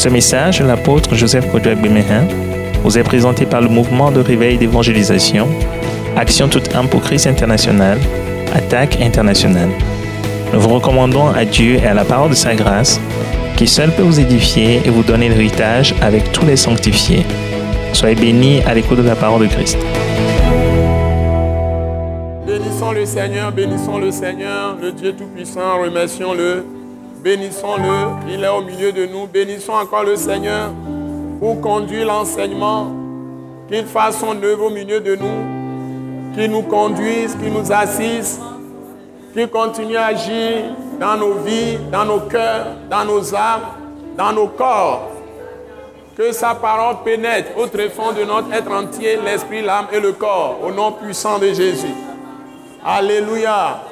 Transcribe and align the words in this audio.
Ce 0.00 0.08
message, 0.08 0.62
l'apôtre 0.62 1.14
Joseph 1.14 1.52
Kodouak 1.52 1.78
Bemehin, 1.78 2.26
vous 2.82 2.96
est 2.96 3.02
présenté 3.02 3.44
par 3.44 3.60
le 3.60 3.68
mouvement 3.68 4.10
de 4.10 4.20
réveil 4.20 4.56
d'évangélisation, 4.56 5.46
Action 6.16 6.48
toute 6.48 6.74
âme 6.74 6.88
pour 6.88 7.02
Christ 7.02 7.26
international, 7.26 7.98
Attaque 8.54 8.98
internationale. 9.02 9.68
Nous 10.54 10.60
vous 10.60 10.70
recommandons 10.70 11.26
à 11.28 11.44
Dieu 11.44 11.74
et 11.74 11.86
à 11.86 11.92
la 11.92 12.06
parole 12.06 12.30
de 12.30 12.34
sa 12.34 12.54
grâce, 12.54 12.98
qui 13.58 13.66
seul 13.66 13.90
peut 13.90 14.00
vous 14.00 14.18
édifier 14.18 14.80
et 14.86 14.88
vous 14.88 15.02
donner 15.02 15.28
l'héritage 15.28 15.94
avec 16.00 16.32
tous 16.32 16.46
les 16.46 16.56
sanctifiés. 16.56 17.26
Soyez 17.92 18.14
bénis 18.14 18.62
à 18.62 18.72
l'écoute 18.72 18.96
de 18.96 19.06
la 19.06 19.16
parole 19.16 19.42
de 19.42 19.48
Christ. 19.48 19.76
Bénissons 22.46 22.92
le 22.92 23.04
Seigneur, 23.04 23.52
bénissons 23.52 23.98
le 23.98 24.10
Seigneur, 24.10 24.78
le 24.80 24.92
Dieu 24.92 25.12
Tout-Puissant, 25.12 25.78
remercions-le. 25.82 26.79
Bénissons-le, 27.22 28.32
il 28.32 28.42
est 28.42 28.48
au 28.48 28.62
milieu 28.62 28.92
de 28.92 29.04
nous. 29.04 29.26
Bénissons 29.26 29.74
encore 29.74 30.04
le 30.04 30.16
Seigneur 30.16 30.70
pour 31.38 31.60
conduire 31.60 32.06
l'enseignement, 32.06 32.86
qu'il 33.68 33.84
fasse 33.84 34.20
son 34.20 34.42
œuvre 34.42 34.66
au 34.66 34.70
milieu 34.70 35.00
de 35.00 35.16
nous, 35.16 36.34
qu'il 36.34 36.50
nous 36.50 36.62
conduise, 36.62 37.36
qu'il 37.36 37.52
nous 37.52 37.70
assiste, 37.70 38.40
qu'il 39.34 39.48
continue 39.48 39.96
à 39.96 40.06
agir 40.06 40.64
dans 40.98 41.16
nos 41.16 41.34
vies, 41.34 41.78
dans 41.92 42.06
nos 42.06 42.20
cœurs, 42.20 42.66
dans 42.88 43.04
nos 43.04 43.34
âmes, 43.34 43.66
dans 44.16 44.32
nos 44.32 44.48
corps. 44.48 45.10
Que 46.16 46.32
sa 46.32 46.54
parole 46.54 46.96
pénètre 47.04 47.50
au 47.58 47.66
tréfonds 47.66 48.12
de 48.12 48.24
notre 48.24 48.52
être 48.52 48.72
entier, 48.72 49.18
l'esprit, 49.22 49.62
l'âme 49.62 49.86
et 49.92 50.00
le 50.00 50.12
corps, 50.12 50.58
au 50.62 50.72
nom 50.72 50.92
puissant 50.92 51.38
de 51.38 51.48
Jésus. 51.48 51.94
Alléluia. 52.84 53.89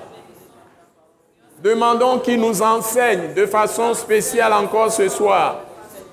Demandons 1.63 2.21
qu'il 2.21 2.41
nous 2.41 2.63
enseigne 2.63 3.35
de 3.35 3.45
façon 3.45 3.93
spéciale 3.93 4.53
encore 4.53 4.93
ce 4.93 5.09
soir. 5.09 5.57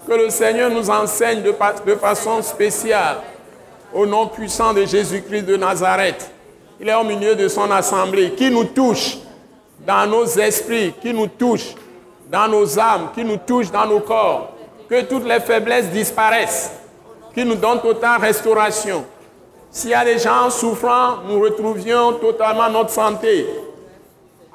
Que 0.07 0.13
le 0.13 0.29
Seigneur 0.29 0.71
nous 0.71 0.89
enseigne 0.89 1.43
de, 1.43 1.53
façon 1.95 2.41
spéciale 2.41 3.17
au 3.93 4.05
nom 4.07 4.27
puissant 4.27 4.73
de 4.73 4.85
Jésus-Christ 4.85 5.43
de 5.43 5.55
Nazareth. 5.55 6.31
Il 6.79 6.89
est 6.89 6.95
au 6.95 7.03
milieu 7.03 7.35
de 7.35 7.47
son 7.47 7.69
assemblée, 7.71 8.31
qui 8.31 8.49
nous 8.49 8.65
touche 8.65 9.17
dans 9.85 10.07
nos 10.07 10.25
esprits, 10.25 10.93
qui 10.99 11.13
nous 11.13 11.27
touche 11.27 11.75
dans 12.29 12.47
nos 12.47 12.79
âmes, 12.79 13.09
qui 13.13 13.23
nous 13.23 13.37
touche 13.37 13.71
dans 13.71 13.85
nos 13.85 13.99
corps. 13.99 14.51
Que 14.89 15.03
toutes 15.03 15.25
les 15.25 15.39
faiblesses 15.39 15.89
disparaissent, 15.89 16.71
qui 17.33 17.45
nous 17.45 17.55
donne 17.55 17.81
totale 17.81 18.21
restauration. 18.21 19.05
S'il 19.69 19.91
y 19.91 19.93
a 19.93 20.05
des 20.05 20.17
gens 20.17 20.49
souffrants, 20.49 21.17
nous 21.27 21.39
retrouvions 21.39 22.13
totalement 22.13 22.69
notre 22.69 22.89
santé. 22.89 23.45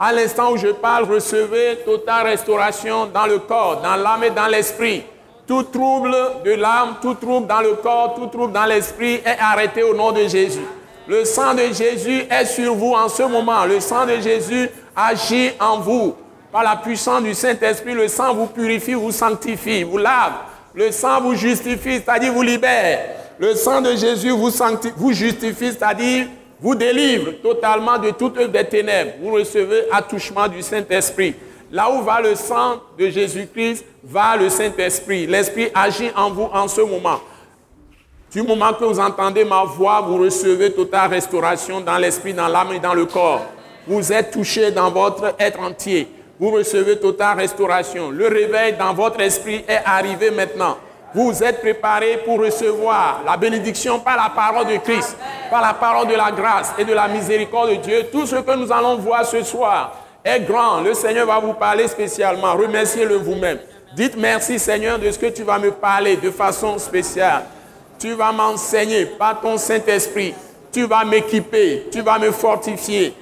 À 0.03 0.15
l'instant 0.15 0.53
où 0.53 0.56
je 0.56 0.69
parle, 0.69 1.05
recevez 1.05 1.81
totale 1.84 2.29
restauration 2.29 3.05
dans 3.05 3.27
le 3.27 3.39
corps, 3.39 3.83
dans 3.83 3.97
l'âme 3.97 4.25
et 4.25 4.31
dans 4.31 4.47
l'esprit. 4.47 5.05
Tout 5.47 5.65
trouble 5.65 6.17
de 6.42 6.53
l'âme, 6.53 6.95
tout 7.03 7.12
trouble 7.12 7.47
dans 7.47 7.61
le 7.61 7.75
corps, 7.75 8.15
tout 8.15 8.29
trouble 8.29 8.55
dans 8.55 8.65
l'esprit 8.65 9.17
est 9.17 9.37
arrêté 9.39 9.83
au 9.83 9.95
nom 9.95 10.11
de 10.11 10.27
Jésus. 10.27 10.65
Le 11.07 11.27
sang 11.27 11.53
de 11.53 11.65
Jésus 11.75 12.23
est 12.31 12.47
sur 12.47 12.75
vous 12.75 12.95
en 12.95 13.11
ce 13.11 13.25
moment. 13.25 13.67
Le 13.67 13.79
sang 13.79 14.07
de 14.07 14.19
Jésus 14.20 14.70
agit 14.97 15.51
en 15.61 15.81
vous. 15.81 16.14
Par 16.51 16.62
la 16.62 16.77
puissance 16.77 17.23
du 17.23 17.35
Saint-Esprit, 17.35 17.92
le 17.92 18.09
sang 18.09 18.33
vous 18.33 18.47
purifie, 18.47 18.95
vous 18.95 19.12
sanctifie, 19.12 19.83
vous 19.83 19.98
lave. 19.98 20.33
Le 20.73 20.92
sang 20.92 21.20
vous 21.20 21.35
justifie, 21.35 21.97
c'est-à-dire 21.97 22.33
vous 22.33 22.42
libère. 22.42 23.01
Le 23.39 23.55
sang 23.55 23.83
de 23.83 23.95
Jésus 23.95 24.31
vous, 24.31 24.51
vous 24.97 25.12
justifie, 25.12 25.73
c'est-à-dire 25.73 26.27
vous 26.61 26.75
délivre 26.75 27.33
totalement 27.42 27.98
de 27.98 28.11
toute 28.11 28.36
œuvre 28.39 28.62
ténèbres. 28.62 29.12
Vous 29.22 29.33
recevez 29.33 29.84
attouchement 29.91 30.47
du 30.47 30.62
Saint-Esprit. 30.62 31.34
Là 31.72 31.91
où 31.91 32.02
va 32.02 32.20
le 32.20 32.34
sang 32.34 32.80
de 32.98 33.08
Jésus-Christ, 33.08 33.84
va 34.05 34.36
le 34.36 34.48
Saint-Esprit. 34.48 35.27
L'Esprit 35.27 35.69
agit 35.75 36.11
en 36.17 36.30
vous 36.30 36.48
en 36.52 36.69
ce 36.69 36.80
moment. 36.80 37.20
Du 38.33 38.42
moment 38.42 38.72
que 38.72 38.84
vous 38.84 39.00
entendez 39.00 39.44
ma 39.44 39.64
voix, 39.64 40.00
vous 40.02 40.19
recevez 40.19 40.72
totale 40.72 41.11
restauration 41.11 41.80
dans 41.80 41.98
l'esprit, 41.98 42.33
dans 42.33 42.46
l'âme 42.46 42.73
et 42.73 42.79
dans 42.79 42.95
le 42.95 43.06
corps. 43.06 43.45
Vous 43.86 44.12
êtes 44.12 44.30
touché 44.30 44.70
dans 44.70 44.90
votre 44.90 45.35
être 45.39 45.61
entier. 45.61 46.06
Vous 46.39 46.51
recevez 46.51 46.98
totale 46.98 47.39
restauration. 47.39 48.11
Le 48.11 48.29
réveil 48.29 48.74
dans 48.79 48.95
votre 48.95 49.20
esprit 49.20 49.64
est 49.67 49.80
arrivé 49.85 50.30
maintenant 50.30 50.77
vous 51.13 51.43
êtes 51.43 51.61
préparés 51.61 52.19
pour 52.25 52.39
recevoir 52.39 53.23
la 53.27 53.37
bénédiction 53.37 53.98
par 53.98 54.17
la 54.17 54.31
parole 54.31 54.67
de 54.67 54.77
Christ, 54.77 55.17
par 55.51 55.61
la 55.61 55.75
parole 55.75 56.07
de 56.07 56.15
la 56.15 56.31
grâce 56.31 56.73
et 56.79 56.85
de 56.85 56.93
la 56.93 57.09
miséricorde 57.09 57.71
de 57.71 57.75
Dieu. 57.77 58.07
Tout 58.13 58.27
ce 58.27 58.37
que 58.37 58.57
nous 58.57 58.71
allons 58.71 58.97
voir 58.97 59.25
ce 59.27 59.43
soir 59.43 59.97
est 60.25 60.41
grand. 60.41 60.81
Le 60.81 60.95
Seigneur 60.95 61.27
va 61.27 61.41
vous 61.41 61.55
parler 61.55 61.89
spécialement. 61.89 62.53
Remerciez-le 62.53 63.17
vous-même. 63.17 63.59
Dites 63.95 64.17
merci 64.17 64.59
Seigneur 64.61 65.01
de 65.01 65.11
ce 65.11 65.19
que 65.19 65.27
tu 65.27 65.43
vas 65.43 65.59
me 65.59 65.73
parler 65.73 66.17
de 66.17 66.31
façon 66.31 66.79
spéciale. 66.79 67.45
Tu 67.98 68.13
vas 68.15 68.31
m'enseigner 68.31 69.07
par 69.07 69.41
ton 69.41 69.59
Saint-Esprit. 69.59 70.33
Tu 70.73 70.87
vas 70.87 71.05
m'équiper. 71.05 71.89
Tu 71.91 72.03
vas 72.03 72.21
me 72.21 72.31
fortifier. 72.31 73.15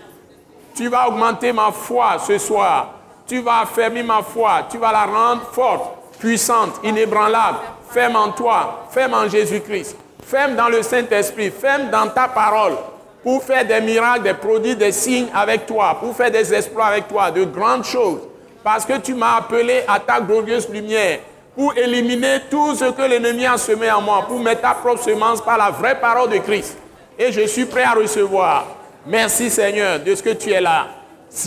Tu 0.74 0.88
vas 0.88 1.08
augmenter 1.08 1.54
ma 1.54 1.72
foi 1.72 2.18
ce 2.18 2.36
soir. 2.36 2.94
Tu 3.26 3.40
vas 3.40 3.60
affermir 3.60 4.04
ma 4.04 4.22
foi. 4.22 4.66
Tu 4.70 4.76
vas 4.76 4.92
la 4.92 5.06
rendre 5.06 5.42
forte, 5.52 6.18
puissante, 6.20 6.80
inébranlable 6.84 7.58
ferme 7.90 8.16
en 8.16 8.30
toi, 8.30 8.86
ferme 8.90 9.14
en 9.14 9.28
Jésus-Christ, 9.28 9.96
ferme 10.26 10.56
dans 10.56 10.68
le 10.68 10.82
Saint-Esprit, 10.82 11.50
ferme 11.50 11.90
dans 11.90 12.08
ta 12.08 12.28
parole 12.28 12.74
pour 13.22 13.42
faire 13.42 13.66
des 13.66 13.80
miracles, 13.80 14.22
des 14.22 14.34
produits, 14.34 14.76
des 14.76 14.92
signes 14.92 15.28
avec 15.34 15.66
toi, 15.66 15.98
pour 16.00 16.16
faire 16.16 16.30
des 16.30 16.54
exploits 16.54 16.86
avec 16.86 17.08
toi, 17.08 17.30
de 17.30 17.44
grandes 17.44 17.84
choses. 17.84 18.20
Parce 18.62 18.84
que 18.84 18.98
tu 18.98 19.14
m'as 19.14 19.36
appelé 19.36 19.82
à 19.86 19.98
ta 19.98 20.20
glorieuse 20.20 20.68
lumière 20.68 21.20
pour 21.54 21.76
éliminer 21.76 22.40
tout 22.50 22.74
ce 22.74 22.84
que 22.90 23.02
l'ennemi 23.02 23.44
a 23.46 23.58
semé 23.58 23.90
en 23.90 24.00
moi, 24.00 24.24
pour 24.26 24.38
mettre 24.38 24.62
ta 24.62 24.74
propre 24.74 25.02
semence 25.02 25.40
par 25.40 25.58
la 25.58 25.70
vraie 25.70 25.98
parole 25.98 26.30
de 26.30 26.38
Christ. 26.38 26.76
Et 27.18 27.32
je 27.32 27.46
suis 27.46 27.64
prêt 27.64 27.82
à 27.82 27.92
recevoir. 27.92 28.66
Merci 29.06 29.50
Seigneur 29.50 29.98
de 30.00 30.14
ce 30.14 30.22
que 30.22 30.30
tu 30.30 30.50
es 30.50 30.60
là. 30.60 30.86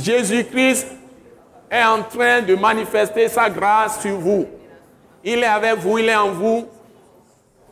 Jésus-Christ 0.03 0.87
est 1.69 1.83
en 1.83 2.03
train 2.03 2.41
de 2.41 2.55
manifester 2.55 3.29
sa 3.29 3.49
grâce 3.49 4.01
sur 4.01 4.17
vous. 4.17 4.45
Il 5.23 5.39
est 5.39 5.45
avec 5.45 5.75
vous, 5.75 5.97
il 5.99 6.09
est 6.09 6.15
en 6.15 6.31
vous. 6.31 6.67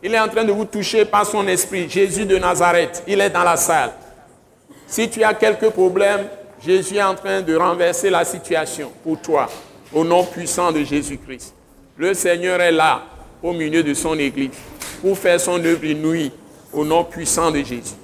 Il 0.01 0.13
est 0.13 0.19
en 0.19 0.27
train 0.27 0.43
de 0.43 0.51
vous 0.51 0.65
toucher 0.65 1.03
par 1.05 1.25
son 1.25 1.47
esprit. 1.47 1.89
Jésus 1.89 2.25
de 2.25 2.37
Nazareth, 2.37 3.03
il 3.07 3.19
est 3.19 3.29
dans 3.29 3.43
la 3.43 3.57
salle. 3.57 3.91
Si 4.87 5.09
tu 5.09 5.23
as 5.23 5.33
quelques 5.33 5.69
problèmes, 5.69 6.27
Jésus 6.65 6.95
est 6.95 7.03
en 7.03 7.15
train 7.15 7.41
de 7.41 7.55
renverser 7.55 8.09
la 8.09 8.23
situation 8.23 8.91
pour 9.03 9.19
toi, 9.21 9.49
au 9.93 10.03
nom 10.03 10.23
puissant 10.23 10.71
de 10.71 10.83
Jésus-Christ. 10.83 11.53
Le 11.97 12.13
Seigneur 12.13 12.61
est 12.61 12.71
là, 12.71 13.03
au 13.41 13.51
milieu 13.51 13.83
de 13.83 13.93
son 13.93 14.17
Église, 14.17 14.51
pour 15.01 15.17
faire 15.17 15.39
son 15.39 15.63
œuvre 15.63 15.83
inouïe, 15.83 16.31
au 16.71 16.85
nom 16.85 17.03
puissant 17.03 17.51
de 17.51 17.57
Jésus. 17.57 17.95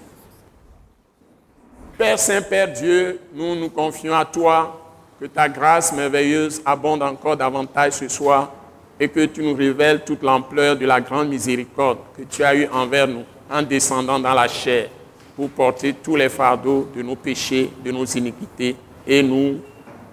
Père 1.98 2.20
Saint, 2.20 2.42
Père 2.42 2.72
Dieu, 2.72 3.22
nous 3.34 3.56
nous 3.56 3.70
confions 3.70 4.16
à 4.16 4.26
toi, 4.26 4.82
que 5.20 5.26
ta 5.26 5.48
grâce 5.48 5.94
merveilleuse 5.94 6.62
abonde 6.66 7.02
encore 7.02 7.38
davantage 7.38 7.94
ce 7.94 8.10
soir 8.10 8.52
et 9.00 9.10
que 9.10 9.26
tu 9.26 9.44
nous 9.44 9.56
révèles 9.56 10.04
toute 10.06 10.24
l'ampleur 10.24 10.78
de 10.78 10.86
la 10.86 11.02
grande 11.02 11.30
miséricorde 11.30 11.98
que 12.18 12.24
tu 12.24 12.44
as 12.44 12.56
eue 12.56 12.68
envers 12.72 13.08
nous 13.08 13.24
en 13.52 13.62
descendant 13.62 14.20
dans 14.20 14.34
la 14.34 14.48
chair 14.48 14.90
pour 15.36 15.50
porter 15.50 15.94
tous 15.94 16.16
les 16.16 16.30
fardeaux 16.30 16.90
de 16.96 17.02
nos 17.02 17.16
péchés, 17.16 17.70
de 17.84 17.92
nos 17.92 18.06
iniquités 18.06 18.76
et 19.06 19.22
nous 19.22 19.60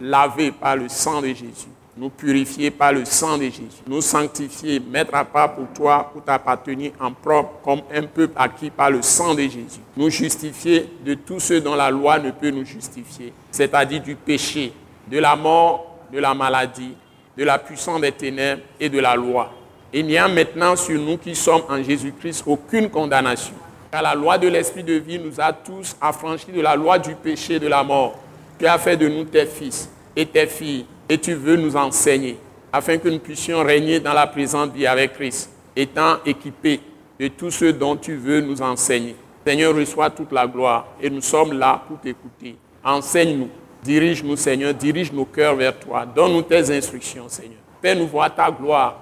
laver 0.01 0.51
par 0.51 0.77
le 0.77 0.89
sang 0.89 1.21
de 1.21 1.29
Jésus, 1.29 1.69
nous 1.97 2.11
purifier 2.11 2.71
par 2.73 2.93
le 2.93 3.05
sang 3.05 3.39
de 3.39 3.45
Jésus, 3.45 3.83
nous 3.87 4.01
sanctifier, 4.01 4.81
mettre 4.81 5.15
à 5.15 5.25
part 5.25 5.55
pour 5.55 5.69
toi, 5.73 6.11
pour 6.13 6.25
t'appartenir 6.25 6.93
en 7.01 7.13
propre 7.13 7.61
comme 7.63 7.83
un 7.95 8.03
peuple 8.03 8.35
acquis 8.37 8.71
par 8.71 8.91
le 8.91 9.01
sang 9.01 9.35
de 9.35 9.43
Jésus, 9.43 9.81
nous 9.97 10.11
justifier 10.11 10.89
de 11.05 11.15
tout 11.15 11.39
ce 11.39 11.55
dont 11.55 11.77
la 11.77 11.91
loi 11.91 12.19
ne 12.19 12.33
peut 12.33 12.51
nous 12.51 12.65
justifier, 12.65 13.33
c'est-à-dire 13.53 14.03
du 14.03 14.17
péché, 14.17 14.73
de 15.07 15.19
la 15.19 15.37
mort, 15.37 15.99
de 16.13 16.19
la 16.19 16.35
maladie, 16.35 16.95
de 17.37 17.45
la 17.45 17.59
puissance 17.59 18.01
des 18.01 18.13
ténèbres 18.13 18.63
et 18.79 18.89
de 18.89 18.99
la 18.99 19.15
loi. 19.15 19.53
Il 19.93 20.07
n'y 20.07 20.17
a 20.17 20.29
maintenant 20.29 20.77
sur 20.77 20.99
nous 20.99 21.19
qui 21.19 21.35
sommes 21.35 21.63
en 21.69 21.83
Jésus-Christ 21.83 22.45
aucune 22.47 22.89
condamnation. 22.89 23.55
Car 23.91 24.03
la 24.03 24.15
loi 24.15 24.39
de 24.39 24.49
l'Esprit 24.49 24.83
de 24.83 24.95
vie 24.95 25.19
nous 25.19 25.39
a 25.39 25.53
tous 25.53 25.97
affranchis 26.01 26.53
de 26.53 26.61
la 26.61 26.75
loi 26.75 26.99
du 26.99 27.15
péché 27.15 27.55
et 27.55 27.61
de 27.61 27.69
la 27.69 27.83
mort. 27.83 28.19
Tu 28.59 28.67
as 28.67 28.79
fait 28.79 28.97
de 28.97 29.09
nous 29.09 29.25
tes 29.25 29.47
fils 29.47 29.91
et 30.17 30.25
tes 30.25 30.47
filles 30.47 30.87
et 31.09 31.19
tu 31.19 31.35
veux 31.35 31.57
nous 31.57 31.77
enseigner 31.77 32.39
afin 32.73 32.97
que 32.97 33.09
nous 33.09 33.19
puissions 33.19 33.63
régner 33.63 34.01
dans 34.01 34.15
la 34.15 34.27
présente 34.27 34.73
vie 34.73 34.87
avec 34.87 35.13
Christ, 35.13 35.51
étant 35.77 36.17
équipés 36.25 36.81
de 37.21 37.29
tout 37.29 37.51
ce 37.51 37.67
dont 37.67 37.97
tu 37.97 38.17
veux 38.17 38.41
nous 38.41 38.63
enseigner. 38.63 39.15
Seigneur, 39.47 39.75
reçois 39.75 40.09
toute 40.09 40.33
la 40.33 40.47
gloire 40.47 40.87
et 41.01 41.11
nous 41.11 41.21
sommes 41.21 41.53
là 41.53 41.83
pour 41.87 42.01
t'écouter. 42.01 42.57
Enseigne-nous 42.83 43.51
Dirige-nous, 43.83 44.37
Seigneur, 44.37 44.73
dirige 44.73 45.13
nos 45.13 45.25
cœurs 45.25 45.57
vers 45.57 45.77
toi. 45.77 46.07
Donne-nous 46.07 46.43
tes 46.43 46.71
instructions, 46.77 47.29
Seigneur. 47.29 47.59
Fais-nous 47.83 48.07
voir 48.07 48.33
ta 48.33 48.49
gloire, 48.49 49.01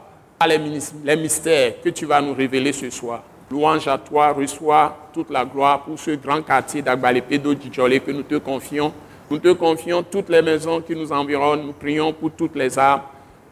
les 1.05 1.17
mystères 1.17 1.83
que 1.83 1.91
tu 1.91 2.07
vas 2.07 2.23
nous 2.23 2.33
révéler 2.33 2.73
ce 2.73 2.89
soir. 2.89 3.23
Louange 3.51 3.87
à 3.89 3.99
toi, 3.99 4.33
reçois 4.33 4.97
toute 5.13 5.29
la 5.29 5.45
gloire 5.45 5.83
pour 5.83 5.99
ce 5.99 6.13
grand 6.13 6.41
quartier 6.41 6.81
d'Agbalépédo 6.81 7.55
Djolé 7.71 8.01
que 8.01 8.11
nous 8.11 8.23
te 8.23 8.37
confions. 8.37 8.93
Nous 9.31 9.39
te 9.39 9.53
confions 9.53 10.03
toutes 10.03 10.31
les 10.31 10.41
maisons 10.41 10.81
qui 10.81 10.95
nous 10.97 11.13
environnent. 11.13 11.67
Nous 11.67 11.73
prions 11.73 12.13
pour 12.13 12.31
toutes 12.31 12.57
les 12.57 12.79
âmes 12.79 13.03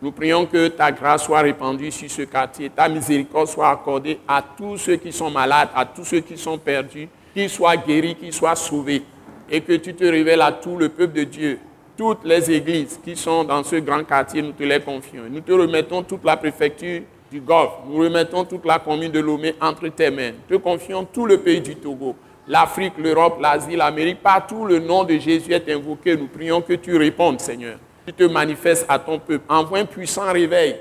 Nous 0.01 0.13
prions 0.13 0.47
que 0.47 0.69
ta 0.69 0.93
grâce 0.93 1.25
soit 1.25 1.41
répandue 1.41 1.91
sur 1.91 2.09
ce 2.09 2.23
quartier, 2.23 2.71
ta 2.71 2.89
miséricorde 2.89 3.49
soit 3.49 3.69
accordée 3.71 4.21
à 4.29 4.41
tous 4.41 4.79
ceux 4.79 4.97
qui 4.97 5.13
sont 5.13 5.31
malades, 5.31 5.71
à 5.75 5.85
tous 5.85 6.05
ceux 6.05 6.21
qui 6.21 6.39
sont 6.39 6.57
perdus, 6.57 7.09
qu'ils 7.35 7.51
soient 7.51 7.77
guéris, 7.77 8.15
qu'ils 8.15 8.33
soient 8.33 8.55
sauvés, 8.55 9.03
et 9.51 9.61
que 9.61 9.75
tu 9.75 9.95
te 9.95 10.05
révèles 10.05 10.43
à 10.43 10.53
tout 10.53 10.77
le 10.77 10.89
peuple 10.89 11.15
de 11.15 11.25
Dieu. 11.25 11.59
Toutes 11.97 12.25
les 12.25 12.51
églises 12.51 12.99
qui 13.05 13.17
sont 13.17 13.45
dans 13.45 13.63
ce 13.65 13.77
grand 13.77 14.05
quartier, 14.05 14.41
nous 14.43 14.53
te 14.53 14.63
les 14.63 14.81
confions. 14.81 15.25
Nous 15.31 15.41
te 15.41 15.53
remettons 15.53 16.03
toute 16.03 16.25
la 16.25 16.37
préfecture 16.37 17.03
du 17.31 17.41
Golfe, 17.41 17.73
nous 17.87 17.99
remettons 17.99 18.45
toute 18.45 18.65
la 18.65 18.79
commune 18.79 19.11
de 19.13 19.21
Lomé 19.21 19.55
entre 19.61 19.89
tes 19.89 20.11
mains. 20.11 20.33
Nous 20.49 20.57
te 20.59 20.63
confions 20.63 21.05
tout 21.05 21.27
le 21.27 21.39
pays 21.39 21.61
du 21.61 21.77
Togo, 21.77 22.15
l'Afrique, 22.47 22.95
l'Europe, 22.99 23.39
l'Asie, 23.41 23.77
l'Amérique, 23.77 24.23
partout 24.23 24.65
le 24.65 24.79
nom 24.79 25.05
de 25.05 25.19
Jésus 25.19 25.53
est 25.53 25.69
invoqué. 25.71 26.17
Nous 26.17 26.29
prions 26.29 26.63
que 26.63 26.75
tu 26.75 26.97
répondes, 26.97 27.41
Seigneur 27.41 27.79
tu 28.09 28.15
te 28.15 28.25
manifestes 28.25 28.87
à 28.89 28.99
ton 28.99 29.19
peuple. 29.19 29.45
Envoie 29.51 29.81
un 29.81 29.85
puissant 29.85 30.33
réveil, 30.33 30.77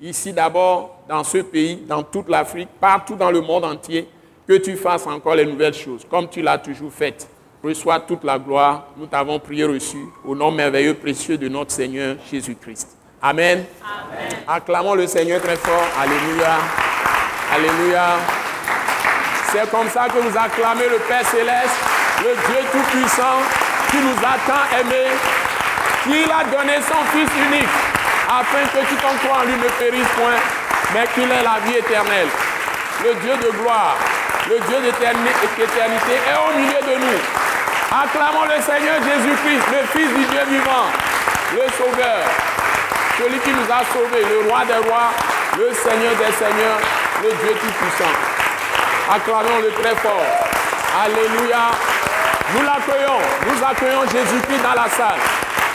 ici 0.00 0.32
d'abord, 0.32 1.02
dans 1.08 1.24
ce 1.24 1.38
pays, 1.38 1.76
dans 1.88 2.04
toute 2.04 2.28
l'Afrique, 2.28 2.68
partout 2.80 3.16
dans 3.16 3.32
le 3.32 3.40
monde 3.40 3.64
entier, 3.64 4.06
que 4.46 4.52
tu 4.54 4.76
fasses 4.76 5.06
encore 5.06 5.34
les 5.34 5.44
nouvelles 5.44 5.74
choses, 5.74 6.06
comme 6.08 6.28
tu 6.28 6.40
l'as 6.40 6.58
toujours 6.58 6.92
fait. 6.92 7.28
Reçois 7.62 8.00
toute 8.00 8.24
la 8.24 8.38
gloire. 8.38 8.88
Nous 8.96 9.06
t'avons 9.06 9.38
prié 9.38 9.64
reçu 9.64 9.98
au 10.24 10.34
nom 10.34 10.50
merveilleux, 10.50 10.94
précieux 10.94 11.36
de 11.36 11.48
notre 11.48 11.72
Seigneur 11.72 12.16
Jésus-Christ. 12.30 12.96
Amen. 13.20 13.64
Amen. 13.82 14.38
Acclamons 14.46 14.94
le 14.94 15.06
Seigneur 15.06 15.40
très 15.40 15.56
fort. 15.56 15.88
Alléluia. 16.00 16.56
Alléluia. 17.52 18.16
C'est 19.50 19.70
comme 19.70 19.88
ça 19.88 20.08
que 20.08 20.18
vous 20.18 20.36
acclamez 20.36 20.88
le 20.88 20.98
Père 21.08 21.26
céleste, 21.26 21.80
le 22.20 22.34
Dieu 22.46 22.60
tout-puissant, 22.70 23.40
qui 23.90 23.96
nous 23.96 24.18
a 24.18 24.36
tant 24.46 24.78
aimés 24.78 25.16
il 26.10 26.30
a 26.30 26.44
donné 26.44 26.76
son 26.80 27.04
Fils 27.12 27.28
unique, 27.36 27.68
afin 28.28 28.64
que 28.72 28.80
t'en 29.02 29.14
crois 29.24 29.42
en 29.42 29.44
lui 29.44 29.56
ne 29.56 29.68
périsse 29.78 30.08
point, 30.16 30.40
mais 30.94 31.06
qu'il 31.14 31.30
ait 31.30 31.42
la 31.42 31.60
vie 31.66 31.76
éternelle. 31.76 32.28
Le 33.04 33.14
Dieu 33.20 33.36
de 33.36 33.50
gloire, 33.58 33.96
le 34.48 34.58
Dieu 34.68 34.80
d'éternité 34.80 36.12
est 36.14 36.38
au 36.38 36.58
milieu 36.58 36.80
de 36.80 37.00
nous. 37.04 37.47
Acclamons 37.90 38.44
le 38.44 38.60
Seigneur 38.60 39.00
Jésus-Christ, 39.00 39.64
le 39.72 39.82
Fils 39.88 40.08
du 40.12 40.24
Dieu 40.26 40.40
vivant, 40.46 40.92
le 41.56 41.64
Sauveur, 41.72 42.20
celui 43.16 43.38
qui 43.40 43.50
nous 43.50 43.64
a 43.64 43.80
sauvés, 43.92 44.28
le 44.28 44.46
Roi 44.46 44.60
des 44.66 44.76
rois, 44.88 45.08
le 45.56 45.72
Seigneur 45.72 46.12
des 46.20 46.32
seigneurs, 46.36 46.80
le 47.22 47.30
Dieu 47.32 47.56
tout-puissant. 47.56 48.12
Acclamons-le 49.08 49.72
très 49.80 49.96
fort. 49.96 50.20
Alléluia. 51.02 51.72
Nous 52.54 52.62
l'accueillons, 52.62 53.20
nous 53.48 53.64
accueillons 53.64 54.04
Jésus-Christ 54.04 54.62
dans 54.62 54.76
la 54.76 54.88
salle. 54.90 55.20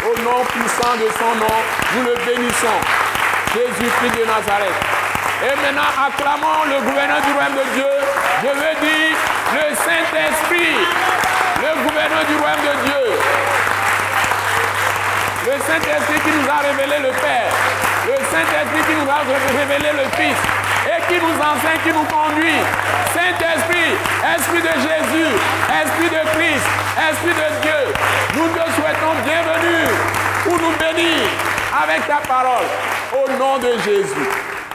Au 0.05 0.13
nom 0.21 0.45
puissant 0.53 0.93
de 0.93 1.09
son 1.17 1.33
nom, 1.41 1.57
nous 1.95 2.03
le 2.03 2.15
bénissons. 2.25 2.79
Jésus-Christ 3.57 4.21
de 4.21 4.25
Nazareth. 4.25 4.77
Et 5.41 5.55
maintenant, 5.65 5.89
acclamons 5.97 6.61
le 6.69 6.79
gouverneur 6.85 7.21
du 7.25 7.31
royaume 7.33 7.57
de 7.57 7.73
Dieu. 7.73 7.91
Je 8.43 8.49
veux 8.49 8.75
dire 8.85 9.17
le 9.53 9.75
Saint-Esprit, 9.75 10.77
le 11.63 11.71
gouverneur 11.87 12.25
du 12.27 12.35
royaume 12.35 12.65
de 12.67 12.75
Dieu. 12.83 13.03
Le 15.47 15.55
Saint-Esprit 15.63 16.19
qui 16.19 16.31
nous 16.35 16.47
a 16.49 16.59
révélé 16.59 16.99
le 16.99 17.11
Père. 17.23 17.51
Le 18.07 18.17
Saint-Esprit 18.31 18.83
qui 18.87 18.95
nous 18.99 19.09
a 19.09 19.19
révélé 19.23 19.91
le 19.95 20.05
Fils. 20.17 20.39
Et 20.91 20.99
qui 21.07 21.17
nous 21.23 21.37
enseigne, 21.39 21.79
qui 21.83 21.93
nous 21.95 22.03
conduit. 22.03 22.59
Saint-Esprit, 23.15 23.95
Esprit 24.35 24.61
de 24.61 24.73
Jésus, 24.83 25.31
Esprit 25.71 26.09
de 26.11 26.23
Christ, 26.35 26.65
Esprit 27.09 27.35
de 27.43 27.47
Dieu. 27.61 27.81
Nous 28.35 28.47
te 28.49 28.63
souhaitons 28.75 29.15
bienvenue 29.23 29.87
pour 30.43 30.57
nous 30.59 30.75
bénir 30.77 31.23
avec 31.81 32.05
ta 32.07 32.17
parole. 32.27 32.67
Au 33.13 33.31
nom 33.39 33.57
de 33.59 33.79
Jésus. 33.85 34.27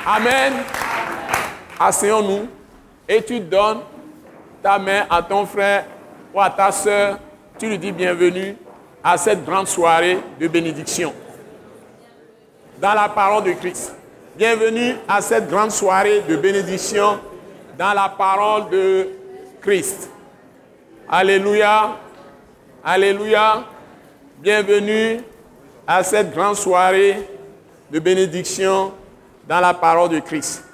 Amen. 0.06 0.54
Asseyons-nous 1.78 2.48
et 3.06 3.22
tu 3.22 3.40
donnes 3.40 3.80
ta 4.62 4.78
main 4.78 5.04
à 5.10 5.22
ton 5.22 5.44
frère 5.44 5.84
ou 6.32 6.40
à 6.40 6.50
ta 6.50 6.70
soeur. 6.72 7.18
Tu 7.58 7.68
lui 7.68 7.78
dis 7.78 7.92
bienvenue 7.92 8.56
à 9.02 9.16
cette 9.16 9.44
grande 9.44 9.66
soirée 9.66 10.18
de 10.38 10.48
bénédiction. 10.48 11.12
Dans 12.80 12.94
la 12.94 13.08
parole 13.08 13.44
de 13.44 13.52
Christ. 13.52 13.94
Bienvenue 14.36 14.94
à 15.08 15.20
cette 15.20 15.48
grande 15.48 15.72
soirée 15.72 16.22
de 16.28 16.36
bénédiction 16.36 17.18
dans 17.76 17.92
la 17.92 18.08
parole 18.08 18.68
de 18.70 19.08
Christ. 19.60 20.10
Alléluia. 21.08 21.96
Alléluia. 22.84 23.64
Bienvenue 24.38 25.20
à 25.86 26.04
cette 26.04 26.32
grande 26.32 26.54
soirée 26.56 27.28
de 27.90 27.98
bénédiction 27.98 28.92
dans 29.48 29.60
la 29.60 29.74
parole 29.74 30.10
de 30.10 30.20
Christ. 30.20 30.64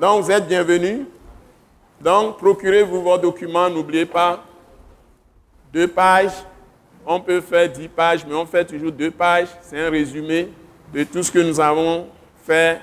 Donc, 0.00 0.24
vous 0.24 0.30
êtes 0.30 0.48
bienvenus. 0.48 1.00
Donc, 2.00 2.38
procurez-vous 2.38 3.02
vos 3.02 3.18
documents. 3.18 3.68
N'oubliez 3.68 4.06
pas, 4.06 4.44
deux 5.72 5.88
pages. 5.88 6.44
On 7.04 7.20
peut 7.20 7.40
faire 7.40 7.68
dix 7.68 7.88
pages, 7.88 8.24
mais 8.26 8.34
on 8.34 8.46
fait 8.46 8.64
toujours 8.64 8.92
deux 8.92 9.10
pages. 9.10 9.48
C'est 9.62 9.80
un 9.80 9.90
résumé 9.90 10.48
de 10.92 11.04
tout 11.04 11.22
ce 11.22 11.30
que 11.30 11.38
nous 11.38 11.58
avons 11.58 12.06
fait 12.46 12.80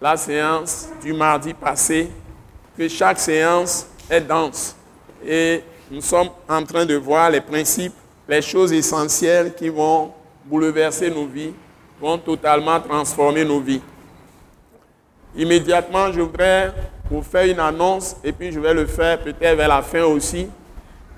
la 0.00 0.16
séance 0.16 0.88
du 1.02 1.12
mardi 1.12 1.54
passé. 1.54 2.10
Que 2.76 2.88
chaque 2.88 3.18
séance 3.18 3.86
est 4.08 4.20
dense. 4.20 4.76
Et 5.24 5.62
nous 5.90 6.00
sommes 6.00 6.30
en 6.48 6.62
train 6.64 6.86
de 6.86 6.94
voir 6.96 7.30
les 7.30 7.40
principes, 7.40 7.94
les 8.28 8.42
choses 8.42 8.72
essentielles 8.72 9.54
qui 9.54 9.68
vont 9.68 10.12
bouleverser 10.44 11.10
nos 11.10 11.26
vies, 11.26 11.52
vont 12.00 12.18
totalement 12.18 12.80
transformer 12.80 13.44
nos 13.44 13.60
vies. 13.60 13.82
Immédiatement, 15.36 16.12
je 16.12 16.20
voudrais 16.20 16.72
vous 17.12 17.22
faire 17.22 17.44
une 17.44 17.60
annonce, 17.60 18.16
et 18.24 18.32
puis 18.32 18.50
je 18.50 18.58
vais 18.58 18.72
le 18.72 18.86
faire 18.86 19.20
peut-être 19.20 19.56
vers 19.56 19.68
la 19.68 19.82
fin 19.82 20.02
aussi. 20.04 20.48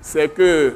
C'est 0.01 0.27
que 0.29 0.75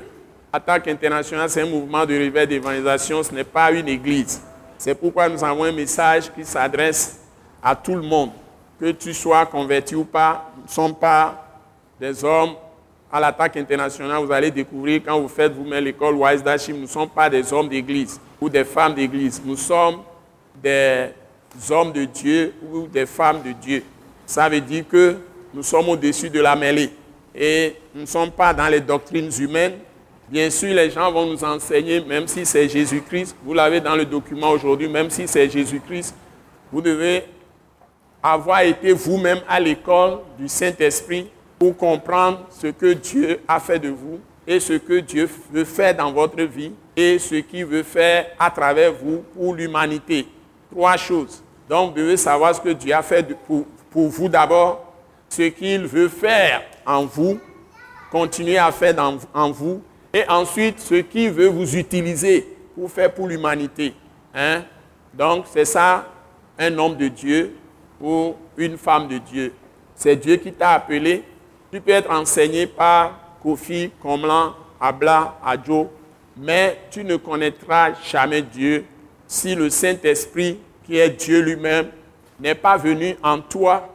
Attaque 0.52 0.88
internationale, 0.88 1.48
c'est 1.50 1.62
un 1.62 1.68
mouvement 1.68 2.06
de 2.06 2.14
réveil 2.14 2.48
d'évangélisation, 2.48 3.22
ce 3.22 3.32
n'est 3.36 3.44
pas 3.44 3.72
une 3.72 3.88
église. 3.88 4.42
C'est 4.80 4.96
pourquoi 4.96 5.30
nous 5.30 5.44
avons 5.44 5.64
un 5.64 5.72
message 5.72 6.34
qui 6.34 6.44
s'adresse 6.44 7.20
à 7.62 7.76
tout 7.76 7.94
le 7.94 8.02
monde. 8.02 8.32
Que 8.80 8.90
tu 8.92 9.14
sois 9.14 9.46
converti 9.46 9.94
ou 9.94 10.06
pas, 10.06 10.52
nous 10.58 10.64
ne 10.64 10.70
sommes 10.70 10.96
pas 10.96 11.46
des 12.00 12.24
hommes 12.24 12.56
à 13.12 13.20
l'attaque 13.20 13.58
internationale, 13.58 14.24
vous 14.24 14.32
allez 14.32 14.50
découvrir 14.50 15.02
quand 15.06 15.20
vous 15.20 15.28
faites 15.28 15.52
vous-même 15.52 15.84
l'école 15.84 16.16
Wise 16.16 16.42
Dashim, 16.42 16.74
nous 16.74 16.82
ne 16.82 16.88
sommes 16.88 17.10
pas 17.10 17.30
des 17.30 17.52
hommes 17.54 17.68
d'église 17.68 18.20
ou 18.40 18.50
des 18.50 18.64
femmes 18.64 18.94
d'église. 18.94 19.42
Nous 19.44 19.58
sommes 19.58 19.98
des 20.64 21.10
hommes 21.70 21.92
de 21.92 22.06
Dieu 22.06 22.54
ou 22.72 22.88
des 22.88 23.06
femmes 23.06 23.42
de 23.44 23.52
Dieu. 23.52 23.84
Ça 24.30 24.48
veut 24.48 24.62
dire 24.62 24.88
que 24.88 25.16
nous 25.56 25.64
sommes 25.64 25.90
au-dessus 25.90 26.30
de 26.30 26.40
la 26.40 26.56
mêlée. 26.56 26.92
Et 27.34 27.76
nous 27.96 28.02
ne 28.02 28.06
sommes 28.06 28.30
pas 28.30 28.54
dans 28.54 28.68
les 28.68 28.80
doctrines 28.80 29.32
humaines. 29.40 29.80
Bien 30.30 30.52
sûr, 30.52 30.72
les 30.72 30.92
gens 30.92 31.12
vont 31.12 31.26
nous 31.26 31.44
enseigner, 31.44 32.00
même 32.02 32.28
si 32.28 32.46
c'est 32.46 32.70
Jésus-Christ, 32.70 33.36
vous 33.44 33.56
l'avez 33.56 33.82
dans 33.82 33.96
le 33.96 34.06
document 34.06 34.52
aujourd'hui, 34.52 34.88
même 34.88 35.10
si 35.10 35.28
c'est 35.28 35.50
Jésus-Christ, 35.50 36.14
vous 36.72 36.80
devez 36.80 37.24
avoir 38.22 38.62
été 38.62 38.94
vous-même 38.94 39.40
à 39.48 39.60
l'école 39.60 40.20
du 40.38 40.48
Saint-Esprit 40.48 41.28
pour 41.58 41.76
comprendre 41.76 42.46
ce 42.52 42.68
que 42.68 42.94
Dieu 42.94 43.40
a 43.48 43.60
fait 43.60 43.80
de 43.80 43.90
vous 43.90 44.20
et 44.46 44.60
ce 44.60 44.74
que 44.74 45.00
Dieu 45.00 45.28
veut 45.52 45.66
faire 45.66 45.96
dans 45.96 46.12
votre 46.12 46.44
vie 46.44 46.72
et 46.96 47.18
ce 47.18 47.34
qu'il 47.34 47.66
veut 47.66 47.82
faire 47.82 48.28
à 48.38 48.52
travers 48.52 48.94
vous 48.94 49.24
pour 49.34 49.56
l'humanité. 49.56 50.28
Trois 50.70 50.98
choses. 50.98 51.42
Donc, 51.68 51.96
vous 51.96 52.02
devez 52.04 52.18
savoir 52.18 52.54
ce 52.54 52.62
que 52.62 52.70
Dieu 52.70 52.94
a 52.94 53.02
fait 53.02 53.28
pour, 53.48 53.66
pour 53.90 54.08
vous 54.10 54.30
d'abord, 54.30 54.94
ce 55.30 55.44
qu'il 55.44 55.86
veut 55.86 56.10
faire 56.10 56.64
en 56.86 57.06
vous, 57.06 57.40
continuer 58.12 58.58
à 58.58 58.72
faire 58.72 58.96
en 59.34 59.52
vous, 59.52 59.82
et 60.14 60.24
ensuite 60.28 60.80
ce 60.80 60.96
qu'il 60.96 61.32
veut 61.32 61.48
vous 61.48 61.76
utiliser 61.76 62.58
pour 62.76 62.90
faire 62.92 63.14
pour 63.14 63.28
l'humanité. 63.28 63.94
Hein? 64.34 64.64
Donc, 65.14 65.46
c'est 65.52 65.66
ça, 65.66 66.08
un 66.58 66.78
homme 66.78 66.98
de 66.98 67.08
Dieu 67.08 67.56
ou 68.02 68.36
une 68.58 68.78
femme 68.78 69.08
de 69.08 69.18
Dieu. 69.18 69.54
C'est 69.96 70.16
Dieu 70.16 70.38
qui 70.38 70.52
t'a 70.52 70.72
appelé 70.72 71.24
tu 71.72 71.80
peux 71.82 71.92
être 71.92 72.10
enseigné 72.10 72.66
par 72.66 73.38
Kofi, 73.44 73.92
Komlan, 74.02 74.56
Abla, 74.82 75.38
Adjo, 75.46 75.92
mais 76.36 76.80
tu 76.90 77.04
ne 77.04 77.16
connaîtras 77.16 77.94
jamais 78.10 78.42
Dieu 78.42 78.86
si 79.28 79.54
le 79.54 79.70
Saint-Esprit, 79.70 80.60
qui 80.84 80.98
est 80.98 81.10
Dieu 81.10 81.42
lui-même, 81.42 81.90
n'est 82.40 82.56
pas 82.56 82.78
venu 82.78 83.16
en 83.24 83.40
toi 83.40 83.90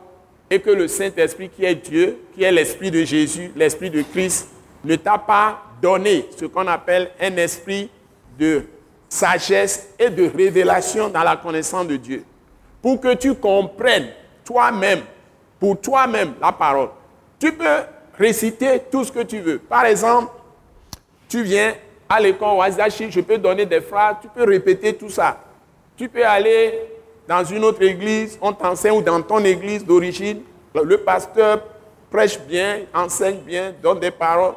et 0.50 0.60
que 0.60 0.70
le 0.70 0.88
Saint-Esprit, 0.88 1.48
qui 1.48 1.64
est 1.64 1.74
Dieu, 1.74 2.18
qui 2.34 2.42
est 2.42 2.52
l'Esprit 2.52 2.90
de 2.90 3.02
Jésus, 3.04 3.50
l'Esprit 3.56 3.90
de 3.90 4.02
Christ, 4.02 4.48
ne 4.84 4.96
t'a 4.96 5.18
pas 5.18 5.62
donné 5.80 6.28
ce 6.36 6.44
qu'on 6.44 6.66
appelle 6.66 7.10
un 7.20 7.36
esprit 7.36 7.90
de 8.38 8.62
sagesse 9.08 9.94
et 9.98 10.10
de 10.10 10.28
révélation 10.28 11.08
dans 11.08 11.22
la 11.22 11.36
connaissance 11.36 11.86
de 11.86 11.96
Dieu. 11.96 12.24
Pour 12.82 13.00
que 13.00 13.14
tu 13.14 13.34
comprennes 13.34 14.08
toi-même, 14.44 15.00
pour 15.58 15.80
toi-même, 15.80 16.34
la 16.40 16.52
parole. 16.52 16.90
Tu 17.38 17.52
peux 17.52 17.80
réciter 18.18 18.82
tout 18.90 19.04
ce 19.04 19.12
que 19.12 19.22
tu 19.22 19.40
veux. 19.40 19.58
Par 19.58 19.86
exemple, 19.86 20.32
tu 21.28 21.42
viens 21.42 21.74
à 22.08 22.20
l'école 22.20 22.58
Wazashi, 22.58 23.10
je 23.10 23.20
peux 23.20 23.38
donner 23.38 23.64
des 23.64 23.80
phrases, 23.80 24.16
tu 24.22 24.28
peux 24.28 24.44
répéter 24.44 24.94
tout 24.94 25.08
ça. 25.08 25.38
Tu 25.96 26.08
peux 26.08 26.24
aller 26.24 26.93
dans 27.26 27.44
une 27.44 27.64
autre 27.64 27.82
église, 27.82 28.38
on 28.40 28.52
t'enseigne 28.52 28.98
ou 28.98 29.02
dans 29.02 29.20
ton 29.22 29.38
église 29.44 29.84
d'origine, 29.84 30.42
le 30.74 30.98
pasteur 30.98 31.62
prêche 32.10 32.38
bien, 32.40 32.80
enseigne 32.92 33.38
bien, 33.38 33.72
donne 33.82 34.00
des 34.00 34.10
paroles, 34.10 34.54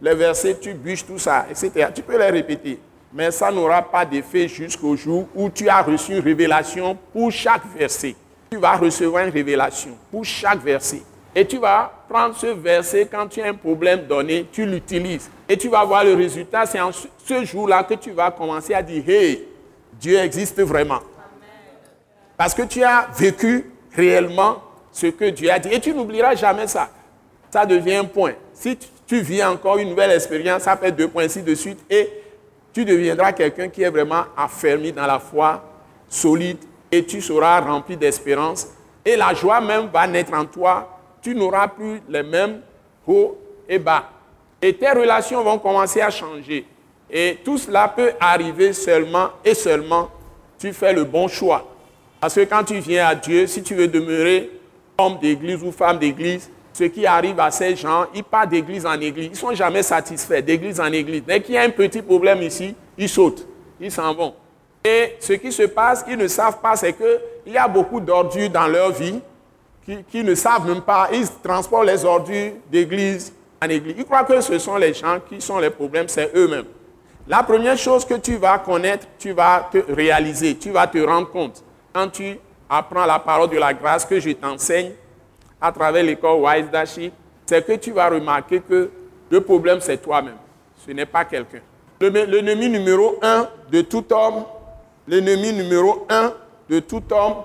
les 0.00 0.14
versets, 0.14 0.56
tu 0.60 0.74
bûches 0.74 1.06
tout 1.06 1.18
ça, 1.18 1.46
etc. 1.50 1.88
Tu 1.94 2.02
peux 2.02 2.18
les 2.18 2.30
répéter. 2.30 2.78
Mais 3.12 3.30
ça 3.30 3.50
n'aura 3.50 3.82
pas 3.82 4.04
d'effet 4.04 4.46
jusqu'au 4.48 4.94
jour 4.96 5.26
où 5.34 5.48
tu 5.48 5.68
as 5.68 5.82
reçu 5.82 6.12
une 6.12 6.22
révélation 6.22 6.96
pour 7.12 7.32
chaque 7.32 7.62
verset. 7.76 8.14
Tu 8.50 8.58
vas 8.58 8.76
recevoir 8.76 9.24
une 9.24 9.32
révélation 9.32 9.90
pour 10.10 10.24
chaque 10.24 10.62
verset. 10.62 11.02
Et 11.34 11.46
tu 11.46 11.58
vas 11.58 11.90
prendre 12.08 12.34
ce 12.34 12.46
verset 12.46 13.08
quand 13.10 13.26
tu 13.28 13.40
as 13.40 13.46
un 13.46 13.54
problème 13.54 14.06
donné, 14.06 14.46
tu 14.50 14.66
l'utilises. 14.66 15.30
Et 15.48 15.56
tu 15.56 15.68
vas 15.68 15.84
voir 15.84 16.04
le 16.04 16.14
résultat. 16.14 16.66
C'est 16.66 16.80
en 16.80 16.90
ce 16.92 17.44
jour-là 17.44 17.82
que 17.84 17.94
tu 17.94 18.10
vas 18.10 18.30
commencer 18.30 18.74
à 18.74 18.82
dire, 18.82 19.02
hey, 19.06 19.44
Dieu 20.00 20.18
existe 20.18 20.60
vraiment. 20.60 21.00
Parce 22.38 22.54
que 22.54 22.62
tu 22.62 22.84
as 22.84 23.08
vécu 23.18 23.68
réellement 23.94 24.62
ce 24.92 25.08
que 25.08 25.24
Dieu 25.30 25.50
a 25.50 25.58
dit. 25.58 25.70
Et 25.70 25.80
tu 25.80 25.92
n'oublieras 25.92 26.36
jamais 26.36 26.68
ça. 26.68 26.88
Ça 27.50 27.66
devient 27.66 27.96
un 27.96 28.04
point. 28.04 28.34
Si 28.54 28.78
tu 29.06 29.20
vis 29.20 29.42
encore 29.42 29.78
une 29.78 29.90
nouvelle 29.90 30.12
expérience, 30.12 30.62
ça 30.62 30.76
fait 30.76 30.92
deux 30.92 31.08
points 31.08 31.24
ainsi 31.24 31.42
de 31.42 31.54
suite. 31.56 31.80
Et 31.90 32.08
tu 32.72 32.84
deviendras 32.84 33.32
quelqu'un 33.32 33.68
qui 33.68 33.82
est 33.82 33.90
vraiment 33.90 34.22
affermi 34.36 34.92
dans 34.92 35.06
la 35.06 35.18
foi, 35.18 35.64
solide, 36.08 36.58
et 36.92 37.04
tu 37.04 37.20
seras 37.20 37.60
rempli 37.60 37.96
d'espérance. 37.96 38.68
Et 39.04 39.16
la 39.16 39.34
joie 39.34 39.60
même 39.60 39.88
va 39.88 40.06
naître 40.06 40.32
en 40.32 40.44
toi. 40.44 40.96
Tu 41.20 41.34
n'auras 41.34 41.66
plus 41.66 42.00
les 42.08 42.22
mêmes 42.22 42.60
hauts 43.04 43.36
et 43.68 43.80
bas. 43.80 44.10
Et 44.62 44.72
tes 44.74 44.90
relations 44.90 45.42
vont 45.42 45.58
commencer 45.58 46.00
à 46.00 46.10
changer. 46.10 46.64
Et 47.10 47.38
tout 47.44 47.58
cela 47.58 47.88
peut 47.88 48.12
arriver 48.20 48.72
seulement 48.72 49.30
et 49.44 49.54
seulement 49.54 50.08
tu 50.56 50.72
fais 50.72 50.92
le 50.92 51.02
bon 51.02 51.26
choix. 51.26 51.66
Parce 52.20 52.34
que 52.34 52.40
quand 52.40 52.64
tu 52.64 52.78
viens 52.78 53.06
à 53.06 53.14
Dieu, 53.14 53.46
si 53.46 53.62
tu 53.62 53.74
veux 53.74 53.88
demeurer 53.88 54.50
homme 54.98 55.18
d'église 55.20 55.62
ou 55.62 55.70
femme 55.70 55.98
d'église, 55.98 56.50
ce 56.72 56.84
qui 56.84 57.06
arrive 57.06 57.38
à 57.40 57.50
ces 57.50 57.76
gens, 57.76 58.06
ils 58.14 58.24
partent 58.24 58.50
d'église 58.50 58.84
en 58.86 59.00
église. 59.00 59.26
Ils 59.26 59.32
ne 59.32 59.36
sont 59.36 59.54
jamais 59.54 59.82
satisfaits 59.82 60.42
d'église 60.42 60.80
en 60.80 60.92
église. 60.92 61.22
Dès 61.26 61.40
qu'il 61.40 61.54
y 61.54 61.58
a 61.58 61.62
un 61.62 61.70
petit 61.70 62.02
problème 62.02 62.42
ici, 62.42 62.74
ils 62.96 63.08
sautent. 63.08 63.46
Ils 63.80 63.90
s'en 63.90 64.14
vont. 64.14 64.34
Et 64.84 65.16
ce 65.20 65.32
qui 65.34 65.52
se 65.52 65.64
passe, 65.64 66.04
ils 66.08 66.16
ne 66.16 66.28
savent 66.28 66.60
pas, 66.60 66.76
c'est 66.76 66.92
qu'il 66.92 67.52
y 67.52 67.56
a 67.56 67.66
beaucoup 67.68 68.00
d'ordures 68.00 68.50
dans 68.50 68.66
leur 68.66 68.92
vie 68.92 69.20
qui, 70.10 70.22
ne 70.22 70.34
savent 70.34 70.66
même 70.66 70.82
pas. 70.82 71.08
Ils 71.12 71.26
transportent 71.42 71.86
les 71.86 72.04
ordures 72.04 72.52
d'église 72.70 73.32
en 73.62 73.68
église. 73.68 73.94
Ils 73.98 74.04
croient 74.04 74.24
que 74.24 74.40
ce 74.40 74.58
sont 74.58 74.76
les 74.76 74.94
gens 74.94 75.18
qui 75.28 75.40
sont 75.40 75.58
les 75.58 75.70
problèmes, 75.70 76.08
c'est 76.08 76.30
eux-mêmes. 76.34 76.66
La 77.26 77.42
première 77.42 77.76
chose 77.76 78.04
que 78.04 78.14
tu 78.14 78.36
vas 78.36 78.58
connaître, 78.58 79.06
tu 79.18 79.32
vas 79.32 79.68
te 79.70 79.78
réaliser, 79.92 80.56
tu 80.56 80.70
vas 80.70 80.86
te 80.86 80.98
rendre 80.98 81.30
compte 81.30 81.62
quand 81.92 82.08
tu 82.08 82.38
apprends 82.68 83.06
la 83.06 83.18
parole 83.18 83.50
de 83.50 83.56
la 83.56 83.72
grâce 83.72 84.04
que 84.04 84.20
je 84.20 84.30
t'enseigne 84.30 84.92
à 85.60 85.72
travers 85.72 86.02
l'école 86.02 86.40
Wise 86.40 86.70
Dashi, 86.70 87.12
c'est 87.46 87.66
que 87.66 87.72
tu 87.72 87.92
vas 87.92 88.08
remarquer 88.08 88.60
que 88.60 88.90
le 89.30 89.40
problème, 89.40 89.80
c'est 89.80 89.98
toi-même. 89.98 90.36
Ce 90.86 90.90
n'est 90.92 91.06
pas 91.06 91.24
quelqu'un. 91.24 91.60
L'ennemi 92.00 92.68
numéro 92.68 93.18
un 93.22 93.48
de 93.70 93.80
tout 93.80 94.04
homme, 94.12 94.44
l'ennemi 95.06 95.52
numéro 95.52 96.06
un 96.08 96.32
de 96.68 96.80
tout 96.80 97.02
homme, 97.10 97.36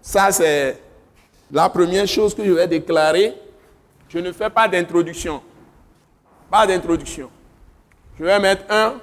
ça 0.00 0.32
c'est 0.32 0.78
la 1.50 1.68
première 1.68 2.06
chose 2.06 2.34
que 2.34 2.44
je 2.44 2.52
vais 2.52 2.66
déclarer. 2.66 3.34
Je 4.08 4.18
ne 4.18 4.32
fais 4.32 4.48
pas 4.48 4.66
d'introduction. 4.66 5.42
Pas 6.50 6.66
d'introduction. 6.66 7.30
Je 8.18 8.24
vais 8.24 8.38
mettre 8.38 8.64
un 8.70 8.94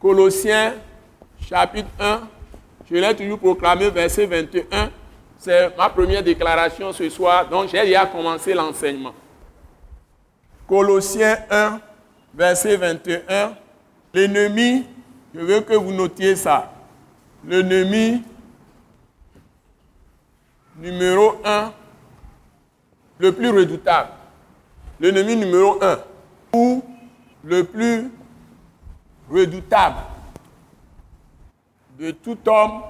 Colossiens 0.00 0.74
chapitre 1.48 1.88
1. 1.98 2.20
Je 2.90 2.96
l'ai 2.96 3.14
toujours 3.14 3.38
proclamé, 3.38 3.88
verset 3.88 4.26
21. 4.26 4.90
C'est 5.38 5.76
ma 5.76 5.88
première 5.88 6.22
déclaration 6.22 6.92
ce 6.92 7.08
soir, 7.08 7.48
donc 7.48 7.68
j'ai 7.70 7.82
déjà 7.82 8.04
commencé 8.06 8.52
l'enseignement. 8.52 9.14
Colossiens 10.66 11.38
1, 11.48 11.80
verset 12.34 12.76
21. 12.76 13.54
L'ennemi, 14.12 14.86
je 15.34 15.40
veux 15.40 15.60
que 15.60 15.74
vous 15.74 15.92
notiez 15.92 16.34
ça. 16.34 16.72
L'ennemi 17.46 18.22
numéro 20.76 21.40
1, 21.44 21.72
le 23.18 23.32
plus 23.32 23.50
redoutable. 23.50 24.10
L'ennemi 24.98 25.36
numéro 25.36 25.82
1, 25.82 25.98
ou 26.52 26.82
le 27.44 27.64
plus 27.64 28.10
redoutable 29.30 30.09
de 32.00 32.12
tout 32.12 32.38
homme 32.46 32.82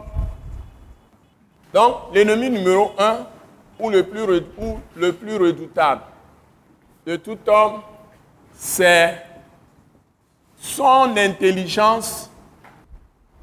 donc, 1.73 1.97
l'ennemi 2.13 2.51
numéro 2.51 2.93
un, 2.99 3.27
ou 3.79 3.91
le 3.91 4.05
plus, 4.05 4.27
le 4.97 5.13
plus 5.13 5.37
redoutable 5.37 6.03
de 7.07 7.15
tout 7.17 7.39
homme, 7.47 7.83
c'est 8.53 9.25
son 10.59 11.15
intelligence 11.17 12.31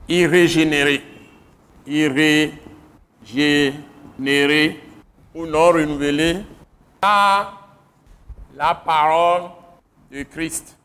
irrégénérée. 0.08 1.02
Irrégénérée 1.88 4.84
ou 5.34 5.46
non 5.46 5.70
renouvelée 5.70 6.44
par 7.00 7.70
la 8.56 8.76
parole 8.76 9.44
de 10.12 10.24
Christ. 10.24 10.78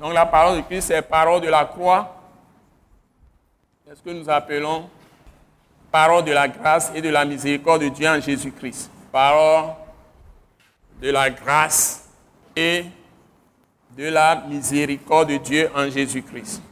Donc 0.00 0.12
la 0.12 0.26
parole 0.26 0.56
de 0.56 0.62
Christ, 0.62 0.88
c'est 0.88 0.94
la 0.94 1.02
parole 1.02 1.40
de 1.40 1.48
la 1.48 1.66
croix. 1.66 2.19
C'est 3.90 3.96
ce 3.96 4.02
que 4.02 4.10
nous 4.10 4.30
appelons 4.30 4.88
Parole 5.90 6.22
de 6.24 6.30
la 6.30 6.46
grâce 6.46 6.92
et 6.94 7.02
de 7.02 7.08
la 7.08 7.24
miséricorde 7.24 7.82
de 7.82 7.88
Dieu 7.88 8.06
en 8.06 8.20
Jésus-Christ? 8.20 8.88
Parole 9.10 9.70
de 11.02 11.10
la 11.10 11.28
grâce 11.28 12.08
et 12.54 12.84
de 13.98 14.04
la 14.04 14.44
miséricorde 14.48 15.30
de 15.30 15.38
Dieu 15.38 15.68
en 15.74 15.90
Jésus-Christ. 15.90 16.62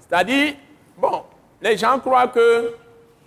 C'est-à-dire, 0.00 0.54
bon, 0.96 1.24
les 1.60 1.76
gens 1.76 1.98
croient 1.98 2.28
que, 2.28 2.74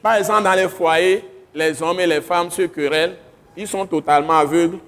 par 0.01 0.15
exemple, 0.15 0.41
dans 0.41 0.55
les 0.55 0.69
foyers, 0.69 1.23
les 1.53 1.83
hommes 1.83 1.99
et 1.99 2.07
les 2.07 2.21
femmes 2.21 2.49
se 2.49 2.63
querellent, 2.63 3.17
ils 3.55 3.67
sont 3.67 3.85
totalement 3.85 4.39
aveugles. 4.39 4.79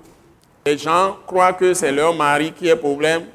Les 0.66 0.80
gens 0.80 1.18
croient 1.28 1.54
que 1.54 1.76
c'est 1.76 1.92
leur 1.92 2.16
mari 2.16 2.54
qui 2.54 2.70
est 2.70 2.76
problème 2.76 3.26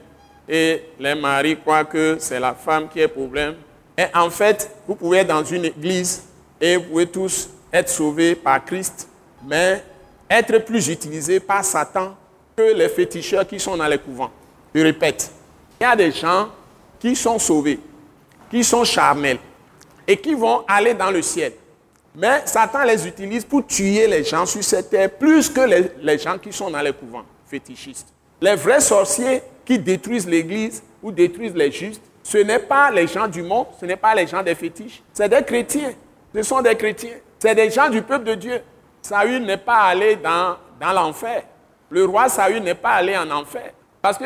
et 0.48 0.82
les 0.98 1.14
maris 1.14 1.56
croient 1.56 1.84
que 1.84 2.16
c'est 2.18 2.40
la 2.40 2.54
femme 2.54 2.88
qui 2.88 2.98
est 2.98 3.06
problème. 3.06 3.54
Et 3.96 4.04
en 4.14 4.30
fait, 4.30 4.70
vous 4.86 4.94
pouvez 4.94 5.18
être 5.18 5.28
dans 5.28 5.44
une 5.44 5.66
église 5.66 6.22
et 6.60 6.76
vous 6.76 6.84
pouvez 6.84 7.06
tous 7.06 7.48
être 7.72 7.88
sauvés 7.88 8.34
par 8.34 8.64
Christ, 8.64 9.08
mais 9.46 9.82
être 10.28 10.58
plus 10.58 10.88
utilisés 10.88 11.40
par 11.40 11.64
Satan 11.64 12.16
que 12.56 12.74
les 12.74 12.88
féticheurs 12.88 13.46
qui 13.46 13.58
sont 13.60 13.76
dans 13.76 13.86
les 13.86 13.98
couvents. 13.98 14.30
Je 14.74 14.80
répète, 14.80 15.30
il 15.80 15.84
y 15.84 15.86
a 15.86 15.94
des 15.94 16.10
gens 16.10 16.48
qui 16.98 17.14
sont 17.14 17.38
sauvés, 17.38 17.78
qui 18.50 18.64
sont 18.64 18.84
charnels 18.84 19.38
et 20.06 20.16
qui 20.16 20.34
vont 20.34 20.64
aller 20.66 20.94
dans 20.94 21.10
le 21.10 21.22
ciel. 21.22 21.52
Mais 22.16 22.42
Satan 22.46 22.84
les 22.84 23.06
utilise 23.06 23.44
pour 23.44 23.66
tuer 23.66 24.06
les 24.06 24.22
gens 24.22 24.46
sur 24.46 24.62
cette 24.62 24.90
terre 24.90 25.10
plus 25.10 25.48
que 25.48 25.60
les, 25.60 25.90
les 26.00 26.18
gens 26.18 26.38
qui 26.38 26.52
sont 26.52 26.70
dans 26.70 26.80
les 26.80 26.92
couvents 26.92 27.24
fétichistes. 27.46 28.08
Les 28.40 28.54
vrais 28.54 28.80
sorciers 28.80 29.42
qui 29.64 29.78
détruisent 29.78 30.26
l'église 30.28 30.82
ou 31.02 31.10
détruisent 31.10 31.54
les 31.54 31.72
justes, 31.72 32.02
ce 32.24 32.38
n'est 32.38 32.58
pas 32.58 32.90
les 32.90 33.06
gens 33.06 33.28
du 33.28 33.42
monde, 33.42 33.66
ce 33.78 33.84
n'est 33.84 33.96
pas 33.96 34.14
les 34.14 34.26
gens 34.26 34.42
des 34.42 34.54
fétiches, 34.54 35.02
c'est 35.12 35.28
des 35.28 35.44
chrétiens. 35.44 35.92
Ce 36.34 36.42
sont 36.42 36.62
des 36.62 36.74
chrétiens. 36.74 37.14
C'est 37.38 37.54
des 37.54 37.70
gens 37.70 37.88
du 37.88 38.02
peuple 38.02 38.24
de 38.24 38.34
Dieu. 38.34 38.60
Saül 39.02 39.44
n'est 39.44 39.58
pas 39.58 39.82
allé 39.82 40.16
dans, 40.16 40.56
l'enfer. 40.80 41.42
Le 41.90 42.04
roi 42.06 42.28
Saül 42.28 42.62
n'est 42.62 42.74
pas 42.74 42.92
allé 42.92 43.16
en 43.16 43.30
enfer. 43.30 43.70
Parce 44.00 44.18
que 44.18 44.24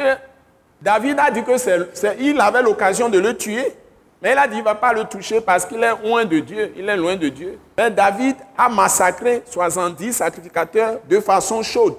David 0.81 1.19
a 1.19 1.31
dit 1.31 1.43
que 1.43 2.21
il 2.21 2.40
avait 2.40 2.62
l'occasion 2.62 3.09
de 3.09 3.19
le 3.19 3.37
tuer. 3.37 3.75
Mais 4.23 4.33
il 4.33 4.38
a 4.38 4.47
dit 4.47 4.55
qu'il 4.55 4.61
ne 4.61 4.64
va 4.64 4.75
pas 4.76 4.93
le 4.93 5.05
toucher 5.05 5.40
parce 5.40 5.67
qu'il 5.67 5.83
est 5.83 6.02
loin 6.02 6.25
de 6.25 6.38
Dieu. 6.38 6.73
Il 6.76 6.88
est 6.88 6.97
loin 6.97 7.17
de 7.17 7.28
Dieu. 7.28 7.59
Mais 7.76 7.90
David 7.90 8.37
a 8.57 8.69
massacré 8.69 9.43
70 9.47 10.12
sacrificateurs 10.12 11.00
de 11.09 11.21
façon 11.21 11.62
chaude. 11.62 11.97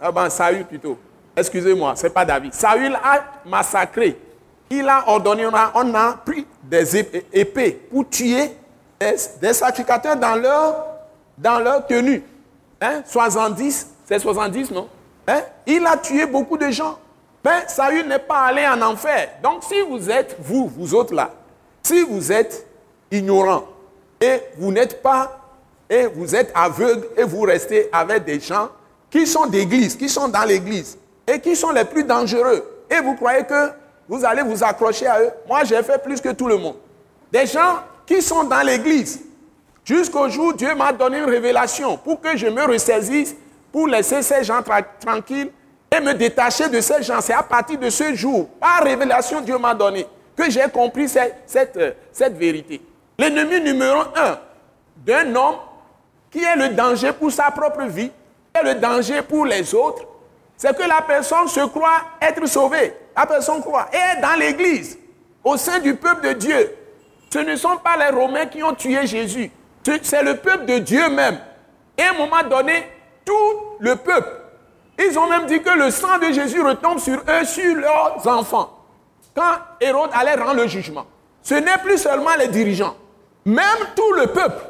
Ah 0.00 0.12
ben, 0.12 0.28
Saül 0.28 0.64
plutôt. 0.64 0.98
Excusez-moi, 1.36 1.94
ce 1.96 2.04
n'est 2.04 2.12
pas 2.12 2.24
David. 2.24 2.52
Saül 2.52 2.94
a 2.96 3.24
massacré 3.46 4.18
il 4.70 4.88
a 4.88 5.08
ordonné, 5.08 5.46
on 5.46 5.94
a, 5.94 6.12
pris 6.24 6.46
des 6.62 6.96
épées 7.32 7.72
pour 7.90 8.08
tuer 8.08 8.52
des, 9.40 9.52
sacrificateurs 9.52 10.16
dans 10.16 10.36
leur, 11.58 11.86
tenue. 11.86 12.22
Hein? 12.80 13.02
70, 13.04 13.88
c'est 14.06 14.18
70, 14.20 14.70
non? 14.70 14.88
Hein? 15.26 15.40
Il 15.66 15.84
a 15.84 15.96
tué 15.96 16.24
beaucoup 16.24 16.56
de 16.56 16.70
gens. 16.70 16.98
Mais 17.44 17.66
Saül 17.66 18.06
n'est 18.06 18.18
pas 18.18 18.42
allé 18.42 18.66
en 18.66 18.80
enfer. 18.82 19.30
Donc 19.42 19.64
si 19.64 19.80
vous 19.80 20.10
êtes, 20.10 20.36
vous, 20.40 20.68
vous 20.68 20.94
autres 20.94 21.14
là, 21.14 21.30
si 21.82 22.02
vous 22.02 22.30
êtes 22.30 22.66
ignorant 23.10 23.64
et 24.20 24.40
vous 24.58 24.70
n'êtes 24.70 25.02
pas, 25.02 25.38
et 25.88 26.06
vous 26.06 26.36
êtes 26.36 26.52
aveugle 26.54 27.08
et 27.16 27.24
vous 27.24 27.40
restez 27.40 27.88
avec 27.92 28.24
des 28.24 28.38
gens 28.38 28.68
qui 29.10 29.26
sont 29.26 29.46
d'église, 29.46 29.96
qui 29.96 30.08
sont 30.08 30.28
dans 30.28 30.44
l'église 30.44 30.96
et 31.26 31.40
qui 31.40 31.56
sont 31.56 31.70
les 31.70 31.84
plus 31.84 32.04
dangereux, 32.04 32.64
et 32.88 33.00
vous 33.00 33.14
croyez 33.16 33.44
que 33.44 33.70
vous 34.10 34.24
allez 34.24 34.42
vous 34.42 34.64
accrocher 34.64 35.06
à 35.06 35.20
eux. 35.22 35.30
Moi, 35.46 35.62
j'ai 35.62 35.80
fait 35.84 36.02
plus 36.02 36.20
que 36.20 36.30
tout 36.30 36.48
le 36.48 36.56
monde. 36.56 36.74
Des 37.30 37.46
gens 37.46 37.76
qui 38.04 38.20
sont 38.20 38.42
dans 38.42 38.60
l'église. 38.60 39.22
Jusqu'au 39.84 40.28
jour 40.28 40.46
où 40.48 40.52
Dieu 40.52 40.74
m'a 40.74 40.92
donné 40.92 41.18
une 41.18 41.30
révélation 41.30 41.96
pour 41.96 42.20
que 42.20 42.36
je 42.36 42.48
me 42.48 42.64
ressaisisse, 42.64 43.36
pour 43.70 43.86
laisser 43.86 44.20
ces 44.22 44.42
gens 44.42 44.62
tranquilles 45.00 45.52
et 45.96 46.00
me 46.00 46.12
détacher 46.12 46.68
de 46.68 46.80
ces 46.80 47.04
gens. 47.04 47.20
C'est 47.20 47.32
à 47.32 47.44
partir 47.44 47.78
de 47.78 47.88
ce 47.88 48.12
jour, 48.16 48.48
par 48.58 48.82
révélation, 48.82 49.40
Dieu 49.42 49.56
m'a 49.58 49.74
donné, 49.74 50.04
que 50.36 50.50
j'ai 50.50 50.68
compris 50.72 51.08
cette, 51.08 51.76
euh, 51.76 51.92
cette 52.12 52.36
vérité. 52.36 52.80
L'ennemi 53.16 53.60
numéro 53.60 54.00
un 54.16 54.38
d'un 54.96 55.32
homme 55.36 55.56
qui 56.32 56.42
est 56.42 56.56
le 56.56 56.70
danger 56.70 57.12
pour 57.12 57.30
sa 57.30 57.52
propre 57.52 57.84
vie 57.84 58.10
et 58.58 58.64
le 58.64 58.74
danger 58.74 59.22
pour 59.22 59.46
les 59.46 59.72
autres, 59.72 60.02
c'est 60.56 60.76
que 60.76 60.82
la 60.82 61.00
personne 61.00 61.46
se 61.46 61.64
croit 61.66 62.02
être 62.20 62.44
sauvée. 62.46 62.92
La 63.16 63.26
personne 63.26 63.60
croit. 63.60 63.88
Et 63.92 64.20
dans 64.20 64.38
l'église, 64.38 64.98
au 65.44 65.56
sein 65.56 65.78
du 65.78 65.94
peuple 65.94 66.28
de 66.28 66.32
Dieu. 66.34 66.76
Ce 67.32 67.38
ne 67.38 67.56
sont 67.56 67.76
pas 67.76 67.96
les 67.96 68.14
Romains 68.16 68.46
qui 68.46 68.62
ont 68.62 68.74
tué 68.74 69.06
Jésus. 69.06 69.50
C'est 70.02 70.22
le 70.22 70.36
peuple 70.36 70.66
de 70.66 70.78
Dieu 70.78 71.08
même. 71.10 71.38
Et 71.96 72.02
à 72.02 72.10
un 72.10 72.18
moment 72.18 72.42
donné, 72.48 72.84
tout 73.24 73.76
le 73.78 73.96
peuple, 73.96 74.28
ils 74.98 75.18
ont 75.18 75.28
même 75.28 75.46
dit 75.46 75.62
que 75.62 75.70
le 75.70 75.90
sang 75.90 76.18
de 76.18 76.32
Jésus 76.32 76.60
retombe 76.60 76.98
sur 76.98 77.18
eux, 77.28 77.44
sur 77.44 77.74
leurs 77.76 78.26
enfants. 78.26 78.70
Quand 79.34 79.54
Hérode 79.80 80.10
allait 80.12 80.34
rendre 80.34 80.54
le 80.54 80.66
jugement. 80.66 81.06
Ce 81.42 81.54
n'est 81.54 81.78
plus 81.78 81.98
seulement 81.98 82.34
les 82.38 82.48
dirigeants. 82.48 82.96
Même 83.44 83.64
tout 83.96 84.12
le 84.12 84.26
peuple. 84.26 84.62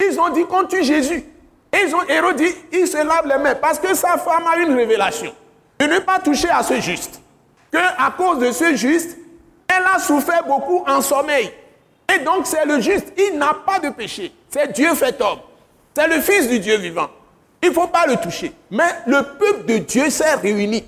Ils 0.00 0.18
ont 0.18 0.30
dit 0.30 0.44
qu'on 0.46 0.64
tue 0.64 0.82
Jésus. 0.82 1.24
Et 1.72 2.12
Hérode 2.12 2.36
dit, 2.36 2.52
il 2.72 2.86
se 2.86 2.96
lave 2.96 3.26
les 3.26 3.38
mains 3.38 3.54
parce 3.54 3.78
que 3.78 3.94
sa 3.94 4.16
femme 4.16 4.44
a 4.52 4.56
une 4.56 4.74
révélation. 4.74 5.32
De 5.78 5.86
ne 5.86 5.98
pas 6.00 6.18
toucher 6.18 6.48
à 6.50 6.62
ce 6.62 6.80
juste. 6.80 7.19
Que 7.70 7.78
à 7.78 8.10
cause 8.16 8.38
de 8.38 8.52
ce 8.52 8.74
juste, 8.74 9.16
elle 9.68 9.84
a 9.94 9.98
souffert 9.98 10.44
beaucoup 10.44 10.84
en 10.86 11.00
sommeil. 11.00 11.50
Et 12.12 12.18
donc 12.24 12.46
c'est 12.46 12.64
le 12.64 12.80
juste. 12.80 13.12
Il 13.16 13.38
n'a 13.38 13.54
pas 13.54 13.78
de 13.78 13.90
péché. 13.90 14.32
C'est 14.48 14.72
Dieu 14.72 14.94
fait 14.94 15.20
homme. 15.20 15.38
C'est 15.94 16.08
le 16.08 16.20
Fils 16.20 16.48
du 16.48 16.58
Dieu 16.58 16.76
vivant. 16.76 17.08
Il 17.62 17.68
ne 17.68 17.74
faut 17.74 17.86
pas 17.86 18.06
le 18.06 18.16
toucher. 18.16 18.52
Mais 18.70 18.88
le 19.06 19.22
peuple 19.22 19.66
de 19.66 19.78
Dieu 19.78 20.08
s'est 20.10 20.34
réuni. 20.34 20.84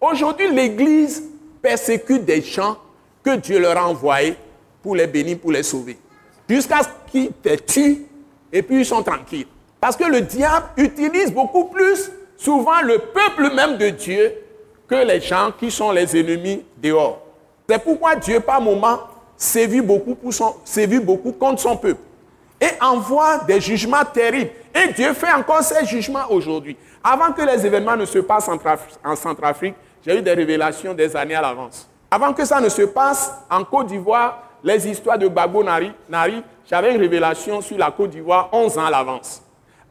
Aujourd'hui, 0.00 0.50
l'Église 0.50 1.22
persécute 1.62 2.24
des 2.24 2.42
gens 2.42 2.76
que 3.22 3.36
Dieu 3.36 3.58
leur 3.58 3.76
a 3.76 3.86
envoyés 3.86 4.36
pour 4.82 4.96
les 4.96 5.06
bénir, 5.06 5.38
pour 5.38 5.52
les 5.52 5.62
sauver. 5.62 5.98
Jusqu'à 6.48 6.82
ce 6.82 6.88
qu'ils 7.10 7.32
te 7.32 7.54
tuent 7.54 8.06
et 8.52 8.62
puis 8.62 8.80
ils 8.80 8.86
sont 8.86 9.02
tranquilles. 9.02 9.46
Parce 9.80 9.96
que 9.96 10.04
le 10.04 10.22
diable 10.22 10.66
utilise 10.76 11.32
beaucoup 11.32 11.66
plus 11.66 12.10
souvent 12.36 12.80
le 12.82 12.98
peuple 12.98 13.54
même 13.54 13.76
de 13.76 13.90
Dieu 13.90 14.34
que 14.90 14.96
les 15.06 15.20
gens 15.20 15.52
qui 15.56 15.70
sont 15.70 15.92
les 15.92 16.18
ennemis 16.18 16.64
dehors. 16.76 17.20
C'est 17.68 17.78
pourquoi 17.78 18.16
Dieu, 18.16 18.40
par 18.40 18.60
moment, 18.60 18.98
sévit 19.36 19.80
beaucoup, 19.80 20.16
beaucoup 20.16 21.32
contre 21.32 21.60
son 21.60 21.76
peuple 21.76 22.00
et 22.60 22.70
envoie 22.80 23.38
des 23.46 23.60
jugements 23.60 24.04
terribles. 24.04 24.50
Et 24.74 24.92
Dieu 24.92 25.14
fait 25.14 25.32
encore 25.32 25.62
ces 25.62 25.86
jugements 25.86 26.28
aujourd'hui. 26.28 26.76
Avant 27.02 27.32
que 27.32 27.42
les 27.42 27.64
événements 27.64 27.96
ne 27.96 28.04
se 28.04 28.18
passent 28.18 28.50
en 29.04 29.16
Centrafrique, 29.16 29.76
j'ai 30.04 30.18
eu 30.18 30.22
des 30.22 30.32
révélations 30.34 30.92
des 30.92 31.14
années 31.16 31.36
à 31.36 31.40
l'avance. 31.42 31.88
Avant 32.10 32.32
que 32.32 32.44
ça 32.44 32.60
ne 32.60 32.68
se 32.68 32.82
passe 32.82 33.32
en 33.48 33.62
Côte 33.64 33.86
d'Ivoire, 33.86 34.42
les 34.64 34.88
histoires 34.88 35.16
de 35.16 35.28
Babo 35.28 35.62
Nari, 35.62 35.92
Nari 36.08 36.42
j'avais 36.68 36.94
une 36.94 37.00
révélation 37.00 37.60
sur 37.60 37.78
la 37.78 37.90
Côte 37.92 38.10
d'Ivoire 38.10 38.48
11 38.52 38.76
ans 38.78 38.84
à 38.86 38.90
l'avance. 38.90 39.42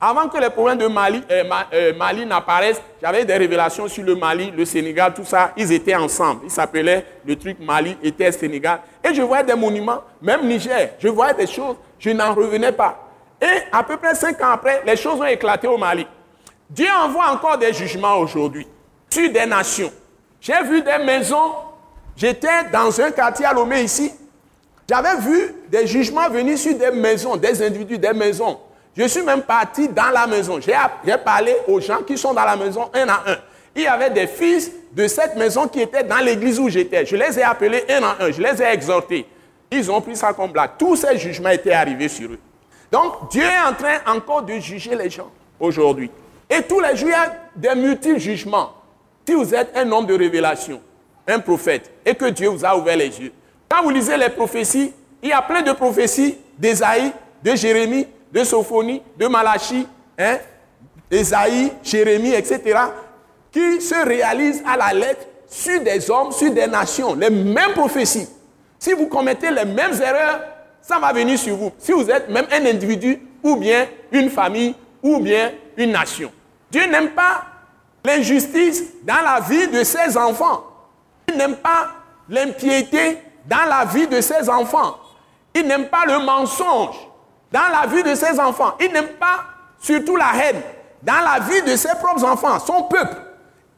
Avant 0.01 0.29
que 0.29 0.37
les 0.37 0.49
problèmes 0.49 0.77
de 0.77 0.87
Mali, 0.87 1.21
euh, 1.29 1.43
euh, 1.73 1.93
Mali 1.93 2.25
n'apparaissent, 2.25 2.81
j'avais 3.01 3.25
des 3.25 3.35
révélations 3.35 3.87
sur 3.89 4.03
le 4.03 4.15
Mali, 4.15 4.49
le 4.55 4.63
Sénégal, 4.63 5.13
tout 5.13 5.25
ça. 5.25 5.51
Ils 5.57 5.73
étaient 5.73 5.95
ensemble. 5.95 6.41
Ils 6.45 6.51
s'appelaient 6.51 7.05
le 7.25 7.35
truc 7.37 7.57
Mali 7.59 7.97
était 8.01 8.31
Sénégal. 8.31 8.79
Et 9.03 9.13
je 9.13 9.21
voyais 9.21 9.43
des 9.43 9.55
monuments, 9.55 10.01
même 10.21 10.47
Niger. 10.47 10.91
Je 10.99 11.09
voyais 11.09 11.33
des 11.33 11.47
choses. 11.47 11.75
Je 11.99 12.11
n'en 12.11 12.33
revenais 12.33 12.71
pas. 12.71 12.97
Et 13.41 13.63
à 13.73 13.83
peu 13.83 13.97
près 13.97 14.15
cinq 14.15 14.41
ans 14.41 14.51
après, 14.51 14.81
les 14.85 14.95
choses 14.95 15.19
ont 15.19 15.25
éclaté 15.25 15.67
au 15.67 15.77
Mali. 15.77 16.07
Dieu 16.69 16.88
envoie 17.03 17.31
encore 17.31 17.57
des 17.57 17.73
jugements 17.73 18.15
aujourd'hui 18.19 18.65
sur 19.09 19.29
des 19.31 19.45
nations. 19.45 19.91
J'ai 20.39 20.62
vu 20.63 20.81
des 20.81 20.97
maisons. 21.03 21.51
J'étais 22.15 22.63
dans 22.71 23.01
un 23.01 23.12
quartier 23.12 23.45
à 23.45 23.53
Lomé 23.53 23.81
ici. 23.81 24.13
J'avais 24.88 25.17
vu 25.19 25.55
des 25.69 25.85
jugements 25.88 26.29
venir 26.29 26.57
sur 26.57 26.77
des 26.77 26.91
maisons, 26.91 27.35
des 27.35 27.62
individus, 27.62 27.97
des 27.97 28.13
maisons. 28.13 28.59
Je 28.99 29.05
suis 29.05 29.21
même 29.21 29.43
parti 29.43 29.88
dans 29.88 30.09
la 30.09 30.27
maison. 30.27 30.59
J'ai 30.59 30.75
parlé 31.23 31.55
aux 31.69 31.79
gens 31.79 31.99
qui 32.05 32.17
sont 32.17 32.33
dans 32.33 32.43
la 32.43 32.57
maison 32.57 32.89
un 32.93 33.07
à 33.07 33.23
un. 33.27 33.38
Il 33.73 33.83
y 33.83 33.88
avait 33.88 34.09
des 34.09 34.27
fils 34.27 34.69
de 34.91 35.07
cette 35.07 35.38
maison 35.38 35.69
qui 35.69 35.79
étaient 35.79 36.03
dans 36.03 36.17
l'église 36.17 36.59
où 36.59 36.67
j'étais. 36.67 37.05
Je 37.05 37.15
les 37.15 37.39
ai 37.39 37.43
appelés 37.43 37.85
un 37.88 38.03
à 38.03 38.17
un. 38.19 38.29
Je 38.29 38.41
les 38.41 38.62
ai 38.62 38.65
exhortés. 38.73 39.25
Ils 39.71 39.89
ont 39.89 40.01
pris 40.01 40.17
ça 40.17 40.33
comme 40.33 40.51
blague. 40.51 40.71
Tous 40.77 40.97
ces 40.97 41.17
jugements 41.17 41.47
étaient 41.47 41.71
arrivés 41.71 42.09
sur 42.09 42.29
eux. 42.29 42.39
Donc, 42.91 43.31
Dieu 43.31 43.43
est 43.43 43.69
en 43.69 43.73
train 43.73 43.99
encore 44.05 44.41
de 44.41 44.55
juger 44.55 44.93
les 44.95 45.09
gens 45.09 45.31
aujourd'hui. 45.62 46.12
Et 46.49 46.62
tous 46.63 46.81
les 46.81 46.97
jours, 46.97 47.07
il 47.07 47.13
y 47.13 47.15
a 47.15 47.35
des 47.55 47.79
multiples 47.79 48.19
jugements. 48.19 48.73
Si 49.25 49.33
vous 49.33 49.55
êtes 49.55 49.71
un 49.77 49.89
homme 49.93 50.07
de 50.07 50.17
révélation, 50.17 50.81
un 51.25 51.39
prophète, 51.39 51.89
et 52.05 52.15
que 52.15 52.25
Dieu 52.25 52.49
vous 52.49 52.65
a 52.65 52.75
ouvert 52.75 52.97
les 52.97 53.17
yeux. 53.17 53.31
Quand 53.69 53.81
vous 53.81 53.91
lisez 53.91 54.17
les 54.17 54.29
prophéties, 54.29 54.91
il 55.23 55.29
y 55.29 55.31
a 55.31 55.41
plein 55.41 55.62
de 55.62 55.71
prophéties 55.71 56.35
d'Ésaïe, 56.57 57.13
de 57.41 57.55
Jérémie, 57.55 58.05
de 58.31 58.43
Sophonie, 58.43 59.01
de 59.17 59.27
Malachie, 59.27 59.87
hein, 60.17 60.37
Esaïe, 61.09 61.71
Jérémie, 61.83 62.33
etc., 62.33 62.79
qui 63.51 63.81
se 63.81 64.05
réalisent 64.05 64.63
à 64.65 64.77
la 64.77 64.93
lettre 64.93 65.25
sur 65.47 65.81
des 65.81 66.09
hommes, 66.11 66.31
sur 66.31 66.51
des 66.51 66.67
nations, 66.67 67.15
les 67.15 67.29
mêmes 67.29 67.73
prophéties. 67.73 68.27
Si 68.77 68.93
vous 68.93 69.07
commettez 69.07 69.49
les 69.49 69.65
mêmes 69.65 69.99
erreurs, 70.01 70.41
ça 70.81 70.99
va 70.99 71.11
venir 71.11 71.37
sur 71.37 71.55
vous. 71.55 71.71
Si 71.77 71.91
vous 71.91 72.09
êtes 72.09 72.29
même 72.29 72.45
un 72.51 72.65
individu, 72.65 73.19
ou 73.43 73.55
bien 73.55 73.87
une 74.11 74.29
famille, 74.29 74.75
ou 75.01 75.19
bien 75.19 75.51
une 75.77 75.91
nation. 75.91 76.31
Dieu 76.69 76.85
n'aime 76.85 77.09
pas 77.09 77.43
l'injustice 78.03 78.83
dans 79.03 79.21
la 79.23 79.39
vie 79.39 79.67
de 79.67 79.83
ses 79.83 80.15
enfants. 80.17 80.63
Il 81.27 81.37
n'aime 81.37 81.55
pas 81.55 81.89
l'impiété 82.29 83.17
dans 83.45 83.65
la 83.67 83.85
vie 83.85 84.07
de 84.07 84.21
ses 84.21 84.49
enfants. 84.49 84.97
Il 85.53 85.65
n'aime 85.67 85.87
pas 85.87 86.05
le 86.05 86.19
mensonge 86.23 86.95
dans 87.51 87.69
la 87.69 87.88
vie 87.88 88.03
de 88.03 88.15
ses 88.15 88.39
enfants. 88.39 88.75
Il 88.79 88.91
n'aime 88.91 89.13
pas 89.19 89.43
surtout 89.79 90.15
la 90.15 90.31
haine 90.35 90.62
dans 91.01 91.21
la 91.21 91.39
vie 91.39 91.62
de 91.62 91.75
ses 91.75 91.95
propres 91.95 92.23
enfants, 92.25 92.59
son 92.59 92.83
peuple. 92.83 93.15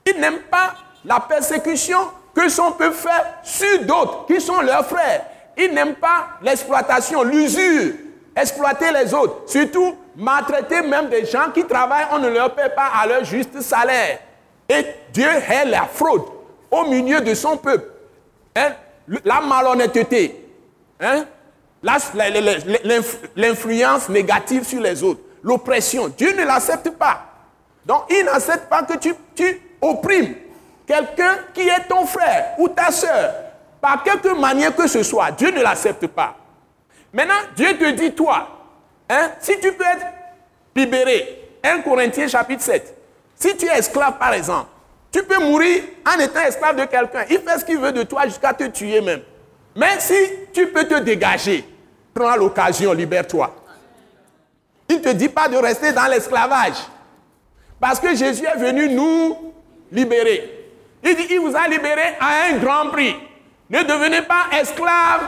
Il 0.05 0.19
n'aime 0.19 0.39
pas 0.49 0.73
la 1.05 1.19
persécution 1.19 1.99
que 2.33 2.49
son 2.49 2.71
peuple 2.71 2.95
fait 2.95 3.25
sur 3.43 3.83
d'autres 3.85 4.25
qui 4.25 4.41
sont 4.41 4.61
leurs 4.61 4.85
frères. 4.85 5.25
Il 5.57 5.73
n'aime 5.73 5.95
pas 5.95 6.29
l'exploitation, 6.41 7.23
l'usure, 7.23 7.93
exploiter 8.35 8.91
les 8.91 9.13
autres. 9.13 9.43
Surtout, 9.47 9.95
maltraiter 10.15 10.81
même 10.81 11.09
des 11.09 11.25
gens 11.25 11.51
qui 11.53 11.65
travaillent, 11.65 12.07
on 12.11 12.19
ne 12.19 12.29
leur 12.29 12.55
paie 12.55 12.69
pas 12.69 12.89
à 12.99 13.05
leur 13.05 13.23
juste 13.23 13.61
salaire. 13.61 14.19
Et 14.67 14.85
Dieu 15.11 15.27
hait 15.27 15.65
la 15.65 15.83
fraude 15.83 16.23
au 16.69 16.85
milieu 16.85 17.19
de 17.21 17.33
son 17.33 17.57
peuple. 17.57 17.89
Hein? 18.55 18.71
La 19.25 19.41
malhonnêteté. 19.41 20.47
Hein? 20.99 21.25
L'influence 23.35 24.09
négative 24.09 24.65
sur 24.65 24.81
les 24.81 25.03
autres, 25.03 25.21
l'oppression. 25.43 26.07
Dieu 26.09 26.33
ne 26.33 26.43
l'accepte 26.43 26.89
pas. 26.91 27.25
Donc 27.85 28.03
il 28.09 28.23
n'accepte 28.25 28.69
pas 28.69 28.83
que 28.83 28.97
tu, 28.97 29.13
opprimes 29.81 30.35
quelqu'un 30.85 31.39
qui 31.53 31.61
est 31.61 31.87
ton 31.87 32.05
frère 32.05 32.53
ou 32.59 32.67
ta 32.67 32.91
soeur 32.91 33.33
par 33.79 34.03
quelque 34.03 34.29
manière 34.39 34.75
que 34.75 34.87
ce 34.87 35.01
soit. 35.01 35.31
Dieu 35.31 35.49
ne 35.49 35.61
l'accepte 35.61 36.05
pas. 36.07 36.35
Maintenant, 37.11 37.33
Dieu 37.55 37.77
te 37.77 37.91
dit, 37.91 38.11
toi, 38.13 38.47
hein, 39.09 39.31
si 39.39 39.59
tu 39.59 39.71
peux 39.71 39.83
être 39.83 40.05
libéré, 40.75 41.49
1 41.63 41.81
Corinthiens 41.81 42.27
chapitre 42.27 42.63
7, 42.63 42.95
si 43.35 43.57
tu 43.57 43.65
es 43.65 43.79
esclave 43.79 44.17
par 44.19 44.33
exemple, 44.33 44.67
tu 45.11 45.23
peux 45.23 45.39
mourir 45.39 45.83
en 46.07 46.19
étant 46.19 46.41
esclave 46.41 46.75
de 46.75 46.85
quelqu'un. 46.85 47.25
Il 47.29 47.39
fait 47.39 47.59
ce 47.59 47.65
qu'il 47.65 47.79
veut 47.79 47.91
de 47.91 48.03
toi 48.03 48.25
jusqu'à 48.25 48.53
te 48.53 48.63
tuer 48.65 49.01
même. 49.01 49.21
Mais 49.75 49.99
si 49.99 50.15
tu 50.53 50.67
peux 50.67 50.85
te 50.85 50.99
dégager, 50.99 51.65
prends 52.13 52.35
l'occasion, 52.35 52.93
libère-toi. 52.93 53.53
Il 54.89 54.97
ne 54.97 55.01
te 55.01 55.09
dit 55.09 55.29
pas 55.29 55.47
de 55.47 55.57
rester 55.57 55.93
dans 55.93 56.05
l'esclavage. 56.07 56.75
Parce 57.79 57.99
que 57.99 58.15
Jésus 58.15 58.45
est 58.45 58.59
venu 58.59 58.89
nous 58.89 59.53
libérer. 59.91 60.69
Il 61.03 61.15
dit, 61.15 61.27
il 61.31 61.39
vous 61.39 61.55
a 61.55 61.67
libéré 61.67 62.15
à 62.19 62.49
un 62.49 62.57
grand 62.57 62.89
prix. 62.91 63.15
Ne 63.69 63.83
devenez 63.83 64.21
pas 64.21 64.47
esclaves 64.59 65.27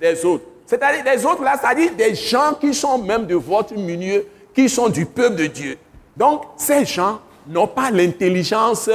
des 0.00 0.24
autres. 0.24 0.44
C'est-à-dire 0.64 1.02
des 1.04 1.26
autres 1.26 1.42
là, 1.42 1.56
c'est-à-dire 1.60 1.92
des 1.92 2.14
gens 2.14 2.54
qui 2.54 2.72
sont 2.72 2.98
même 2.98 3.26
de 3.26 3.34
votre 3.34 3.74
milieu, 3.74 4.26
qui 4.54 4.68
sont 4.68 4.88
du 4.88 5.04
peuple 5.04 5.36
de 5.36 5.46
Dieu. 5.46 5.76
Donc, 6.16 6.44
ces 6.56 6.84
gens 6.84 7.20
n'ont 7.46 7.66
pas 7.66 7.90
l'intelligence 7.90 8.88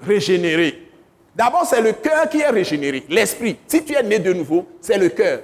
régénérée. 0.00 0.88
D'abord, 1.36 1.66
c'est 1.66 1.80
le 1.80 1.92
cœur 1.92 2.28
qui 2.28 2.40
est 2.40 2.48
régénéré, 2.48 3.04
l'esprit. 3.08 3.58
Si 3.66 3.84
tu 3.84 3.94
es 3.94 4.02
né 4.02 4.18
de 4.18 4.32
nouveau, 4.32 4.66
c'est 4.80 4.98
le 4.98 5.10
cœur. 5.10 5.40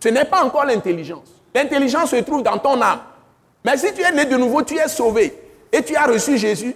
Ce 0.00 0.08
n'est 0.08 0.24
pas 0.24 0.44
encore 0.44 0.64
l'intelligence. 0.64 1.28
L'intelligence 1.54 2.10
se 2.10 2.16
trouve 2.16 2.42
dans 2.42 2.58
ton 2.58 2.80
âme. 2.80 3.00
Mais 3.64 3.76
si 3.76 3.92
tu 3.92 4.02
es 4.02 4.12
né 4.12 4.24
de 4.24 4.36
nouveau, 4.36 4.62
tu 4.62 4.76
es 4.76 4.88
sauvé 4.88 5.34
et 5.72 5.82
tu 5.82 5.96
as 5.96 6.06
reçu 6.06 6.38
Jésus, 6.38 6.74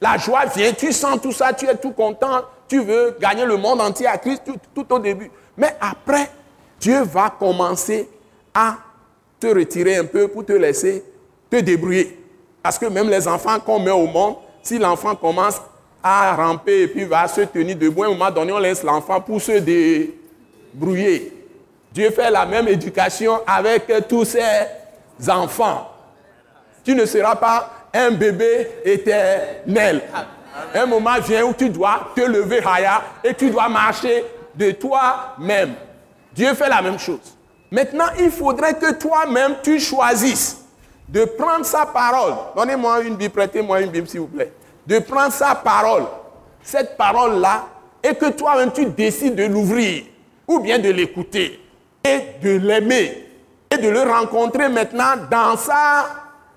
la 0.00 0.16
joie 0.16 0.44
vient, 0.46 0.72
tu 0.72 0.92
sens 0.92 1.20
tout 1.20 1.32
ça, 1.32 1.52
tu 1.52 1.66
es 1.66 1.76
tout 1.76 1.90
content, 1.90 2.42
tu 2.68 2.80
veux 2.82 3.16
gagner 3.18 3.44
le 3.44 3.56
monde 3.56 3.80
entier 3.80 4.06
à 4.06 4.18
Christ 4.18 4.42
tout, 4.74 4.92
au 4.92 4.98
début. 4.98 5.30
Mais 5.56 5.74
après, 5.80 6.30
Dieu 6.78 7.02
va 7.02 7.30
commencer 7.30 8.08
à 8.54 8.76
te 9.40 9.46
retirer 9.46 9.96
un 9.96 10.04
peu 10.04 10.28
pour 10.28 10.44
te 10.44 10.52
laisser 10.52 11.02
te 11.50 11.56
débrouiller. 11.56 12.18
Parce 12.62 12.78
que 12.78 12.86
même 12.86 13.08
les 13.08 13.26
enfants 13.26 13.58
qu'on 13.58 13.80
met 13.80 13.90
au 13.90 14.06
monde, 14.06 14.36
si 14.62 14.78
l'enfant 14.78 15.14
commence 15.14 15.60
à 16.02 16.34
ramper 16.36 16.82
et 16.82 16.88
puis 16.88 17.04
va 17.04 17.26
se 17.26 17.40
tenir 17.42 17.76
debout, 17.76 18.04
à 18.04 18.06
un 18.06 18.10
moment 18.10 18.30
donné, 18.30 18.52
on 18.52 18.58
laisse 18.58 18.82
l'enfant 18.82 19.20
pour 19.20 19.40
se 19.40 19.52
débrouiller. 19.52 21.37
Dieu 21.98 22.12
fait 22.12 22.30
la 22.30 22.46
même 22.46 22.68
éducation 22.68 23.40
avec 23.44 23.90
tous 24.06 24.24
ses 24.24 25.28
enfants. 25.28 25.90
Tu 26.84 26.94
ne 26.94 27.04
seras 27.04 27.34
pas 27.34 27.70
un 27.92 28.12
bébé 28.12 28.70
éternel. 28.84 30.02
Un 30.76 30.86
moment 30.86 31.18
vient 31.18 31.44
où 31.44 31.52
tu 31.54 31.68
dois 31.68 32.12
te 32.14 32.20
lever, 32.20 32.62
Haya, 32.64 33.02
et 33.24 33.34
tu 33.34 33.50
dois 33.50 33.68
marcher 33.68 34.24
de 34.54 34.70
toi-même. 34.70 35.74
Dieu 36.32 36.54
fait 36.54 36.68
la 36.68 36.82
même 36.82 37.00
chose. 37.00 37.36
Maintenant, 37.68 38.10
il 38.16 38.30
faudrait 38.30 38.74
que 38.74 38.92
toi-même, 38.92 39.56
tu 39.60 39.80
choisisses 39.80 40.58
de 41.08 41.24
prendre 41.24 41.64
sa 41.64 41.84
parole. 41.84 42.34
Donnez-moi 42.54 43.00
une 43.00 43.16
Bible, 43.16 43.34
prêtez-moi 43.34 43.80
une 43.80 43.90
Bible, 43.90 44.06
s'il 44.06 44.20
vous 44.20 44.28
plaît. 44.28 44.52
De 44.86 45.00
prendre 45.00 45.32
sa 45.32 45.56
parole, 45.56 46.04
cette 46.62 46.96
parole-là, 46.96 47.66
et 48.04 48.14
que 48.14 48.30
toi-même, 48.30 48.70
tu 48.70 48.86
décides 48.86 49.34
de 49.34 49.46
l'ouvrir, 49.46 50.04
ou 50.46 50.60
bien 50.60 50.78
de 50.78 50.90
l'écouter, 50.90 51.60
et 52.04 52.20
de 52.42 52.50
l'aimer, 52.58 53.26
et 53.70 53.76
de 53.76 53.88
le 53.88 54.02
rencontrer 54.02 54.68
maintenant 54.68 55.16
dans 55.30 55.56
sa 55.56 56.06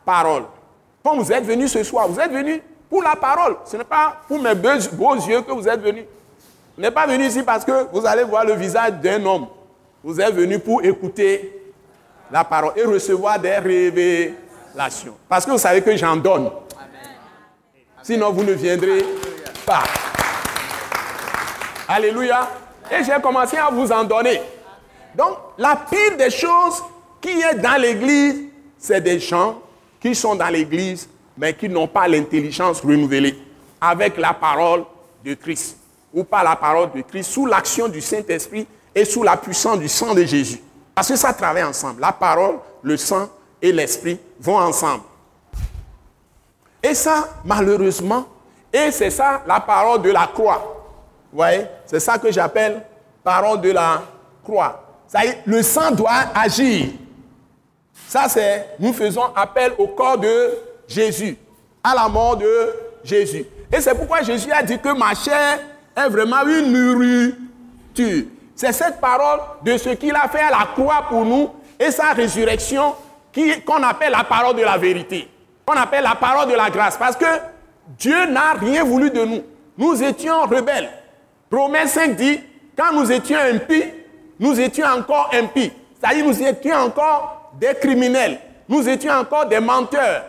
parole. 0.06 0.44
Quand 1.04 1.16
vous 1.16 1.32
êtes 1.32 1.44
venu 1.44 1.68
ce 1.68 1.84
soir, 1.84 2.08
vous 2.08 2.20
êtes 2.20 2.32
venu 2.32 2.62
pour 2.90 3.02
la 3.02 3.16
parole. 3.16 3.58
Ce 3.66 3.76
n'est 3.78 3.84
pas 3.84 4.18
pour 4.28 4.40
mes 4.40 4.54
beaux 4.54 5.16
yeux 5.16 5.42
que 5.42 5.52
vous 5.52 5.68
êtes 5.68 5.82
venu. 5.82 6.06
Vous 6.76 6.82
n'êtes 6.82 6.94
pas 6.94 7.08
venu 7.08 7.26
ici 7.26 7.44
parce 7.44 7.66
que 7.66 7.88
vous 7.92 8.06
allez 8.06 8.24
voir 8.24 8.46
le 8.46 8.54
visage 8.54 8.94
d'un 9.02 9.26
homme. 9.26 9.48
Vous 10.04 10.20
êtes 10.20 10.34
venu 10.34 10.60
pour 10.60 10.84
écouter 10.84 11.74
la 12.32 12.44
parole 12.44 12.74
et 12.76 12.84
recevoir 12.84 13.40
des 13.40 13.56
révélations. 13.58 15.16
Parce 15.28 15.46
que 15.46 15.52
vous 15.52 15.58
savez 15.58 15.82
que 15.82 15.96
j'en 15.96 16.16
donne. 16.16 16.50
Sinon, 18.04 18.32
vous 18.32 18.44
ne 18.44 18.54
viendrez 18.54 19.06
pas. 19.66 19.84
Alléluia. 21.88 22.48
Et 22.90 23.04
j'ai 23.04 23.22
commencé 23.22 23.58
à 23.58 23.70
vous 23.70 23.92
en 23.92 24.04
donner. 24.04 24.42
Donc, 25.16 25.38
la 25.58 25.76
pire 25.76 26.18
des 26.18 26.30
choses 26.30 26.84
qui 27.20 27.30
est 27.30 27.56
dans 27.56 27.80
l'Église, 27.80 28.44
c'est 28.78 29.02
des 29.02 29.20
gens 29.20 29.60
qui 30.00 30.16
sont 30.16 30.36
dans 30.36 30.48
l'Église, 30.48 31.08
mais 31.38 31.54
qui 31.54 31.70
n'ont 31.70 31.88
pas 31.88 32.08
l'intelligence 32.08 32.82
renouvelée 32.82 33.38
avec 33.80 34.18
la 34.18 34.34
parole 34.34 34.84
de 35.24 35.34
Christ, 35.34 35.78
ou 36.14 36.24
pas 36.24 36.44
la 36.44 36.56
parole 36.56 36.92
de 36.94 37.02
Christ, 37.02 37.32
sous 37.32 37.46
l'action 37.46 37.88
du 37.88 38.02
Saint-Esprit 38.02 38.68
et 38.94 39.06
sous 39.06 39.24
la 39.24 39.38
puissance 39.38 39.80
du 39.80 39.88
sang 39.88 40.14
de 40.14 40.24
Jésus. 40.24 40.62
Parce 40.94 41.08
que 41.08 41.16
ça 41.16 41.34
travaille 41.34 41.64
ensemble. 41.64 42.02
La 42.02 42.12
parole, 42.12 42.60
le 42.82 42.98
sang 42.98 43.30
et 43.62 43.72
l'esprit 43.72 44.20
vont 44.40 44.58
ensemble. 44.58 45.04
Et 46.84 46.94
ça, 46.94 47.30
malheureusement, 47.46 48.26
et 48.74 48.92
c'est 48.92 49.12
ça 49.12 49.44
la 49.46 49.60
parole 49.60 50.02
de 50.02 50.10
la 50.10 50.28
croix. 50.28 50.84
Vous 51.32 51.38
voyez 51.38 51.66
C'est 51.86 52.00
ça 52.00 52.18
que 52.18 52.32
j'appelle 52.32 52.84
parole 53.24 53.62
de 53.62 53.72
la 53.72 54.02
croix. 54.44 54.91
Ça 55.12 55.20
le 55.46 55.62
sang 55.62 55.92
doit 55.92 56.32
agir. 56.34 56.86
Ça, 58.08 58.30
c'est, 58.30 58.76
nous 58.80 58.94
faisons 58.94 59.26
appel 59.36 59.74
au 59.78 59.88
corps 59.88 60.18
de 60.18 60.52
Jésus, 60.88 61.36
à 61.84 61.94
la 61.94 62.08
mort 62.08 62.38
de 62.38 62.48
Jésus. 63.04 63.46
Et 63.74 63.82
c'est 63.82 63.94
pourquoi 63.94 64.22
Jésus 64.22 64.50
a 64.54 64.64
dit 64.64 64.80
que 64.80 64.98
ma 64.98 65.14
chair 65.14 65.60
est 65.98 66.08
vraiment 66.08 66.44
une 66.48 66.72
nourriture. 66.72 68.26
C'est 68.56 68.72
cette 68.72 69.02
parole 69.02 69.42
de 69.64 69.78
ce 69.78 69.90
qu'il 69.90 70.16
a 70.16 70.30
fait 70.30 70.40
à 70.40 70.50
la 70.50 70.70
croix 70.74 71.06
pour 71.10 71.26
nous 71.26 71.50
et 71.78 71.92
sa 71.92 72.14
résurrection 72.14 72.96
qu'on 73.66 73.84
appelle 73.84 74.12
la 74.12 74.24
parole 74.24 74.56
de 74.56 74.62
la 74.62 74.78
vérité, 74.78 75.28
qu'on 75.66 75.76
appelle 75.76 76.04
la 76.04 76.16
parole 76.16 76.50
de 76.50 76.56
la 76.56 76.70
grâce. 76.70 76.96
Parce 76.96 77.18
que 77.18 77.26
Dieu 77.98 78.28
n'a 78.28 78.54
rien 78.54 78.86
voulu 78.86 79.10
de 79.10 79.26
nous. 79.26 79.42
Nous 79.78 80.02
étions 80.04 80.44
rebelles. 80.44 80.90
Romains 81.52 81.88
5 81.88 82.16
dit, 82.16 82.40
quand 82.78 82.94
nous 82.94 83.12
étions 83.12 83.40
impies, 83.40 83.84
nous 84.42 84.60
étions 84.60 84.88
encore 84.88 85.30
impies. 85.32 85.72
C'est-à-dire 86.02 86.26
nous 86.26 86.42
étions 86.42 86.76
encore 86.76 87.52
des 87.60 87.76
criminels. 87.80 88.40
Nous 88.68 88.90
étions 88.90 89.14
encore 89.14 89.46
des 89.46 89.60
menteurs. 89.60 90.24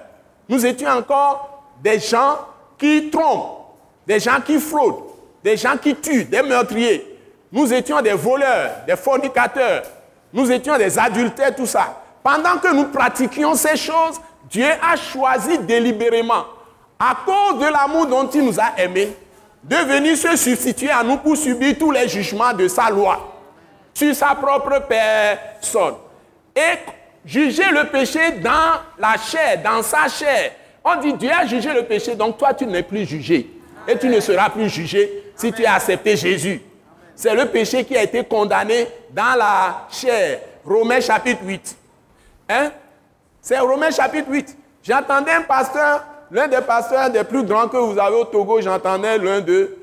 Nous 0.48 0.64
étions 0.66 0.90
encore 0.90 1.64
des 1.82 1.98
gens 1.98 2.36
qui 2.78 3.08
trompent, 3.08 3.74
des 4.06 4.20
gens 4.20 4.40
qui 4.44 4.60
fraudent, 4.60 5.04
des 5.42 5.56
gens 5.56 5.78
qui 5.82 5.94
tuent, 5.94 6.24
des 6.24 6.42
meurtriers. 6.42 7.18
Nous 7.50 7.72
étions 7.72 8.02
des 8.02 8.12
voleurs, 8.12 8.70
des 8.86 8.96
fornicateurs, 8.96 9.82
nous 10.32 10.50
étions 10.50 10.76
des 10.76 10.98
adultères, 10.98 11.54
tout 11.54 11.66
ça. 11.66 12.02
Pendant 12.22 12.58
que 12.58 12.72
nous 12.74 12.84
pratiquions 12.84 13.54
ces 13.54 13.76
choses, 13.76 14.20
Dieu 14.50 14.66
a 14.66 14.96
choisi 14.96 15.58
délibérément, 15.58 16.44
à 16.98 17.16
cause 17.24 17.60
de 17.60 17.66
l'amour 17.66 18.06
dont 18.06 18.28
il 18.28 18.44
nous 18.44 18.60
a 18.60 18.78
aimés, 18.78 19.16
de 19.64 19.76
venir 19.76 20.16
se 20.16 20.36
substituer 20.36 20.90
à 20.90 21.02
nous 21.02 21.16
pour 21.16 21.36
subir 21.36 21.76
tous 21.78 21.90
les 21.90 22.08
jugements 22.08 22.52
de 22.52 22.68
sa 22.68 22.90
loi 22.90 23.31
sur 23.94 24.14
sa 24.14 24.34
propre 24.34 24.82
personne. 24.88 25.94
Et 26.54 26.78
juger 27.24 27.70
le 27.70 27.88
péché 27.88 28.32
dans 28.32 28.80
la 28.98 29.16
chair, 29.16 29.62
dans 29.62 29.82
sa 29.82 30.08
chair. 30.08 30.52
On 30.84 30.96
dit 31.00 31.12
Dieu 31.14 31.30
a 31.30 31.46
jugé 31.46 31.72
le 31.72 31.84
péché, 31.84 32.14
donc 32.14 32.38
toi 32.38 32.52
tu 32.54 32.66
n'es 32.66 32.82
plus 32.82 33.06
jugé. 33.06 33.48
Et 33.86 33.98
tu 33.98 34.08
ne 34.08 34.20
seras 34.20 34.50
plus 34.50 34.68
jugé 34.68 35.32
si 35.36 35.52
tu 35.52 35.64
as 35.64 35.74
accepté 35.74 36.16
Jésus. 36.16 36.60
C'est 37.14 37.34
le 37.34 37.46
péché 37.46 37.84
qui 37.84 37.96
a 37.96 38.02
été 38.02 38.24
condamné 38.24 38.86
dans 39.10 39.36
la 39.36 39.86
chair. 39.90 40.40
Romains 40.64 41.00
chapitre 41.00 41.40
8. 41.44 41.76
Hein? 42.48 42.70
C'est 43.40 43.58
Romains 43.58 43.90
chapitre 43.90 44.30
8. 44.30 44.56
J'entendais 44.82 45.32
un 45.32 45.42
pasteur, 45.42 46.04
l'un 46.30 46.48
des 46.48 46.60
pasteurs 46.60 47.10
des 47.10 47.24
plus 47.24 47.44
grands 47.44 47.68
que 47.68 47.76
vous 47.76 47.98
avez 47.98 48.16
au 48.16 48.24
Togo, 48.24 48.60
j'entendais 48.60 49.18
l'un 49.18 49.40
de 49.40 49.76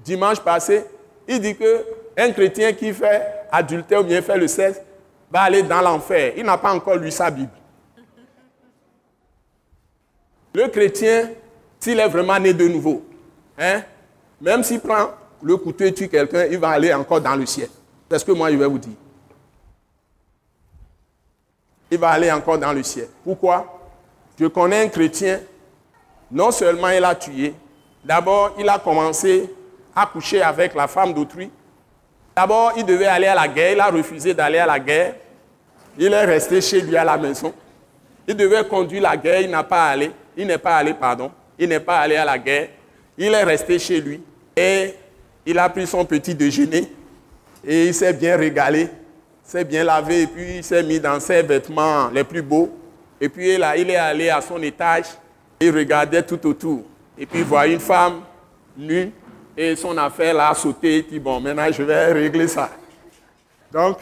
dimanche 0.00 0.40
passé. 0.40 0.84
Il 1.26 1.40
dit 1.40 1.56
que 1.56 1.84
un 2.16 2.32
chrétien 2.32 2.72
qui 2.72 2.92
fait 2.92 3.22
adultère 3.50 4.00
ou 4.00 4.04
bien 4.04 4.22
fait 4.22 4.36
le 4.36 4.48
sexe 4.48 4.80
va 5.30 5.42
aller 5.42 5.62
dans 5.62 5.80
l'enfer. 5.80 6.34
Il 6.36 6.44
n'a 6.44 6.56
pas 6.56 6.72
encore 6.72 6.96
lu 6.96 7.10
sa 7.10 7.30
Bible. 7.30 7.50
Le 10.54 10.68
chrétien, 10.68 11.30
s'il 11.78 12.00
est 12.00 12.08
vraiment 12.08 12.38
né 12.38 12.54
de 12.54 12.66
nouveau, 12.66 13.04
hein, 13.58 13.82
même 14.40 14.62
s'il 14.62 14.80
prend 14.80 15.10
le 15.42 15.56
couteau 15.56 15.84
et 15.84 15.92
tue 15.92 16.08
quelqu'un, 16.08 16.46
il 16.46 16.58
va 16.58 16.70
aller 16.70 16.94
encore 16.94 17.20
dans 17.20 17.36
le 17.36 17.44
ciel. 17.44 17.68
C'est 18.10 18.18
ce 18.18 18.24
que 18.24 18.32
moi 18.32 18.50
je 18.50 18.56
vais 18.56 18.66
vous 18.66 18.78
dire. 18.78 18.94
Il 21.90 21.98
va 21.98 22.10
aller 22.10 22.32
encore 22.32 22.58
dans 22.58 22.72
le 22.72 22.82
ciel. 22.82 23.08
Pourquoi? 23.22 23.80
Je 24.38 24.46
connais 24.46 24.84
un 24.84 24.88
chrétien, 24.88 25.40
non 26.30 26.50
seulement 26.50 26.88
il 26.88 27.04
a 27.04 27.14
tué, 27.14 27.54
d'abord 28.04 28.54
il 28.58 28.68
a 28.68 28.78
commencé 28.78 29.50
à 29.94 30.06
coucher 30.06 30.42
avec 30.42 30.74
la 30.74 30.86
femme 30.86 31.12
d'autrui. 31.14 31.50
D'abord, 32.36 32.72
il 32.76 32.84
devait 32.84 33.06
aller 33.06 33.26
à 33.26 33.34
la 33.34 33.48
guerre, 33.48 33.72
il 33.72 33.80
a 33.80 33.86
refusé 33.88 34.34
d'aller 34.34 34.58
à 34.58 34.66
la 34.66 34.78
guerre. 34.78 35.14
Il 35.98 36.12
est 36.12 36.24
resté 36.24 36.60
chez 36.60 36.80
lui 36.82 36.96
à 36.96 37.04
la 37.04 37.16
maison. 37.16 37.54
Il 38.28 38.36
devait 38.36 38.64
conduire 38.66 39.02
la 39.02 39.16
guerre, 39.16 39.40
il 39.40 39.50
n'a 39.50 39.64
pas 39.64 39.86
allé. 39.88 40.10
Il 40.36 40.46
n'est 40.46 40.58
pas 40.58 40.76
allé, 40.76 40.92
pardon. 40.92 41.30
Il 41.58 41.68
n'est 41.68 41.80
pas 41.80 42.00
allé 42.00 42.16
à 42.16 42.24
la 42.24 42.38
guerre. 42.38 42.68
Il 43.16 43.32
est 43.32 43.42
resté 43.44 43.78
chez 43.78 44.00
lui. 44.00 44.20
Et 44.54 44.94
il 45.46 45.58
a 45.58 45.68
pris 45.70 45.86
son 45.86 46.04
petit 46.04 46.34
déjeuner 46.34 46.92
et 47.64 47.86
il 47.86 47.94
s'est 47.94 48.12
bien 48.12 48.36
régalé, 48.36 48.88
s'est 49.42 49.64
bien 49.64 49.84
lavé 49.84 50.22
et 50.22 50.26
puis 50.26 50.56
il 50.58 50.64
s'est 50.64 50.82
mis 50.82 51.00
dans 51.00 51.18
ses 51.20 51.42
vêtements 51.42 52.08
les 52.08 52.24
plus 52.24 52.42
beaux. 52.42 52.70
Et 53.20 53.28
puis 53.28 53.56
là, 53.56 53.76
il 53.76 53.88
est 53.90 53.96
allé 53.96 54.28
à 54.28 54.40
son 54.40 54.62
étage 54.62 55.06
il 55.60 55.74
regardait 55.74 56.22
tout 56.22 56.46
autour. 56.46 56.82
Et 57.18 57.24
puis 57.26 57.40
il 57.40 57.44
voit 57.44 57.66
une 57.66 57.80
femme 57.80 58.20
nue 58.76 59.10
et 59.56 59.74
son 59.76 59.96
affaire 59.96 60.34
là 60.34 60.50
a 60.50 60.54
sauté. 60.54 60.98
Il 60.98 61.06
dit 61.06 61.18
Bon, 61.18 61.40
maintenant 61.40 61.70
je 61.72 61.82
vais 61.82 62.12
régler 62.12 62.48
ça. 62.48 62.70
Donc, 63.72 63.98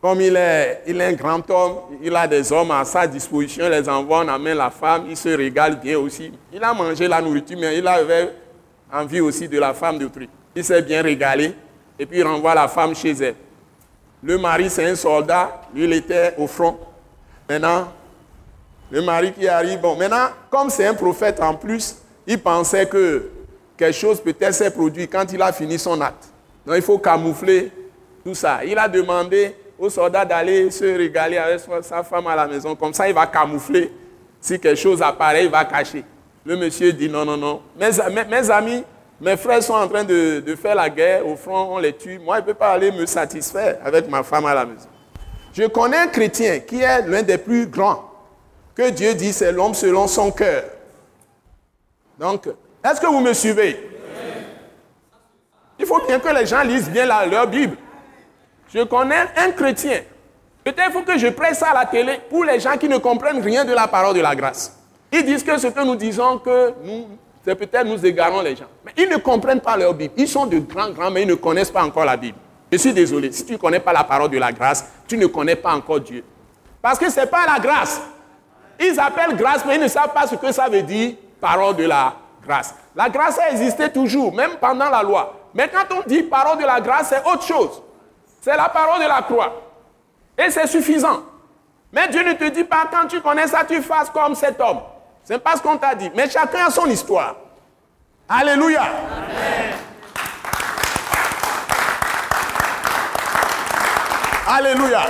comme 0.00 0.20
il 0.20 0.36
est, 0.36 0.82
il 0.86 1.00
est 1.00 1.06
un 1.06 1.12
grand 1.12 1.50
homme, 1.50 1.76
il 2.02 2.14
a 2.14 2.26
des 2.26 2.52
hommes 2.52 2.70
à 2.70 2.84
sa 2.84 3.06
disposition, 3.06 3.68
les 3.68 3.88
envoie, 3.88 4.24
on 4.24 4.28
amène 4.28 4.56
la 4.56 4.70
femme, 4.70 5.06
il 5.08 5.16
se 5.16 5.28
régale 5.30 5.80
bien 5.80 5.98
aussi. 5.98 6.32
Il 6.52 6.62
a 6.62 6.72
mangé 6.72 7.08
la 7.08 7.20
nourriture, 7.20 7.58
mais 7.58 7.76
il 7.78 7.86
avait 7.86 8.32
envie 8.92 9.20
aussi 9.20 9.48
de 9.48 9.58
la 9.58 9.74
femme 9.74 9.98
d'autrui. 9.98 10.28
Il 10.54 10.64
s'est 10.64 10.82
bien 10.82 11.02
régalé 11.02 11.54
et 11.98 12.06
puis 12.06 12.18
il 12.18 12.24
renvoie 12.24 12.54
la 12.54 12.68
femme 12.68 12.94
chez 12.94 13.10
elle. 13.10 13.34
Le 14.22 14.38
mari, 14.38 14.70
c'est 14.70 14.84
un 14.88 14.94
soldat, 14.94 15.62
lui, 15.74 15.84
il 15.84 15.92
était 15.92 16.34
au 16.38 16.46
front. 16.46 16.78
Maintenant, 17.48 17.88
le 18.90 19.02
mari 19.02 19.32
qui 19.32 19.48
arrive, 19.48 19.80
bon, 19.80 19.96
maintenant, 19.96 20.28
comme 20.50 20.70
c'est 20.70 20.86
un 20.86 20.94
prophète 20.94 21.40
en 21.40 21.54
plus, 21.54 21.96
il 22.26 22.40
pensait 22.40 22.86
que 22.86 23.30
quelque 23.78 23.94
chose 23.96 24.20
peut-être 24.20 24.54
s'est 24.54 24.70
produit 24.70 25.08
quand 25.08 25.32
il 25.32 25.40
a 25.40 25.52
fini 25.52 25.78
son 25.78 25.98
acte. 26.00 26.24
Donc 26.66 26.76
il 26.76 26.82
faut 26.82 26.98
camoufler 26.98 27.70
tout 28.24 28.34
ça. 28.34 28.64
Il 28.64 28.76
a 28.76 28.88
demandé 28.88 29.54
au 29.78 29.88
soldat 29.88 30.24
d'aller 30.24 30.70
se 30.70 30.84
régaler 30.84 31.38
avec 31.38 31.60
sa 31.82 32.02
femme 32.02 32.26
à 32.26 32.34
la 32.34 32.46
maison. 32.48 32.74
Comme 32.74 32.92
ça, 32.92 33.08
il 33.08 33.14
va 33.14 33.26
camoufler. 33.26 33.92
Si 34.40 34.58
quelque 34.58 34.78
chose 34.78 35.00
apparaît, 35.00 35.44
il 35.44 35.50
va 35.50 35.64
cacher. 35.64 36.04
Le 36.44 36.56
monsieur 36.56 36.92
dit 36.92 37.08
non, 37.08 37.24
non, 37.24 37.36
non. 37.36 37.62
Mes, 37.78 38.50
amis, 38.50 38.84
Mes 39.20 39.36
frères 39.36 39.62
sont 39.62 39.74
en 39.74 39.88
train 39.88 40.04
de, 40.04 40.40
de 40.40 40.56
faire 40.56 40.74
la 40.74 40.90
guerre, 40.90 41.26
au 41.26 41.36
front, 41.36 41.74
on 41.76 41.78
les 41.78 41.92
tue. 41.92 42.18
Moi, 42.18 42.36
je 42.36 42.40
ne 42.42 42.46
peux 42.46 42.54
pas 42.54 42.72
aller 42.72 42.90
me 42.90 43.06
satisfaire 43.06 43.78
avec 43.84 44.08
ma 44.08 44.22
femme 44.22 44.46
à 44.46 44.54
la 44.54 44.64
maison. 44.64 44.88
Je 45.52 45.64
connais 45.64 45.96
un 45.96 46.06
chrétien 46.08 46.60
qui 46.60 46.80
est 46.80 47.06
l'un 47.06 47.22
des 47.22 47.38
plus 47.38 47.66
grands, 47.66 48.10
que 48.74 48.90
Dieu 48.90 49.14
dit 49.14 49.32
c'est 49.32 49.52
l'homme 49.52 49.74
selon 49.74 50.06
son 50.06 50.30
cœur. 50.30 50.64
Donc, 52.18 52.48
est-ce 52.90 53.00
que 53.00 53.06
vous 53.06 53.20
me 53.20 53.32
suivez? 53.32 53.88
Il 55.78 55.86
faut 55.86 56.00
bien 56.06 56.18
que 56.18 56.28
les 56.28 56.46
gens 56.46 56.62
lisent 56.62 56.90
bien 56.90 57.06
leur 57.06 57.46
Bible. 57.46 57.76
Je 58.72 58.82
connais 58.82 59.26
un 59.36 59.50
chrétien. 59.52 60.00
Peut-être 60.64 60.92
faut 60.92 61.02
que 61.02 61.16
je 61.16 61.28
presse 61.28 61.58
ça 61.58 61.68
à 61.70 61.74
la 61.74 61.86
télé 61.86 62.20
pour 62.28 62.44
les 62.44 62.60
gens 62.60 62.76
qui 62.76 62.88
ne 62.88 62.98
comprennent 62.98 63.40
rien 63.40 63.64
de 63.64 63.72
la 63.72 63.86
parole 63.86 64.14
de 64.14 64.20
la 64.20 64.34
grâce. 64.34 64.76
Ils 65.10 65.24
disent 65.24 65.42
que 65.42 65.56
ce 65.56 65.68
que 65.68 65.84
nous 65.84 65.96
disons, 65.96 66.38
que 66.38 66.74
nous, 66.82 67.06
c'est 67.44 67.54
peut-être 67.54 67.86
nous 67.86 68.04
égarons 68.04 68.42
les 68.42 68.56
gens. 68.56 68.66
Mais 68.84 68.92
ils 68.96 69.08
ne 69.08 69.16
comprennent 69.16 69.60
pas 69.60 69.76
leur 69.76 69.94
Bible. 69.94 70.12
Ils 70.16 70.28
sont 70.28 70.44
de 70.44 70.58
grands, 70.58 70.90
grands, 70.90 71.10
mais 71.10 71.22
ils 71.22 71.28
ne 71.28 71.34
connaissent 71.36 71.70
pas 71.70 71.82
encore 71.82 72.04
la 72.04 72.16
Bible. 72.16 72.36
Je 72.70 72.76
suis 72.76 72.92
désolé, 72.92 73.32
si 73.32 73.46
tu 73.46 73.52
ne 73.52 73.56
connais 73.56 73.80
pas 73.80 73.92
la 73.94 74.04
parole 74.04 74.30
de 74.30 74.36
la 74.36 74.52
grâce, 74.52 74.84
tu 75.06 75.16
ne 75.16 75.26
connais 75.26 75.56
pas 75.56 75.72
encore 75.72 76.00
Dieu. 76.00 76.22
Parce 76.82 76.98
que 76.98 77.10
ce 77.10 77.20
n'est 77.20 77.26
pas 77.26 77.46
la 77.46 77.58
grâce. 77.58 78.02
Ils 78.78 79.00
appellent 79.00 79.36
grâce, 79.36 79.64
mais 79.64 79.76
ils 79.76 79.80
ne 79.80 79.88
savent 79.88 80.12
pas 80.12 80.26
ce 80.26 80.34
que 80.34 80.52
ça 80.52 80.68
veut 80.68 80.82
dire, 80.82 81.14
parole 81.40 81.76
de 81.76 81.84
la 81.84 82.14
La 82.94 83.08
grâce 83.08 83.38
a 83.38 83.50
existé 83.50 83.90
toujours, 83.90 84.34
même 84.34 84.52
pendant 84.60 84.88
la 84.88 85.02
loi. 85.02 85.34
Mais 85.54 85.68
quand 85.68 85.94
on 85.96 86.08
dit 86.08 86.22
parole 86.22 86.58
de 86.58 86.64
la 86.64 86.80
grâce, 86.80 87.08
c'est 87.08 87.24
autre 87.24 87.44
chose. 87.44 87.82
C'est 88.40 88.56
la 88.56 88.68
parole 88.68 89.02
de 89.02 89.08
la 89.08 89.22
croix. 89.22 89.52
Et 90.36 90.50
c'est 90.50 90.66
suffisant. 90.66 91.22
Mais 91.92 92.08
Dieu 92.08 92.22
ne 92.22 92.34
te 92.34 92.44
dit 92.44 92.64
pas, 92.64 92.88
quand 92.90 93.06
tu 93.06 93.20
connais 93.20 93.46
ça, 93.46 93.64
tu 93.64 93.82
fasses 93.82 94.10
comme 94.10 94.34
cet 94.34 94.60
homme. 94.60 94.80
Ce 95.24 95.32
n'est 95.32 95.38
pas 95.38 95.56
ce 95.56 95.62
qu'on 95.62 95.76
t'a 95.76 95.94
dit. 95.94 96.10
Mais 96.14 96.28
chacun 96.28 96.66
a 96.66 96.70
son 96.70 96.86
histoire. 96.86 97.36
Alléluia. 98.28 98.82
Alléluia. 104.46 105.00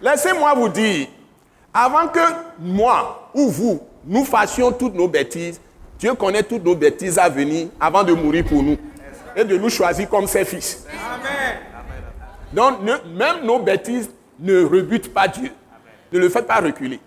Laissez-moi 0.00 0.52
vous 0.54 0.68
dire, 0.68 1.08
avant 1.72 2.08
que 2.08 2.20
moi 2.58 3.30
ou 3.34 3.48
vous, 3.48 3.80
nous 4.04 4.24
fassions 4.24 4.72
toutes 4.72 4.94
nos 4.94 5.08
bêtises, 5.08 5.60
Dieu 6.04 6.12
connaît 6.12 6.42
toutes 6.42 6.62
nos 6.62 6.74
bêtises 6.74 7.18
à 7.18 7.30
venir 7.30 7.68
avant 7.80 8.04
de 8.04 8.12
mourir 8.12 8.44
pour 8.44 8.62
nous 8.62 8.76
et 9.34 9.42
de 9.42 9.56
nous 9.56 9.70
choisir 9.70 10.06
comme 10.06 10.26
ses 10.26 10.44
fils. 10.44 10.84
Amen. 10.90 11.56
Donc, 12.52 12.82
même 12.82 13.42
nos 13.42 13.58
bêtises 13.58 14.10
ne 14.38 14.64
rebutent 14.64 15.14
pas 15.14 15.26
Dieu. 15.28 15.50
Ne 16.12 16.18
le 16.18 16.28
faites 16.28 16.46
pas 16.46 16.60
reculer. 16.60 17.00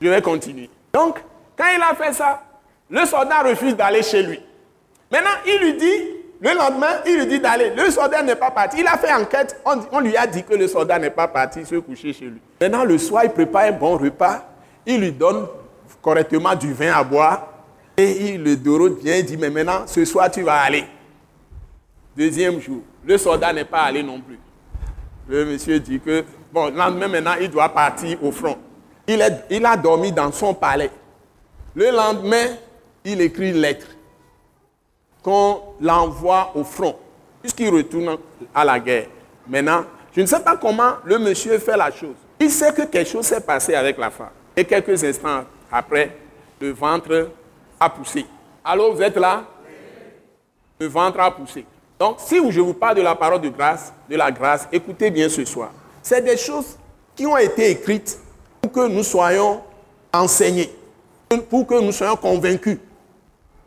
Je 0.00 0.08
vais 0.08 0.22
continuer. 0.22 0.70
Donc, 0.92 1.18
quand 1.56 1.64
il 1.76 1.82
a 1.82 1.92
fait 1.96 2.12
ça, 2.12 2.40
le 2.88 3.04
soldat 3.04 3.42
refuse 3.42 3.74
d'aller 3.74 4.04
chez 4.04 4.22
lui. 4.22 4.40
Maintenant, 5.10 5.30
il 5.44 5.58
lui 5.64 5.74
dit, 5.74 6.00
le 6.40 6.54
lendemain, 6.56 7.00
il 7.06 7.16
lui 7.16 7.26
dit 7.26 7.40
d'aller. 7.40 7.72
Le 7.76 7.90
soldat 7.90 8.22
n'est 8.22 8.36
pas 8.36 8.52
parti. 8.52 8.76
Il 8.78 8.86
a 8.86 8.96
fait 8.96 9.12
enquête. 9.12 9.60
On, 9.90 9.98
lui 9.98 10.16
a 10.16 10.28
dit 10.28 10.44
que 10.44 10.54
le 10.54 10.68
soldat 10.68 11.00
n'est 11.00 11.10
pas 11.10 11.26
parti 11.26 11.66
se 11.66 11.74
coucher 11.74 12.12
chez 12.12 12.26
lui. 12.26 12.40
Maintenant, 12.60 12.84
le 12.84 12.96
soir, 12.96 13.24
il 13.24 13.30
prépare 13.30 13.64
un 13.64 13.72
bon 13.72 13.96
repas. 13.96 14.48
Il 14.86 15.00
lui 15.00 15.10
donne 15.10 15.48
correctement 16.00 16.54
du 16.54 16.72
vin 16.72 16.92
à 16.92 17.02
boire. 17.02 17.49
Et 17.96 18.38
le 18.38 18.56
dorote 18.56 19.02
bien. 19.02 19.16
Il 19.16 19.24
dit, 19.24 19.36
mais 19.36 19.50
maintenant, 19.50 19.86
ce 19.86 20.04
soir, 20.04 20.30
tu 20.30 20.42
vas 20.42 20.60
aller. 20.60 20.84
Deuxième 22.16 22.60
jour, 22.60 22.82
le 23.04 23.18
soldat 23.18 23.52
n'est 23.52 23.64
pas 23.64 23.82
allé 23.82 24.02
non 24.02 24.20
plus. 24.20 24.38
Le 25.28 25.44
monsieur 25.44 25.78
dit 25.78 26.00
que, 26.00 26.24
bon, 26.52 26.66
le 26.66 26.76
lendemain, 26.76 27.08
maintenant, 27.08 27.34
il 27.40 27.50
doit 27.50 27.68
partir 27.68 28.22
au 28.22 28.32
front. 28.32 28.58
Il, 29.06 29.22
il 29.50 29.64
a 29.64 29.76
dormi 29.76 30.12
dans 30.12 30.32
son 30.32 30.54
palais. 30.54 30.90
Le 31.74 31.90
lendemain, 31.90 32.46
il 33.04 33.20
écrit 33.20 33.50
une 33.50 33.60
lettre 33.60 33.86
qu'on 35.22 35.60
l'envoie 35.80 36.52
au 36.54 36.64
front, 36.64 36.96
puisqu'il 37.40 37.70
retourne 37.70 38.16
à 38.54 38.64
la 38.64 38.80
guerre. 38.80 39.06
Maintenant, 39.46 39.84
je 40.14 40.20
ne 40.20 40.26
sais 40.26 40.40
pas 40.40 40.56
comment 40.56 40.94
le 41.04 41.18
monsieur 41.18 41.58
fait 41.58 41.76
la 41.76 41.90
chose. 41.90 42.16
Il 42.38 42.50
sait 42.50 42.72
que 42.72 42.82
quelque 42.82 43.08
chose 43.08 43.26
s'est 43.26 43.40
passé 43.40 43.74
avec 43.74 43.98
la 43.98 44.10
femme. 44.10 44.30
Et 44.56 44.64
quelques 44.64 45.04
instants 45.04 45.44
après, 45.70 46.16
le 46.60 46.72
ventre 46.72 47.28
a 47.80 47.88
poussé. 47.88 48.26
Alors, 48.62 48.94
vous 48.94 49.02
êtes 49.02 49.16
là? 49.16 49.44
Le 50.78 50.86
ventre 50.86 51.18
a 51.18 51.30
poussé. 51.30 51.64
Donc, 51.98 52.18
si 52.20 52.36
je 52.50 52.60
vous 52.60 52.74
parle 52.74 52.96
de 52.96 53.02
la 53.02 53.14
parole 53.14 53.40
de 53.40 53.48
grâce, 53.48 53.92
de 54.08 54.16
la 54.16 54.30
grâce, 54.30 54.68
écoutez 54.70 55.10
bien 55.10 55.28
ce 55.28 55.44
soir. 55.44 55.70
C'est 56.02 56.22
des 56.22 56.36
choses 56.36 56.78
qui 57.16 57.26
ont 57.26 57.36
été 57.36 57.70
écrites 57.70 58.18
pour 58.60 58.72
que 58.72 58.86
nous 58.86 59.02
soyons 59.02 59.62
enseignés, 60.12 60.70
pour 61.48 61.66
que 61.66 61.80
nous 61.80 61.92
soyons 61.92 62.16
convaincus, 62.16 62.78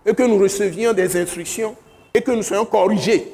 et 0.05 0.13
que 0.13 0.23
nous 0.23 0.37
recevions 0.37 0.93
des 0.93 1.21
instructions, 1.21 1.75
et 2.13 2.21
que 2.21 2.31
nous 2.31 2.43
soyons 2.43 2.65
corrigés. 2.65 3.31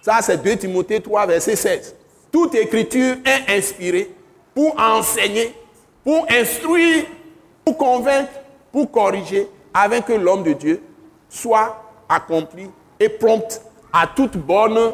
Ça, 0.00 0.18
c'est 0.22 0.38
2 0.42 0.56
Timothée 0.56 1.00
3, 1.00 1.26
verset 1.26 1.56
16. 1.56 1.96
Toute 2.30 2.54
écriture 2.54 3.16
est 3.24 3.56
inspirée 3.56 4.10
pour 4.54 4.78
enseigner, 4.78 5.52
pour 6.04 6.26
instruire, 6.30 7.04
pour 7.64 7.76
convaincre, 7.76 8.30
pour 8.70 8.90
corriger, 8.90 9.48
afin 9.84 10.00
que 10.00 10.12
l'homme 10.12 10.42
de 10.42 10.52
Dieu 10.52 10.82
soit 11.28 11.84
accompli 12.08 12.70
et 12.98 13.08
prompt 13.08 13.62
à 13.92 14.06
toute 14.06 14.36
bonne 14.36 14.92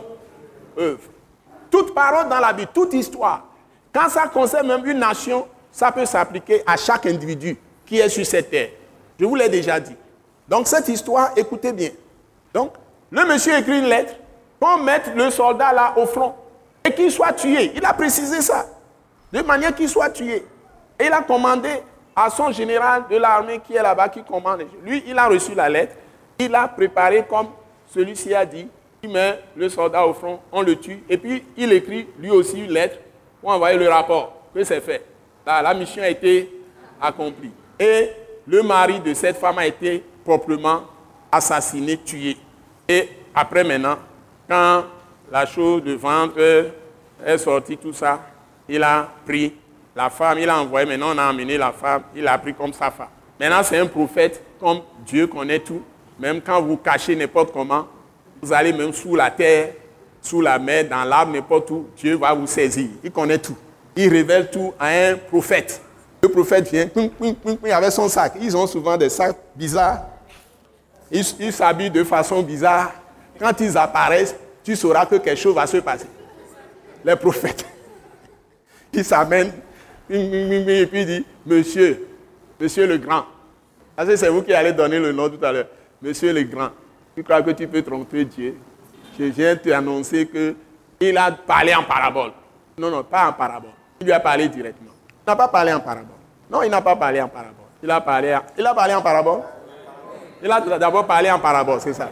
œuvre. 0.79 1.01
Toute 1.71 1.95
parole 1.95 2.29
dans 2.29 2.39
la 2.39 2.53
Bible, 2.53 2.71
toute 2.73 2.93
histoire, 2.93 3.45
quand 3.93 4.09
ça 4.09 4.29
concerne 4.29 4.69
même 4.69 4.87
une 4.87 4.99
nation, 4.99 5.47
ça 5.73 5.91
peut 5.91 6.05
s'appliquer 6.05 6.63
à 6.67 6.77
chaque 6.77 7.07
individu 7.07 7.57
qui 7.87 7.99
est 7.99 8.09
sur 8.09 8.25
cette 8.27 8.51
terre. 8.51 8.71
Je 9.19 9.25
vous 9.25 9.35
l'ai 9.35 9.49
déjà 9.49 9.81
dit. 9.81 9.97
Donc 10.49 10.67
cette 10.67 10.89
histoire, 10.89 11.31
écoutez 11.37 11.73
bien. 11.73 11.91
Donc, 12.53 12.75
le 13.11 13.25
monsieur 13.25 13.57
écrit 13.57 13.79
une 13.79 13.87
lettre 13.87 14.15
pour 14.61 14.79
mettre 14.79 15.11
le 15.15 15.31
soldat 15.31 15.73
là 15.73 15.95
au 15.97 16.07
front 16.07 16.35
et 16.85 16.93
qu'il 16.93 17.11
soit 17.11 17.33
tué. 17.33 17.73
Il 17.75 17.85
a 17.85 17.93
précisé 17.93 18.41
ça. 18.41 18.67
De 19.33 19.41
manière 19.43 19.75
qu'il 19.75 19.89
soit 19.89 20.11
tué. 20.11 20.45
Et 20.99 21.07
il 21.07 21.13
a 21.13 21.23
commandé 21.23 21.71
à 22.17 22.31
son 22.31 22.51
général 22.53 23.05
de 23.11 23.17
l'armée 23.17 23.61
qui 23.61 23.75
est 23.75 23.83
là-bas, 23.83 24.09
qui 24.09 24.23
commande. 24.23 24.65
Lui, 24.85 25.03
il 25.07 25.19
a 25.19 25.27
reçu 25.27 25.55
la 25.55 25.69
lettre. 25.69 25.97
Il 26.39 26.55
a 26.55 26.69
préparé 26.69 27.25
comme 27.29 27.49
celui-ci 27.87 28.35
a 28.35 28.45
dit 28.45 28.69
il 29.05 29.11
met 29.11 29.39
le 29.55 29.69
soldat 29.69 30.07
au 30.07 30.15
front, 30.15 30.41
on 30.51 30.63
le 30.63 30.77
tue, 30.77 31.03
et 31.09 31.19
puis 31.19 31.45
il 31.57 31.71
écrit 31.73 32.09
lui 32.19 32.31
aussi 32.31 32.59
une 32.65 32.71
lettre 32.71 32.97
pour 33.41 33.51
envoyer 33.51 33.79
le 33.79 33.89
rapport 33.89 34.33
que 34.55 34.65
c'est 34.65 34.81
fait. 34.81 35.05
la 35.45 35.75
mission 35.75 36.03
a 36.03 36.09
été 36.09 36.51
accomplie. 37.01 37.53
Et 37.79 38.11
le 38.47 38.63
mari 38.63 39.01
de 39.01 39.13
cette 39.13 39.37
femme 39.37 39.59
a 39.59 39.67
été 39.67 40.03
proprement 40.25 40.85
assassiné, 41.31 41.99
tué. 41.99 42.37
Et 42.89 43.09
après 43.35 43.63
maintenant, 43.63 43.99
quand 44.49 44.85
la 45.31 45.45
chose 45.45 45.83
de 45.83 45.93
ventre 45.95 46.39
est 47.25 47.39
sortie, 47.39 47.77
tout 47.77 47.93
ça, 47.93 48.21
il 48.69 48.83
a 48.83 49.09
pris 49.27 49.55
la 49.97 50.11
femme, 50.11 50.39
il 50.39 50.49
a 50.49 50.61
envoyé, 50.61 50.87
maintenant 50.87 51.15
on 51.15 51.19
a 51.19 51.25
amené 51.25 51.57
la 51.57 51.73
femme, 51.73 52.03
il 52.15 52.27
a 52.27 52.37
pris 52.39 52.55
comme 52.55 52.73
sa 52.73 52.91
femme. 52.91 53.09
Maintenant 53.39 53.63
c'est 53.63 53.79
un 53.79 53.87
prophète, 53.87 54.43
comme 54.59 54.81
Dieu 55.07 55.27
connaît 55.27 55.61
tout. 55.61 55.83
Même 56.19 56.41
quand 56.41 56.63
vous 56.63 56.77
cachez 56.77 57.17
n'importe 57.17 57.53
comment, 57.53 57.87
vous 58.41 58.53
allez 58.53 58.73
même 58.73 58.93
sous 58.93 59.15
la 59.17 59.31
terre, 59.31 59.73
sous 60.21 60.41
la 60.41 60.59
mer, 60.59 60.89
dans 60.89 61.05
l'arbre, 61.05 61.33
n'importe 61.33 61.71
où, 61.71 61.89
Dieu 61.97 62.17
va 62.17 62.33
vous 62.33 62.47
saisir. 62.47 62.89
Il 63.03 63.11
connaît 63.11 63.39
tout. 63.39 63.57
Il 63.97 64.09
révèle 64.09 64.51
tout 64.51 64.73
à 64.79 64.89
un 64.89 65.17
prophète. 65.17 65.81
Le 66.23 66.29
prophète 66.29 66.71
vient, 66.71 66.89
avec 67.77 67.93
son 67.93 68.09
sac. 68.09 68.33
Ils 68.41 68.57
ont 68.57 68.67
souvent 68.67 68.97
des 68.97 69.11
sacs 69.11 69.37
bizarres. 69.55 70.07
Ils 71.11 71.53
s'habillent 71.53 71.91
de 71.91 72.03
façon 72.03 72.43
bizarre. 72.43 72.93
Quand 73.39 73.53
ils 73.61 73.77
apparaissent, 73.77 74.35
tu 74.65 74.75
sauras 74.75 75.05
que 75.05 75.17
quelque 75.17 75.39
chose 75.39 75.55
va 75.55 75.67
se 75.67 75.77
passer. 75.77 76.07
Les 77.05 77.17
prophètes, 77.17 77.67
ils 78.93 79.05
s'amènent, 79.05 79.53
et 80.11 80.87
puis 80.87 81.01
ils 81.01 81.07
disent, 81.07 81.25
Monsieur, 81.47 82.07
Monsieur 82.61 82.87
le 82.87 82.99
Grand. 82.99 83.25
c'est 83.99 84.29
vous 84.29 84.43
qui 84.43 84.53
allez 84.53 84.73
donner 84.73 84.99
le 84.99 85.13
nom 85.13 85.29
tout 85.29 85.45
à 85.45 85.53
l'heure. 85.53 85.67
Monsieur 86.03 86.33
le 86.33 86.43
Grand. 86.43 86.71
Tu 87.17 87.23
crois 87.23 87.43
que 87.43 87.51
tu 87.51 87.67
peux 87.67 87.83
tromper 87.83 88.25
Dieu? 88.25 88.57
Je 89.19 89.25
viens 89.25 89.57
te 89.57 89.71
annoncer 89.71 90.29
qu'il 90.29 91.17
a 91.19 91.31
parlé 91.33 91.75
en 91.75 91.85
parabole. 91.85 92.33
Non, 92.77 92.91
non, 92.91 93.05
pas 93.05 93.29
en 93.29 93.33
parabole. 93.33 93.71
Il 94.01 94.07
lui 94.07 94.13
a 94.13 94.21
parlé 94.21 94.49
directement. 94.49 94.91
Il 95.27 95.31
n'a 95.31 95.37
pas 95.37 95.49
parlé 95.49 95.73
en 95.73 95.81
parabole. 95.81 96.17
Non, 96.51 96.63
il 96.63 96.71
n'a 96.71 96.81
pas 96.83 96.97
parlé 96.97 97.21
en 97.21 97.29
parabole. 97.29 97.55
Il 97.83 97.91
a 97.91 98.01
parlé, 98.01 98.37
il 98.59 98.67
a 98.67 98.75
parlé 98.75 98.95
en 98.95 99.03
parabole? 99.03 99.41
Il 100.43 100.51
a 100.51 100.61
d'abord 100.79 101.07
parlé 101.07 101.31
en 101.31 101.39
parabole, 101.39 101.81
c'est 101.81 101.93
ça. 101.95 102.11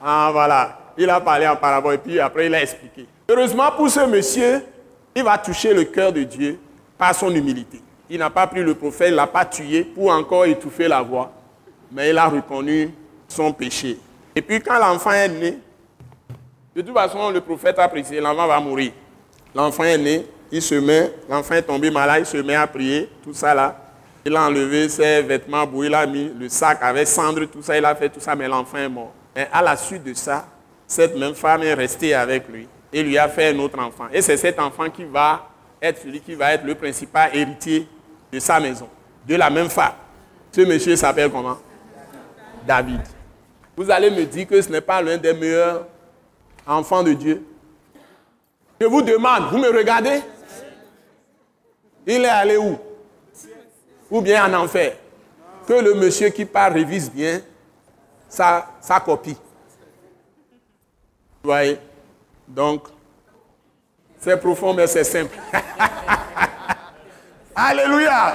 Ah, 0.00 0.30
voilà. 0.32 0.78
Il 0.96 1.08
a 1.10 1.20
parlé 1.20 1.46
en 1.46 1.56
parabole 1.56 1.94
et 1.94 1.98
puis 1.98 2.20
après 2.20 2.46
il 2.46 2.54
a 2.54 2.62
expliqué. 2.62 3.06
Heureusement 3.28 3.70
pour 3.76 3.88
ce 3.90 4.00
monsieur, 4.06 4.64
il 5.14 5.22
va 5.22 5.38
toucher 5.38 5.74
le 5.74 5.84
cœur 5.84 6.12
de 6.12 6.22
Dieu 6.22 6.58
par 7.00 7.14
son 7.14 7.34
humilité. 7.34 7.80
Il 8.10 8.18
n'a 8.18 8.28
pas 8.28 8.46
pris 8.46 8.62
le 8.62 8.74
prophète, 8.74 9.08
il 9.08 9.12
ne 9.12 9.16
l'a 9.16 9.26
pas 9.26 9.46
tué 9.46 9.84
pour 9.84 10.10
encore 10.10 10.44
étouffer 10.44 10.86
la 10.86 11.00
voix, 11.00 11.32
mais 11.90 12.10
il 12.10 12.18
a 12.18 12.26
reconnu 12.26 12.90
son 13.26 13.52
péché. 13.54 13.98
Et 14.36 14.42
puis 14.42 14.60
quand 14.60 14.78
l'enfant 14.78 15.12
est 15.12 15.28
né, 15.28 15.58
de 16.76 16.82
toute 16.82 16.94
façon, 16.94 17.30
le 17.30 17.40
prophète 17.40 17.78
a 17.78 17.88
précisé, 17.88 18.20
l'enfant 18.20 18.46
va 18.46 18.60
mourir. 18.60 18.92
L'enfant 19.54 19.84
est 19.84 19.96
né, 19.96 20.26
il 20.52 20.60
se 20.60 20.74
met, 20.74 21.10
l'enfant 21.28 21.54
est 21.54 21.62
tombé 21.62 21.90
malade, 21.90 22.20
il 22.20 22.26
se 22.26 22.36
met 22.36 22.54
à 22.54 22.66
prier, 22.66 23.08
tout 23.24 23.32
ça 23.32 23.54
là. 23.54 23.74
Il 24.22 24.36
a 24.36 24.42
enlevé 24.42 24.86
ses 24.90 25.22
vêtements 25.22 25.66
il 25.82 25.94
a 25.94 26.04
mis 26.06 26.30
le 26.38 26.50
sac 26.50 26.80
avec 26.82 27.08
cendre, 27.08 27.46
tout 27.46 27.62
ça, 27.62 27.78
il 27.78 27.84
a 27.86 27.94
fait 27.94 28.10
tout 28.10 28.20
ça, 28.20 28.36
mais 28.36 28.46
l'enfant 28.46 28.76
est 28.76 28.88
mort. 28.90 29.12
Et 29.34 29.44
à 29.50 29.62
la 29.62 29.74
suite 29.74 30.04
de 30.04 30.12
ça, 30.12 30.46
cette 30.86 31.16
même 31.16 31.34
femme 31.34 31.62
est 31.62 31.72
restée 31.72 32.12
avec 32.12 32.46
lui 32.48 32.68
et 32.92 33.02
lui 33.02 33.16
a 33.16 33.28
fait 33.28 33.54
un 33.54 33.58
autre 33.58 33.78
enfant. 33.78 34.08
Et 34.12 34.20
c'est 34.20 34.36
cet 34.36 34.58
enfant 34.58 34.90
qui 34.90 35.04
va 35.04 35.49
être 35.80 36.02
celui 36.02 36.20
qui 36.20 36.34
va 36.34 36.52
être 36.52 36.64
le 36.64 36.74
principal 36.74 37.34
héritier 37.34 37.88
de 38.32 38.38
sa 38.38 38.60
maison, 38.60 38.88
de 39.26 39.34
la 39.34 39.50
même 39.50 39.68
femme. 39.68 39.94
Ce 40.52 40.60
monsieur 40.62 40.96
s'appelle 40.96 41.30
comment? 41.30 41.58
David. 42.66 43.00
Vous 43.76 43.90
allez 43.90 44.10
me 44.10 44.24
dire 44.24 44.46
que 44.46 44.60
ce 44.60 44.68
n'est 44.68 44.80
pas 44.80 45.00
l'un 45.00 45.16
des 45.16 45.32
meilleurs 45.32 45.86
enfants 46.66 47.02
de 47.02 47.12
Dieu. 47.12 47.44
Je 48.80 48.86
vous 48.86 49.02
demande, 49.02 49.50
vous 49.50 49.58
me 49.58 49.68
regardez? 49.68 50.20
Il 52.06 52.24
est 52.24 52.28
allé 52.28 52.56
où? 52.56 52.78
Ou 54.10 54.20
bien 54.20 54.44
en 54.44 54.64
enfer? 54.64 54.96
Que 55.66 55.74
le 55.74 55.94
monsieur 55.94 56.28
qui 56.30 56.44
part 56.44 56.72
révise 56.72 57.10
bien 57.10 57.40
sa, 58.28 58.70
sa 58.80 59.00
copie. 59.00 59.36
Vous 61.42 61.50
voyez? 61.50 61.78
Donc, 62.48 62.88
c'est 64.20 64.36
profond, 64.36 64.74
mais 64.74 64.86
c'est 64.86 65.04
simple. 65.04 65.36
Alléluia. 67.54 68.34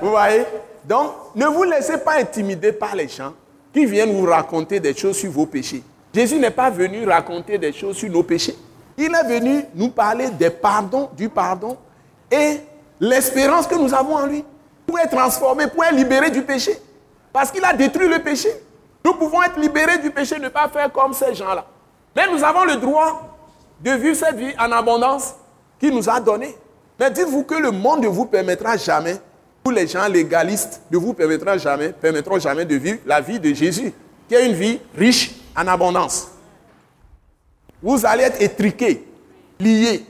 Vous 0.00 0.10
voyez? 0.10 0.44
Donc, 0.84 1.12
ne 1.34 1.46
vous 1.46 1.64
laissez 1.64 1.98
pas 1.98 2.20
intimider 2.20 2.72
par 2.72 2.94
les 2.94 3.08
gens 3.08 3.32
qui 3.72 3.86
viennent 3.86 4.12
vous 4.12 4.26
raconter 4.26 4.78
des 4.78 4.94
choses 4.94 5.16
sur 5.16 5.30
vos 5.30 5.46
péchés. 5.46 5.82
Jésus 6.14 6.38
n'est 6.38 6.50
pas 6.50 6.70
venu 6.70 7.06
raconter 7.06 7.58
des 7.58 7.72
choses 7.72 7.96
sur 7.96 8.10
nos 8.10 8.22
péchés. 8.22 8.56
Il 8.96 9.12
est 9.14 9.28
venu 9.28 9.64
nous 9.74 9.88
parler 9.88 10.30
des 10.30 10.50
pardons, 10.50 11.10
du 11.16 11.28
pardon 11.28 11.76
et 12.30 12.60
l'espérance 13.00 13.66
que 13.66 13.74
nous 13.74 13.92
avons 13.92 14.16
en 14.16 14.26
lui 14.26 14.44
pour 14.86 14.98
être 14.98 15.10
transformé, 15.10 15.66
pour 15.66 15.84
être 15.84 15.94
libéré 15.94 16.30
du 16.30 16.42
péché. 16.42 16.78
Parce 17.32 17.50
qu'il 17.50 17.64
a 17.64 17.74
détruit 17.74 18.08
le 18.08 18.20
péché. 18.20 18.48
Nous 19.04 19.12
pouvons 19.14 19.42
être 19.42 19.58
libérés 19.58 19.98
du 19.98 20.10
péché, 20.10 20.38
ne 20.38 20.48
pas 20.48 20.68
faire 20.68 20.90
comme 20.90 21.12
ces 21.12 21.34
gens-là. 21.34 21.66
Mais 22.14 22.26
nous 22.30 22.42
avons 22.42 22.64
le 22.64 22.76
droit 22.76 23.35
de 23.80 23.90
vivre 23.92 24.16
cette 24.16 24.36
vie 24.36 24.52
en 24.58 24.70
abondance 24.72 25.34
qu'il 25.78 25.94
nous 25.94 26.08
a 26.08 26.20
donnée. 26.20 26.56
Mais 26.98 27.10
dites-vous 27.10 27.44
que 27.44 27.54
le 27.54 27.70
monde 27.70 28.02
ne 28.02 28.08
vous 28.08 28.26
permettra 28.26 28.76
jamais, 28.76 29.16
tous 29.62 29.70
les 29.70 29.86
gens 29.86 30.08
légalistes 30.08 30.80
ne 30.90 30.96
vous 30.96 31.12
permettront 31.12 31.58
jamais, 31.58 31.92
permettront 31.92 32.38
jamais 32.38 32.64
de 32.64 32.76
vivre 32.76 32.98
la 33.04 33.20
vie 33.20 33.38
de 33.38 33.52
Jésus, 33.52 33.92
qui 34.28 34.34
est 34.34 34.46
une 34.46 34.54
vie 34.54 34.78
riche 34.96 35.32
en 35.56 35.66
abondance. 35.66 36.28
Vous 37.82 38.04
allez 38.06 38.24
être 38.24 38.40
étriqués, 38.40 39.04
liés. 39.60 40.04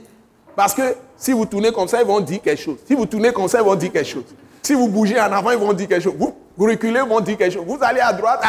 Parce 0.55 0.73
que 0.73 0.95
si 1.17 1.31
vous 1.33 1.45
tournez 1.45 1.71
comme 1.71 1.87
ça, 1.87 2.01
ils 2.01 2.07
vont 2.07 2.19
dire 2.19 2.41
quelque 2.41 2.61
chose. 2.61 2.77
Si 2.85 2.93
vous 2.93 3.05
tournez 3.05 3.33
comme 3.33 3.47
ça, 3.47 3.59
ils 3.59 3.65
vont 3.65 3.75
dire 3.75 3.91
quelque 3.91 4.07
chose. 4.07 4.23
Si 4.61 4.73
vous 4.73 4.87
bougez 4.87 5.19
en 5.19 5.31
avant, 5.31 5.51
ils 5.51 5.57
vont 5.57 5.73
dire 5.73 5.87
quelque 5.87 6.03
chose. 6.03 6.15
Vous, 6.17 6.33
reculez, 6.57 7.01
ils 7.03 7.09
vont 7.09 7.19
dire 7.19 7.37
quelque 7.37 7.53
chose. 7.53 7.65
Vous 7.65 7.77
allez 7.81 7.99
à 7.99 8.13
droite, 8.13 8.41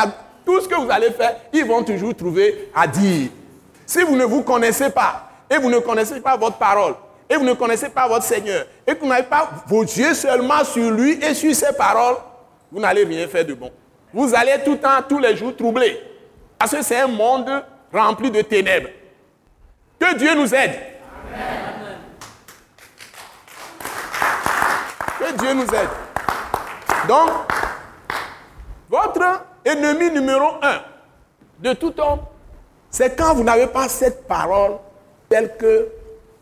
tout 0.44 0.60
ce 0.60 0.68
que 0.68 0.74
vous 0.74 0.90
allez 0.90 1.10
faire, 1.10 1.36
ils 1.52 1.64
vont 1.64 1.82
toujours 1.82 2.14
trouver 2.14 2.70
à 2.74 2.86
dire. 2.86 3.28
Si 3.88 4.02
vous 4.02 4.16
ne 4.16 4.24
vous 4.26 4.42
connaissez 4.42 4.90
pas, 4.90 5.30
et 5.48 5.56
vous 5.56 5.70
ne 5.70 5.78
connaissez 5.78 6.20
pas 6.20 6.36
votre 6.36 6.58
parole, 6.58 6.94
et 7.26 7.36
vous 7.36 7.44
ne 7.44 7.54
connaissez 7.54 7.88
pas 7.88 8.06
votre 8.06 8.22
Seigneur, 8.26 8.66
et 8.86 8.94
que 8.94 9.00
vous 9.00 9.06
n'avez 9.06 9.26
pas 9.26 9.48
vos 9.66 9.80
yeux 9.80 10.12
seulement 10.12 10.62
sur 10.62 10.90
lui 10.90 11.12
et 11.24 11.32
sur 11.32 11.54
ses 11.54 11.72
paroles, 11.72 12.16
vous 12.70 12.80
n'allez 12.80 13.04
rien 13.04 13.26
faire 13.26 13.46
de 13.46 13.54
bon. 13.54 13.72
Vous 14.12 14.34
allez 14.34 14.62
tout 14.62 14.72
le 14.72 14.78
temps, 14.78 15.00
tous 15.08 15.18
les 15.18 15.34
jours, 15.34 15.56
troubler. 15.56 16.02
Parce 16.58 16.72
que 16.72 16.82
c'est 16.82 17.00
un 17.00 17.06
monde 17.06 17.48
rempli 17.90 18.30
de 18.30 18.42
ténèbres. 18.42 18.90
Que 19.98 20.14
Dieu 20.18 20.34
nous 20.34 20.54
aide. 20.54 20.74
Que 25.18 25.32
Dieu 25.32 25.54
nous 25.54 25.62
aide. 25.62 25.88
Donc, 27.08 27.30
votre 28.90 29.44
ennemi 29.64 30.10
numéro 30.10 30.56
un 30.60 30.82
de 31.58 31.72
tout 31.72 31.98
homme, 31.98 32.20
c'est 32.90 33.16
quand 33.16 33.34
vous 33.34 33.44
n'avez 33.44 33.66
pas 33.66 33.88
cette 33.88 34.26
parole 34.26 34.72
telle 35.28 35.56
que 35.56 35.88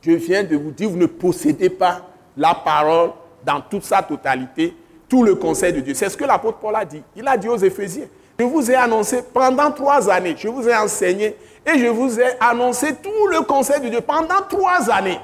je 0.03 0.13
viens 0.13 0.45
de 0.45 0.57
vous 0.57 0.71
dire, 0.71 0.89
vous 0.89 0.97
ne 0.97 1.07
possédez 1.07 1.71
pas 1.71 2.03
la 2.37 2.55
parole 2.55 3.11
dans 3.45 3.61
toute 3.61 3.85
sa 3.85 4.03
totalité, 4.03 4.77
tout 5.09 5.23
le 5.23 5.35
conseil 5.35 5.73
de 5.73 5.81
Dieu. 5.81 5.95
C'est 5.95 6.09
ce 6.09 6.17
que 6.17 6.25
l'apôtre 6.25 6.59
Paul 6.59 6.77
a 6.77 6.85
dit. 6.85 7.03
Il 7.17 7.27
a 7.27 7.37
dit 7.37 7.49
aux 7.49 7.57
Éphésiens, 7.57 8.07
je 8.39 8.45
vous 8.45 8.71
ai 8.71 8.75
annoncé 8.75 9.23
pendant 9.23 9.71
trois 9.73 10.09
années, 10.11 10.35
je 10.39 10.49
vous 10.49 10.69
ai 10.69 10.77
enseigné 10.77 11.37
et 11.65 11.79
je 11.79 11.87
vous 11.87 12.21
ai 12.21 12.39
annoncé 12.39 12.95
tout 12.97 13.27
le 13.31 13.41
conseil 13.43 13.81
de 13.81 13.89
Dieu 13.89 14.01
pendant 14.01 14.43
trois 14.49 14.91
années. 14.91 15.19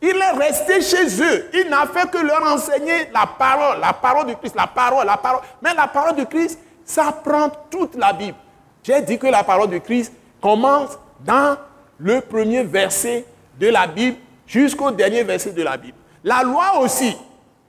Il 0.00 0.16
est 0.16 0.38
resté 0.38 0.80
chez 0.80 1.06
eux. 1.20 1.50
Il 1.54 1.68
n'a 1.70 1.86
fait 1.86 2.08
que 2.08 2.18
leur 2.18 2.42
enseigner 2.52 3.08
la 3.12 3.26
parole, 3.26 3.80
la 3.80 3.92
parole 3.92 4.26
de 4.26 4.34
Christ, 4.34 4.54
la 4.54 4.68
parole, 4.68 5.04
la 5.04 5.16
parole. 5.16 5.40
Mais 5.60 5.74
la 5.74 5.88
parole 5.88 6.14
de 6.14 6.24
Christ, 6.24 6.60
ça 6.84 7.12
prend 7.24 7.50
toute 7.68 7.96
la 7.96 8.12
Bible. 8.12 8.36
J'ai 8.84 9.00
dit 9.02 9.18
que 9.18 9.26
la 9.26 9.42
parole 9.42 9.70
de 9.70 9.78
Christ 9.78 10.12
commence 10.40 10.98
dans 11.20 11.56
le 11.98 12.20
premier 12.20 12.62
verset 12.62 13.24
de 13.58 13.68
la 13.68 13.86
Bible 13.86 14.16
jusqu'au 14.46 14.90
dernier 14.90 15.22
verset 15.22 15.52
de 15.52 15.62
la 15.62 15.76
Bible. 15.76 15.96
La 16.24 16.42
loi 16.42 16.78
aussi. 16.80 17.16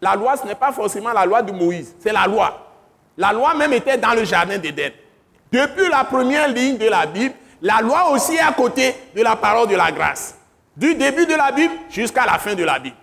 La 0.02 0.16
loi, 0.16 0.38
ce 0.38 0.46
n'est 0.48 0.56
pas 0.56 0.72
forcément 0.72 1.12
la 1.12 1.26
loi 1.26 1.42
de 1.42 1.52
Moïse, 1.52 1.94
c'est 2.00 2.14
la 2.14 2.26
loi. 2.26 2.68
La 3.18 3.34
loi 3.34 3.54
même 3.54 3.74
était 3.74 3.98
dans 3.98 4.14
le 4.14 4.24
jardin 4.24 4.58
d'Éden. 4.58 4.92
Depuis 5.52 5.90
la 5.90 6.06
première 6.06 6.48
ligne 6.48 6.78
de 6.78 6.88
la 6.88 7.06
Bible, 7.06 7.36
la 7.62 7.82
loi 7.82 8.12
aussi 8.12 8.36
est 8.36 8.40
à 8.40 8.54
côté 8.54 8.96
de 9.14 9.22
la 9.22 9.36
parole 9.36 9.68
de 9.68 9.76
la 9.76 9.92
grâce. 9.92 10.36
Du 10.78 10.96
début 10.96 11.26
de 11.26 11.36
la 11.36 11.52
Bible 11.52 11.74
jusqu'à 11.90 12.26
la 12.26 12.38
fin 12.38 12.56
de 12.56 12.64
la 12.64 12.80
Bible. 12.80 12.96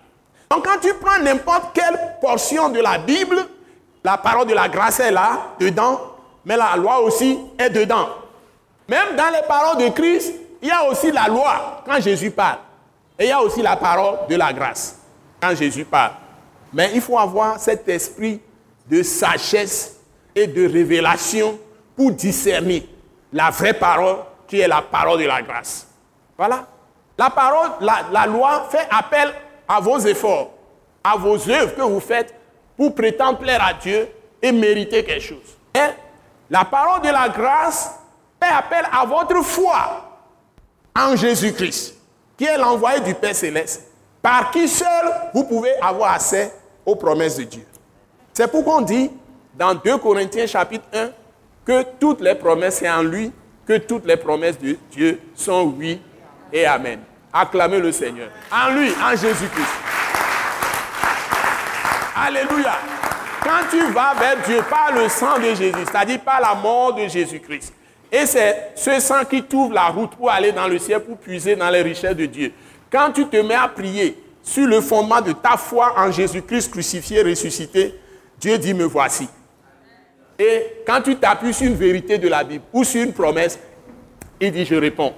Donc 0.49 0.65
quand 0.65 0.79
tu 0.81 0.91
prends 0.95 1.21
n'importe 1.21 1.75
quelle 1.75 1.99
portion 2.19 2.69
de 2.69 2.79
la 2.79 2.97
Bible, 2.97 3.37
la 4.03 4.17
parole 4.17 4.47
de 4.47 4.53
la 4.53 4.67
grâce 4.69 4.99
est 4.99 5.11
là, 5.11 5.53
dedans, 5.59 5.99
mais 6.45 6.57
la 6.57 6.75
loi 6.77 7.01
aussi 7.01 7.37
est 7.59 7.69
dedans. 7.69 8.07
Même 8.87 9.15
dans 9.15 9.29
les 9.29 9.45
paroles 9.47 9.83
de 9.83 9.89
Christ, 9.89 10.33
il 10.61 10.69
y 10.69 10.71
a 10.71 10.83
aussi 10.89 11.11
la 11.11 11.27
loi 11.27 11.83
quand 11.85 11.99
Jésus 11.99 12.31
parle. 12.31 12.59
Et 13.19 13.25
il 13.25 13.29
y 13.29 13.31
a 13.31 13.41
aussi 13.41 13.61
la 13.61 13.75
parole 13.75 14.19
de 14.29 14.35
la 14.35 14.53
grâce 14.53 14.97
quand 15.41 15.55
Jésus 15.55 15.85
parle. 15.85 16.11
Mais 16.73 16.91
il 16.93 17.01
faut 17.01 17.17
avoir 17.17 17.59
cet 17.59 17.87
esprit 17.89 18.41
de 18.89 19.03
sagesse 19.03 19.97
et 20.35 20.47
de 20.47 20.67
révélation 20.67 21.57
pour 21.95 22.11
discerner 22.11 22.87
la 23.33 23.49
vraie 23.49 23.73
parole 23.73 24.17
qui 24.47 24.59
est 24.59 24.67
la 24.67 24.81
parole 24.81 25.19
de 25.19 25.25
la 25.25 25.41
grâce. 25.41 25.87
Voilà. 26.37 26.65
La 27.17 27.29
parole, 27.29 27.71
la, 27.81 28.25
loi 28.27 28.67
fait 28.69 28.87
appel 28.91 29.33
à 29.67 29.79
vos 29.79 29.97
efforts, 29.99 30.51
à 31.03 31.17
vos 31.17 31.49
œuvres 31.49 31.75
que 31.75 31.81
vous 31.81 31.99
faites 31.99 32.33
pour 32.77 32.93
prétendre 32.93 33.39
plaire 33.39 33.63
à 33.65 33.73
Dieu 33.73 34.07
et 34.41 34.51
mériter 34.51 35.03
quelque 35.03 35.23
chose. 35.23 35.57
La 36.49 36.63
parole 36.63 37.01
de 37.01 37.09
la 37.09 37.27
grâce 37.29 37.91
fait 38.41 38.51
appel 38.51 38.85
à 38.91 39.05
votre 39.05 39.43
foi 39.43 40.19
en 40.95 41.15
Jésus-Christ, 41.15 41.95
qui 42.37 42.45
est 42.45 42.57
l'envoyé 42.57 42.99
du 43.01 43.13
Père 43.13 43.35
céleste, 43.35 43.83
par 44.21 44.51
qui 44.51 44.67
seul 44.67 45.13
vous 45.33 45.43
pouvez 45.43 45.75
avoir 45.81 46.13
accès 46.13 46.53
aux 46.85 46.95
promesses 46.95 47.37
de 47.37 47.43
Dieu. 47.43 47.65
C'est 48.33 48.49
pourquoi 48.49 48.77
on 48.77 48.81
dit 48.81 49.11
dans 49.55 49.73
2 49.73 49.97
Corinthiens 49.97 50.47
chapitre 50.47 50.85
1 50.93 51.09
que 51.65 51.83
toutes 51.99 52.21
les 52.21 52.35
promesses 52.35 52.79
sont 52.79 52.85
en 52.85 53.03
lui 53.03 53.31
que 53.67 53.77
toutes 53.77 54.05
les 54.05 54.15
promesses 54.15 54.57
de 54.57 54.77
Dieu 54.89 55.19
sont 55.35 55.73
oui 55.77 56.01
et 56.53 56.65
amen. 56.65 56.99
Acclamez 57.33 57.79
le 57.79 57.91
Seigneur. 57.91 58.29
En 58.51 58.71
lui, 58.73 58.91
en 59.03 59.15
Jésus-Christ. 59.15 59.73
Alléluia. 62.15 62.77
Quand 63.43 63.69
tu 63.69 63.81
vas 63.91 64.13
vers 64.13 64.37
Dieu 64.45 64.61
par 64.69 64.93
le 64.93 65.09
sang 65.09 65.37
de 65.37 65.53
Jésus, 65.53 65.85
c'est-à-dire 65.85 66.21
par 66.21 66.39
la 66.39 66.55
mort 66.55 66.93
de 66.93 67.07
Jésus-Christ, 67.07 67.73
et 68.11 68.25
c'est 68.25 68.71
ce 68.75 68.99
sang 68.99 69.25
qui 69.25 69.43
t'ouvre 69.43 69.73
la 69.73 69.87
route 69.87 70.15
pour 70.15 70.29
aller 70.29 70.51
dans 70.51 70.67
le 70.67 70.79
ciel, 70.79 71.01
pour 71.01 71.17
puiser 71.17 71.55
dans 71.55 71.69
les 71.69 71.81
richesses 71.81 72.15
de 72.15 72.25
Dieu. 72.25 72.53
Quand 72.89 73.11
tu 73.11 73.27
te 73.27 73.37
mets 73.37 73.55
à 73.55 73.67
prier 73.67 74.17
sur 74.41 74.65
le 74.65 74.79
fondement 74.79 75.19
de 75.19 75.33
ta 75.33 75.57
foi 75.57 75.93
en 75.97 76.09
Jésus-Christ 76.09 76.71
crucifié, 76.71 77.21
ressuscité, 77.21 77.99
Dieu 78.39 78.57
dit, 78.57 78.73
me 78.73 78.85
voici. 78.85 79.27
Et 80.39 80.83
quand 80.85 81.01
tu 81.01 81.15
t'appuies 81.17 81.53
sur 81.53 81.67
une 81.67 81.75
vérité 81.75 82.17
de 82.17 82.29
la 82.29 82.43
Bible 82.43 82.63
ou 82.71 82.83
sur 82.83 83.03
une 83.03 83.11
promesse, 83.11 83.59
il 84.39 84.51
dit, 84.51 84.63
je 84.63 84.75
réponds. 84.75 85.13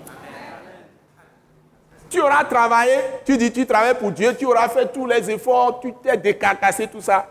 Tu 2.10 2.20
auras 2.20 2.44
travaillé, 2.46 2.96
tu 3.24 3.38
dis, 3.38 3.52
tu 3.52 3.68
travailles 3.68 3.98
pour 4.00 4.12
Dieu, 4.12 4.36
tu 4.36 4.46
auras 4.46 4.68
fait 4.70 4.92
tous 4.92 5.06
les 5.06 5.30
efforts, 5.30 5.80
tu 5.80 5.94
t'es 6.02 6.18
décarcassé, 6.18 6.88
tout 6.88 7.02
ça. 7.02 7.28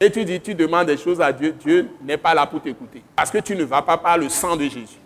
Et 0.00 0.10
tu 0.10 0.24
dis, 0.24 0.40
tu 0.40 0.54
demandes 0.54 0.86
des 0.86 0.96
choses 0.96 1.20
à 1.20 1.32
Dieu, 1.32 1.52
Dieu 1.52 1.88
n'est 2.02 2.16
pas 2.16 2.34
là 2.34 2.46
pour 2.46 2.62
t'écouter. 2.62 3.02
Parce 3.16 3.30
que 3.30 3.38
tu 3.38 3.56
ne 3.56 3.64
vas 3.64 3.82
pas 3.82 3.96
par 3.96 4.16
le 4.16 4.28
sang 4.28 4.54
de 4.56 4.64
Jésus. 4.64 4.98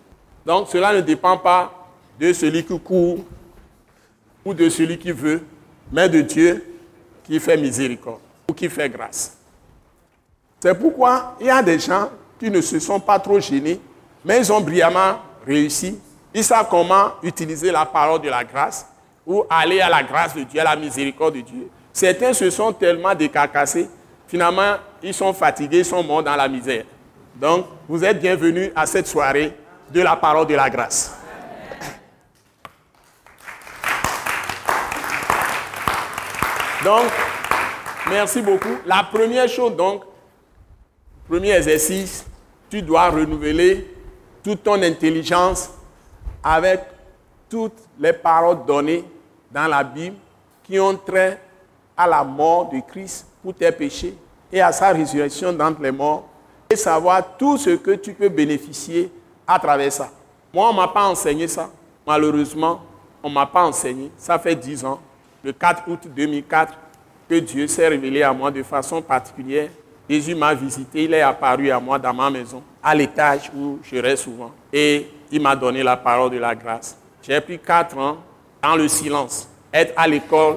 Donc 0.45 0.68
cela 0.68 0.93
ne 0.93 1.01
dépend 1.01 1.38
pas 1.38 1.72
de 2.18 2.32
celui 2.32 2.64
qui 2.64 2.78
court 2.78 3.18
ou 4.45 4.53
de 4.53 4.68
celui 4.68 4.99
qui 4.99 5.12
veut, 5.12 5.43
mais 5.90 6.09
de 6.09 6.20
Dieu 6.20 6.64
qui 7.24 7.38
fait 7.40 7.57
miséricorde 7.57 8.20
ou 8.49 8.53
qui 8.53 8.68
fait 8.68 8.88
grâce. 8.88 9.36
C'est 10.61 10.78
pourquoi 10.78 11.36
il 11.40 11.47
y 11.47 11.51
a 11.51 11.62
des 11.62 11.78
gens 11.78 12.11
qui 12.38 12.51
ne 12.51 12.61
se 12.61 12.78
sont 12.78 13.01
pas 13.01 13.18
trop 13.18 13.40
gênés, 13.40 13.80
mais 14.24 14.38
ils 14.38 14.53
ont 14.53 14.61
brillamment 14.61 15.18
réussi. 15.47 15.99
Ils 16.34 16.45
savent 16.45 16.68
comment 16.68 17.12
utiliser 17.22 17.70
la 17.70 17.86
parole 17.86 18.20
de 18.20 18.28
la 18.28 18.45
grâce 18.45 18.86
ou 19.26 19.45
aller 19.49 19.80
à 19.80 19.88
la 19.88 20.03
grâce 20.03 20.34
de 20.34 20.43
Dieu, 20.43 20.61
à 20.61 20.64
la 20.64 20.76
miséricorde 20.76 21.34
de 21.34 21.40
Dieu. 21.40 21.68
Certains 21.93 22.32
se 22.32 22.51
sont 22.51 22.72
tellement 22.72 23.14
décarcassés, 23.14 23.88
finalement, 24.33 24.76
ils 25.03 25.12
sont 25.12 25.35
fatigués, 25.35 25.80
ils 25.80 25.85
sont 25.85 26.03
morts 26.03 26.22
dans 26.22 26.35
la 26.35 26.49
misère. 26.49 26.85
Donc, 27.35 27.66
vous 27.87 28.03
êtes 28.03 28.18
bienvenus 28.18 28.70
à 28.74 28.87
cette 28.87 29.07
soirée 29.07 29.55
de 29.93 30.01
la 30.01 30.16
parole 30.16 30.47
de 30.47 30.55
la 30.55 30.70
grâce. 30.70 31.14
Donc, 36.83 37.05
merci 38.09 38.41
beaucoup. 38.41 38.74
La 38.87 39.03
première 39.03 39.51
chose, 39.51 39.76
donc, 39.76 40.03
premier 41.28 41.51
exercice, 41.51 42.24
tu 42.70 42.80
dois 42.80 43.11
renouveler 43.11 43.87
toute 44.43 44.62
ton 44.62 44.83
intelligence 44.83 45.72
avec 46.43 46.80
toutes 47.51 47.76
les 47.99 48.14
paroles 48.14 48.64
données 48.64 49.05
dans 49.51 49.66
la 49.66 49.85
Bible 49.85 50.16
qui 50.64 50.80
ont 50.80 50.97
trait 50.97 51.39
à 51.95 52.07
la 52.07 52.24
mort 52.24 52.70
de 52.70 52.80
Christ 52.80 53.26
pour 53.43 53.55
tes 53.55 53.72
péchés 53.72 54.14
et 54.53 54.61
à 54.61 54.70
sa 54.72 54.90
résurrection 54.90 55.53
d'entre 55.53 55.80
les 55.82 55.90
morts 55.90 56.28
et 56.70 56.76
savoir 56.76 57.36
tout 57.36 57.57
ce 57.59 57.70
que 57.70 57.93
tu 57.93 58.12
peux 58.14 58.28
bénéficier 58.28 59.11
à 59.47 59.59
travers 59.59 59.93
ça. 59.93 60.11
Moi, 60.53 60.68
on 60.68 60.72
ne 60.72 60.76
m'a 60.76 60.88
pas 60.88 61.05
enseigné 61.05 61.49
ça. 61.49 61.70
Malheureusement, 62.07 62.80
on 63.22 63.28
ne 63.28 63.34
m'a 63.34 63.47
pas 63.47 63.64
enseigné. 63.64 64.11
Ça 64.16 64.38
fait 64.38 64.55
dix 64.55 64.84
ans, 64.84 65.01
le 65.43 65.53
4 65.53 65.82
août 65.88 66.01
2004, 66.14 66.74
que 67.28 67.34
Dieu 67.36 67.66
s'est 67.66 67.88
révélé 67.88 68.22
à 68.22 68.32
moi 68.32 68.51
de 68.51 68.62
façon 68.62 69.01
particulière. 69.01 69.70
Jésus 70.09 70.34
m'a 70.34 70.53
visité, 70.53 71.05
il 71.05 71.14
est 71.14 71.22
apparu 71.22 71.70
à 71.70 71.80
moi 71.80 71.99
dans 71.99 72.12
ma 72.12 72.28
maison, 72.28 72.62
à 72.82 72.95
l'étage 72.95 73.51
où 73.57 73.78
je 73.82 73.97
reste 73.97 74.24
souvent. 74.24 74.51
Et 74.72 75.09
il 75.30 75.40
m'a 75.40 75.57
donné 75.57 75.82
la 75.82 75.97
parole 75.97 76.30
de 76.30 76.38
la 76.38 76.55
grâce. 76.55 76.97
J'ai 77.22 77.40
pris 77.40 77.59
quatre 77.59 77.97
ans 77.97 78.18
dans 78.62 78.76
le 78.76 78.88
silence, 78.88 79.49
être 79.72 79.95
à 79.97 80.07
l'école 80.07 80.57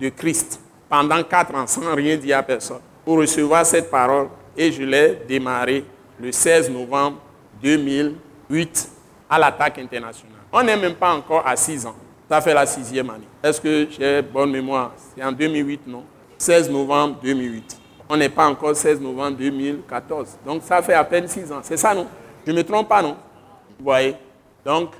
de 0.00 0.08
Christ 0.10 0.60
pendant 0.92 1.22
quatre 1.22 1.54
ans 1.54 1.66
sans 1.66 1.94
rien 1.94 2.18
dire 2.18 2.36
à 2.36 2.42
personne 2.42 2.82
pour 3.02 3.16
recevoir 3.16 3.64
cette 3.64 3.90
parole 3.90 4.28
et 4.54 4.70
je 4.70 4.82
l'ai 4.82 5.22
démarré 5.26 5.86
le 6.20 6.30
16 6.30 6.68
novembre 6.70 7.16
2008 7.62 8.90
à 9.30 9.38
l'attaque 9.38 9.78
internationale. 9.78 10.36
On 10.52 10.62
n'est 10.62 10.76
même 10.76 10.96
pas 10.96 11.14
encore 11.14 11.46
à 11.46 11.56
six 11.56 11.86
ans. 11.86 11.94
Ça 12.28 12.42
fait 12.42 12.52
la 12.52 12.66
sixième 12.66 13.08
année. 13.08 13.26
Est-ce 13.42 13.58
que 13.58 13.88
j'ai 13.90 14.20
bonne 14.20 14.50
mémoire? 14.50 14.92
C'est 15.16 15.24
en 15.24 15.32
2008, 15.32 15.86
non? 15.86 16.04
16 16.36 16.68
novembre 16.68 17.20
2008. 17.22 17.78
On 18.10 18.16
n'est 18.18 18.28
pas 18.28 18.46
encore 18.46 18.76
16 18.76 19.00
novembre 19.00 19.38
2014. 19.38 20.40
Donc 20.44 20.62
ça 20.62 20.82
fait 20.82 20.92
à 20.92 21.04
peine 21.04 21.26
six 21.26 21.50
ans. 21.50 21.60
C'est 21.62 21.78
ça, 21.78 21.94
non? 21.94 22.06
Je 22.46 22.52
ne 22.52 22.58
me 22.58 22.64
trompe 22.64 22.90
pas, 22.90 23.00
non? 23.00 23.16
Vous 23.78 23.84
voyez? 23.84 24.14
Donc, 24.62 24.90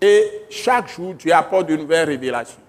et 0.00 0.46
chaque 0.48 0.88
jour, 0.88 1.12
Dieu 1.12 1.34
apporte 1.34 1.68
de 1.68 1.76
nouvelles 1.76 2.08
révélations. 2.08 2.60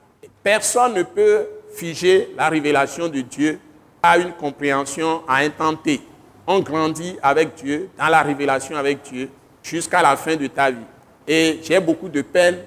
Personne 0.44 0.96
ne 0.96 1.04
peut 1.04 1.48
figer 1.76 2.34
la 2.38 2.50
révélation 2.50 3.08
de 3.08 3.22
Dieu 3.22 3.60
à 4.02 4.18
une 4.18 4.34
compréhension 4.34 5.22
à 5.28 5.38
un 5.38 5.50
temps 5.50 5.76
T. 5.76 6.02
On 6.46 6.60
grandit 6.60 7.16
avec 7.22 7.56
Dieu, 7.56 7.90
dans 7.98 8.08
la 8.08 8.22
révélation 8.22 8.76
avec 8.76 9.02
Dieu, 9.04 9.30
jusqu'à 9.62 10.02
la 10.02 10.16
fin 10.18 10.36
de 10.36 10.48
ta 10.48 10.72
vie. 10.72 10.78
Et 11.28 11.60
j'ai 11.64 11.80
beaucoup 11.80 12.10
de 12.10 12.22
peine 12.22 12.58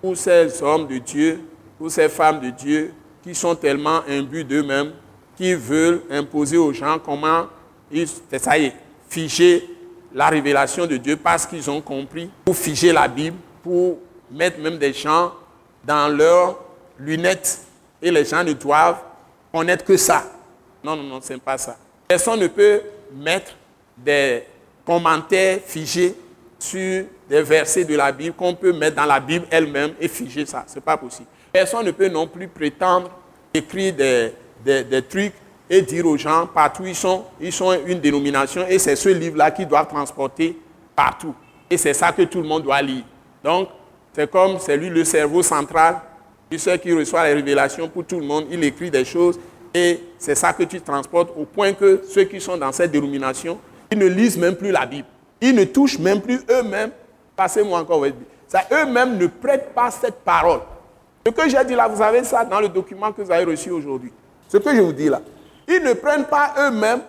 pour 0.00 0.16
ces 0.16 0.62
hommes 0.62 0.86
de 0.86 0.98
Dieu, 0.98 1.40
pour 1.78 1.90
ces 1.90 2.08
femmes 2.08 2.40
de 2.40 2.50
Dieu, 2.50 2.92
qui 3.22 3.34
sont 3.34 3.54
tellement 3.54 4.00
imbus 4.08 4.44
d'eux-mêmes, 4.44 4.92
qui 5.36 5.54
veulent 5.54 6.02
imposer 6.10 6.58
aux 6.58 6.72
gens 6.72 6.98
comment 6.98 7.46
ils, 7.90 8.08
ça 8.38 8.58
y 8.58 8.66
est, 8.66 8.72
figer 9.08 9.66
la 10.14 10.28
révélation 10.28 10.86
de 10.86 10.96
Dieu 10.96 11.16
parce 11.16 11.46
qu'ils 11.46 11.70
ont 11.70 11.80
compris, 11.80 12.28
pour 12.44 12.56
figer 12.56 12.92
la 12.92 13.08
Bible, 13.08 13.36
pour 13.62 13.98
mettre 14.30 14.58
même 14.58 14.78
des 14.78 14.92
gens 14.92 15.32
dans 15.84 16.14
leurs 16.14 16.58
lunettes. 16.98 17.60
Et 18.02 18.10
les 18.10 18.24
gens 18.24 18.42
ne 18.42 18.52
doivent 18.52 19.00
connaître 19.52 19.84
que 19.84 19.96
ça. 19.96 20.24
Non, 20.82 20.96
non, 20.96 21.04
non, 21.04 21.20
ce 21.20 21.32
n'est 21.32 21.38
pas 21.38 21.56
ça. 21.56 21.76
Personne 22.08 22.40
ne 22.40 22.48
peut 22.48 22.82
mettre 23.14 23.52
des 23.96 24.42
commentaires 24.84 25.60
figés 25.64 26.14
sur 26.58 27.04
des 27.28 27.42
versets 27.42 27.84
de 27.84 27.94
la 27.94 28.10
Bible 28.12 28.34
qu'on 28.34 28.54
peut 28.54 28.72
mettre 28.72 28.96
dans 28.96 29.04
la 29.04 29.20
Bible 29.20 29.46
elle-même 29.50 29.92
et 30.00 30.08
figer 30.08 30.44
ça. 30.46 30.64
Ce 30.66 30.76
n'est 30.76 30.80
pas 30.80 30.96
possible. 30.96 31.28
Personne 31.52 31.86
ne 31.86 31.90
peut 31.90 32.08
non 32.08 32.26
plus 32.26 32.48
prétendre 32.48 33.10
écrire 33.54 33.94
des, 33.94 34.32
des, 34.84 35.02
trucs 35.02 35.34
et 35.68 35.82
dire 35.82 36.06
aux 36.06 36.16
gens 36.16 36.46
partout 36.46 36.84
ils 36.86 36.94
sont, 36.94 37.24
ils 37.40 37.52
sont 37.52 37.76
une 37.86 38.00
dénomination 38.00 38.66
et 38.66 38.78
c'est 38.78 38.96
ce 38.96 39.08
livre-là 39.10 39.50
qu'ils 39.50 39.68
doivent 39.68 39.88
transporter 39.88 40.58
partout. 40.96 41.34
Et 41.68 41.76
c'est 41.76 41.94
ça 41.94 42.12
que 42.12 42.22
tout 42.22 42.40
le 42.40 42.48
monde 42.48 42.62
doit 42.62 42.80
lire. 42.82 43.04
Donc, 43.42 43.68
c'est 44.12 44.30
comme 44.30 44.58
c'est 44.58 44.76
lui 44.76 44.88
le 44.88 45.04
cerveau 45.04 45.42
central, 45.42 45.96
il 46.52 46.60
sait 46.60 46.78
qui 46.78 46.92
reçoit 46.92 47.26
les 47.26 47.32
révélations 47.32 47.88
pour 47.88 48.04
tout 48.04 48.20
le 48.20 48.26
monde, 48.26 48.44
il 48.50 48.62
écrit 48.62 48.90
des 48.90 49.06
choses 49.06 49.40
et 49.74 50.00
c'est 50.18 50.34
ça 50.34 50.52
que 50.52 50.64
tu 50.64 50.80
transportes 50.82 51.30
au 51.36 51.46
point 51.46 51.72
que 51.72 52.02
ceux 52.06 52.24
qui 52.24 52.40
sont 52.40 52.58
dans 52.58 52.70
cette 52.72 52.90
dénomination, 52.90 53.58
ils 53.90 53.98
ne 53.98 54.06
lisent 54.06 54.36
même 54.36 54.54
plus 54.54 54.70
la 54.70 54.84
Bible. 54.84 55.08
Ils 55.40 55.54
ne 55.54 55.64
touchent 55.64 55.98
même 55.98 56.20
plus 56.20 56.40
eux-mêmes. 56.50 56.90
Passez-moi 57.34 57.80
encore 57.80 58.04
Ça, 58.46 58.64
eux-mêmes 58.70 59.16
ne 59.16 59.26
prêtent 59.28 59.72
pas 59.74 59.90
cette 59.90 60.16
parole. 60.16 60.60
Ce 61.26 61.32
que 61.32 61.48
j'ai 61.48 61.64
dit 61.64 61.74
là, 61.74 61.88
vous 61.88 62.02
avez 62.02 62.22
ça 62.22 62.44
dans 62.44 62.60
le 62.60 62.68
document 62.68 63.12
que 63.12 63.22
vous 63.22 63.30
avez 63.30 63.44
reçu 63.44 63.70
aujourd'hui. 63.70 64.12
Ce 64.48 64.58
que 64.58 64.76
je 64.76 64.80
vous 64.82 64.92
dis 64.92 65.08
là. 65.08 65.22
Ils 65.66 65.82
ne 65.82 65.94
prennent 65.94 66.26
pas 66.26 66.52
eux-mêmes, 66.58 67.00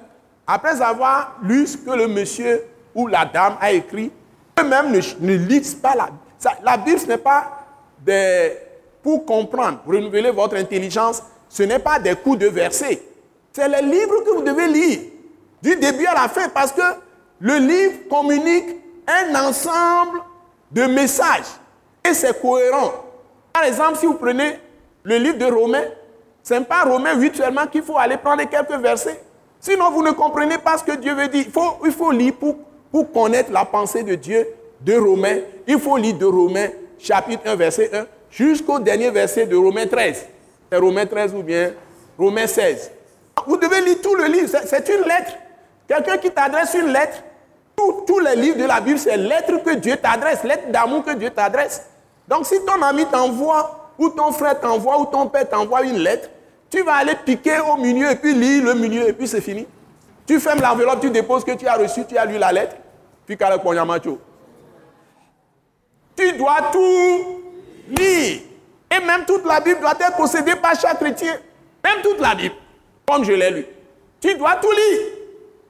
après 0.47 0.81
avoir 0.81 1.37
lu 1.43 1.67
ce 1.67 1.75
que 1.75 1.91
le 1.91 2.07
monsieur 2.07 2.63
ou 2.95 3.07
la 3.07 3.25
dame 3.25 3.57
a 3.59 3.73
écrit, 3.73 4.09
eux-mêmes 4.57 4.91
ne, 5.19 5.33
lisent 5.35 5.75
pas 5.75 5.95
la 5.95 6.05
Bible. 6.05 6.17
La 6.63 6.77
Bible, 6.77 6.99
ce 6.99 7.07
n'est 7.07 7.17
pas 7.17 7.65
des, 7.99 8.53
pour 9.03 9.25
comprendre, 9.25 9.79
renouveler 9.85 10.31
votre 10.31 10.55
intelligence, 10.55 11.21
ce 11.49 11.63
n'est 11.63 11.79
pas 11.79 11.99
des 11.99 12.15
coups 12.15 12.39
de 12.39 12.47
versets. 12.47 13.01
C'est 13.51 13.67
les 13.67 13.81
livres 13.81 14.23
que 14.23 14.31
vous 14.31 14.41
devez 14.41 14.67
lire, 14.67 14.99
du 15.61 15.75
début 15.75 16.05
à 16.05 16.13
la 16.13 16.29
fin, 16.29 16.49
parce 16.49 16.71
que 16.71 16.81
le 17.39 17.57
livre 17.57 18.07
communique 18.09 18.77
un 19.07 19.35
ensemble 19.47 20.21
de 20.71 20.83
messages 20.85 21.43
et 22.03 22.13
c'est 22.13 22.39
cohérent. 22.41 22.91
Par 23.51 23.63
exemple, 23.63 23.97
si 23.97 24.05
vous 24.05 24.15
prenez 24.15 24.57
le 25.03 25.17
livre 25.17 25.37
de 25.37 25.45
Romains, 25.45 25.85
ce 26.41 26.55
n'est 26.55 26.61
pas 26.61 26.83
Romains 26.83 27.15
8 27.15 27.35
seulement 27.35 27.67
qu'il 27.67 27.83
faut 27.83 27.97
aller 27.97 28.17
prendre 28.17 28.43
quelques 28.49 28.81
versets. 28.81 29.21
Sinon, 29.59 29.91
vous 29.91 30.03
ne 30.03 30.11
comprenez 30.11 30.57
pas 30.57 30.77
ce 30.77 30.83
que 30.83 30.97
Dieu 30.97 31.13
veut 31.13 31.27
dire. 31.27 31.43
Il 31.45 31.51
faut, 31.51 31.77
il 31.85 31.91
faut 31.91 32.11
lire 32.11 32.33
pour, 32.33 32.55
pour 32.91 33.11
connaître 33.11 33.51
la 33.51 33.63
pensée 33.63 34.03
de 34.03 34.15
Dieu 34.15 34.47
de 34.81 34.95
Romains. 34.97 35.39
Il 35.67 35.79
faut 35.79 35.95
lire 35.97 36.17
de 36.17 36.25
Romains 36.25 36.69
chapitre 36.99 37.43
1, 37.45 37.55
verset 37.55 37.89
1, 37.93 38.05
jusqu'au 38.33 38.79
dernier 38.79 39.11
verset 39.11 39.45
de 39.45 39.55
Romains 39.55 39.87
13. 39.87 40.25
Romains 40.71 41.05
13 41.05 41.35
ou 41.35 41.43
bien 41.43 41.73
Romains 42.17 42.47
16. 42.47 42.91
Vous 43.45 43.57
devez 43.57 43.81
lire 43.81 44.01
tout 44.01 44.15
le 44.15 44.25
livre, 44.25 44.49
c'est 44.65 44.89
une 44.89 45.03
lettre. 45.07 45.33
Quelqu'un 45.87 46.17
qui 46.17 46.31
t'adresse 46.31 46.73
une 46.73 46.91
lettre, 46.91 47.23
tous 47.75 48.19
les 48.19 48.35
livres 48.35 48.57
de 48.57 48.65
la 48.65 48.79
Bible, 48.79 48.97
c'est 48.97 49.17
lettre 49.17 49.63
que 49.63 49.75
Dieu 49.75 49.97
t'adresse, 49.97 50.43
lettre 50.43 50.71
d'amour 50.71 51.03
que 51.03 51.13
Dieu 51.13 51.29
t'adresse. 51.29 51.85
Donc 52.27 52.45
si 52.45 52.55
ton 52.65 52.81
ami 52.81 53.05
t'envoie, 53.05 53.91
ou 53.99 54.09
ton 54.09 54.31
frère 54.31 54.59
t'envoie, 54.59 54.99
ou 54.99 55.05
ton 55.05 55.27
père 55.27 55.47
t'envoie 55.47 55.83
une 55.83 55.97
lettre, 55.97 56.29
tu 56.69 56.81
vas 56.81 56.95
aller 56.95 57.15
piquer 57.23 57.59
au 57.59 57.77
milieu 57.77 58.09
et 58.09 58.15
puis 58.15 58.33
lire 58.33 58.63
le 58.63 58.73
milieu 58.73 59.07
et 59.07 59.13
puis 59.13 59.27
c'est 59.27 59.41
fini. 59.41 59.67
Tu 60.25 60.39
fermes 60.39 60.61
l'enveloppe, 60.61 61.01
tu 61.01 61.11
déposes 61.11 61.43
que 61.43 61.51
tu 61.51 61.67
as 61.67 61.75
reçu, 61.75 62.05
tu 62.05 62.17
as 62.17 62.25
lu 62.25 62.37
la 62.37 62.51
lettre, 62.51 62.75
puis 63.25 63.37
Tu 66.15 66.31
dois 66.33 66.71
tout 66.71 67.42
lire. 67.89 68.41
Et 68.91 69.05
même 69.05 69.25
toute 69.25 69.45
la 69.45 69.59
Bible 69.59 69.79
doit 69.79 69.93
être 69.99 70.17
possédée 70.17 70.55
par 70.55 70.79
chaque 70.79 70.99
chrétien. 70.99 71.35
Même 71.83 72.01
toute 72.01 72.19
la 72.19 72.35
Bible, 72.35 72.55
comme 73.07 73.23
je 73.23 73.31
l'ai 73.31 73.51
lu. 73.51 73.65
Tu 74.21 74.35
dois 74.35 74.55
tout 74.55 74.71
lire 74.71 74.99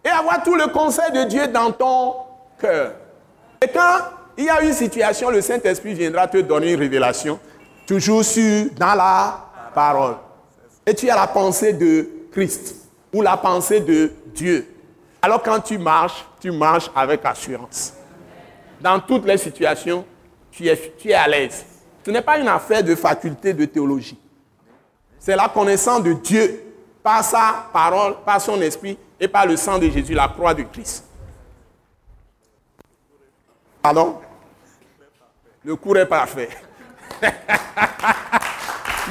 et 0.06 0.10
avoir 0.10 0.44
tout 0.44 0.56
le 0.56 0.68
conseil 0.68 1.12
de 1.12 1.24
Dieu 1.24 1.48
dans 1.48 1.72
ton 1.72 2.16
cœur. 2.60 2.94
Et 3.62 3.68
quand 3.68 4.00
il 4.38 4.46
y 4.46 4.50
a 4.50 4.62
une 4.62 4.74
situation, 4.74 5.30
le 5.30 5.42
Saint-Esprit 5.42 5.94
viendra 5.94 6.28
te 6.28 6.38
donner 6.38 6.74
une 6.74 6.80
révélation, 6.80 7.40
toujours 7.88 8.24
sur, 8.24 8.66
dans 8.78 8.96
la 8.96 9.40
parole. 9.74 10.16
Et 10.86 10.94
tu 10.94 11.10
as 11.10 11.16
la 11.16 11.28
pensée 11.28 11.74
de 11.74 12.10
Christ 12.32 12.76
ou 13.14 13.22
la 13.22 13.38
pensée 13.38 13.80
de 13.80 14.12
Dieu. 14.28 14.68
Alors 15.22 15.42
quand 15.42 15.60
tu 15.62 15.78
marches, 15.78 16.26
tu 16.42 16.52
marches 16.52 16.90
avec 16.94 17.24
assurance. 17.24 17.94
Dans 18.82 19.00
toutes 19.00 19.26
les 19.26 19.38
situations, 19.38 20.04
tu 20.52 20.68
es, 20.68 20.94
tu 20.98 21.10
es 21.10 21.14
à 21.14 21.28
l'aise. 21.28 21.66
Ce 22.06 22.12
n'est 22.12 22.22
pas 22.22 22.38
une 22.38 22.48
affaire 22.48 22.84
de 22.84 22.96
faculté 22.96 23.54
de 23.54 23.66
théologie. 23.66 24.18
C'est 25.20 25.36
la 25.36 25.48
connaissance 25.48 26.04
de 26.04 26.14
Dieu 26.14 26.62
par 27.02 27.24
sa 27.24 27.68
parole, 27.72 28.16
par 28.26 28.42
son 28.42 28.62
esprit 28.62 28.98
et 29.20 29.28
par 29.28 29.46
le 29.46 29.56
sang 29.56 29.80
de 29.80 29.90
Jésus, 29.90 30.14
la 30.14 30.28
croix 30.28 30.54
de 30.54 30.64
Christ. 30.64 31.06
Pardon? 33.82 34.20
Le 35.64 35.76
cours 35.78 35.98
est 35.98 36.06
parfait. 36.06 36.50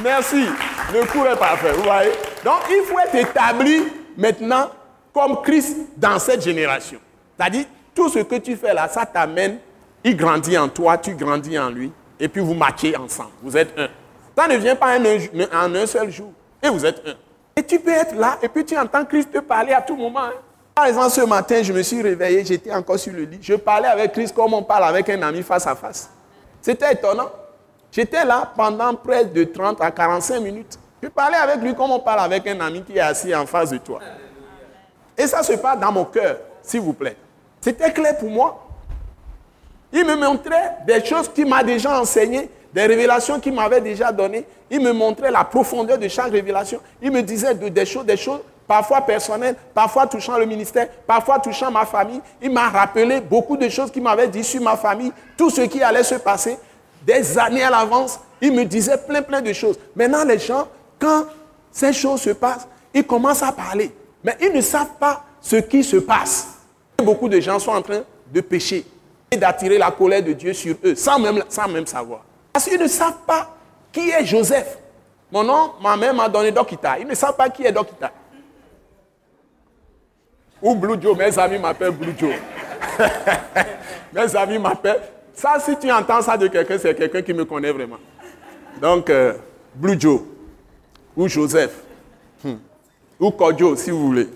Merci. 0.03 0.45
Le 0.93 1.05
cours 1.11 1.27
est 1.27 1.37
parfait. 1.37 1.71
Vous 1.73 1.83
voyez? 1.83 2.11
Donc 2.43 2.61
il 2.69 2.83
faut 2.85 2.99
être 2.99 3.15
établi 3.15 3.87
maintenant 4.15 4.69
comme 5.11 5.41
Christ 5.41 5.77
dans 5.97 6.19
cette 6.19 6.43
génération. 6.43 6.99
C'est-à-dire, 7.37 7.65
tout 7.95 8.09
ce 8.09 8.19
que 8.19 8.35
tu 8.35 8.55
fais 8.55 8.73
là, 8.73 8.87
ça 8.87 9.05
t'amène, 9.05 9.59
il 10.03 10.15
grandit 10.15 10.57
en 10.57 10.69
toi, 10.69 10.97
tu 10.97 11.15
grandis 11.15 11.57
en 11.57 11.69
lui 11.69 11.91
et 12.19 12.27
puis 12.27 12.41
vous 12.41 12.53
matchez 12.53 12.95
ensemble. 12.95 13.31
Vous 13.41 13.55
êtes 13.55 13.77
un. 13.77 13.87
Ça 14.37 14.47
ne 14.47 14.57
vient 14.57 14.75
pas 14.75 14.97
en 14.97 15.75
un, 15.75 15.85
seul 15.85 16.09
jour. 16.11 16.31
Et 16.61 16.69
vous 16.69 16.85
êtes 16.85 17.01
un. 17.05 17.13
Et 17.55 17.63
tu 17.63 17.79
peux 17.79 17.91
être 17.91 18.15
là 18.15 18.37
et 18.41 18.49
puis 18.49 18.65
tu 18.65 18.77
entends 18.77 19.05
Christ 19.05 19.31
te 19.31 19.39
parler 19.39 19.73
à 19.73 19.81
tout 19.81 19.95
moment. 19.95 20.21
Hein. 20.21 20.33
Par 20.73 20.85
exemple, 20.85 21.11
ce 21.11 21.21
matin, 21.21 21.61
je 21.61 21.71
me 21.71 21.83
suis 21.83 22.01
réveillé, 22.01 22.43
j'étais 22.43 22.73
encore 22.73 22.97
sur 22.97 23.13
le 23.13 23.23
lit. 23.23 23.37
Je 23.41 23.53
parlais 23.53 23.87
avec 23.87 24.11
Christ 24.11 24.33
comme 24.33 24.53
on 24.55 24.63
parle 24.63 24.85
avec 24.85 25.07
un 25.09 25.21
ami 25.21 25.43
face 25.43 25.67
à 25.67 25.75
face. 25.75 26.09
C'était 26.61 26.93
étonnant. 26.93 27.29
J'étais 27.91 28.25
là 28.25 28.51
pendant 28.55 28.95
près 28.95 29.25
de 29.25 29.43
30 29.43 29.79
à 29.81 29.91
45 29.91 30.39
minutes. 30.39 30.79
Je 31.01 31.09
parlais 31.09 31.37
avec 31.37 31.57
lui 31.57 31.75
comme 31.75 31.91
on 31.91 31.99
parle 31.99 32.21
avec 32.21 32.47
un 32.47 32.59
ami 32.59 32.81
qui 32.81 32.97
est 32.97 33.01
assis 33.01 33.35
en 33.35 33.45
face 33.45 33.69
de 33.69 33.77
toi. 33.77 33.99
Et 35.15 35.27
ça 35.27 35.43
se 35.43 35.53
passe 35.53 35.79
dans 35.79 35.91
mon 35.91 36.05
cœur, 36.05 36.37
s'il 36.63 36.81
vous 36.81 36.93
plaît. 36.93 37.17
C'était 37.61 37.91
clair 37.91 38.17
pour 38.17 38.29
moi. 38.29 38.62
Il 39.93 40.03
me 40.05 40.15
montrait 40.15 40.77
des 40.87 41.05
choses 41.05 41.29
qu'il 41.29 41.45
m'a 41.45 41.63
déjà 41.63 42.01
enseignées, 42.01 42.49
des 42.73 42.81
révélations 42.87 43.39
qu'il 43.39 43.53
m'avait 43.53 43.79
déjà 43.79 44.11
données. 44.11 44.43
Il 44.71 44.81
me 44.81 44.91
montrait 44.91 45.29
la 45.29 45.43
profondeur 45.43 45.99
de 45.99 46.07
chaque 46.07 46.31
révélation. 46.31 46.79
Il 46.99 47.11
me 47.11 47.21
disait 47.21 47.53
des 47.53 47.85
choses, 47.85 48.03
des 48.03 48.17
choses 48.17 48.39
parfois 48.67 49.01
personnelles, 49.01 49.55
parfois 49.71 50.07
touchant 50.07 50.39
le 50.39 50.47
ministère, 50.47 50.87
parfois 51.05 51.37
touchant 51.37 51.69
ma 51.69 51.85
famille. 51.85 52.19
Il 52.41 52.49
m'a 52.49 52.69
rappelé 52.69 53.21
beaucoup 53.21 53.55
de 53.55 53.69
choses 53.69 53.91
qu'il 53.91 54.01
m'avait 54.01 54.27
dit 54.27 54.43
sur 54.43 54.61
ma 54.63 54.75
famille, 54.75 55.11
tout 55.37 55.51
ce 55.51 55.61
qui 55.61 55.83
allait 55.83 56.03
se 56.03 56.15
passer. 56.15 56.57
Des 57.05 57.37
années 57.37 57.63
à 57.63 57.69
l'avance, 57.69 58.19
il 58.41 58.51
me 58.51 58.63
disait 58.65 58.97
plein, 58.97 59.21
plein 59.21 59.41
de 59.41 59.53
choses. 59.53 59.77
Maintenant, 59.95 60.23
les 60.25 60.39
gens, 60.39 60.67
quand 60.97 61.25
ces 61.71 61.93
choses 61.93 62.21
se 62.21 62.31
passent, 62.31 62.67
ils 62.95 63.05
commencent 63.05 63.43
à 63.43 63.51
parler. 63.51 63.91
Mais 64.23 64.37
ils 64.41 64.53
ne 64.53 64.61
savent 64.61 64.95
pas 64.99 65.23
ce 65.39 65.57
qui 65.57 65.83
se 65.83 65.97
passe. 65.97 66.47
Beaucoup 66.97 67.29
de 67.29 67.39
gens 67.39 67.59
sont 67.59 67.71
en 67.71 67.81
train 67.81 68.01
de 68.33 68.41
pécher 68.41 68.85
d'attirer 69.37 69.77
la 69.77 69.91
colère 69.91 70.23
de 70.23 70.33
Dieu 70.33 70.53
sur 70.53 70.75
eux, 70.83 70.95
sans 70.95 71.19
même, 71.19 71.43
sans 71.49 71.67
même 71.67 71.87
savoir. 71.87 72.21
Parce 72.51 72.65
qu'ils 72.65 72.79
ne 72.79 72.87
savent 72.87 73.23
pas 73.25 73.55
qui 73.91 74.09
est 74.09 74.25
Joseph. 74.25 74.77
Mon 75.31 75.43
nom, 75.43 75.71
ma 75.81 75.97
mère 75.97 76.13
m'a 76.13 76.29
donné 76.29 76.51
Dokita. 76.51 76.99
Ils 76.99 77.07
ne 77.07 77.15
savent 77.15 77.35
pas 77.35 77.49
qui 77.49 77.65
est 77.65 77.71
Dokita. 77.71 78.11
Ou 80.61 80.75
Blue 80.75 81.01
Joe, 81.01 81.17
mes 81.17 81.37
amis 81.37 81.59
m'appellent 81.59 81.91
Blue 81.91 82.13
Joe. 82.17 82.33
mes 84.13 84.35
amis 84.35 84.59
m'appellent. 84.59 85.01
Ça, 85.33 85.57
si 85.59 85.77
tu 85.77 85.91
entends 85.91 86.21
ça 86.21 86.37
de 86.37 86.47
quelqu'un, 86.47 86.77
c'est 86.77 86.95
quelqu'un 86.95 87.21
qui 87.21 87.33
me 87.33 87.45
connaît 87.45 87.71
vraiment. 87.71 87.97
Donc, 88.79 89.09
euh, 89.09 89.33
Blue 89.75 89.99
Joe 89.99 90.21
ou 91.15 91.27
Joseph. 91.27 91.81
Hmm. 92.43 92.55
Ou 93.19 93.31
Kodjo, 93.31 93.75
si 93.75 93.91
vous 93.91 94.07
voulez. 94.07 94.29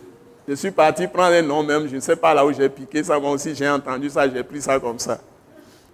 Je 0.48 0.54
suis 0.54 0.72
parti 0.72 1.08
prendre 1.08 1.36
un 1.36 1.42
nom 1.42 1.62
même, 1.62 1.88
je 1.90 1.96
ne 1.96 2.00
sais 2.00 2.16
pas 2.16 2.34
là 2.34 2.46
où 2.46 2.54
j'ai 2.54 2.70
piqué 2.70 3.04
ça, 3.04 3.20
moi 3.20 3.32
aussi 3.32 3.54
j'ai 3.54 3.68
entendu 3.68 4.10
ça, 4.10 4.30
j'ai 4.30 4.44
pris 4.44 4.62
ça 4.62 4.80
comme 4.80 4.98
ça. 4.98 5.20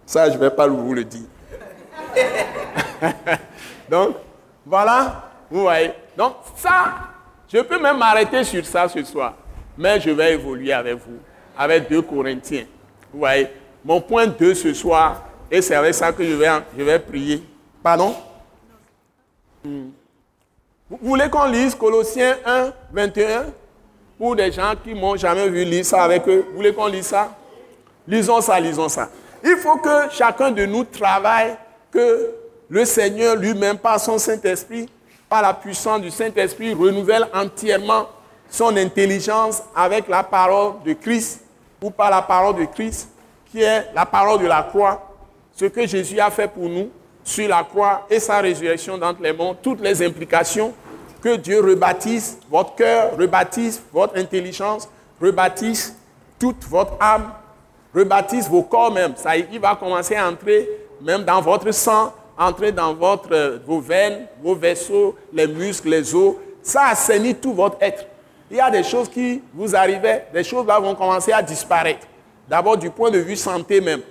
Ça, 0.06 0.30
je 0.30 0.36
ne 0.36 0.40
vais 0.40 0.52
pas 0.52 0.68
vous 0.68 0.94
le 0.94 1.04
dire. 1.04 1.26
Donc, 3.90 4.16
voilà, 4.66 5.24
vous 5.50 5.62
voyez. 5.62 5.94
Donc, 6.16 6.36
ça, 6.56 6.94
je 7.52 7.60
peux 7.60 7.80
même 7.80 7.98
m'arrêter 7.98 8.44
sur 8.44 8.64
ça 8.66 8.88
ce 8.88 9.04
soir. 9.04 9.34
Mais 9.78 10.00
je 10.00 10.12
vais 10.12 10.34
évoluer 10.34 10.72
avec 10.72 10.96
vous, 10.96 11.18
avec 11.58 11.90
deux 11.90 12.02
Corinthiens. 12.02 12.66
Vous 13.12 13.20
voyez, 13.20 13.48
mon 13.84 14.02
point 14.02 14.28
2 14.28 14.54
ce 14.54 14.74
soir, 14.74 15.24
et 15.50 15.62
c'est 15.62 15.76
avec 15.76 15.94
ça 15.94 16.12
que 16.12 16.24
je 16.24 16.34
vais, 16.34 16.50
je 16.78 16.84
vais 16.84 17.00
prier. 17.00 17.44
Pardon? 17.82 18.16
Hmm. 19.64 19.90
Vous 20.90 21.00
voulez 21.02 21.30
qu'on 21.30 21.46
lise 21.46 21.74
Colossiens 21.74 22.36
1, 22.46 22.72
21 22.92 23.46
Pour 24.18 24.36
des 24.36 24.52
gens 24.52 24.74
qui 24.84 24.94
m'ont 24.94 25.16
jamais 25.16 25.50
vu 25.50 25.64
lire 25.66 25.86
ça 25.86 26.04
avec 26.04 26.28
eux, 26.28 26.46
vous 26.50 26.58
voulez 26.58 26.74
qu'on 26.74 26.88
lise 26.88 27.08
ça? 27.08 27.36
Lisons 28.08 28.42
ça, 28.42 28.60
lisons 28.60 28.90
ça. 28.90 29.10
Il 29.44 29.58
faut 29.58 29.78
que 29.78 30.10
chacun 30.12 30.52
de 30.52 30.66
nous 30.66 30.84
travaille, 30.84 31.56
que 31.92 32.32
le 32.70 32.86
Seigneur 32.86 33.36
lui-même, 33.36 33.78
par 33.78 34.00
son 34.00 34.18
Saint-Esprit, 34.18 34.90
par 35.28 35.42
la 35.42 35.54
puissance 35.54 36.02
du 36.02 36.12
Saint-Esprit, 36.12 36.74
renouvelle 36.74 37.28
entièrement 37.34 38.08
son 38.50 38.76
intelligence 38.78 39.64
avec 39.76 40.08
la 40.08 40.24
parole 40.24 40.74
de 40.86 40.94
Christ 40.94 41.42
ou 41.82 41.90
par 41.90 42.10
la 42.10 42.22
parole 42.22 42.56
de 42.56 42.66
Christ, 42.66 43.10
qui 43.52 43.62
est 43.62 43.88
la 43.94 44.06
parole 44.06 44.42
de 44.42 44.48
la 44.48 44.64
croix, 44.64 45.12
ce 45.54 45.66
que 45.66 45.86
Jésus 45.86 46.20
a 46.20 46.30
fait 46.30 46.48
pour 46.48 46.70
nous 46.70 46.90
sur 47.24 47.48
la 47.48 47.64
croix 47.64 48.06
et 48.10 48.20
sa 48.20 48.40
résurrection 48.40 48.98
dans 48.98 49.16
les 49.20 49.34
mondes, 49.34 49.58
toutes 49.62 49.82
les 49.82 50.06
implications 50.06 50.74
que 51.24 51.38
Dieu 51.38 51.62
rebâtisse 51.62 52.38
votre 52.52 52.76
cœur, 52.76 53.18
rebâtisse 53.18 53.82
votre 53.94 54.18
intelligence, 54.18 54.90
rebâtisse 55.22 55.96
toute 56.38 56.66
votre 56.66 56.94
âme, 57.00 57.32
rebâtisse 57.96 58.50
vos 58.50 58.64
corps 58.64 58.92
même. 58.92 59.14
Ça, 59.16 59.38
il 59.38 59.60
va 59.60 59.78
commencer 59.78 60.16
à 60.16 60.28
entrer 60.28 60.68
même 61.02 61.24
dans 61.24 61.40
votre 61.40 61.72
sang, 61.72 62.12
entrer 62.38 62.74
dans 62.74 62.94
votre, 62.94 63.62
vos 63.66 63.80
veines, 63.80 64.28
vos 64.42 64.54
vaisseaux, 64.54 65.16
les 65.32 65.48
muscles, 65.48 65.90
les 65.90 66.14
os. 66.14 66.36
Ça 66.62 66.88
assainit 66.88 67.36
tout 67.36 67.54
votre 67.54 67.78
être. 67.80 68.06
Il 68.52 68.58
y 68.58 68.60
a 68.60 68.70
des 68.70 68.84
choses 68.84 69.08
qui 69.08 69.42
vous 69.54 69.74
arrivaient, 69.74 70.28
des 70.34 70.44
choses 70.44 70.66
vont 70.66 70.96
commencer 70.96 71.32
à 71.32 71.42
disparaître. 71.42 72.06
D'abord 72.50 72.76
du 72.76 72.90
point 72.90 73.10
de 73.10 73.20
vue 73.20 73.38
santé 73.38 73.80
même. 73.80 74.02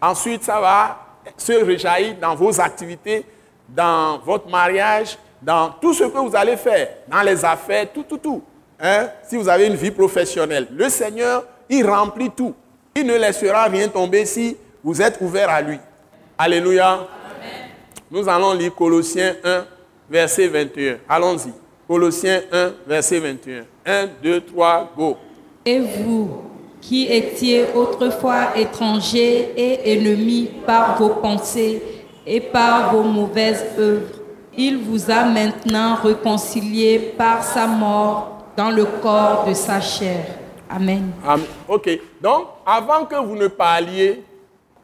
Ensuite, 0.00 0.42
ça 0.42 0.58
va 0.58 0.98
se 1.36 1.52
réjaillir 1.52 2.16
dans 2.18 2.34
vos 2.34 2.58
activités, 2.58 3.26
dans 3.68 4.18
votre 4.18 4.48
mariage, 4.48 5.18
dans 5.42 5.70
tout 5.80 5.92
ce 5.92 6.04
que 6.04 6.18
vous 6.18 6.34
allez 6.34 6.56
faire, 6.56 6.88
dans 7.08 7.22
les 7.22 7.44
affaires, 7.44 7.86
tout, 7.92 8.04
tout, 8.04 8.18
tout. 8.18 8.42
Hein? 8.80 9.08
Si 9.28 9.36
vous 9.36 9.48
avez 9.48 9.66
une 9.66 9.74
vie 9.74 9.90
professionnelle, 9.90 10.68
le 10.72 10.88
Seigneur, 10.88 11.44
il 11.68 11.86
remplit 11.88 12.30
tout. 12.30 12.54
Il 12.94 13.06
ne 13.06 13.16
laissera 13.16 13.64
rien 13.64 13.88
tomber 13.88 14.24
si 14.24 14.56
vous 14.82 15.00
êtes 15.00 15.18
ouvert 15.20 15.48
à 15.50 15.60
lui. 15.60 15.78
Alléluia. 16.36 17.06
Nous 18.10 18.28
allons 18.28 18.52
lire 18.52 18.74
Colossiens 18.74 19.34
1, 19.42 19.64
verset 20.10 20.48
21. 20.48 20.98
Allons-y. 21.08 21.52
Colossiens 21.88 22.42
1, 22.52 22.72
verset 22.86 23.18
21. 23.18 23.64
1, 23.86 24.08
2, 24.22 24.40
3, 24.42 24.92
go. 24.96 25.16
Et 25.64 25.78
vous, 25.78 26.42
qui 26.80 27.06
étiez 27.06 27.66
autrefois 27.74 28.56
étrangers 28.56 29.52
et 29.56 29.92
ennemis 29.92 30.50
par 30.66 30.98
vos 30.98 31.10
pensées 31.10 31.82
et 32.26 32.40
par 32.40 32.94
vos 32.94 33.02
mauvaises 33.02 33.64
œuvres, 33.78 34.21
il 34.56 34.78
vous 34.78 35.10
a 35.10 35.24
maintenant 35.24 35.96
réconcilié 35.96 36.98
par 37.16 37.42
sa 37.42 37.66
mort 37.66 38.46
dans 38.56 38.70
le 38.70 38.84
corps 38.84 39.44
de 39.46 39.54
sa 39.54 39.80
chair. 39.80 40.26
Amen. 40.68 41.10
Ok. 41.68 41.88
Donc, 42.20 42.48
avant 42.64 43.04
que 43.04 43.16
vous 43.16 43.36
ne 43.36 43.48
parliez, 43.48 44.22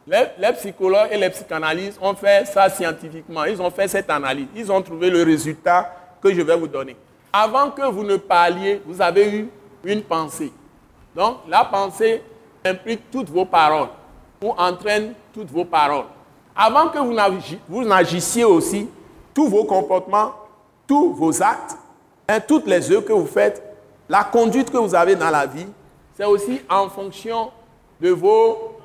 les, 0.07 0.23
les, 0.39 0.53
psychologues 0.53 1.09
et 1.11 1.17
les 1.17 1.29
psychanalystes 1.29 1.99
ont 2.01 2.13
fait 2.15 2.45
ça 2.47 2.69
scientifiquement. 2.69 3.45
Ils 3.45 3.61
ont 3.61 3.69
fait 3.69 3.87
cette 3.87 4.09
analyse. 4.09 4.47
Ils 4.55 4.71
ont 4.71 4.81
trouvé 4.81 5.09
le 5.09 5.23
résultat 5.23 5.93
que 6.21 6.33
je 6.33 6.41
vais 6.41 6.55
vous 6.55 6.67
donner. 6.67 6.95
Avant 7.31 7.69
que 7.69 7.83
vous 7.91 8.03
ne 8.03 8.17
parliez, 8.17 8.81
vous 8.85 9.01
avez 9.01 9.29
eu 9.31 9.49
une 9.83 10.01
pensée. 10.01 10.51
Donc, 11.15 11.37
la 11.47 11.63
pensée 11.63 12.23
implique 12.65 13.09
toutes 13.11 13.29
vos 13.29 13.45
paroles 13.45 13.89
ou 14.43 14.51
entraîne 14.57 15.13
toutes 15.33 15.49
vos 15.51 15.65
paroles. 15.65 16.05
Avant 16.55 16.89
que 16.89 16.99
vous 17.67 17.83
n'agissiez 17.85 18.43
aussi, 18.43 18.87
tous 19.39 19.47
vos 19.47 19.63
comportements, 19.63 20.33
tous 20.85 21.13
vos 21.13 21.41
actes, 21.41 21.77
hein, 22.27 22.41
toutes 22.45 22.67
les 22.67 22.91
œuvres 22.91 23.05
que 23.05 23.13
vous 23.13 23.25
faites, 23.25 23.63
la 24.09 24.25
conduite 24.25 24.69
que 24.69 24.75
vous 24.77 24.93
avez 24.93 25.15
dans 25.15 25.29
la 25.29 25.45
vie, 25.45 25.65
c'est 26.17 26.25
aussi 26.25 26.59
en 26.69 26.89
fonction 26.89 27.49
de 28.01 28.09
vos 28.09 28.77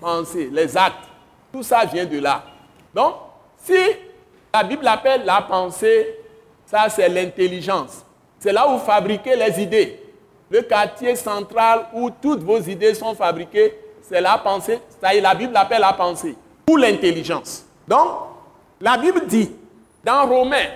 pensées, 0.00 0.50
les 0.50 0.76
actes. 0.76 1.04
Tout 1.52 1.62
ça 1.62 1.84
vient 1.84 2.04
de 2.04 2.18
là. 2.18 2.42
Donc, 2.92 3.14
si 3.58 3.76
la 4.52 4.64
Bible 4.64 4.88
appelle 4.88 5.24
la 5.24 5.40
pensée, 5.42 6.18
ça 6.66 6.88
c'est 6.88 7.08
l'intelligence. 7.08 8.04
C'est 8.40 8.52
là 8.52 8.68
où 8.68 8.78
vous 8.78 8.84
fabriquez 8.84 9.36
les 9.36 9.62
idées. 9.62 10.02
Le 10.50 10.62
quartier 10.62 11.14
central 11.14 11.86
où 11.94 12.10
toutes 12.10 12.42
vos 12.42 12.58
idées 12.58 12.94
sont 12.94 13.14
fabriquées, 13.14 13.78
c'est 14.02 14.20
la 14.20 14.36
pensée. 14.38 14.80
la 15.00 15.34
Bible 15.36 15.56
appelle 15.56 15.82
la 15.82 15.92
pensée 15.92 16.34
ou 16.68 16.76
l'intelligence. 16.76 17.64
Donc, 17.86 18.08
la 18.80 18.98
Bible 18.98 19.24
dit 19.28 19.52
dans 20.06 20.24
Romains, 20.24 20.68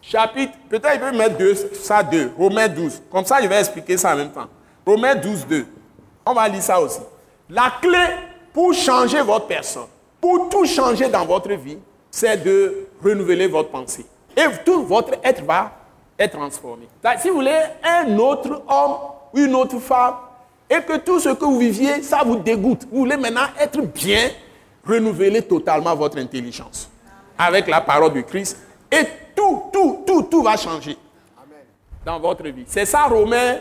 chapitre, 0.00 0.52
peut-être 0.70 0.94
il 0.94 1.00
peut 1.00 1.16
mettre 1.16 1.36
deux, 1.36 1.54
ça 1.74 2.00
deux, 2.00 2.30
Romains 2.38 2.68
12. 2.68 3.02
Comme 3.10 3.24
ça, 3.24 3.42
je 3.42 3.48
vais 3.48 3.58
expliquer 3.58 3.96
ça 3.96 4.14
en 4.14 4.16
même 4.16 4.30
temps. 4.30 4.46
Romains 4.86 5.16
12, 5.16 5.46
2. 5.48 5.66
On 6.24 6.32
va 6.32 6.48
lire 6.48 6.62
ça 6.62 6.80
aussi. 6.80 7.00
La 7.50 7.72
clé 7.82 7.98
pour 8.52 8.72
changer 8.72 9.20
votre 9.20 9.46
personne, 9.48 9.88
pour 10.20 10.48
tout 10.48 10.64
changer 10.64 11.08
dans 11.08 11.24
votre 11.24 11.52
vie, 11.54 11.78
c'est 12.08 12.36
de 12.36 12.86
renouveler 13.02 13.48
votre 13.48 13.70
pensée. 13.70 14.06
Et 14.36 14.44
tout 14.64 14.84
votre 14.84 15.14
être 15.24 15.42
va 15.44 15.72
être 16.16 16.38
transformé. 16.38 16.86
Si 17.20 17.28
vous 17.28 17.36
voulez 17.36 17.60
un 17.82 18.16
autre 18.16 18.62
homme 18.68 18.96
une 19.34 19.54
autre 19.54 19.78
femme, 19.78 20.14
et 20.70 20.80
que 20.82 20.98
tout 20.98 21.18
ce 21.20 21.30
que 21.30 21.44
vous 21.44 21.58
viviez, 21.58 22.02
ça 22.02 22.22
vous 22.24 22.36
dégoûte, 22.36 22.86
vous 22.90 23.00
voulez 23.00 23.16
maintenant 23.16 23.46
être 23.58 23.80
bien, 23.80 24.30
renouveler 24.86 25.42
totalement 25.42 25.94
votre 25.94 26.18
intelligence 26.18 26.88
avec 27.38 27.68
la 27.68 27.80
parole 27.80 28.12
de 28.12 28.20
Christ 28.22 28.58
et 28.90 29.04
tout, 29.34 29.64
tout, 29.72 30.02
tout, 30.06 30.22
tout 30.22 30.42
va 30.42 30.56
changer 30.56 30.96
dans 32.04 32.18
votre 32.18 32.44
vie. 32.44 32.64
C'est 32.66 32.86
ça 32.86 33.04
Romains 33.04 33.56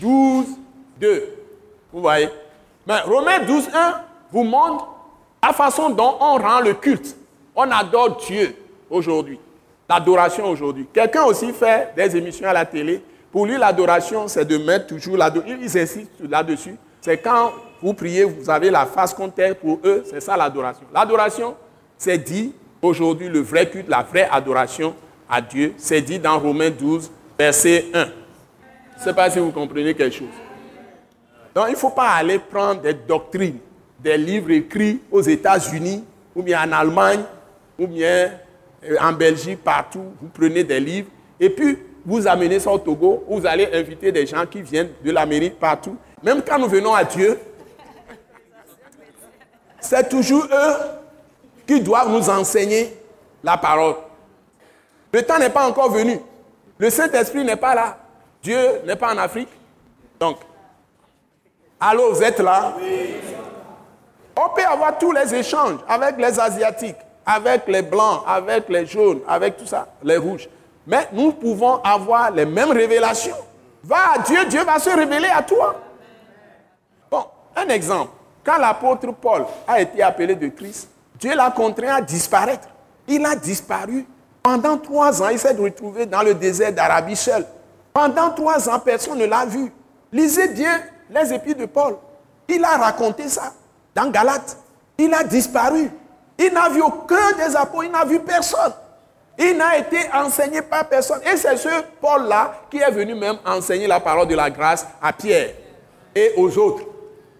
12, 0.00 0.46
2. 0.98 1.38
Vous 1.92 2.00
voyez? 2.00 2.28
Mais 2.86 3.00
Romains 3.00 3.40
12, 3.40 3.68
1 3.74 4.00
vous 4.32 4.44
montre 4.44 4.88
la 5.42 5.52
façon 5.52 5.90
dont 5.90 6.16
on 6.20 6.38
rend 6.38 6.60
le 6.60 6.74
culte. 6.74 7.16
On 7.54 7.70
adore 7.70 8.16
Dieu 8.26 8.56
aujourd'hui. 8.88 9.38
L'adoration 9.88 10.46
aujourd'hui. 10.46 10.86
Quelqu'un 10.92 11.24
aussi 11.24 11.52
fait 11.52 11.92
des 11.94 12.16
émissions 12.16 12.48
à 12.48 12.52
la 12.52 12.64
télé. 12.64 13.02
Pour 13.30 13.46
lui, 13.46 13.58
l'adoration, 13.58 14.28
c'est 14.28 14.44
de 14.44 14.56
mettre 14.56 14.86
toujours 14.86 15.16
l'adoration. 15.16 15.58
Ils 15.60 15.78
insistent 15.78 16.10
là-dessus. 16.20 16.76
C'est 17.00 17.18
quand 17.18 17.52
vous 17.82 17.92
priez, 17.92 18.24
vous 18.24 18.48
avez 18.48 18.70
la 18.70 18.86
face 18.86 19.12
contre 19.12 19.34
terre. 19.34 19.56
Pour 19.56 19.80
eux, 19.84 20.02
c'est 20.06 20.20
ça 20.20 20.36
l'adoration. 20.36 20.84
L'adoration, 20.94 21.54
c'est 21.98 22.18
dit 22.18 22.54
aujourd'hui 22.82 23.28
le 23.28 23.40
vrai 23.40 23.70
culte, 23.70 23.88
la 23.88 24.02
vraie 24.02 24.28
adoration 24.30 24.94
à 25.30 25.40
Dieu. 25.40 25.74
C'est 25.78 26.00
dit 26.00 26.18
dans 26.18 26.38
Romains 26.38 26.70
12, 26.70 27.10
verset 27.38 27.86
1. 27.94 28.04
Je 28.04 28.08
ne 28.98 29.04
sais 29.04 29.14
pas 29.14 29.30
si 29.30 29.38
vous 29.38 29.52
comprenez 29.52 29.94
quelque 29.94 30.14
chose. 30.14 30.28
Donc, 31.54 31.66
il 31.68 31.72
ne 31.72 31.76
faut 31.76 31.90
pas 31.90 32.10
aller 32.10 32.38
prendre 32.38 32.80
des 32.80 32.94
doctrines, 32.94 33.58
des 33.98 34.16
livres 34.16 34.50
écrits 34.50 35.00
aux 35.10 35.22
États-Unis, 35.22 36.04
ou 36.34 36.42
bien 36.42 36.66
en 36.66 36.72
Allemagne, 36.72 37.20
ou 37.78 37.86
bien 37.86 38.32
euh, 38.84 38.96
en 39.00 39.12
Belgique, 39.12 39.62
partout. 39.62 40.04
Vous 40.20 40.28
prenez 40.28 40.64
des 40.64 40.80
livres, 40.80 41.08
et 41.38 41.50
puis 41.50 41.78
vous 42.04 42.26
amenez 42.26 42.58
ça 42.58 42.70
au 42.70 42.78
Togo, 42.78 43.24
vous 43.28 43.46
allez 43.46 43.68
inviter 43.72 44.10
des 44.10 44.26
gens 44.26 44.44
qui 44.46 44.62
viennent 44.62 44.90
de 45.04 45.10
l'Amérique, 45.10 45.58
partout. 45.58 45.96
Même 46.22 46.42
quand 46.42 46.58
nous 46.58 46.68
venons 46.68 46.94
à 46.94 47.04
Dieu, 47.04 47.38
c'est 49.80 50.08
toujours 50.08 50.44
eux 50.44 51.01
qui 51.72 51.80
doivent 51.80 52.10
nous 52.10 52.28
enseigner 52.28 52.94
la 53.42 53.56
parole. 53.56 53.94
Le 55.12 55.22
temps 55.22 55.38
n'est 55.38 55.50
pas 55.50 55.66
encore 55.66 55.90
venu. 55.90 56.20
Le 56.76 56.90
Saint-Esprit 56.90 57.44
n'est 57.44 57.56
pas 57.56 57.74
là. 57.74 57.96
Dieu 58.42 58.82
n'est 58.84 58.96
pas 58.96 59.14
en 59.14 59.18
Afrique. 59.18 59.48
Donc, 60.20 60.36
allô, 61.80 62.12
vous 62.12 62.22
êtes 62.22 62.40
là? 62.40 62.74
On 64.36 64.48
peut 64.54 64.64
avoir 64.64 64.98
tous 64.98 65.12
les 65.12 65.34
échanges 65.34 65.78
avec 65.88 66.16
les 66.18 66.38
Asiatiques, 66.38 66.96
avec 67.24 67.66
les 67.68 67.82
Blancs, 67.82 68.22
avec 68.26 68.68
les 68.68 68.84
jaunes, 68.86 69.20
avec 69.26 69.56
tout 69.56 69.66
ça, 69.66 69.88
les 70.02 70.16
rouges. 70.16 70.48
Mais 70.86 71.08
nous 71.12 71.32
pouvons 71.32 71.80
avoir 71.82 72.30
les 72.30 72.44
mêmes 72.44 72.72
révélations. 72.72 73.36
Va 73.84 74.12
à 74.14 74.18
Dieu, 74.18 74.44
Dieu 74.46 74.64
va 74.64 74.78
se 74.78 74.90
révéler 74.90 75.28
à 75.28 75.42
toi. 75.42 75.74
Bon, 77.10 77.24
un 77.56 77.68
exemple. 77.68 78.10
Quand 78.44 78.58
l'apôtre 78.58 79.12
Paul 79.12 79.46
a 79.66 79.80
été 79.80 80.02
appelé 80.02 80.34
de 80.34 80.48
Christ, 80.48 80.91
Dieu 81.22 81.36
l'a 81.36 81.52
contraint 81.52 81.94
à 81.94 82.00
disparaître. 82.00 82.66
Il 83.06 83.24
a 83.24 83.36
disparu. 83.36 84.04
Pendant 84.42 84.76
trois 84.76 85.22
ans, 85.22 85.28
il 85.28 85.38
s'est 85.38 85.52
retrouvé 85.52 86.04
dans 86.04 86.22
le 86.22 86.34
désert 86.34 86.72
d'Arabie 86.72 87.14
seul. 87.14 87.46
Pendant 87.94 88.30
trois 88.30 88.68
ans, 88.68 88.80
personne 88.80 89.18
ne 89.18 89.26
l'a 89.26 89.46
vu. 89.46 89.72
Lisez 90.10 90.48
bien 90.48 90.82
les 91.08 91.32
épis 91.32 91.54
de 91.54 91.66
Paul. 91.66 91.94
Il 92.48 92.64
a 92.64 92.76
raconté 92.76 93.28
ça 93.28 93.52
dans 93.94 94.10
Galate. 94.10 94.56
Il 94.98 95.14
a 95.14 95.22
disparu. 95.22 95.92
Il 96.36 96.52
n'a 96.52 96.68
vu 96.68 96.82
aucun 96.82 97.36
des 97.38 97.54
apôtres, 97.54 97.84
il 97.84 97.92
n'a 97.92 98.04
vu 98.04 98.18
personne. 98.18 98.72
Il 99.38 99.56
n'a 99.56 99.78
été 99.78 99.98
enseigné 100.12 100.60
par 100.60 100.88
personne. 100.88 101.20
Et 101.32 101.36
c'est 101.36 101.56
ce 101.56 101.68
Paul-là 102.00 102.62
qui 102.68 102.78
est 102.78 102.90
venu 102.90 103.14
même 103.14 103.36
enseigner 103.46 103.86
la 103.86 104.00
parole 104.00 104.26
de 104.26 104.34
la 104.34 104.50
grâce 104.50 104.88
à 105.00 105.12
Pierre 105.12 105.50
et 106.16 106.32
aux 106.36 106.58
autres. 106.58 106.82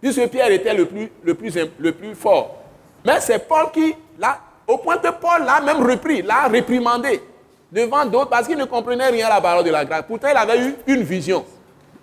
Puisque 0.01 0.29
Pierre 0.29 0.53
était 0.53 0.73
le 0.73 0.87
plus, 0.87 1.11
le 1.25 1.35
plus, 1.35 1.59
le 1.81 1.93
plus 1.93 2.15
fort. 2.15 2.62
Mais 3.05 3.21
c'est 3.21 3.41
Paul 3.49 3.71
qui, 3.73 3.95
là, 4.19 4.39
au 4.67 4.79
point 4.79 4.99
que 4.99 5.09
Paul 5.09 5.45
l'a 5.45 5.61
même 5.61 5.85
repris, 5.85 6.23
l'a 6.23 6.49
réprimandé 6.49 7.23
devant 7.71 8.05
d'autres 8.05 8.29
parce 8.29 8.47
qu'il 8.47 8.57
ne 8.57 8.65
comprenait 8.65 9.09
rien 9.09 9.27
à 9.27 9.31
la 9.31 9.41
parole 9.41 9.65
de 9.65 9.71
la 9.71 9.85
grâce. 9.85 10.05
Pourtant, 10.07 10.29
il 10.31 10.37
avait 10.37 10.61
eu 10.61 10.75
une 10.87 11.03
vision, 11.03 11.45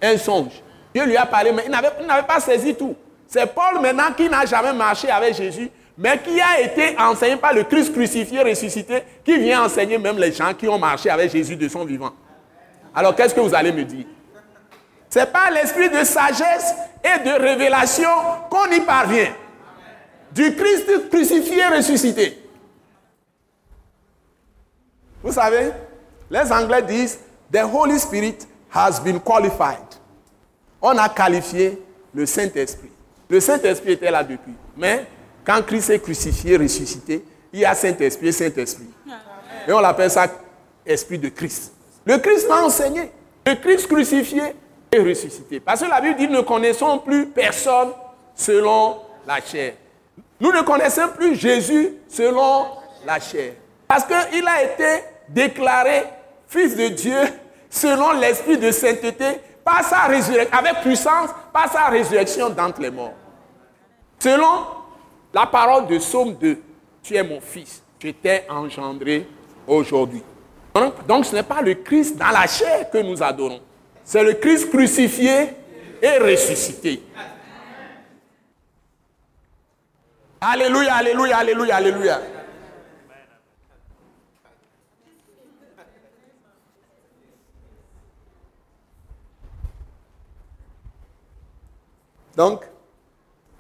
un 0.01 0.17
songe. 0.17 0.61
Dieu 0.93 1.05
lui 1.05 1.15
a 1.15 1.25
parlé, 1.25 1.51
mais 1.51 1.63
il 1.65 1.71
n'avait 1.71 2.27
pas 2.27 2.39
saisi 2.39 2.75
tout. 2.75 2.95
C'est 3.27 3.45
Paul 3.53 3.79
maintenant 3.79 4.11
qui 4.17 4.27
n'a 4.27 4.45
jamais 4.45 4.73
marché 4.73 5.09
avec 5.09 5.35
Jésus, 5.35 5.69
mais 5.97 6.17
qui 6.17 6.41
a 6.41 6.61
été 6.61 6.97
enseigné 6.97 7.35
par 7.35 7.53
le 7.53 7.63
Christ 7.63 7.93
crucifié, 7.93 8.41
ressuscité, 8.41 9.03
qui 9.23 9.37
vient 9.37 9.63
enseigner 9.65 9.97
même 9.97 10.17
les 10.17 10.31
gens 10.31 10.53
qui 10.53 10.67
ont 10.67 10.79
marché 10.79 11.09
avec 11.09 11.31
Jésus 11.31 11.55
de 11.55 11.67
son 11.67 11.85
vivant. 11.85 12.11
Alors 12.95 13.15
qu'est-ce 13.15 13.35
que 13.35 13.39
vous 13.39 13.53
allez 13.53 13.71
me 13.71 13.83
dire? 13.83 14.05
C'est 15.09 15.31
par 15.31 15.51
l'esprit 15.51 15.89
de 15.89 16.03
sagesse 16.03 16.73
et 17.03 17.27
de 17.27 17.31
révélation 17.39 18.09
qu'on 18.49 18.65
y 18.71 18.79
parvient. 18.81 19.29
Du 20.31 20.55
Christ 20.55 21.09
crucifié, 21.09 21.65
ressuscité. 21.67 22.37
Vous 25.23 25.31
savez, 25.31 25.71
les 26.29 26.51
Anglais 26.51 26.81
disent, 26.83 27.19
The 27.51 27.63
Holy 27.63 27.99
Spirit 27.99 28.37
has 28.73 28.99
been 28.99 29.19
qualified. 29.19 29.85
On 30.81 30.97
a 30.97 31.09
qualifié 31.09 31.81
le 32.13 32.25
Saint-Esprit. 32.25 32.91
Le 33.27 33.39
Saint-Esprit 33.39 33.93
était 33.93 34.11
là 34.11 34.23
depuis. 34.23 34.53
Mais 34.77 35.05
quand 35.43 35.61
Christ 35.65 35.89
est 35.89 35.99
crucifié, 35.99 36.57
ressuscité, 36.57 37.23
il 37.51 37.59
y 37.59 37.65
a 37.65 37.73
Saint-Esprit 37.73 38.31
Saint-Esprit. 38.31 38.89
Et 39.67 39.73
on 39.73 39.79
l'appelle 39.79 40.11
ça 40.11 40.27
Esprit 40.85 41.19
de 41.19 41.29
Christ. 41.29 41.73
Le 42.05 42.17
Christ 42.17 42.47
m'a 42.47 42.63
enseigné. 42.63 43.11
Le 43.45 43.55
Christ 43.55 43.87
crucifié 43.87 44.55
et 44.91 44.99
ressuscité. 44.99 45.59
Parce 45.59 45.81
que 45.81 45.89
la 45.89 46.01
Bible 46.01 46.17
dit, 46.17 46.27
ne 46.27 46.41
connaissons 46.41 46.99
plus 46.99 47.27
personne 47.27 47.89
selon 48.35 48.97
la 49.27 49.41
chair. 49.41 49.73
Nous 50.39 50.51
ne 50.51 50.61
connaissons 50.61 51.09
plus 51.15 51.35
Jésus 51.35 51.89
selon 52.07 52.67
la 53.05 53.19
chair. 53.19 53.53
Parce 53.87 54.05
qu'il 54.05 54.47
a 54.47 54.63
été 54.63 55.03
déclaré 55.27 56.03
fils 56.47 56.75
de 56.75 56.87
Dieu 56.87 57.17
selon 57.69 58.13
l'esprit 58.13 58.57
de 58.57 58.71
sainteté 58.71 59.25
par 59.63 59.83
sa 59.83 60.01
résurrection, 60.03 60.57
avec 60.57 60.81
puissance, 60.81 61.29
par 61.53 61.71
sa 61.71 61.85
résurrection 61.85 62.49
d'entre 62.49 62.81
les 62.81 62.89
morts. 62.89 63.13
Selon 64.17 64.65
la 65.33 65.45
parole 65.45 65.87
de 65.87 65.99
Somme 65.99 66.35
2, 66.35 66.57
tu 67.03 67.15
es 67.15 67.23
mon 67.23 67.39
fils, 67.39 67.83
je 68.01 68.09
t'ai 68.09 68.43
engendré 68.49 69.27
aujourd'hui. 69.67 70.23
Donc 71.07 71.25
ce 71.25 71.35
n'est 71.35 71.43
pas 71.43 71.61
le 71.61 71.75
Christ 71.75 72.17
dans 72.17 72.29
la 72.29 72.47
chair 72.47 72.89
que 72.89 72.97
nous 72.99 73.21
adorons, 73.21 73.59
c'est 74.03 74.23
le 74.23 74.33
Christ 74.33 74.69
crucifié 74.69 75.49
et 76.01 76.17
ressuscité. 76.17 77.01
Alléluia, 80.41 80.95
alléluia, 80.95 81.37
alléluia, 81.37 81.75
alléluia. 81.75 82.21
Donc, 92.37 92.63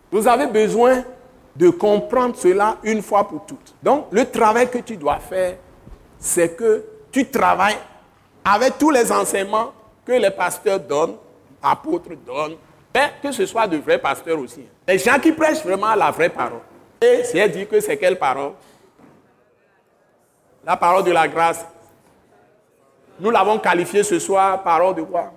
vous 0.09 0.25
avez 0.25 0.47
besoin 0.47 1.03
de 1.53 1.69
comprendre 1.69 2.37
cela 2.37 2.77
une 2.83 3.01
fois 3.01 3.27
pour 3.27 3.45
toutes. 3.45 3.75
Donc, 3.83 4.07
le 4.11 4.23
travail 4.25 4.69
que 4.69 4.77
tu 4.77 4.95
dois 4.95 5.19
faire, 5.19 5.57
c'est 6.17 6.55
que 6.55 6.85
tu 7.11 7.29
travailles 7.29 7.77
avec 8.45 8.77
tous 8.77 8.89
les 8.89 9.11
enseignements 9.11 9.73
que 10.05 10.13
les 10.13 10.31
pasteurs 10.31 10.79
donnent, 10.79 11.17
apôtres 11.61 12.15
donnent, 12.25 12.55
mais 12.95 13.11
que 13.21 13.33
ce 13.33 13.45
soit 13.45 13.67
de 13.67 13.77
vrais 13.77 13.99
pasteurs 13.99 14.39
aussi. 14.39 14.65
Les 14.87 14.97
gens 14.97 15.19
qui 15.19 15.33
prêchent 15.33 15.63
vraiment 15.63 15.93
la 15.93 16.09
vraie 16.11 16.29
parole. 16.29 16.61
Et 17.01 17.23
c'est 17.23 17.49
dit 17.49 17.65
que 17.65 17.79
c'est 17.79 17.97
quelle 17.97 18.17
parole? 18.17 18.53
La 20.65 20.75
parole 20.75 21.03
de 21.03 21.11
la 21.11 21.27
grâce. 21.27 21.65
Nous 23.19 23.31
l'avons 23.31 23.57
qualifiée 23.59 24.03
ce 24.03 24.19
soir 24.19 24.61
parole 24.63 24.95
de 24.95 25.01
quoi? 25.03 25.31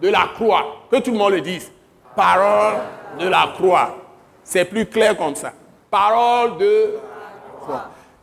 De 0.00 0.08
la 0.08 0.30
croix. 0.34 0.86
Que 0.90 0.96
tout 0.96 1.12
le 1.12 1.18
monde 1.18 1.32
le 1.32 1.40
dise 1.40 1.70
parole 2.16 2.74
de 3.18 3.28
la 3.28 3.52
croix. 3.54 3.96
C'est 4.42 4.64
plus 4.64 4.86
clair 4.86 5.16
comme 5.16 5.34
ça. 5.34 5.52
Parole 5.90 6.58
de. 6.58 6.98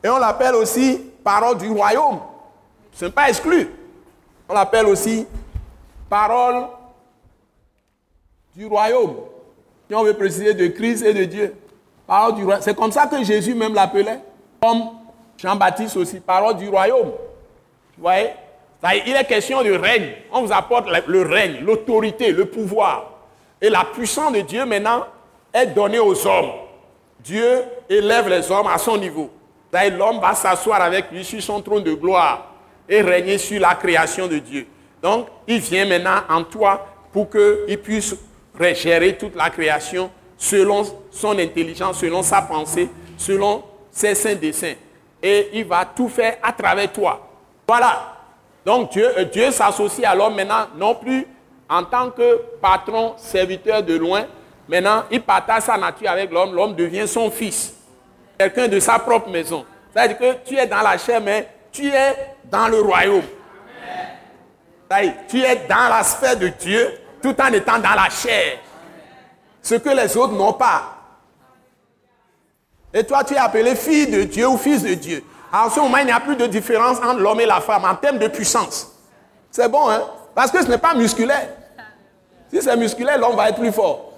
Et 0.04 0.10
on 0.10 0.18
l'appelle 0.18 0.56
aussi 0.56 0.98
parole 1.24 1.58
du 1.58 1.70
royaume. 1.70 2.20
Ce 2.94 3.06
n'est 3.06 3.12
pas 3.12 3.30
exclu. 3.30 3.70
On 4.48 4.54
l'appelle 4.54 4.88
aussi 4.88 5.26
parole 6.10 6.68
du 8.56 8.66
royaume. 8.66 9.16
Si 9.88 9.96
on 9.96 10.04
veut 10.04 10.14
préciser 10.14 10.54
de 10.54 10.68
Christ 10.68 11.04
et 11.04 11.14
de 11.14 11.24
Dieu. 11.24 11.56
Parole 12.10 12.34
du 12.34 12.44
royaume. 12.44 12.64
C'est 12.64 12.76
comme 12.76 12.92
ça 12.92 13.06
que 13.06 13.24
Jésus 13.24 13.54
même 13.54 13.76
l'appelait. 13.76 14.20
Comme 14.60 14.82
Jean-Baptiste 15.38 15.96
aussi. 15.96 16.20
Parole 16.20 16.58
du 16.58 16.68
royaume. 16.68 17.12
Vous 17.98 18.02
voyez? 18.02 18.32
Il 19.06 19.16
est 19.16 19.26
question 19.26 19.62
de 19.62 19.72
règne. 19.74 20.14
On 20.32 20.42
vous 20.42 20.52
apporte 20.52 20.88
le 21.06 21.22
règne, 21.22 21.60
l'autorité, 21.62 22.32
le 22.32 22.46
pouvoir. 22.46 23.12
Et 23.62 23.70
la 23.70 23.84
puissance 23.84 24.34
de 24.34 24.42
Dieu 24.42 24.66
maintenant 24.66 25.06
est 25.54 25.68
donnée 25.68 26.00
aux 26.00 26.26
hommes. 26.26 26.50
Dieu 27.20 27.64
élève 27.88 28.28
les 28.28 28.50
hommes 28.50 28.68
à 28.68 28.80
son 28.80 28.98
niveau. 28.98 29.30
L'homme 29.72 30.20
va 30.20 30.34
s'asseoir 30.34 30.82
avec 30.82 31.12
lui 31.12 31.24
sur 31.24 31.44
son 31.44 31.62
trône 31.62 31.84
de 31.84 31.94
gloire 31.94 32.48
et 32.88 33.02
régner 33.02 33.38
sur 33.38 33.62
la 33.62 33.76
création 33.76 34.26
de 34.26 34.40
Dieu. 34.40 34.66
Donc, 35.04 35.28
il 35.48 35.60
vient 35.60 35.86
maintenant 35.86 36.22
en 36.28 36.44
toi 36.44 36.88
pour 37.12 37.30
qu'il 37.30 37.78
puisse 37.78 38.16
régérer 38.58 39.16
toute 39.16 39.36
la 39.36 39.52
création 39.52 40.10
selon 40.40 40.84
son 41.12 41.38
intelligence, 41.38 42.00
selon 42.00 42.24
sa 42.24 42.42
pensée, 42.42 42.90
selon 43.18 43.62
ses 43.92 44.16
saints 44.16 44.36
desseins. 44.36 44.76
Et 45.22 45.50
il 45.54 45.66
va 45.66 45.86
tout 45.86 46.08
faire 46.08 46.38
à 46.42 46.54
travers 46.54 46.92
toi. 46.92 47.30
Voilà. 47.68 48.16
Donc 48.66 48.92
Dieu, 48.92 49.06
euh, 49.18 49.26
Dieu 49.26 49.52
s'associe 49.52 50.10
à 50.10 50.16
l'homme 50.16 50.36
maintenant, 50.36 50.68
non 50.78 50.96
plus 50.96 51.28
en 51.70 51.84
tant 51.84 52.10
que 52.10 52.42
patron, 52.62 53.14
serviteur 53.18 53.84
de 53.84 53.96
loin, 53.96 54.26
maintenant, 54.68 55.04
il 55.12 55.22
partage 55.22 55.64
sa 55.64 55.78
nature 55.78 56.10
avec 56.10 56.32
l'homme, 56.32 56.56
l'homme 56.56 56.74
devient 56.74 57.08
son 57.08 57.30
fils, 57.30 57.76
quelqu'un 58.38 58.68
de 58.68 58.80
sa 58.80 58.98
propre 58.98 59.30
maison. 59.30 59.66
C'est-à-dire 59.94 60.18
que 60.18 60.34
tu 60.46 60.56
es 60.58 60.66
dans 60.66 60.82
la 60.82 60.98
chair, 60.98 61.20
mais 61.22 61.48
tu 61.72 61.90
es 61.90 62.16
dans 62.46 62.68
le 62.68 62.82
royaume. 62.82 63.24
Tu 65.28 65.42
es 65.42 65.56
dans 65.68 65.90
la 65.90 66.02
sphère 66.04 66.38
de 66.38 66.48
Dieu 66.48 66.92
tout 67.22 67.36
en 67.40 67.52
étant 67.54 67.78
dans 67.78 67.94
la 67.96 68.10
chair. 68.10 68.60
Ce 69.70 69.76
que 69.76 69.90
les 69.90 70.18
autres 70.18 70.34
n'ont 70.34 70.54
pas. 70.54 70.82
Et 72.92 73.04
toi, 73.04 73.24
tu 73.24 73.36
es 73.36 73.38
appelé 73.38 73.76
fille 73.76 74.08
de 74.08 74.24
Dieu 74.24 74.48
ou 74.48 74.58
fils 74.58 74.82
de 74.82 74.96
Dieu. 74.96 75.24
En 75.54 75.70
ce 75.70 75.80
moment, 75.80 75.98
il 75.98 76.08
n'y 76.08 76.12
a 76.12 76.20
plus 76.20 76.36
de 76.36 76.48
différence 76.48 76.98
entre 76.98 77.20
l'homme 77.20 77.40
et 77.40 77.46
la 77.46 77.62
femme 77.62 77.86
en 77.86 77.94
termes 77.94 78.18
de 78.18 78.28
puissance. 78.30 78.92
C'est 79.52 79.70
bon, 79.70 79.88
hein? 79.88 80.02
Parce 80.34 80.50
que 80.50 80.64
ce 80.64 80.68
n'est 80.68 80.80
pas 80.80 80.96
musculaire. 80.96 81.50
Si 82.52 82.64
c'est 82.64 82.76
musculaire, 82.78 83.20
l'homme 83.20 83.36
va 83.36 83.50
être 83.50 83.60
plus 83.60 83.72
fort. 83.72 84.14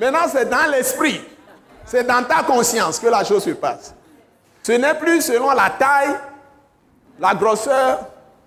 Maintenant, 0.00 0.26
c'est 0.32 0.48
dans 0.48 0.70
l'esprit. 0.70 1.20
C'est 1.84 2.04
dans 2.04 2.24
ta 2.24 2.42
conscience 2.42 2.98
que 2.98 3.08
la 3.08 3.22
chose 3.22 3.44
se 3.44 3.50
passe. 3.50 3.94
Ce 4.62 4.72
n'est 4.72 4.94
plus 4.94 5.20
selon 5.20 5.50
la 5.50 5.68
taille, 5.78 6.16
la 7.18 7.34
grosseur 7.34 7.98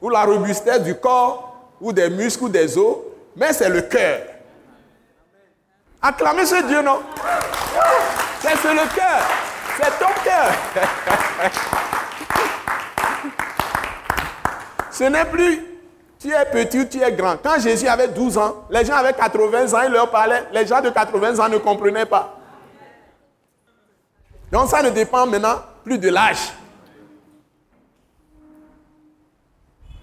ou 0.01 0.09
la 0.09 0.23
robustesse 0.23 0.81
du 0.81 0.95
corps 0.95 1.69
ou 1.79 1.93
des 1.93 2.09
muscles 2.09 2.45
ou 2.45 2.49
des 2.49 2.75
os, 2.75 2.97
mais 3.35 3.53
c'est 3.53 3.69
le 3.69 3.83
cœur. 3.83 4.32
Acclamez 6.03 6.45
ce 6.45 6.67
Dieu, 6.67 6.81
non? 6.81 7.01
C'est 8.41 8.73
le 8.73 8.93
cœur. 8.93 9.21
C'est 9.77 9.99
ton 9.99 10.11
cœur. 10.23 10.51
Ce 14.91 15.05
n'est 15.05 15.25
plus 15.25 15.73
tu 16.23 16.31
es 16.31 16.45
petit 16.45 16.79
ou 16.79 16.85
tu 16.85 17.01
es 17.01 17.11
grand. 17.11 17.35
Quand 17.43 17.59
Jésus 17.59 17.85
avait 17.85 18.07
12 18.07 18.37
ans, 18.37 18.63
les 18.69 18.85
gens 18.85 18.95
avaient 18.95 19.13
80 19.13 19.73
ans, 19.73 19.81
il 19.85 19.91
leur 19.91 20.09
parlait. 20.09 20.45
Les 20.53 20.65
gens 20.65 20.79
de 20.79 20.89
80 20.89 21.37
ans 21.39 21.49
ne 21.49 21.57
comprenaient 21.57 22.05
pas. 22.05 22.37
Donc 24.49 24.69
ça 24.69 24.81
ne 24.81 24.89
dépend 24.89 25.25
maintenant 25.25 25.61
plus 25.83 25.97
de 25.97 26.09
l'âge. 26.09 26.53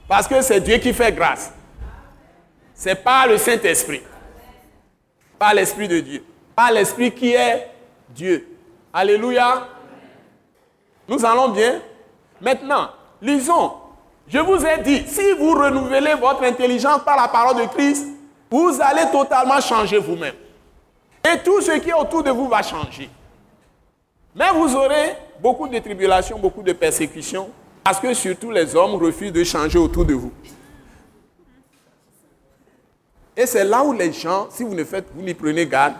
Parce 0.06 0.28
que 0.28 0.42
c'est 0.42 0.60
Dieu 0.60 0.76
qui 0.76 0.92
fait 0.92 1.12
grâce. 1.12 1.52
C'est 2.74 2.96
pas 2.96 3.26
le 3.26 3.38
Saint-Esprit. 3.38 4.02
Pas 5.40 5.54
l'Esprit 5.54 5.88
de 5.88 6.00
Dieu. 6.00 6.22
Pas 6.54 6.70
l'Esprit 6.70 7.10
qui 7.12 7.32
est 7.32 7.70
Dieu. 8.10 8.46
Alléluia. 8.92 9.68
Nous 11.08 11.24
allons 11.24 11.48
bien. 11.48 11.80
Maintenant, 12.42 12.90
lisons. 13.22 13.72
Je 14.28 14.38
vous 14.38 14.62
ai 14.66 14.82
dit, 14.82 15.02
si 15.08 15.32
vous 15.32 15.52
renouvelez 15.52 16.12
votre 16.20 16.44
intelligence 16.44 17.02
par 17.06 17.16
la 17.16 17.26
parole 17.28 17.56
de 17.56 17.66
Christ, 17.68 18.06
vous 18.50 18.78
allez 18.82 19.10
totalement 19.10 19.60
changer 19.62 19.96
vous-même. 19.96 20.34
Et 21.24 21.38
tout 21.38 21.62
ce 21.62 21.72
qui 21.78 21.88
est 21.88 21.94
autour 21.94 22.22
de 22.22 22.30
vous 22.30 22.46
va 22.46 22.62
changer. 22.62 23.08
Mais 24.36 24.50
vous 24.52 24.76
aurez 24.76 25.16
beaucoup 25.40 25.68
de 25.68 25.78
tribulations, 25.78 26.38
beaucoup 26.38 26.62
de 26.62 26.74
persécutions, 26.74 27.48
parce 27.82 27.98
que 27.98 28.12
surtout 28.12 28.50
les 28.50 28.76
hommes 28.76 29.02
refusent 29.02 29.32
de 29.32 29.42
changer 29.42 29.78
autour 29.78 30.04
de 30.04 30.12
vous. 30.12 30.32
Et 33.40 33.46
c'est 33.46 33.64
là 33.64 33.82
où 33.82 33.94
les 33.94 34.12
gens, 34.12 34.48
si 34.50 34.62
vous 34.62 34.74
ne 34.74 34.84
faites, 34.84 35.06
vous 35.14 35.22
n'y 35.22 35.32
prenez 35.32 35.66
garde, 35.66 35.94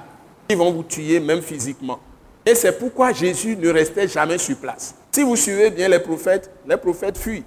ils 0.47 0.59
vont 0.59 0.70
vous 0.70 0.82
tuer 0.82 1.18
même 1.20 1.41
physiquement. 1.41 1.99
Et 2.45 2.55
c'est 2.55 2.78
pourquoi 2.78 3.14
Jésus 3.14 3.57
ne 3.57 3.70
restait 3.70 4.07
jamais 4.07 4.36
sur 4.36 4.59
place. 4.59 4.95
Si 5.11 5.22
vous 5.22 5.36
suivez 5.36 5.70
bien 5.70 5.88
les 5.88 6.01
prophètes, 6.01 6.51
les 6.66 6.76
prophètes 6.76 7.16
fuient. 7.16 7.45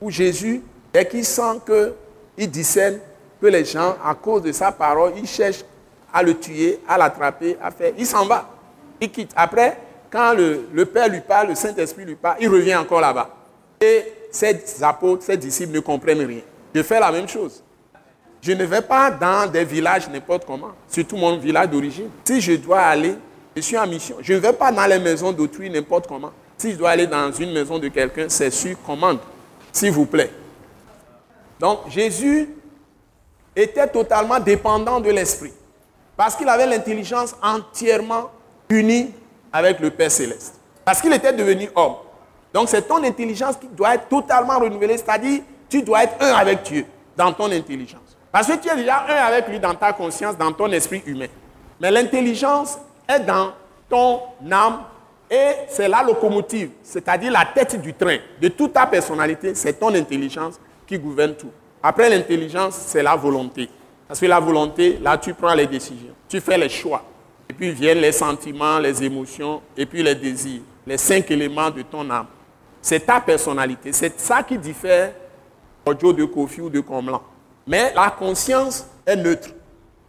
Où 0.00 0.08
Jésus, 0.08 0.62
dès 0.92 1.04
qu'il 1.04 1.24
sent 1.24 1.58
qu'il 1.66 2.48
discerne 2.48 3.00
que 3.42 3.48
les 3.48 3.64
gens, 3.64 3.96
à 4.04 4.14
cause 4.14 4.42
de 4.42 4.52
sa 4.52 4.70
parole, 4.70 5.14
ils 5.16 5.26
cherchent 5.26 5.64
à 6.14 6.22
le 6.22 6.38
tuer, 6.38 6.78
à 6.86 6.96
l'attraper, 6.96 7.56
à 7.60 7.72
faire, 7.72 7.92
il 7.98 8.06
s'en 8.06 8.24
va. 8.24 8.48
Il 9.00 9.10
quitte. 9.10 9.32
Après, 9.34 9.78
quand 10.12 10.32
le, 10.32 10.84
Père 10.84 11.08
lui 11.08 11.22
parle, 11.22 11.48
le 11.48 11.54
Saint-Esprit 11.56 12.04
lui 12.04 12.14
parle, 12.14 12.36
il 12.38 12.48
revient 12.48 12.76
encore 12.76 13.00
là-bas. 13.00 13.30
Et 13.80 14.04
ses 14.30 14.62
apôtres, 14.80 15.24
ses 15.24 15.36
disciples 15.36 15.72
ne 15.72 15.80
comprennent 15.80 16.24
rien. 16.24 16.42
Je 16.72 16.84
fais 16.84 17.00
la 17.00 17.10
même 17.10 17.26
chose. 17.26 17.64
Je 18.40 18.52
ne 18.52 18.64
vais 18.64 18.82
pas 18.82 19.10
dans 19.10 19.50
des 19.50 19.64
villages 19.64 20.08
n'importe 20.08 20.44
comment, 20.46 20.70
surtout 20.88 21.16
mon 21.16 21.36
village 21.38 21.68
d'origine. 21.68 22.08
Si 22.24 22.40
je 22.40 22.52
dois 22.52 22.80
aller, 22.80 23.14
je 23.56 23.60
suis 23.60 23.76
en 23.76 23.86
mission. 23.86 24.16
Je 24.20 24.34
ne 24.34 24.38
vais 24.38 24.52
pas 24.52 24.70
dans 24.70 24.86
les 24.86 24.98
maisons 24.98 25.32
d'autrui 25.32 25.68
n'importe 25.68 26.06
comment. 26.06 26.30
Si 26.56 26.72
je 26.72 26.76
dois 26.76 26.90
aller 26.90 27.06
dans 27.06 27.32
une 27.32 27.52
maison 27.52 27.78
de 27.78 27.88
quelqu'un, 27.88 28.26
c'est 28.28 28.50
sur 28.50 28.80
commande, 28.82 29.18
s'il 29.72 29.90
vous 29.92 30.06
plaît. 30.06 30.30
Donc 31.58 31.88
Jésus 31.88 32.48
était 33.54 33.88
totalement 33.88 34.38
dépendant 34.38 35.00
de 35.00 35.10
l'Esprit, 35.10 35.52
parce 36.16 36.36
qu'il 36.36 36.48
avait 36.48 36.66
l'intelligence 36.66 37.34
entièrement 37.42 38.30
unie 38.68 39.10
avec 39.52 39.80
le 39.80 39.90
Père 39.90 40.10
céleste. 40.10 40.54
Parce 40.84 41.00
qu'il 41.00 41.12
était 41.12 41.32
devenu 41.32 41.68
homme. 41.74 41.94
Donc 42.54 42.68
c'est 42.68 42.82
ton 42.82 43.02
intelligence 43.02 43.56
qui 43.56 43.66
doit 43.68 43.94
être 43.94 44.08
totalement 44.08 44.58
renouvelée, 44.58 44.96
c'est-à-dire 44.96 45.42
tu 45.68 45.82
dois 45.82 46.04
être 46.04 46.14
un 46.20 46.32
avec 46.34 46.62
Dieu 46.62 46.86
dans 47.16 47.32
ton 47.32 47.50
intelligence. 47.50 48.07
Parce 48.30 48.46
que 48.46 48.56
tu 48.56 48.68
es 48.68 48.76
déjà 48.76 49.04
un 49.08 49.26
avec 49.26 49.48
lui 49.48 49.58
dans 49.58 49.74
ta 49.74 49.92
conscience, 49.92 50.36
dans 50.36 50.52
ton 50.52 50.70
esprit 50.72 51.02
humain. 51.06 51.28
Mais 51.80 51.90
l'intelligence 51.90 52.78
est 53.08 53.20
dans 53.20 53.52
ton 53.88 54.20
âme 54.50 54.80
et 55.30 55.52
c'est 55.68 55.88
la 55.88 56.02
locomotive, 56.02 56.70
c'est-à-dire 56.82 57.30
la 57.30 57.44
tête 57.44 57.80
du 57.80 57.92
train 57.92 58.16
de 58.40 58.48
toute 58.48 58.72
ta 58.72 58.86
personnalité, 58.86 59.54
c'est 59.54 59.74
ton 59.74 59.94
intelligence 59.94 60.58
qui 60.86 60.98
gouverne 60.98 61.34
tout. 61.34 61.50
Après 61.82 62.08
l'intelligence, 62.08 62.74
c'est 62.86 63.02
la 63.02 63.14
volonté. 63.14 63.68
Parce 64.06 64.20
que 64.20 64.26
la 64.26 64.40
volonté, 64.40 64.98
là, 65.02 65.18
tu 65.18 65.34
prends 65.34 65.54
les 65.54 65.66
décisions, 65.66 66.14
tu 66.28 66.40
fais 66.40 66.56
les 66.56 66.70
choix. 66.70 67.02
Et 67.48 67.52
puis 67.52 67.70
viennent 67.72 67.98
les 67.98 68.12
sentiments, 68.12 68.78
les 68.78 69.02
émotions, 69.02 69.60
et 69.76 69.84
puis 69.84 70.02
les 70.02 70.14
désirs, 70.14 70.62
les 70.86 70.96
cinq 70.96 71.30
éléments 71.30 71.70
de 71.70 71.82
ton 71.82 72.08
âme. 72.10 72.26
C'est 72.80 73.00
ta 73.00 73.20
personnalité. 73.20 73.92
C'est 73.92 74.18
ça 74.18 74.42
qui 74.42 74.56
diffère 74.56 75.12
audio 75.84 76.12
de 76.12 76.24
Kofi 76.24 76.60
ou 76.62 76.70
de 76.70 76.80
Comlan. 76.80 77.22
Mais 77.68 77.92
la 77.94 78.10
conscience 78.10 78.86
est 79.06 79.14
neutre. 79.14 79.50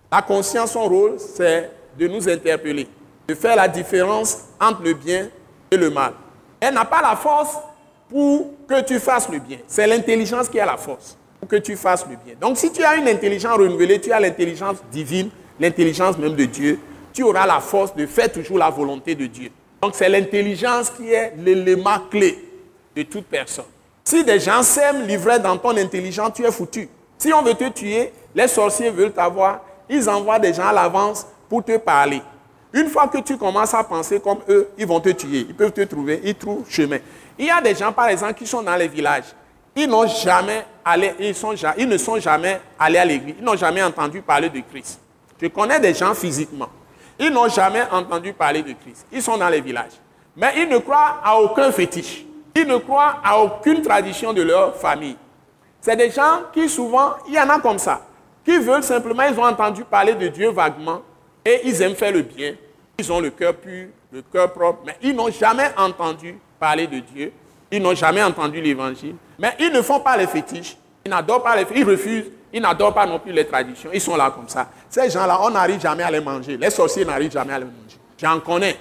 La 0.09 0.21
conscience, 0.21 0.71
son 0.71 0.87
rôle, 0.87 1.17
c'est 1.19 1.69
de 1.97 2.07
nous 2.07 2.27
interpeller, 2.29 2.87
de 3.27 3.35
faire 3.35 3.55
la 3.57 3.67
différence 3.67 4.45
entre 4.59 4.81
le 4.81 4.93
bien 4.93 5.27
et 5.69 5.75
le 5.75 5.89
mal. 5.89 6.13
Elle 6.61 6.73
n'a 6.73 6.85
pas 6.85 7.01
la 7.01 7.17
force 7.17 7.57
pour 8.09 8.47
que 8.65 8.81
tu 8.81 8.97
fasses 8.97 9.29
le 9.29 9.39
bien. 9.39 9.57
C'est 9.67 9.85
l'intelligence 9.85 10.47
qui 10.47 10.57
a 10.59 10.65
la 10.65 10.77
force 10.77 11.17
pour 11.39 11.49
que 11.49 11.57
tu 11.57 11.75
fasses 11.75 12.05
le 12.09 12.15
bien. 12.15 12.35
Donc 12.39 12.57
si 12.57 12.71
tu 12.71 12.81
as 12.81 12.95
une 12.95 13.09
intelligence 13.09 13.57
renouvelée, 13.57 13.99
tu 13.99 14.11
as 14.13 14.19
l'intelligence 14.21 14.77
divine, 14.89 15.29
l'intelligence 15.59 16.17
même 16.17 16.35
de 16.35 16.45
Dieu, 16.45 16.79
tu 17.13 17.23
auras 17.23 17.45
la 17.45 17.59
force 17.59 17.93
de 17.93 18.05
faire 18.05 18.31
toujours 18.31 18.57
la 18.57 18.69
volonté 18.69 19.15
de 19.15 19.25
Dieu. 19.25 19.51
Donc 19.81 19.95
c'est 19.95 20.09
l'intelligence 20.09 20.89
qui 20.89 21.11
est 21.11 21.33
l'élément 21.37 21.99
clé 22.09 22.39
de 22.95 23.03
toute 23.03 23.25
personne. 23.25 23.65
Si 24.05 24.23
des 24.23 24.39
gens 24.39 24.63
s'aiment 24.63 25.05
livrer 25.05 25.39
dans 25.39 25.57
ton 25.57 25.75
intelligence, 25.75 26.31
tu 26.33 26.45
es 26.45 26.51
foutu. 26.51 26.89
Si 27.19 27.33
on 27.33 27.41
veut 27.41 27.53
te 27.53 27.67
tuer, 27.69 28.13
les 28.33 28.47
sorciers 28.47 28.89
veulent 28.89 29.11
t'avoir, 29.11 29.59
ils 29.89 30.09
envoient 30.09 30.39
des 30.39 30.53
gens 30.53 30.67
à 30.67 30.73
l'avance 30.73 31.27
pour 31.49 31.63
te 31.63 31.77
parler. 31.77 32.21
Une 32.71 32.87
fois 32.87 33.07
que 33.07 33.17
tu 33.17 33.37
commences 33.37 33.73
à 33.73 33.83
penser 33.83 34.21
comme 34.21 34.39
eux, 34.47 34.69
ils 34.77 34.87
vont 34.87 35.01
te 35.01 35.09
tuer. 35.09 35.45
Ils 35.49 35.55
peuvent 35.55 35.73
te 35.73 35.81
trouver, 35.81 36.21
ils 36.23 36.35
trouvent 36.35 36.63
chemin. 36.69 36.99
Il 37.37 37.47
y 37.47 37.49
a 37.49 37.59
des 37.59 37.75
gens, 37.75 37.91
par 37.91 38.07
exemple, 38.07 38.35
qui 38.35 38.47
sont 38.47 38.61
dans 38.61 38.75
les 38.75 38.87
villages. 38.87 39.25
Ils 39.75 39.87
n'ont 39.87 40.07
jamais 40.07 40.65
allé, 40.85 41.13
ils, 41.19 41.87
ne 41.87 41.97
sont 41.97 42.19
jamais 42.19 42.61
allés 42.79 42.97
à 42.97 43.05
l'église. 43.05 43.35
Ils 43.39 43.43
n'ont 43.43 43.55
jamais 43.57 43.83
entendu 43.83 44.21
parler 44.21 44.49
de 44.49 44.61
Christ. 44.71 44.99
Je 45.41 45.47
connais 45.47 45.79
des 45.79 45.93
gens 45.93 46.13
physiquement. 46.13 46.69
Ils 47.19 47.31
n'ont 47.31 47.49
jamais 47.49 47.83
entendu 47.91 48.31
parler 48.31 48.61
de 48.61 48.73
Christ. 48.73 49.05
Ils 49.11 49.21
sont 49.21 49.37
dans 49.37 49.49
les 49.49 49.61
villages. 49.61 49.99
Mais 50.37 50.53
ils 50.57 50.69
ne 50.69 50.77
croient 50.77 51.19
à 51.23 51.37
aucun 51.37 51.71
fétiche. 51.71 52.23
Ils 52.55 52.67
ne 52.67 52.77
croient 52.77 53.15
à 53.23 53.39
aucune 53.39 53.81
tradition 53.81 54.31
de 54.31 54.41
leur 54.41 54.75
famille. 54.75 55.17
C'est 55.81 55.95
des 55.95 56.09
gens 56.11 56.41
qui 56.53 56.67
souvent, 56.69 57.13
il 57.27 57.33
y 57.33 57.39
en 57.39 57.49
a 57.49 57.59
comme 57.59 57.79
ça, 57.79 58.01
qui 58.43 58.57
veulent 58.57 58.83
simplement, 58.83 59.23
ils 59.23 59.39
ont 59.39 59.43
entendu 59.45 59.83
parler 59.83 60.13
de 60.13 60.27
Dieu 60.27 60.49
vaguement 60.49 61.01
et 61.45 61.61
ils 61.65 61.81
aiment 61.81 61.95
faire 61.95 62.11
le 62.11 62.21
bien. 62.21 62.55
Ils 62.97 63.11
ont 63.11 63.19
le 63.21 63.29
cœur 63.29 63.55
pur, 63.55 63.87
le 64.11 64.21
cœur 64.21 64.51
propre, 64.51 64.79
mais 64.85 64.97
ils 65.01 65.15
n'ont 65.15 65.31
jamais 65.31 65.71
entendu 65.77 66.37
parler 66.59 66.87
de 66.87 66.99
Dieu. 66.99 67.31
Ils 67.71 67.81
n'ont 67.81 67.95
jamais 67.95 68.23
entendu 68.23 68.59
l'évangile. 68.59 69.15
Mais 69.37 69.55
ils 69.59 69.71
ne 69.71 69.81
font 69.81 69.99
pas 69.99 70.17
les 70.17 70.27
fétiches. 70.27 70.75
Ils 71.05 71.09
n'adorent 71.09 71.43
pas 71.43 71.55
les. 71.55 71.65
Ils 71.75 71.85
refusent 71.85 72.25
ils 72.51 72.61
n'adorent 72.61 72.93
pas 72.93 73.05
non 73.05 73.19
plus 73.19 73.31
les 73.31 73.45
traditions. 73.45 73.89
Ils 73.93 74.01
sont 74.01 74.15
là 74.15 74.31
comme 74.35 74.49
ça. 74.49 74.67
Ces 74.89 75.09
gens-là, 75.09 75.39
on 75.41 75.51
n'arrive 75.51 75.79
jamais 75.79 76.03
à 76.03 76.11
les 76.11 76.19
manger. 76.19 76.57
Les 76.57 76.69
sorciers 76.69 77.05
n'arrivent 77.05 77.31
jamais 77.31 77.53
à 77.53 77.59
les 77.59 77.65
manger. 77.65 77.97
J'en 78.17 78.39
connais. 78.39 78.75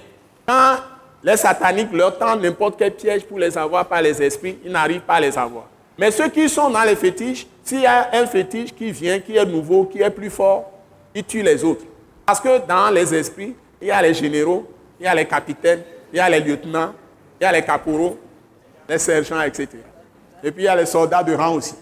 Quand 0.47 0.77
les 1.23 1.37
sataniques 1.37 1.91
leur 1.93 2.17
tendent 2.17 2.41
n'importe 2.41 2.75
quel 2.79 2.95
piège 2.95 3.25
pour 3.25 3.37
les 3.37 3.55
avoir 3.57 3.85
par 3.85 4.01
les 4.01 4.21
esprits, 4.21 4.57
ils 4.65 4.71
n'arrivent 4.71 5.01
pas 5.01 5.15
à 5.15 5.19
les 5.19 5.37
avoir. 5.37 5.65
Mais 5.99 6.11
ceux 6.11 6.29
qui 6.29 6.47
sont 6.47 6.69
dans 6.69 6.83
les 6.83 6.95
fétiches, 6.95 7.45
s'il 7.61 7.81
y 7.81 7.85
a 7.85 8.09
un 8.13 8.25
fétiche 8.25 8.73
qui 8.73 8.89
vient, 8.89 9.19
qui 9.19 9.35
est 9.35 9.45
nouveau, 9.45 9.83
qui 9.83 10.01
est 10.01 10.09
plus 10.09 10.29
fort, 10.29 10.71
ils 11.13 11.25
tuent 11.25 11.43
les 11.43 11.61
autres. 11.61 11.83
Parce 12.25 12.39
que 12.39 12.65
dans 12.65 12.89
les 12.89 13.13
esprits, 13.13 13.53
il 13.81 13.89
y 13.89 13.91
a 13.91 14.01
les 14.01 14.13
généraux, 14.13 14.65
il 14.97 15.03
y 15.03 15.07
a 15.07 15.13
les 15.13 15.25
capitaines, 15.25 15.81
il 16.13 16.15
y 16.15 16.19
a 16.21 16.29
les 16.29 16.39
lieutenants, 16.39 16.93
il 17.37 17.43
y 17.43 17.47
a 17.47 17.51
les 17.51 17.63
caporaux, 17.63 18.17
les 18.87 18.97
sergents, 18.97 19.41
etc. 19.41 19.67
Et 20.41 20.51
puis 20.51 20.63
il 20.63 20.65
y 20.67 20.69
a 20.69 20.75
les 20.77 20.85
soldats 20.85 21.21
de 21.21 21.33
rang 21.33 21.55
aussi. 21.55 21.75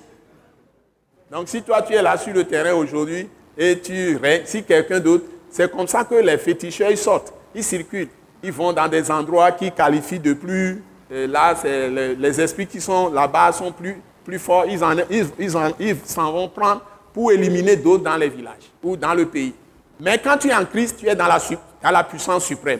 Donc 1.30 1.48
si 1.48 1.62
toi 1.62 1.84
tu 1.84 1.94
es 1.94 2.02
là 2.02 2.18
sur 2.18 2.34
le 2.34 2.44
terrain 2.44 2.74
aujourd'hui 2.74 3.30
et 3.56 3.80
tu 3.80 4.18
si 4.46 4.64
quelqu'un 4.64 5.00
d'autre, 5.00 5.26
c'est 5.52 5.72
comme 5.72 5.88
ça 5.88 6.04
que 6.04 6.16
les 6.16 6.40
féticheurs 6.40 6.90
ils 6.90 6.98
sortent, 6.98 7.32
ils 7.54 7.64
circulent, 7.64 8.10
ils 8.42 8.52
vont 8.52 8.74
dans 8.74 8.88
des 8.88 9.12
endroits 9.12 9.52
qui 9.52 9.72
qualifient 9.72 10.20
de 10.20 10.34
plus 10.34 10.82
là, 11.10 11.56
les, 11.64 12.42
esprits 12.42 12.68
qui 12.68 12.82
sont 12.82 13.12
là-bas 13.12 13.52
sont 13.52 13.72
plus, 13.72 14.40
forts. 14.40 14.66
Ils 14.68 14.80
s'en 14.80 14.94
ils, 15.10 15.26
ils 15.80 15.96
vont 16.16 16.50
prendre 16.50 16.82
pour 17.14 17.32
éliminer 17.32 17.76
d'autres 17.76 18.04
dans 18.04 18.18
les 18.18 18.30
villages 18.30 18.72
ou 18.84 18.96
dans 18.96 19.14
le 19.14 19.26
pays. 19.26 19.54
Mais 20.00 20.18
quand 20.20 20.38
tu 20.38 20.50
es 20.50 20.54
en 20.54 20.66
Christ, 20.66 20.98
tu 21.00 21.08
es 21.08 21.16
dans 21.16 21.28
la, 21.28 21.40
dans 21.82 21.92
la 21.92 22.04
puissance 22.04 22.46
suprême. 22.46 22.80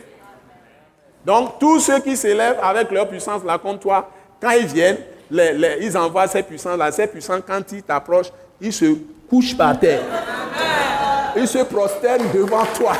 Donc, 1.24 1.58
tous 1.58 1.80
ceux 1.80 1.98
qui 2.00 2.16
s'élèvent 2.16 2.60
avec 2.62 2.90
leur 2.90 3.08
puissance 3.08 3.42
là 3.44 3.58
contre 3.58 3.80
toi, 3.80 4.10
quand 4.40 4.50
ils 4.50 4.66
viennent, 4.66 4.98
ils 5.30 5.98
envoient 5.98 6.26
ces 6.26 6.42
puissances-là. 6.42 6.92
Ces 6.92 7.06
puissances, 7.06 7.42
quand 7.46 7.60
ils 7.72 7.82
t'approchent, 7.82 8.32
ils 8.60 8.72
se 8.72 8.86
couchent 9.28 9.56
par 9.56 9.78
terre. 9.78 10.00
Ils 11.36 11.48
se 11.48 11.58
prosternent 11.64 12.30
devant 12.32 12.64
toi. 12.76 12.92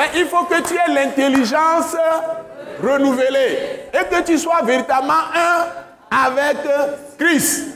Mais 0.00 0.08
il 0.18 0.26
faut 0.28 0.44
que 0.44 0.62
tu 0.62 0.72
aies 0.72 0.94
l'intelligence 0.94 1.94
renouvelée 2.82 3.58
et 3.92 4.08
que 4.08 4.22
tu 4.22 4.38
sois 4.38 4.62
véritablement 4.62 5.12
un 5.12 5.66
avec 6.10 6.56
Christ. 7.18 7.66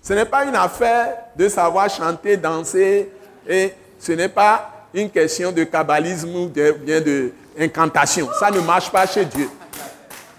Ce 0.00 0.14
n'est 0.14 0.24
pas 0.24 0.46
une 0.46 0.56
affaire 0.56 1.14
de 1.36 1.46
savoir 1.50 1.90
chanter, 1.90 2.38
danser, 2.38 3.12
et 3.46 3.74
ce 3.98 4.12
n'est 4.12 4.30
pas 4.30 4.70
une 4.94 5.10
question 5.10 5.52
de 5.52 5.64
kabbalisme 5.64 6.34
ou 6.36 6.48
bien 6.48 7.02
d'incantation. 7.02 8.30
Ça 8.40 8.50
ne 8.50 8.60
marche 8.60 8.90
pas 8.90 9.06
chez 9.06 9.26
Dieu. 9.26 9.50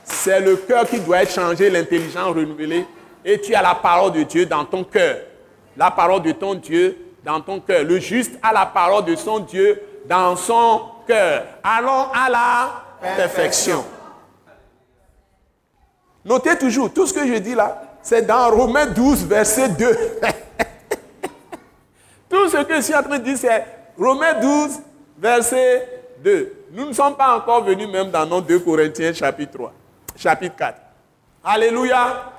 C'est 0.04 0.40
le 0.40 0.56
cœur 0.56 0.88
qui 0.88 1.00
doit 1.00 1.22
être 1.22 1.32
changé, 1.32 1.70
l'intelligence 1.70 2.34
renouvelée, 2.34 2.88
et 3.24 3.40
tu 3.40 3.54
as 3.54 3.62
la 3.62 3.76
parole 3.76 4.14
de 4.14 4.24
Dieu 4.24 4.48
dans 4.48 4.66
ton 4.66 4.84
cœur. 4.84 5.18
La 5.76 5.92
parole 5.92 6.24
de 6.24 6.32
ton 6.32 6.56
Dieu 6.56 7.04
dans 7.28 7.42
ton 7.42 7.60
cœur. 7.60 7.84
Le 7.84 8.00
juste 8.00 8.40
a 8.42 8.54
la 8.54 8.66
parole 8.66 9.04
de 9.04 9.16
son 9.18 9.40
Dieu 9.40 9.82
dans 10.06 10.38
son 10.38 10.84
cœur. 11.06 11.44
Allons 11.62 12.08
à 12.14 12.30
la 12.30 13.16
perfection. 13.16 13.84
Notez 16.24 16.58
toujours, 16.58 16.92
tout 16.92 17.06
ce 17.06 17.14
que 17.14 17.28
je 17.28 17.38
dis 17.40 17.54
là, 17.54 17.82
c'est 18.02 18.26
dans 18.26 18.50
Romains 18.50 18.88
12, 18.88 19.26
verset 19.26 19.70
2. 19.70 19.88
tout 22.30 22.50
ce 22.50 22.64
que 22.64 22.76
je 22.76 22.82
suis 22.82 22.96
en 22.96 23.04
train 23.04 23.20
de 23.20 23.24
dire, 23.24 23.38
c'est 23.38 23.66
Romains 24.00 24.40
12, 24.40 24.80
verset 25.18 26.04
2. 26.24 26.54
Nous 26.72 26.86
ne 26.86 26.94
sommes 26.94 27.16
pas 27.16 27.36
encore 27.36 27.64
venus 27.64 27.90
même 27.90 28.10
dans 28.10 28.26
nos 28.26 28.40
2 28.40 28.60
Corinthiens 28.60 29.14
chapitre 29.14 29.52
3, 29.54 29.74
chapitre 30.16 30.56
4. 30.56 30.80
Alléluia. 31.44 32.32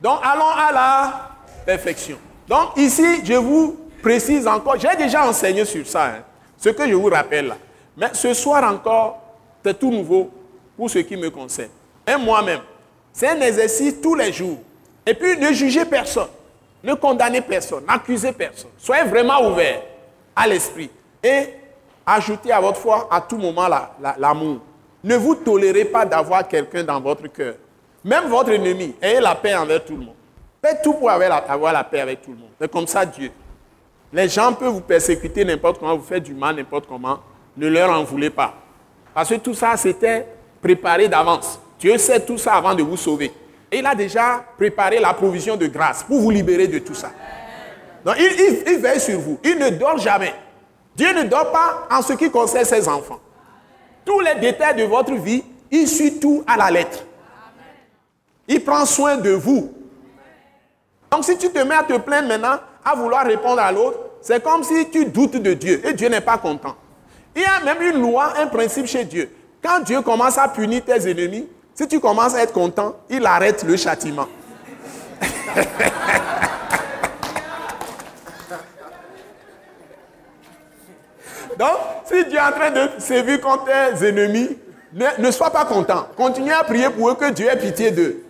Donc 0.00 0.18
allons 0.22 0.50
à 0.50 0.72
la 0.72 1.30
perfection. 1.64 2.18
Donc 2.48 2.76
ici, 2.76 3.24
je 3.24 3.34
vous 3.34 3.79
précise 4.00 4.46
encore, 4.46 4.76
j'ai 4.78 4.94
déjà 4.96 5.26
enseigné 5.26 5.64
sur 5.64 5.86
ça, 5.86 6.06
hein, 6.06 6.22
ce 6.56 6.70
que 6.70 6.88
je 6.88 6.94
vous 6.94 7.08
rappelle 7.08 7.48
là. 7.48 7.56
Mais 7.96 8.08
ce 8.12 8.32
soir 8.34 8.62
encore, 8.64 9.20
c'est 9.64 9.78
tout 9.78 9.90
nouveau 9.90 10.30
pour 10.76 10.88
ce 10.90 10.98
qui 10.98 11.16
me 11.16 11.30
concerne. 11.30 11.70
Et 12.06 12.16
moi-même, 12.16 12.60
c'est 13.12 13.28
un 13.28 13.40
exercice 13.40 14.00
tous 14.00 14.14
les 14.14 14.32
jours. 14.32 14.58
Et 15.06 15.14
puis 15.14 15.36
ne 15.36 15.52
jugez 15.52 15.84
personne, 15.84 16.28
ne 16.82 16.94
condamnez 16.94 17.40
personne, 17.40 17.84
n'accusez 17.86 18.32
personne. 18.32 18.70
Soyez 18.78 19.04
vraiment 19.04 19.50
ouvert 19.50 19.82
à 20.34 20.46
l'esprit 20.46 20.90
et 21.22 21.48
ajoutez 22.06 22.52
à 22.52 22.60
votre 22.60 22.78
foi 22.78 23.08
à 23.10 23.20
tout 23.20 23.36
moment 23.36 23.68
l'amour. 24.18 24.60
ne 25.04 25.16
vous 25.16 25.34
tolérez 25.34 25.84
pas 25.84 26.04
d'avoir 26.04 26.46
quelqu'un 26.46 26.84
dans 26.84 27.00
votre 27.00 27.26
cœur. 27.28 27.54
Même 28.04 28.28
votre 28.28 28.50
ennemi, 28.50 28.94
ayez 29.02 29.20
la 29.20 29.34
paix 29.34 29.54
envers 29.54 29.84
tout 29.84 29.96
le 29.96 30.04
monde. 30.04 30.14
Faites 30.64 30.82
tout 30.82 30.94
pour 30.94 31.10
avoir 31.10 31.28
la, 31.28 31.36
avoir 31.36 31.72
la 31.72 31.84
paix 31.84 32.00
avec 32.00 32.22
tout 32.22 32.30
le 32.30 32.38
monde. 32.38 32.50
C'est 32.58 32.70
comme 32.70 32.86
ça 32.86 33.04
Dieu. 33.04 33.30
Les 34.12 34.28
gens 34.28 34.52
peuvent 34.52 34.72
vous 34.72 34.80
persécuter 34.80 35.44
n'importe 35.44 35.78
comment, 35.78 35.96
vous 35.96 36.04
faites 36.04 36.22
du 36.22 36.34
mal 36.34 36.56
n'importe 36.56 36.86
comment. 36.86 37.20
Ne 37.56 37.68
leur 37.68 37.90
en 37.90 38.04
voulez 38.04 38.30
pas. 38.30 38.54
Parce 39.14 39.28
que 39.28 39.34
tout 39.36 39.54
ça, 39.54 39.76
c'était 39.76 40.26
préparé 40.60 41.08
d'avance. 41.08 41.60
Dieu 41.78 41.96
sait 41.98 42.20
tout 42.20 42.38
ça 42.38 42.54
avant 42.54 42.74
de 42.74 42.82
vous 42.82 42.96
sauver. 42.96 43.32
Et 43.70 43.78
il 43.78 43.86
a 43.86 43.94
déjà 43.94 44.44
préparé 44.56 44.98
la 44.98 45.14
provision 45.14 45.56
de 45.56 45.66
grâce 45.66 46.02
pour 46.02 46.20
vous 46.20 46.30
libérer 46.30 46.66
de 46.66 46.78
tout 46.80 46.94
ça. 46.94 47.10
Donc 48.04 48.16
il, 48.18 48.62
il 48.66 48.78
veille 48.78 49.00
sur 49.00 49.18
vous. 49.18 49.38
Il 49.44 49.58
ne 49.58 49.70
dort 49.70 49.98
jamais. 49.98 50.34
Dieu 50.96 51.12
ne 51.12 51.22
dort 51.22 51.52
pas 51.52 51.88
en 51.90 52.02
ce 52.02 52.12
qui 52.14 52.30
concerne 52.30 52.64
ses 52.64 52.88
enfants. 52.88 53.20
Tous 54.04 54.20
les 54.20 54.34
détails 54.36 54.76
de 54.76 54.84
votre 54.84 55.12
vie, 55.14 55.44
il 55.70 55.86
suit 55.86 56.18
tout 56.18 56.44
à 56.46 56.56
la 56.56 56.70
lettre. 56.70 57.04
Il 58.48 58.64
prend 58.64 58.84
soin 58.84 59.16
de 59.16 59.30
vous. 59.30 59.72
Donc 61.10 61.24
si 61.24 61.38
tu 61.38 61.50
te 61.50 61.58
mets 61.60 61.74
à 61.74 61.84
te 61.84 61.96
plaindre 61.98 62.28
maintenant, 62.28 62.58
à 62.90 62.94
vouloir 62.94 63.24
répondre 63.24 63.60
à 63.60 63.70
l'autre, 63.72 63.98
c'est 64.20 64.42
comme 64.42 64.62
si 64.62 64.90
tu 64.90 65.06
doutes 65.06 65.36
de 65.36 65.54
Dieu 65.54 65.80
et 65.86 65.92
Dieu 65.92 66.08
n'est 66.08 66.20
pas 66.20 66.38
content. 66.38 66.76
Il 67.34 67.42
y 67.42 67.44
a 67.44 67.60
même 67.64 67.80
une 67.82 68.00
loi, 68.00 68.32
un 68.38 68.46
principe 68.46 68.86
chez 68.86 69.04
Dieu. 69.04 69.30
Quand 69.62 69.80
Dieu 69.80 70.00
commence 70.02 70.38
à 70.38 70.48
punir 70.48 70.84
tes 70.84 71.10
ennemis, 71.10 71.46
si 71.74 71.86
tu 71.86 72.00
commences 72.00 72.34
à 72.34 72.42
être 72.42 72.52
content, 72.52 72.96
il 73.08 73.24
arrête 73.24 73.62
le 73.62 73.76
châtiment. 73.76 74.26
Donc, 81.58 81.76
si 82.06 82.24
Dieu 82.24 82.38
est 82.38 82.40
en 82.40 82.52
train 82.52 82.70
de 82.70 82.88
sévir 82.98 83.40
contre 83.40 83.64
tes 83.66 84.06
ennemis, 84.08 84.56
ne, 84.92 85.06
ne 85.18 85.30
sois 85.30 85.50
pas 85.50 85.66
content. 85.66 86.08
Continue 86.16 86.52
à 86.52 86.64
prier 86.64 86.88
pour 86.90 87.10
eux 87.10 87.14
que 87.14 87.30
Dieu 87.30 87.46
ait 87.48 87.58
pitié 87.58 87.90
d'eux. 87.90 88.24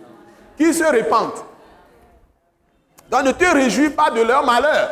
Qu'ils 0.57 0.73
se 0.73 0.83
répandent. 0.83 1.31
Donc 3.11 3.23
ne 3.25 3.31
te 3.33 3.43
réjouis 3.43 3.89
pas 3.89 4.09
de 4.09 4.21
leur 4.21 4.45
malheur, 4.45 4.89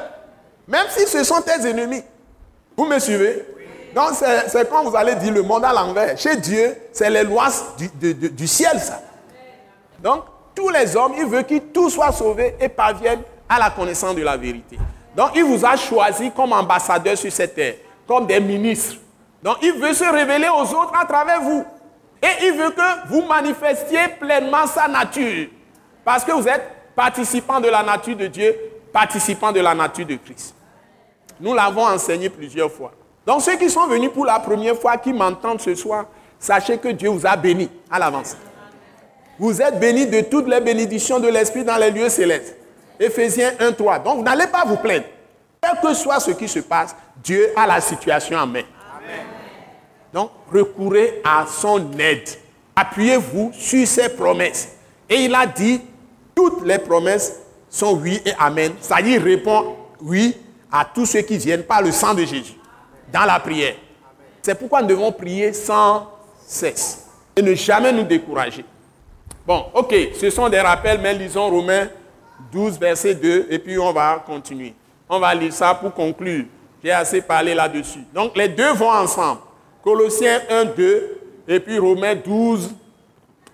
même 0.67 0.88
si 0.89 1.07
ce 1.07 1.24
sont 1.24 1.41
tes 1.41 1.65
ennemis. 1.65 2.03
Vous 2.76 2.86
me 2.86 2.99
suivez? 2.99 3.45
Donc 3.95 4.09
c'est 4.13 4.70
quand 4.70 4.84
vous 4.84 4.95
allez 4.95 5.15
dire 5.15 5.34
le 5.34 5.41
monde 5.41 5.63
à 5.63 5.72
l'envers. 5.72 6.17
Chez 6.17 6.36
Dieu, 6.36 6.76
c'est 6.91 7.09
les 7.09 7.24
lois 7.24 7.47
du, 7.78 8.47
ciel, 8.47 8.78
ça. 8.80 9.01
Donc 9.99 10.26
tous 10.53 10.70
les 10.70 10.95
hommes, 10.97 11.13
il 11.17 11.26
veut 11.26 11.43
qu'ils 11.43 11.61
tous 11.67 11.89
soient 11.91 12.11
sauvés 12.11 12.55
et 12.59 12.67
parviennent 12.67 13.22
à 13.47 13.57
la 13.57 13.70
connaissance 13.70 14.15
de 14.15 14.22
la 14.22 14.36
vérité. 14.36 14.78
Donc 15.15 15.32
il 15.36 15.45
vous 15.45 15.65
a 15.65 15.78
choisi 15.78 16.30
comme 16.32 16.51
ambassadeur 16.51 17.17
sur 17.17 17.32
cette 17.32 17.55
terre, 17.55 17.76
comme 18.05 18.28
des 18.28 18.39
ministres. 18.41 18.97
Donc 19.41 19.57
il 19.61 19.74
veut 19.74 19.93
se 19.93 20.03
révéler 20.03 20.49
aux 20.49 20.74
autres 20.76 20.93
à 21.01 21.05
travers 21.05 21.41
vous. 21.41 21.65
Et 22.22 22.47
il 22.47 22.51
veut 22.51 22.72
que 22.72 23.07
vous 23.07 23.22
manifestiez 23.22 24.09
pleinement 24.20 24.67
sa 24.67 24.89
nature. 24.89 25.47
Parce 26.03 26.26
que 26.26 26.34
vous 26.34 26.47
êtes 26.47 26.78
participant 26.99 27.61
de 27.61 27.69
la 27.69 27.81
nature 27.81 28.17
de 28.17 28.27
Dieu, 28.27 28.53
participant 28.91 29.53
de 29.53 29.61
la 29.61 29.73
nature 29.73 30.05
de 30.05 30.15
Christ. 30.15 30.53
Nous 31.39 31.53
l'avons 31.53 31.85
enseigné 31.87 32.29
plusieurs 32.29 32.69
fois. 32.69 32.91
Donc 33.25 33.41
ceux 33.41 33.55
qui 33.55 33.69
sont 33.69 33.87
venus 33.87 34.09
pour 34.13 34.25
la 34.25 34.37
première 34.37 34.75
fois, 34.75 34.97
qui 34.97 35.13
m'entendent 35.13 35.61
ce 35.61 35.75
soir, 35.75 36.07
sachez 36.37 36.77
que 36.77 36.89
Dieu 36.89 37.07
vous 37.07 37.25
a 37.25 37.37
béni 37.37 37.69
à 37.89 37.99
l'avance. 37.99 38.35
Vous 39.37 39.61
êtes 39.61 39.79
bénis 39.79 40.07
de 40.07 40.19
toutes 40.19 40.49
les 40.49 40.59
bénédictions 40.59 41.21
de 41.21 41.29
l'Esprit 41.29 41.63
dans 41.63 41.77
les 41.77 41.89
lieux 41.89 42.09
célestes. 42.09 42.57
Éphésiens 42.99 43.53
1, 43.61 43.71
3. 43.71 43.99
Donc 43.99 44.25
n'allez 44.25 44.47
pas 44.47 44.65
vous 44.65 44.75
plaindre. 44.75 45.05
Quel 45.61 45.79
que 45.79 45.93
soit 45.93 46.19
ce 46.19 46.31
qui 46.31 46.49
se 46.49 46.59
passe, 46.59 46.93
Dieu 47.23 47.53
a 47.55 47.65
la 47.65 47.79
situation 47.79 48.37
en 48.37 48.45
main. 48.45 48.63
Donc 50.11 50.31
recourez 50.51 51.21
à 51.23 51.45
son 51.47 51.97
aide. 51.97 52.27
Appuyez-vous 52.75 53.51
sur 53.53 53.87
ses 53.87 54.09
promesses. 54.09 54.73
Et 55.09 55.23
il 55.23 55.33
a 55.33 55.45
dit, 55.45 55.79
toutes 56.39 56.65
les 56.65 56.77
promesses 56.77 57.41
sont 57.69 57.97
oui 57.97 58.21
et 58.25 58.31
amen. 58.39 58.71
Y 59.03 59.17
répond 59.17 59.75
oui 60.01 60.37
à 60.71 60.85
tous 60.85 61.05
ceux 61.05 61.21
qui 61.21 61.37
viennent 61.37 61.63
par 61.63 61.81
le 61.81 61.91
sang 61.91 62.13
de 62.13 62.23
Jésus 62.23 62.55
dans 63.11 63.25
la 63.25 63.39
prière. 63.39 63.75
C'est 64.41 64.55
pourquoi 64.55 64.81
nous 64.81 64.87
devons 64.87 65.11
prier 65.11 65.51
sans 65.51 66.09
cesse 66.47 67.07
et 67.35 67.41
ne 67.41 67.53
jamais 67.53 67.91
nous 67.91 68.03
décourager. 68.03 68.63
Bon, 69.45 69.65
ok, 69.73 69.93
ce 70.19 70.29
sont 70.29 70.47
des 70.47 70.61
rappels, 70.61 71.01
mais 71.01 71.13
lisons 71.13 71.49
Romains 71.49 71.89
12, 72.53 72.79
verset 72.79 73.15
2, 73.15 73.47
et 73.49 73.59
puis 73.59 73.77
on 73.77 73.91
va 73.91 74.23
continuer. 74.25 74.73
On 75.09 75.19
va 75.19 75.35
lire 75.35 75.51
ça 75.51 75.75
pour 75.75 75.93
conclure. 75.93 76.45
J'ai 76.81 76.91
assez 76.91 77.21
parlé 77.21 77.53
là-dessus. 77.53 78.05
Donc 78.13 78.37
les 78.37 78.47
deux 78.47 78.71
vont 78.73 78.91
ensemble. 78.91 79.41
Colossiens 79.83 80.39
1, 80.49 80.65
2, 80.65 81.21
et 81.49 81.59
puis 81.59 81.77
Romains 81.79 82.15
12, 82.15 82.73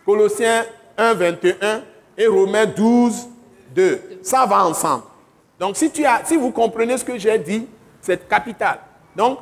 Colossiens 0.05 0.65
1, 0.97 1.13
21 1.15 1.81
et 2.17 2.27
Romains 2.27 2.65
12, 2.65 3.27
2. 3.73 4.19
Ça 4.23 4.45
va 4.45 4.65
ensemble. 4.65 5.03
Donc 5.59 5.77
si, 5.77 5.91
tu 5.91 6.05
as, 6.05 6.23
si 6.25 6.35
vous 6.37 6.51
comprenez 6.51 6.97
ce 6.97 7.05
que 7.05 7.17
j'ai 7.17 7.37
dit, 7.39 7.67
c'est 8.01 8.27
capital. 8.27 8.79
Donc, 9.15 9.39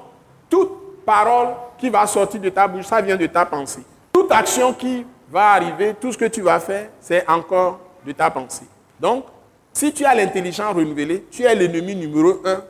toute 0.49 1.03
parole 1.05 1.49
qui 1.78 1.89
va 1.89 2.07
sortir 2.07 2.39
de 2.39 2.49
ta 2.49 2.67
bouche, 2.67 2.86
ça 2.86 3.01
vient 3.01 3.17
de 3.17 3.26
ta 3.26 3.45
pensée. 3.45 3.84
Toute 4.13 4.32
action 4.32 4.74
qui 4.74 5.05
va 5.30 5.51
arriver, 5.53 5.95
tout 5.99 6.11
ce 6.11 6.17
que 6.17 6.26
tu 6.26 6.41
vas 6.41 6.59
faire, 6.59 6.89
c'est 7.01 7.28
encore 7.30 7.80
de 8.05 8.11
ta 8.11 8.30
pensée. 8.30 8.67
Donc, 8.99 9.26
si 9.74 9.91
tu 9.91 10.05
as 10.05 10.13
l'intelligence 10.13 10.76
renouvelée, 10.76 11.26
tu 11.32 11.43
es 11.43 11.55
l'ennemi 11.55 11.95
numéro 11.95 12.41
un 12.45 12.61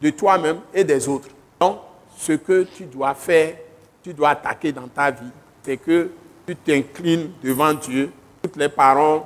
de 0.00 0.10
toi-même 0.10 0.60
et 0.72 0.84
des 0.84 1.08
autres. 1.08 1.28
Donc, 1.60 1.78
ce 2.16 2.32
que 2.32 2.62
tu 2.62 2.84
dois 2.84 3.14
faire, 3.14 3.54
tu 4.02 4.14
dois 4.14 4.30
attaquer 4.30 4.72
dans 4.72 4.88
ta 4.88 5.10
vie, 5.10 5.30
c'est 5.62 5.76
que 5.76 6.10
tu 6.46 6.56
t'inclines 6.56 7.30
devant 7.42 7.74
Dieu. 7.74 8.10
Toutes 8.42 8.56
les 8.56 8.68
paroles 8.68 9.22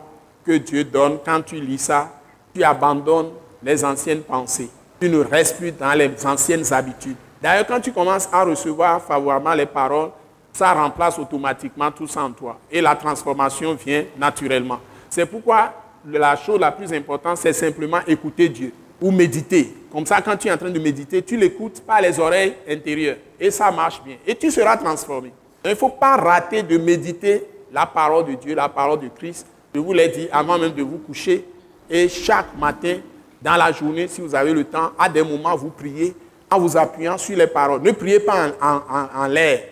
que 0.47 0.53
Dieu 0.53 0.85
donne, 0.85 1.19
quand 1.25 1.43
tu 1.43 1.57
lis 1.57 1.79
ça, 1.79 2.09
tu 2.55 2.63
abandonnes 2.63 3.31
les 3.63 3.85
anciennes 3.85 4.23
pensées 4.23 4.71
Tu 5.01 5.09
ne 5.09 5.19
restes 5.19 5.59
plus 5.59 5.73
dans 5.73 5.93
les 5.93 6.11
anciennes 6.25 6.73
habitudes. 6.73 7.17
D'ailleurs, 7.43 7.67
quand 7.67 7.81
tu 7.81 7.93
commences 7.93 8.29
à 8.33 8.45
recevoir 8.45 9.03
favorablement 9.03 9.55
les 9.55 9.67
paroles, 9.67 10.11
ça 10.53 10.73
remplace 10.73 11.19
automatiquement 11.19 11.91
tout 11.91 12.07
ça 12.07 12.23
en 12.23 12.31
toi. 12.31 12.59
Et 12.71 12.81
la 12.81 12.95
transformation 12.95 13.75
vient 13.75 14.05
naturellement. 14.17 14.79
C'est 15.11 15.27
pourquoi 15.27 15.73
la 16.09 16.37
chose 16.37 16.61
la 16.61 16.73
plus 16.73 16.93
importante, 16.93 17.37
c'est 17.39 17.53
simplement 17.53 17.99
écouter 18.07 18.49
Dieu 18.49 18.73
ou 19.01 19.11
méditer. 19.11 19.75
Comme 19.93 20.07
ça, 20.07 20.23
quand 20.23 20.37
tu 20.37 20.49
es 20.49 20.53
en 20.53 20.57
train 20.57 20.71
de 20.71 20.79
méditer, 20.79 21.23
tu 21.23 21.37
l'écoutes 21.37 21.83
par 21.83 22.01
les 22.01 22.19
oreilles 22.19 22.55
intérieures. 22.69 23.17
Et 23.39 23.51
ça 23.51 23.71
marche 23.71 24.03
bien. 24.03 24.17
Et 24.27 24.35
tu 24.35 24.51
seras 24.51 24.77
transformé. 24.77 25.33
Il 25.65 25.71
ne 25.71 25.75
faut 25.75 25.89
pas 25.91 26.17
rater 26.17 26.63
de 26.63 26.79
méditer 26.79 27.45
la 27.73 27.85
parole 27.85 28.25
de 28.27 28.35
Dieu, 28.35 28.55
la 28.55 28.69
parole 28.69 29.01
de 29.01 29.09
Christ. 29.09 29.47
Je 29.77 29.81
vous 29.83 29.93
l'ai 29.93 30.09
dit 30.09 30.27
avant 30.33 30.59
même 30.59 30.73
de 30.73 30.83
vous 30.83 30.97
coucher. 30.97 31.45
Et 31.91 32.09
chaque 32.09 32.57
matin, 32.59 32.97
dans 33.43 33.57
la 33.57 33.71
journée, 33.73 34.09
si 34.09 34.23
vous 34.23 34.35
avez 34.35 34.55
le 34.55 34.65
temps, 34.65 34.93
à 34.99 35.07
des 35.07 35.23
moments, 35.23 35.55
vous 35.55 35.69
priez 35.69 36.15
en 36.51 36.59
vous 36.59 36.79
appuyant 36.79 37.19
sur 37.19 37.37
les 37.37 37.47
paroles. 37.47 37.83
Ne 37.83 37.93
priez 37.93 38.21
pas 38.21 38.53
en, 38.59 39.27
l'air. 39.27 39.65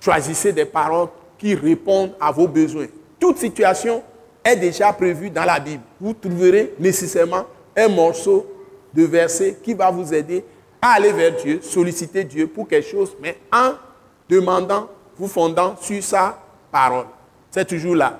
Choisissez 0.00 0.54
des 0.54 0.64
paroles 0.64 1.08
qui 1.38 1.54
répondent 1.54 2.12
à 2.18 2.32
vos 2.32 2.48
besoins. 2.48 2.86
Toute 3.18 3.36
situation 3.36 4.02
est 4.42 4.56
déjà 4.56 4.94
prévue 4.94 5.28
dans 5.28 5.44
la 5.44 5.60
Bible. 5.60 5.82
Vous 6.00 6.14
trouverez 6.14 6.72
nécessairement 6.78 7.44
un 7.76 7.88
morceau 7.88 8.46
de 8.94 9.04
verset 9.04 9.58
qui 9.62 9.74
va 9.74 9.90
vous 9.90 10.14
aider 10.14 10.42
à 10.80 10.92
aller 10.92 11.12
vers 11.12 11.36
Dieu, 11.36 11.60
solliciter 11.60 12.24
Dieu 12.24 12.46
pour 12.46 12.66
quelque 12.66 12.88
chose, 12.88 13.14
mais 13.20 13.36
en 13.52 13.72
demandant, 14.26 14.88
vous 15.18 15.28
fondant 15.28 15.76
sur 15.78 16.02
sa 16.02 16.38
parole. 16.72 17.04
C'est 17.50 17.68
toujours 17.68 17.96
là. 17.96 18.18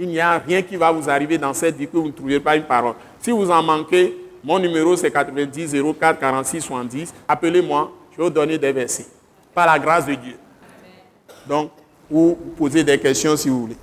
Il 0.00 0.08
n'y 0.08 0.18
a 0.18 0.38
rien 0.38 0.62
qui 0.62 0.76
va 0.76 0.90
vous 0.90 1.10
arriver 1.10 1.36
dans 1.36 1.52
cette 1.52 1.76
vie 1.76 1.86
que 1.86 1.96
vous 1.98 2.06
ne 2.06 2.12
trouverez 2.12 2.40
pas 2.40 2.56
une 2.56 2.62
parole. 2.62 2.94
Si 3.20 3.30
vous 3.30 3.50
en 3.50 3.62
manquez, 3.62 4.16
mon 4.42 4.58
numéro 4.58 4.96
c'est 4.96 5.10
90 5.10 5.76
04 6.00 6.18
46 6.18 6.62
70. 6.62 7.14
Appelez-moi, 7.28 7.92
je 8.12 8.16
vais 8.16 8.22
vous 8.24 8.30
donner 8.30 8.56
des 8.56 8.72
versets. 8.72 9.06
Par 9.54 9.66
la 9.66 9.78
grâce 9.78 10.06
de 10.06 10.14
Dieu. 10.14 10.36
Donc, 11.46 11.70
vous 12.10 12.34
posez 12.56 12.82
des 12.82 12.98
questions 12.98 13.36
si 13.36 13.50
vous 13.50 13.62
voulez. 13.62 13.76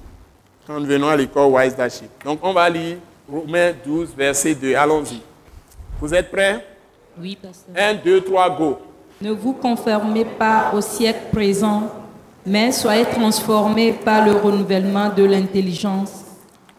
Quand 0.65 0.79
nous 0.79 0.87
venons 0.87 1.07
à 1.07 1.15
l'école 1.15 1.51
Wise 1.51 1.75
Daship. 1.75 2.09
Donc, 2.25 2.39
on 2.41 2.51
va 2.51 2.67
lire 2.67 2.97
Romains 3.31 3.73
12, 3.85 4.15
verset 4.17 4.55
2. 4.55 4.73
Allons-y. 4.73 5.21
Vous 6.01 6.13
êtes 6.13 6.31
prêts? 6.31 6.65
Oui, 7.19 7.37
pasteur. 7.39 7.75
1, 7.77 7.93
2, 8.03 8.21
3, 8.21 8.57
go. 8.57 8.79
Ne 9.21 9.31
vous 9.31 9.53
conformez 9.53 10.25
pas 10.25 10.71
au 10.73 10.81
siècle 10.81 11.27
présent, 11.31 11.91
mais 12.47 12.71
soyez 12.71 13.03
transformés 13.03 13.91
par 13.91 14.25
le 14.25 14.31
renouvellement 14.31 15.09
de 15.09 15.23
l'intelligence 15.25 16.23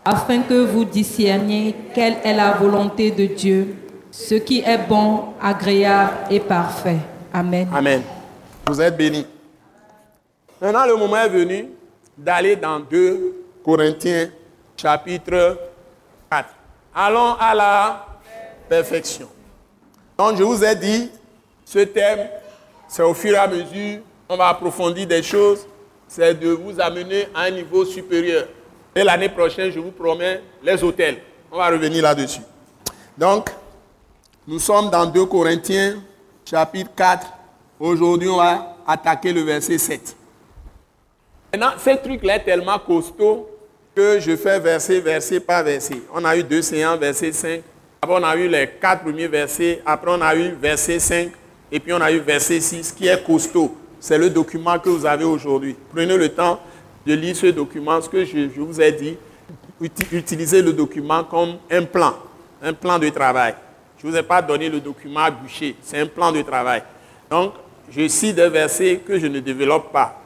afin 0.02 0.40
que 0.40 0.64
vous 0.64 0.86
discerniez 0.86 1.74
quelle 1.94 2.16
est 2.24 2.32
la 2.32 2.52
volonté 2.52 3.10
de 3.10 3.26
Dieu, 3.26 3.76
ce 4.10 4.36
qui 4.36 4.60
est 4.60 4.78
bon, 4.88 5.34
agréable 5.42 6.12
et 6.30 6.40
parfait. 6.40 6.96
Amen. 7.34 7.68
Amen. 7.74 8.02
Vous 8.66 8.80
êtes 8.80 8.96
bénis. 8.96 9.26
Maintenant, 10.58 10.86
le 10.86 10.96
moment 10.96 11.16
est 11.18 11.28
venu 11.28 11.68
d'aller 12.16 12.56
dans 12.56 12.80
2 12.80 13.34
Corinthiens 13.62 14.30
chapitre 14.74 15.58
4. 16.30 16.48
Allons 16.94 17.34
à 17.38 17.54
la 17.54 18.06
perfection. 18.70 19.28
Donc, 20.16 20.38
je 20.38 20.42
vous 20.42 20.64
ai 20.64 20.74
dit, 20.74 21.10
ce 21.66 21.80
thème, 21.80 22.26
c'est 22.88 23.02
au 23.02 23.12
fur 23.12 23.34
et 23.34 23.36
à 23.36 23.46
mesure, 23.46 24.00
on 24.28 24.36
va 24.36 24.48
approfondir 24.48 25.06
des 25.06 25.22
choses, 25.22 25.66
c'est 26.06 26.34
de 26.34 26.50
vous 26.50 26.80
amener 26.80 27.28
à 27.34 27.42
un 27.42 27.50
niveau 27.50 27.84
supérieur. 27.84 28.46
Et 28.94 29.02
l'année 29.02 29.28
prochaine, 29.28 29.70
je 29.70 29.78
vous 29.78 29.90
promets, 29.90 30.42
les 30.62 30.82
hôtels. 30.82 31.18
On 31.50 31.58
va 31.58 31.68
revenir 31.68 32.02
là-dessus. 32.02 32.40
Donc, 33.16 33.50
nous 34.46 34.58
sommes 34.58 34.90
dans 34.90 35.06
2 35.06 35.24
Corinthiens, 35.26 36.02
chapitre 36.44 36.90
4. 36.94 37.26
Aujourd'hui, 37.80 38.28
on 38.28 38.36
va 38.36 38.76
attaquer 38.86 39.32
le 39.32 39.42
verset 39.42 39.78
7. 39.78 40.16
Maintenant, 41.52 41.72
ce 41.78 41.90
truc-là 41.96 42.36
est 42.36 42.44
tellement 42.44 42.78
costaud 42.78 43.48
que 43.94 44.20
je 44.20 44.36
fais 44.36 44.58
verset, 44.58 45.00
verset 45.00 45.40
par 45.40 45.64
verset. 45.64 46.02
On 46.14 46.24
a 46.24 46.36
eu 46.36 46.42
deux 46.42 46.62
séances, 46.62 46.98
verset 46.98 47.32
5. 47.32 47.62
Après, 48.02 48.16
on 48.20 48.22
a 48.22 48.36
eu 48.36 48.48
les 48.48 48.68
quatre 48.80 49.02
premiers 49.02 49.28
versets. 49.28 49.82
Après, 49.84 50.10
on 50.10 50.20
a 50.20 50.34
eu 50.34 50.52
verset 50.52 50.98
5. 50.98 51.30
Et 51.72 51.80
puis, 51.80 51.92
on 51.92 52.00
a 52.00 52.12
eu 52.12 52.18
verset 52.18 52.60
6, 52.60 52.92
qui 52.92 53.06
est 53.06 53.24
costaud. 53.24 53.74
C'est 54.00 54.18
le 54.18 54.30
document 54.30 54.78
que 54.78 54.88
vous 54.88 55.04
avez 55.04 55.24
aujourd'hui. 55.24 55.76
Prenez 55.92 56.16
le 56.16 56.28
temps 56.28 56.60
de 57.04 57.14
lire 57.14 57.34
ce 57.34 57.46
document, 57.46 58.00
ce 58.00 58.08
que 58.08 58.24
je, 58.24 58.48
vous 58.60 58.80
ai 58.80 58.92
dit, 58.92 59.16
utilisez 60.12 60.62
le 60.62 60.72
document 60.72 61.24
comme 61.24 61.56
un 61.70 61.82
plan, 61.82 62.14
un 62.62 62.72
plan 62.72 62.98
de 62.98 63.08
travail. 63.08 63.54
Je 63.98 64.06
ne 64.06 64.12
vous 64.12 64.18
ai 64.18 64.22
pas 64.22 64.40
donné 64.42 64.68
le 64.68 64.80
document 64.80 65.20
à 65.20 65.30
bûcher, 65.30 65.74
c'est 65.82 65.98
un 65.98 66.06
plan 66.06 66.30
de 66.30 66.42
travail. 66.42 66.82
Donc, 67.30 67.54
je 67.90 68.06
cite 68.08 68.36
des 68.36 68.48
versets 68.48 69.00
que 69.04 69.18
je 69.18 69.26
ne 69.26 69.40
développe 69.40 69.92
pas. 69.92 70.20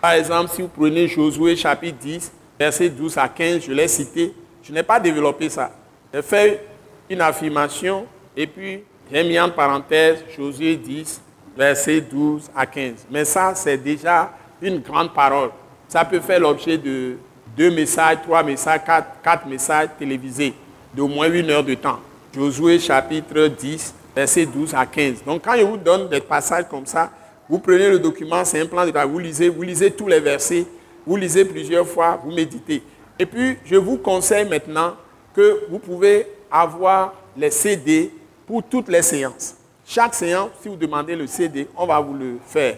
Par 0.00 0.12
exemple, 0.12 0.50
si 0.50 0.62
vous 0.62 0.68
prenez 0.68 1.06
Josué 1.06 1.54
chapitre 1.54 1.98
10, 1.98 2.32
verset 2.58 2.88
12 2.88 3.18
à 3.18 3.28
15, 3.28 3.62
je 3.66 3.72
l'ai 3.72 3.86
cité, 3.86 4.32
je 4.62 4.72
n'ai 4.72 4.82
pas 4.82 4.98
développé 4.98 5.48
ça. 5.50 5.70
J'ai 6.12 6.22
fait 6.22 6.66
une 7.08 7.20
affirmation 7.20 8.06
et 8.36 8.46
puis 8.46 8.82
j'ai 9.12 9.22
mis 9.24 9.38
en 9.38 9.50
parenthèse 9.50 10.24
Josué 10.34 10.76
10, 10.76 11.20
verset 11.56 12.00
12 12.00 12.50
à 12.54 12.66
15. 12.66 13.06
Mais 13.10 13.24
ça, 13.24 13.54
c'est 13.54 13.76
déjà 13.76 14.30
une 14.62 14.80
grande 14.80 15.12
parole 15.12 15.50
ça 15.90 16.04
peut 16.04 16.20
faire 16.20 16.38
l'objet 16.38 16.78
de 16.78 17.16
deux 17.56 17.70
messages, 17.72 18.18
trois 18.22 18.44
messages, 18.44 18.80
quatre, 18.84 19.46
messages 19.46 19.88
télévisés 19.98 20.54
d'au 20.94 21.08
moins 21.08 21.28
une 21.28 21.50
heure 21.50 21.64
de 21.64 21.74
temps. 21.74 21.98
Josué 22.32 22.78
chapitre 22.78 23.48
10, 23.48 23.92
verset 24.14 24.46
12 24.46 24.72
à 24.72 24.86
15. 24.86 25.24
Donc 25.26 25.42
quand 25.44 25.56
je 25.56 25.64
vous 25.64 25.76
donne 25.76 26.08
des 26.08 26.20
passages 26.20 26.66
comme 26.70 26.86
ça, 26.86 27.10
vous 27.48 27.58
prenez 27.58 27.90
le 27.90 27.98
document, 27.98 28.44
c'est 28.44 28.60
un 28.60 28.66
plan 28.66 28.86
de 28.86 28.92
travail, 28.92 29.10
vous 29.10 29.18
lisez, 29.18 29.48
vous 29.48 29.62
lisez 29.62 29.90
tous 29.90 30.06
les 30.06 30.20
versets, 30.20 30.64
vous 31.04 31.16
lisez 31.16 31.44
plusieurs 31.44 31.88
fois, 31.88 32.20
vous 32.24 32.30
méditez. 32.30 32.84
Et 33.18 33.26
puis, 33.26 33.56
je 33.64 33.74
vous 33.74 33.96
conseille 33.96 34.48
maintenant 34.48 34.94
que 35.34 35.64
vous 35.68 35.80
pouvez 35.80 36.24
avoir 36.48 37.14
les 37.36 37.50
CD 37.50 38.12
pour 38.46 38.62
toutes 38.62 38.88
les 38.88 39.02
séances. 39.02 39.56
Chaque 39.92 40.14
séance, 40.14 40.50
si 40.62 40.68
vous 40.68 40.76
demandez 40.76 41.16
le 41.16 41.26
CD, 41.26 41.66
on 41.76 41.84
va 41.84 41.98
vous 41.98 42.14
le 42.14 42.38
faire. 42.46 42.76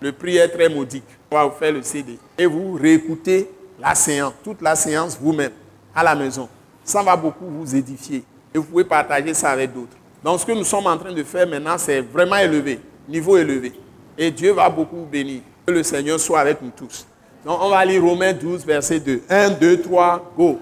Le 0.00 0.12
prix 0.12 0.36
est 0.36 0.46
très 0.46 0.68
modique 0.68 1.02
va 1.28 1.44
vous 1.44 1.58
faire 1.58 1.72
le 1.72 1.82
CD. 1.82 2.16
Et 2.38 2.46
vous 2.46 2.74
réécoutez 2.74 3.50
la 3.80 3.96
séance, 3.96 4.34
toute 4.44 4.62
la 4.62 4.76
séance 4.76 5.18
vous-même, 5.20 5.50
à 5.92 6.04
la 6.04 6.14
maison. 6.14 6.48
Ça 6.84 7.02
va 7.02 7.16
beaucoup 7.16 7.46
vous 7.46 7.74
édifier. 7.74 8.22
Et 8.54 8.58
vous 8.58 8.64
pouvez 8.64 8.84
partager 8.84 9.34
ça 9.34 9.50
avec 9.50 9.74
d'autres. 9.74 9.96
Donc 10.22 10.38
ce 10.38 10.46
que 10.46 10.52
nous 10.52 10.62
sommes 10.62 10.86
en 10.86 10.96
train 10.96 11.12
de 11.12 11.24
faire 11.24 11.48
maintenant, 11.48 11.76
c'est 11.78 12.00
vraiment 12.00 12.36
élevé, 12.36 12.78
niveau 13.08 13.36
élevé. 13.36 13.72
Et 14.16 14.30
Dieu 14.30 14.52
va 14.52 14.68
beaucoup 14.68 14.98
vous 14.98 15.06
bénir. 15.06 15.40
Que 15.66 15.72
le 15.72 15.82
Seigneur 15.82 16.20
soit 16.20 16.38
avec 16.38 16.62
nous 16.62 16.70
tous. 16.70 17.08
Donc 17.44 17.58
on 17.60 17.70
va 17.70 17.84
lire 17.84 18.04
Romains 18.04 18.34
12, 18.34 18.64
verset 18.64 19.00
2. 19.00 19.22
1, 19.28 19.50
2, 19.50 19.80
3, 19.80 20.32
go. 20.36 20.60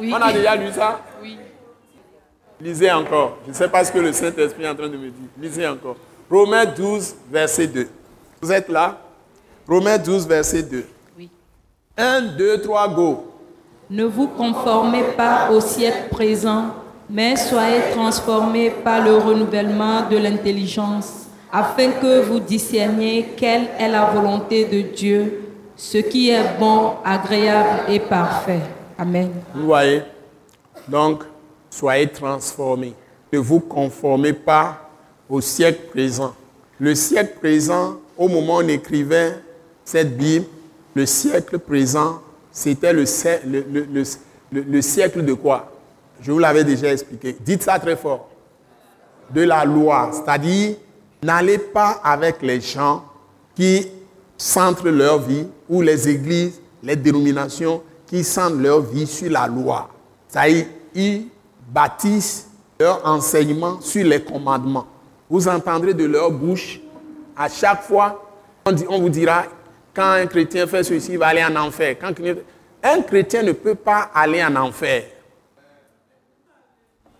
On 0.00 0.14
a 0.14 0.32
déjà 0.32 0.56
lu 0.56 0.72
ça? 0.72 1.02
Oui. 1.22 1.36
Lisez 2.60 2.90
encore. 2.90 3.38
Je 3.44 3.50
ne 3.50 3.54
sais 3.54 3.68
pas 3.68 3.84
ce 3.84 3.92
que 3.92 3.98
le 3.98 4.12
Saint-Esprit 4.12 4.64
est 4.64 4.68
en 4.68 4.74
train 4.74 4.88
de 4.88 4.96
me 4.96 5.10
dire. 5.10 5.28
Lisez 5.40 5.66
encore. 5.66 5.96
Romains 6.30 6.64
12, 6.64 7.14
verset 7.30 7.66
2. 7.66 7.88
Vous 8.40 8.52
êtes 8.52 8.68
là? 8.68 8.98
Romains 9.68 9.98
12, 9.98 10.26
verset 10.26 10.62
2. 10.62 10.84
Oui. 11.18 11.30
1, 11.96 12.22
2, 12.36 12.60
3, 12.62 12.88
go. 12.88 13.32
Ne 13.90 14.04
vous 14.04 14.28
conformez 14.28 15.04
pas 15.16 15.50
au 15.50 15.60
siècle 15.60 16.08
présent, 16.10 16.74
mais 17.08 17.36
soyez 17.36 17.92
transformés 17.92 18.70
par 18.70 19.04
le 19.04 19.16
renouvellement 19.16 20.08
de 20.10 20.16
l'intelligence, 20.16 21.26
afin 21.52 21.92
que 21.92 22.22
vous 22.22 22.40
discerniez 22.40 23.34
quelle 23.36 23.68
est 23.78 23.88
la 23.88 24.06
volonté 24.06 24.64
de 24.64 24.80
Dieu, 24.94 25.42
ce 25.76 25.98
qui 25.98 26.30
est 26.30 26.58
bon, 26.58 26.94
agréable 27.04 27.90
et 27.90 28.00
parfait. 28.00 28.60
Amen. 28.98 29.30
Vous 29.54 29.66
voyez? 29.66 30.02
Donc, 30.88 31.22
soyez 31.76 32.08
transformés. 32.08 32.94
Ne 33.32 33.38
vous 33.38 33.60
conformez 33.60 34.32
pas 34.32 34.90
au 35.28 35.40
siècle 35.40 35.90
présent. 35.90 36.34
Le 36.78 36.94
siècle 36.94 37.38
présent, 37.38 37.96
au 38.16 38.28
moment 38.28 38.56
où 38.56 38.62
on 38.62 38.68
écrivait 38.68 39.34
cette 39.84 40.16
Bible, 40.16 40.46
le 40.94 41.04
siècle 41.04 41.58
présent, 41.58 42.22
c'était 42.50 42.92
le, 42.94 43.04
le, 44.52 44.82
siècle 44.82 45.22
de 45.22 45.34
quoi? 45.34 45.70
Je 46.22 46.32
vous 46.32 46.38
l'avais 46.38 46.64
déjà 46.64 46.92
expliqué. 46.92 47.36
Dites 47.40 47.62
ça 47.64 47.78
très 47.78 47.96
fort. 47.96 48.30
De 49.30 49.42
la 49.42 49.64
loi. 49.66 50.10
C'est-à-dire, 50.12 50.76
n'allez 51.22 51.58
pas 51.58 52.00
avec 52.02 52.40
les 52.40 52.60
gens 52.60 53.04
qui 53.54 53.86
centrent 54.38 54.88
leur 54.88 55.20
vie, 55.20 55.46
ou 55.68 55.82
les 55.82 56.08
églises, 56.08 56.60
les 56.82 56.96
dénominations 56.96 57.82
qui 58.06 58.24
centrent 58.24 58.56
leur 58.56 58.80
vie 58.80 59.06
sur 59.06 59.30
la 59.30 59.46
loi. 59.46 59.90
C'est-à-dire, 60.28 60.66
ils 60.94 61.26
bâtissent 61.66 62.48
leur 62.78 63.06
enseignement 63.06 63.80
sur 63.80 64.04
les 64.04 64.22
commandements. 64.22 64.86
Vous 65.28 65.48
entendrez 65.48 65.94
de 65.94 66.04
leur 66.04 66.30
bouche 66.30 66.80
à 67.36 67.48
chaque 67.48 67.82
fois, 67.82 68.24
on, 68.64 69.00
vous 69.00 69.08
dira, 69.10 69.44
quand 69.94 70.10
un 70.12 70.26
chrétien 70.26 70.66
fait 70.66 70.82
ceci, 70.82 71.12
il 71.12 71.18
va 71.18 71.28
aller 71.28 71.44
en 71.44 71.54
enfer. 71.56 71.96
Quand 72.00 72.12
un 72.82 73.02
chrétien 73.02 73.42
ne 73.42 73.52
peut 73.52 73.74
pas 73.74 74.10
aller 74.14 74.42
en 74.42 74.56
enfer. 74.56 75.04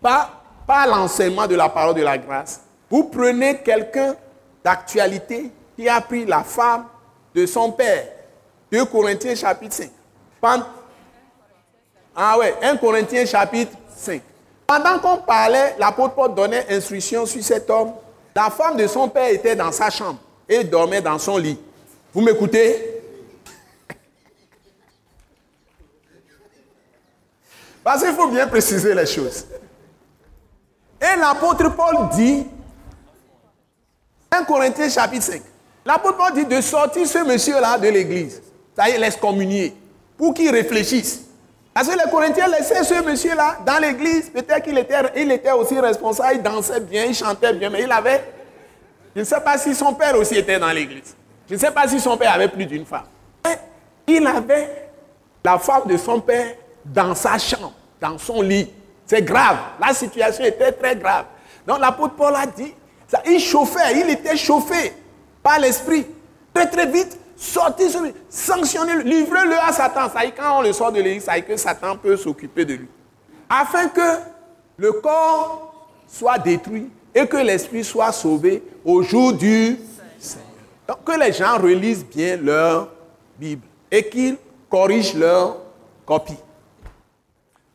Pas 0.01 0.85
l'enseignement 0.87 1.47
de 1.47 1.55
la 1.55 1.69
parole 1.69 1.95
de 1.95 2.01
la 2.01 2.17
grâce, 2.17 2.61
vous 2.89 3.05
prenez 3.05 3.59
quelqu'un 3.59 4.15
d'actualité 4.63 5.51
qui 5.75 5.87
a 5.87 6.01
pris 6.01 6.25
la 6.25 6.43
femme 6.43 6.85
de 7.33 7.45
son 7.45 7.71
père. 7.71 8.07
2 8.71 8.85
Corinthiens 8.85 9.35
chapitre 9.35 9.75
5. 9.75 9.91
Ah 12.15 12.37
ouais, 12.37 12.55
1 12.61 12.77
Corinthiens 12.77 13.25
chapitre 13.25 13.73
5. 13.95 14.21
Pendant 14.67 14.99
qu'on 14.99 15.17
parlait, 15.17 15.75
l'apôtre 15.79 16.13
Paul 16.13 16.35
donnait 16.35 16.65
instruction 16.69 17.25
sur 17.25 17.41
cet 17.41 17.69
homme. 17.69 17.93
La 18.35 18.49
femme 18.49 18.75
de 18.75 18.85
son 18.85 19.07
père 19.07 19.29
était 19.29 19.55
dans 19.55 19.71
sa 19.71 19.89
chambre 19.89 20.19
et 20.47 20.63
dormait 20.65 21.01
dans 21.01 21.17
son 21.17 21.37
lit. 21.37 21.57
Vous 22.13 22.21
m'écoutez? 22.21 23.01
Parce 27.81 28.03
qu'il 28.03 28.13
faut 28.13 28.27
bien 28.27 28.45
préciser 28.47 28.93
les 28.93 29.05
choses. 29.05 29.45
Et 31.01 31.17
l'apôtre 31.17 31.73
Paul 31.73 32.09
dit, 32.13 32.45
1 34.29 34.43
Corinthiens 34.43 34.89
chapitre 34.89 35.23
5, 35.23 35.41
l'apôtre 35.85 36.17
Paul 36.17 36.33
dit 36.33 36.45
de 36.45 36.59
sortir 36.59 37.07
ce 37.07 37.19
monsieur-là 37.19 37.77
de 37.77 37.87
l'église, 37.87 38.41
ça 38.75 38.89
y 38.89 38.91
est, 38.91 38.97
l'excommunier, 38.97 39.73
pour 40.17 40.33
qu'il 40.33 40.49
réfléchisse. 40.49 41.26
Parce 41.77 41.89
que 41.89 41.93
les 41.93 42.09
Corinthiens 42.09 42.47
laissaient 42.47 42.83
ce 42.83 43.03
monsieur-là 43.03 43.59
dans 43.63 43.77
l'église, 43.77 44.31
peut-être 44.31 44.63
qu'il 44.63 44.79
était, 44.79 44.95
il 45.15 45.31
était 45.31 45.51
aussi 45.51 45.79
responsable, 45.79 46.37
il 46.37 46.41
dansait 46.41 46.79
bien, 46.79 47.05
il 47.05 47.13
chantait 47.13 47.53
bien, 47.53 47.69
mais 47.69 47.83
il 47.83 47.91
avait, 47.91 48.33
je 49.15 49.19
ne 49.19 49.23
sais 49.23 49.39
pas 49.41 49.59
si 49.59 49.75
son 49.75 49.93
père 49.93 50.17
aussi 50.17 50.39
était 50.39 50.57
dans 50.57 50.71
l'église. 50.71 51.15
Je 51.47 51.53
ne 51.53 51.59
sais 51.59 51.69
pas 51.69 51.87
si 51.87 51.99
son 51.99 52.17
père 52.17 52.33
avait 52.33 52.47
plus 52.47 52.65
d'une 52.65 52.83
femme. 52.83 53.03
Mais 53.45 53.59
il 54.07 54.25
avait 54.25 54.89
la 55.45 55.59
femme 55.59 55.83
de 55.85 55.97
son 55.97 56.19
père 56.19 56.55
dans 56.83 57.13
sa 57.13 57.37
chambre, 57.37 57.73
dans 58.01 58.17
son 58.17 58.41
lit. 58.41 58.73
C'est 59.05 59.21
grave. 59.21 59.57
La 59.79 59.93
situation 59.93 60.45
était 60.45 60.71
très 60.71 60.95
grave. 60.95 61.25
Donc 61.67 61.77
l'apôtre 61.79 62.15
Paul 62.15 62.33
a 62.35 62.47
dit, 62.47 62.73
il 63.27 63.39
chauffait, 63.39 63.99
il 63.99 64.09
était 64.09 64.35
chauffé 64.35 64.93
par 65.43 65.59
l'esprit. 65.59 66.07
Très 66.55 66.65
très 66.71 66.87
vite, 66.87 67.19
sortez 67.37 67.89
sur 67.89 68.01
lui, 68.01 68.13
sanctionnez-le, 68.27 69.03
livrez-le 69.03 69.55
à 69.61 69.71
Satan. 69.71 70.09
Ça 70.09 70.25
y 70.25 70.33
quand 70.33 70.59
on 70.59 70.61
le 70.61 70.73
sort 70.73 70.91
de 70.91 70.99
l'église, 70.99 71.23
ça 71.23 71.37
y 71.37 71.43
que 71.43 71.55
Satan 71.55 71.95
peut 71.95 72.17
s'occuper 72.17 72.65
de 72.65 72.73
lui. 72.73 72.87
Afin 73.49 73.87
que 73.87 74.19
le 74.77 74.91
corps 74.93 75.89
soit 76.07 76.39
détruit 76.39 76.89
et 77.13 77.27
que 77.27 77.37
l'esprit 77.37 77.83
soit 77.83 78.11
sauvé 78.11 78.63
au 78.83 79.01
jour 79.01 79.33
du 79.33 79.77
Seigneur. 80.19 80.45
Donc 80.87 81.03
que 81.05 81.19
les 81.19 81.31
gens 81.31 81.57
relisent 81.57 82.05
bien 82.05 82.37
leur 82.37 82.89
Bible 83.39 83.65
et 83.91 84.07
qu'ils 84.07 84.37
corrigent 84.69 85.15
leur 85.15 85.57
copie. 86.05 86.37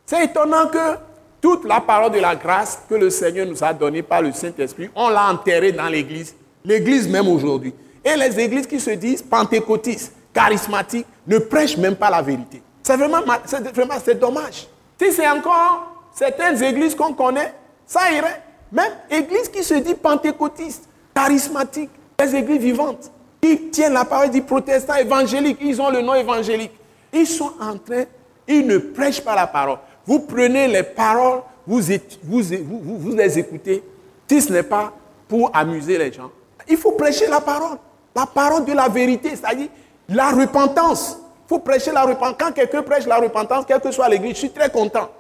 C'est 0.04 0.24
étonnant 0.24 0.66
que 0.66 0.96
toute 1.40 1.64
la 1.64 1.80
parole 1.80 2.12
de 2.12 2.18
la 2.18 2.36
grâce 2.36 2.80
que 2.88 2.94
le 2.94 3.10
Seigneur 3.10 3.46
nous 3.46 3.62
a 3.62 3.72
donnée 3.72 4.02
par 4.02 4.22
le 4.22 4.32
Saint-Esprit, 4.32 4.90
on 4.94 5.08
l'a 5.08 5.30
enterrée 5.30 5.72
dans 5.72 5.88
l'Église, 5.88 6.34
l'Église 6.64 7.08
même 7.08 7.28
aujourd'hui. 7.28 7.74
Et 8.04 8.16
les 8.16 8.38
églises 8.40 8.66
qui 8.66 8.80
se 8.80 8.90
disent 8.90 9.22
pentecôtistes, 9.22 10.12
charismatiques, 10.32 11.06
ne 11.26 11.38
prêchent 11.38 11.76
même 11.76 11.96
pas 11.96 12.10
la 12.10 12.22
vérité. 12.22 12.62
C'est 12.82 12.96
vraiment, 12.96 13.20
vraiment, 13.20 13.94
dommage. 14.20 14.66
Si 15.00 15.12
c'est 15.12 15.28
encore 15.28 15.92
certaines 16.12 16.62
églises 16.62 16.94
qu'on 16.94 17.14
connaît, 17.14 17.52
ça 17.86 18.12
irait. 18.12 18.42
Même 18.72 18.92
églises 19.10 19.48
qui 19.48 19.62
se 19.62 19.74
disent 19.74 19.96
pentecôtistes, 20.02 20.88
charismatiques, 21.14 21.90
les 22.18 22.34
églises 22.34 22.60
vivantes, 22.60 23.10
qui 23.40 23.70
tiennent 23.70 23.92
la 23.92 24.04
parole 24.04 24.30
des 24.30 24.40
protestants 24.40 24.94
évangéliques, 24.94 25.58
ils 25.60 25.80
ont 25.80 25.90
le 25.90 26.00
nom 26.00 26.14
évangélique. 26.14 26.72
Ils 27.12 27.26
sont 27.26 27.52
en 27.60 27.76
train, 27.76 28.04
ils 28.48 28.66
ne 28.66 28.78
prêchent 28.78 29.20
pas 29.20 29.34
la 29.34 29.46
parole. 29.46 29.78
Vous 30.06 30.20
prenez 30.20 30.68
les 30.68 30.82
paroles, 30.82 31.42
vous, 31.66 31.80
vous, 32.22 33.14
les 33.14 33.38
écoutez, 33.38 33.82
si 34.28 34.40
ce 34.40 34.52
n'est 34.52 34.62
pas 34.62 34.92
pour 35.28 35.50
amuser 35.54 35.98
les 35.98 36.12
gens. 36.12 36.30
Il 36.68 36.76
faut 36.76 36.92
prêcher 36.92 37.26
la 37.26 37.40
parole, 37.40 37.78
la 38.14 38.26
parole 38.26 38.64
de 38.64 38.72
la 38.72 38.88
vérité, 38.88 39.30
c'est-à-dire 39.30 39.68
la 40.08 40.30
repentance. 40.30 41.18
Il 41.46 41.48
faut 41.48 41.58
prêcher 41.58 41.92
la 41.92 42.02
repentance. 42.02 42.36
Quand 42.38 42.52
quelqu'un 42.52 42.82
prêche 42.82 43.06
la 43.06 43.18
repentance, 43.18 43.64
quelle 43.66 43.80
que 43.80 43.90
soit 43.90 44.08
l'église, 44.08 44.32
je 44.32 44.38
suis 44.38 44.50
très 44.50 44.70
content. 44.70 45.10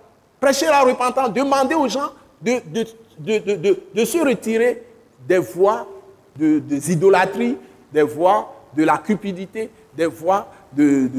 Prêcher 0.40 0.66
la 0.66 0.80
repentance, 0.80 1.32
demander 1.32 1.74
aux 1.74 1.88
gens 1.88 2.10
de, 2.40 2.60
se 4.04 4.18
retirer 4.26 4.82
des 5.26 5.38
voies 5.38 5.86
des 6.36 6.92
idolâtries, 6.92 7.56
des 7.92 8.02
voies 8.02 8.52
de 8.74 8.84
la 8.84 8.98
cupidité, 8.98 9.70
des 9.94 10.06
voies 10.06 10.48
de, 10.72 11.10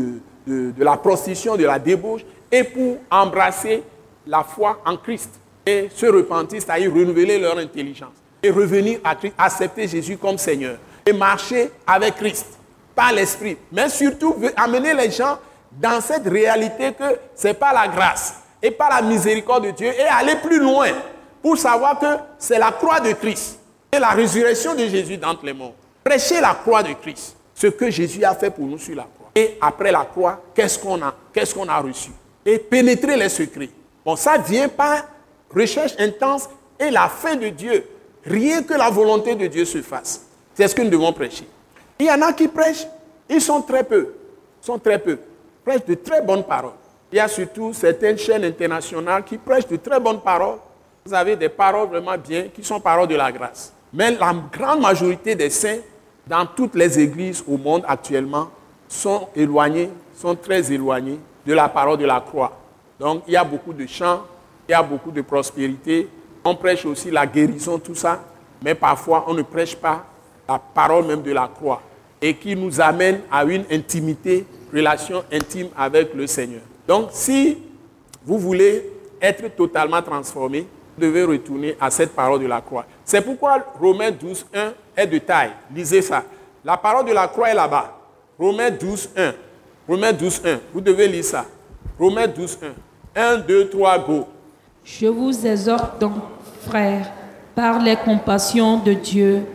la 0.78 0.98
prostitution, 0.98 1.56
de 1.56 1.66
la 1.66 1.80
débauche, 1.80 2.22
et 2.52 2.64
pour 2.64 2.98
embrasser 3.10 3.84
la 4.26 4.44
foi 4.44 4.82
en 4.86 4.98
Christ 4.98 5.30
et 5.66 5.90
se 5.94 6.06
repentir, 6.06 6.62
c'est-à-dire 6.62 6.92
renouveler 6.94 7.40
leur 7.40 7.58
intelligence 7.58 8.14
et 8.42 8.50
revenir 8.50 9.00
à 9.04 9.16
Christ, 9.16 9.34
accepter 9.38 9.88
Jésus 9.88 10.18
comme 10.18 10.38
Seigneur 10.38 10.78
et 11.06 11.14
marcher 11.14 11.72
avec 11.86 12.16
Christ 12.16 12.48
par 12.96 13.12
l'Esprit. 13.12 13.58
Mais 13.72 13.90
surtout, 13.90 14.36
amener 14.56 14.94
les 14.94 15.12
gens 15.12 15.38
dans 15.72 16.02
cette 16.02 16.28
réalité 16.28 16.94
que 16.94 17.20
ce 17.36 17.48
n'est 17.48 17.54
pas 17.54 17.74
la 17.74 17.88
grâce 17.88 18.36
et 18.62 18.72
pas 18.72 18.90
la 18.90 19.02
miséricorde 19.02 19.66
de 19.66 19.72
Dieu 19.72 19.88
et 19.88 20.04
aller 20.04 20.36
plus 20.36 20.60
loin 20.60 20.88
pour 21.42 21.58
savoir 21.58 22.00
que 22.00 22.06
c'est 22.38 22.60
la 22.60 22.72
croix 22.72 23.00
de 23.00 23.12
Christ 23.14 23.60
et 23.92 24.00
la 24.00 24.10
résurrection 24.10 24.76
de 24.76 24.88
Jésus 24.88 25.18
d'entre 25.18 25.46
les 25.46 25.54
morts. 25.54 25.74
Prêcher 26.04 26.40
la 26.42 26.54
croix 26.54 26.84
de 26.84 26.94
Christ, 26.94 27.36
ce 27.54 27.68
que 27.68 27.90
Jésus 27.90 28.24
a 28.24 28.34
fait 28.36 28.50
pour 28.50 28.66
nous 28.66 28.78
sur 28.78 28.96
la 28.96 29.04
croix. 29.04 29.30
Et 29.36 29.58
après 29.62 29.92
la 29.92 30.06
croix, 30.06 30.42
qu'est-ce 30.54 30.80
qu'on 30.80 31.02
a, 31.02 31.14
qu'est-ce 31.34 31.54
qu'on 31.54 31.68
a 31.68 31.78
reçu? 31.80 32.12
Et 32.46 32.60
pénétrer 32.60 33.18
les 33.18 33.30
secrets. 33.30 33.70
Bon, 34.06 34.16
ça 34.16 34.38
vient 34.38 34.70
par 34.70 35.04
recherche 35.54 35.94
intense 36.00 36.50
et 36.80 36.90
la 36.92 37.08
fin 37.08 37.36
de 37.36 37.50
Dieu. 37.50 37.88
Rien 38.26 38.64
que 38.64 38.74
la 38.74 38.90
volonté 38.90 39.36
de 39.36 39.48
Dieu 39.48 39.66
se 39.66 39.82
fasse. 39.82 40.23
C'est 40.54 40.68
ce 40.68 40.76
que 40.76 40.82
nous 40.82 40.90
devons 40.90 41.12
prêcher. 41.14 41.48
Il 42.00 42.06
y 42.06 42.12
en 42.12 42.22
a 42.22 42.34
qui 42.34 42.48
prêchent, 42.48 42.88
ils 43.30 43.42
sont 43.42 43.62
très 43.62 43.84
peu, 43.84 44.14
sont 44.62 44.78
très 44.78 45.00
peu, 45.00 45.18
prêchent 45.64 45.86
de 45.86 45.96
très 45.96 46.22
bonnes 46.22 46.44
paroles. 46.44 46.74
Il 47.12 47.18
y 47.18 47.20
a 47.20 47.28
surtout 47.28 47.74
certaines 47.74 48.18
chaînes 48.18 48.44
internationales 48.44 49.24
qui 49.24 49.38
prêchent 49.38 49.68
de 49.68 49.76
très 49.78 50.00
bonnes 50.00 50.22
paroles. 50.22 50.58
Vous 51.06 51.14
avez 51.14 51.36
des 51.36 51.50
paroles 51.50 51.88
vraiment 51.88 52.18
bien 52.18 52.48
qui 52.54 52.64
sont 52.64 52.80
paroles 52.80 53.08
de 53.08 53.16
la 53.16 53.32
grâce. 53.32 53.74
Mais 53.92 54.12
la 54.12 54.34
grande 54.52 54.82
majorité 54.82 55.36
des 55.36 55.50
saints 55.50 55.80
dans 56.26 56.46
toutes 56.46 56.76
les 56.76 57.00
églises 57.00 57.44
au 57.48 57.58
monde 57.58 57.84
actuellement 57.88 58.50
sont 58.88 59.28
éloignés, 59.36 59.90
sont 60.16 60.36
très 60.36 60.72
éloignés 60.72 61.20
de 61.46 61.54
la 61.54 61.68
parole 61.70 61.98
de 61.98 62.06
la 62.06 62.22
croix. 62.22 62.52
Donc 63.00 63.24
il 63.28 63.34
y 63.34 63.38
a 63.38 63.44
beaucoup 63.44 63.74
de 63.74 63.86
chants, 63.86 64.22
il 64.68 64.72
y 64.72 64.76
a 64.76 64.82
beaucoup 64.82 65.12
de 65.12 65.22
prospérité. 65.22 66.08
On 66.44 66.56
prêche 66.56 66.86
aussi 66.86 67.12
la 67.12 67.26
guérison, 67.26 67.78
tout 67.78 67.96
ça, 67.96 68.24
mais 68.62 68.74
parfois 68.76 69.26
on 69.28 69.34
ne 69.34 69.42
prêche 69.42 69.76
pas 69.76 70.06
la 70.48 70.60
parole 70.60 71.06
même 71.06 71.22
de 71.22 71.32
la 71.32 71.48
croix 71.48 71.82
et 72.22 72.34
qui 72.36 72.56
nous 72.56 72.80
amène 72.80 73.22
à 73.32 73.44
une 73.44 73.66
intimité, 73.72 74.46
relation 74.74 75.24
intime 75.32 75.68
avec 75.78 76.14
le 76.14 76.26
Seigneur. 76.28 76.62
Donc 76.88 77.10
si 77.12 77.58
vous 78.26 78.38
voulez 78.38 78.90
être 79.22 79.48
totalement 79.56 80.02
transformé, 80.02 80.68
vous 80.96 81.04
devez 81.04 81.24
retourner 81.24 81.76
à 81.80 81.90
cette 81.90 82.14
parole 82.14 82.40
de 82.42 82.46
la 82.46 82.62
croix. 82.62 82.86
C'est 83.04 83.22
pourquoi 83.22 83.58
Romains 83.80 84.12
12, 84.12 84.46
1 84.54 84.74
est 84.96 85.08
de 85.08 85.18
taille. 85.18 85.52
Lisez 85.74 86.02
ça. 86.02 86.24
La 86.64 86.78
parole 86.78 87.06
de 87.06 87.12
la 87.14 87.28
croix 87.28 87.50
est 87.50 87.56
là-bas. 87.56 87.98
Romains 88.38 88.70
12, 88.72 89.10
1. 89.18 89.34
Romains 89.88 90.14
12, 90.14 90.42
1. 90.46 90.60
Vous 90.74 90.82
devez 90.82 91.08
lire 91.08 91.26
ça. 91.26 91.46
Romains 92.00 92.28
12, 92.28 92.60
1. 93.16 93.32
1, 93.36 93.38
2, 93.38 93.70
3, 93.70 94.00
go. 94.00 94.28
Je 94.84 95.08
vous 95.08 95.46
exhorte 95.46 96.00
donc, 96.00 96.14
frères, 96.62 97.12
par 97.56 97.80
les 97.80 97.96
compassions 97.96 98.78
de 98.80 98.94
Dieu, 98.94 99.46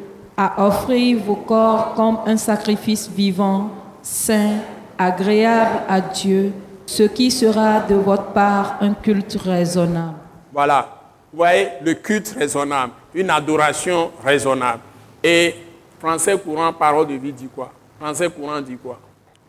à 0.41 0.65
offrir 0.65 1.19
vos 1.19 1.35
corps 1.35 1.95
comme 1.95 2.19
un 2.25 2.37
sacrifice 2.37 3.11
vivant, 3.11 3.71
saint, 4.01 4.59
agréable 4.97 5.81
à 5.89 6.01
Dieu, 6.01 6.53
ce 6.87 7.03
qui 7.03 7.33
sera 7.33 7.81
de 7.81 7.97
votre 7.97 8.27
part 8.27 8.79
un 8.81 8.95
culte 8.95 9.37
raisonnable. 9.45 10.15
Voilà. 10.53 10.95
Vous 11.33 11.39
voyez, 11.39 11.69
le 11.83 11.93
culte 11.95 12.37
raisonnable, 12.39 12.93
une 13.13 13.31
adoration 13.31 14.13
raisonnable. 14.25 14.81
Et 15.25 15.57
français 15.99 16.39
courant, 16.39 16.73
parole 16.73 17.09
de 17.09 17.15
vie 17.15 17.33
dit 17.33 17.49
quoi? 17.53 17.73
Français 18.01 18.31
courant 18.31 18.61
dit 18.61 18.77
quoi? 18.77 18.99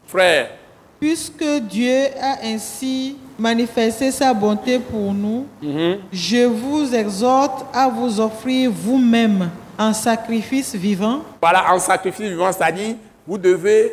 Frère, 0.07 0.49
Puisque 0.99 1.45
Dieu 1.70 2.07
a 2.22 2.45
ainsi 2.45 3.16
manifesté 3.38 4.11
sa 4.11 4.34
bonté 4.34 4.80
pour 4.80 5.14
nous, 5.14 5.45
mhm. 5.61 5.99
je 6.11 6.45
vous 6.45 6.94
exhorte 6.94 7.66
à 7.74 7.88
vous 7.88 8.20
offrir 8.20 8.70
vous-même 8.70 9.49
en 9.80 9.93
sacrifice 9.93 10.76
vivant. 10.76 11.23
Voilà, 11.41 11.73
en 11.73 11.80
sacrifice 11.80 12.27
vivant, 12.27 12.51
c'est-à-dire, 12.51 12.95
vous 13.26 13.38
devez 13.38 13.91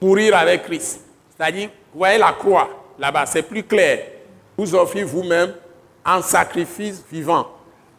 mourir 0.00 0.34
avec 0.34 0.62
Christ. 0.64 1.02
C'est-à-dire, 1.36 1.68
vous 1.92 1.98
voyez 1.98 2.16
la 2.16 2.32
croix 2.32 2.68
là-bas, 2.98 3.26
c'est 3.26 3.42
plus 3.42 3.62
clair. 3.62 4.06
Vous 4.56 4.74
offrez 4.74 5.04
vous-même 5.04 5.52
en 6.04 6.22
sacrifice 6.22 7.04
vivant. 7.12 7.46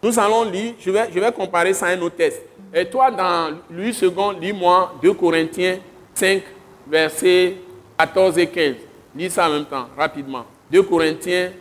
Nous 0.01 0.17
allons 0.17 0.43
lire, 0.43 0.73
je 0.79 0.89
vais, 0.89 1.07
je 1.13 1.19
vais 1.19 1.31
comparer 1.31 1.73
ça 1.73 1.85
à 1.85 1.89
un 1.89 2.01
autre 2.01 2.15
test. 2.15 2.41
Et 2.73 2.89
toi, 2.89 3.11
dans 3.11 3.57
Louis 3.69 3.95
II, 4.01 4.11
lis-moi 4.41 4.95
2 5.01 5.13
Corinthiens 5.13 5.77
5, 6.15 6.41
verset 6.87 7.57
14 7.97 8.37
et 8.39 8.47
15. 8.47 8.75
Lis 9.15 9.29
ça 9.29 9.47
en 9.47 9.53
même 9.53 9.65
temps, 9.65 9.87
rapidement. 9.95 10.45
2 10.71 10.81
Corinthiens, 10.81 11.51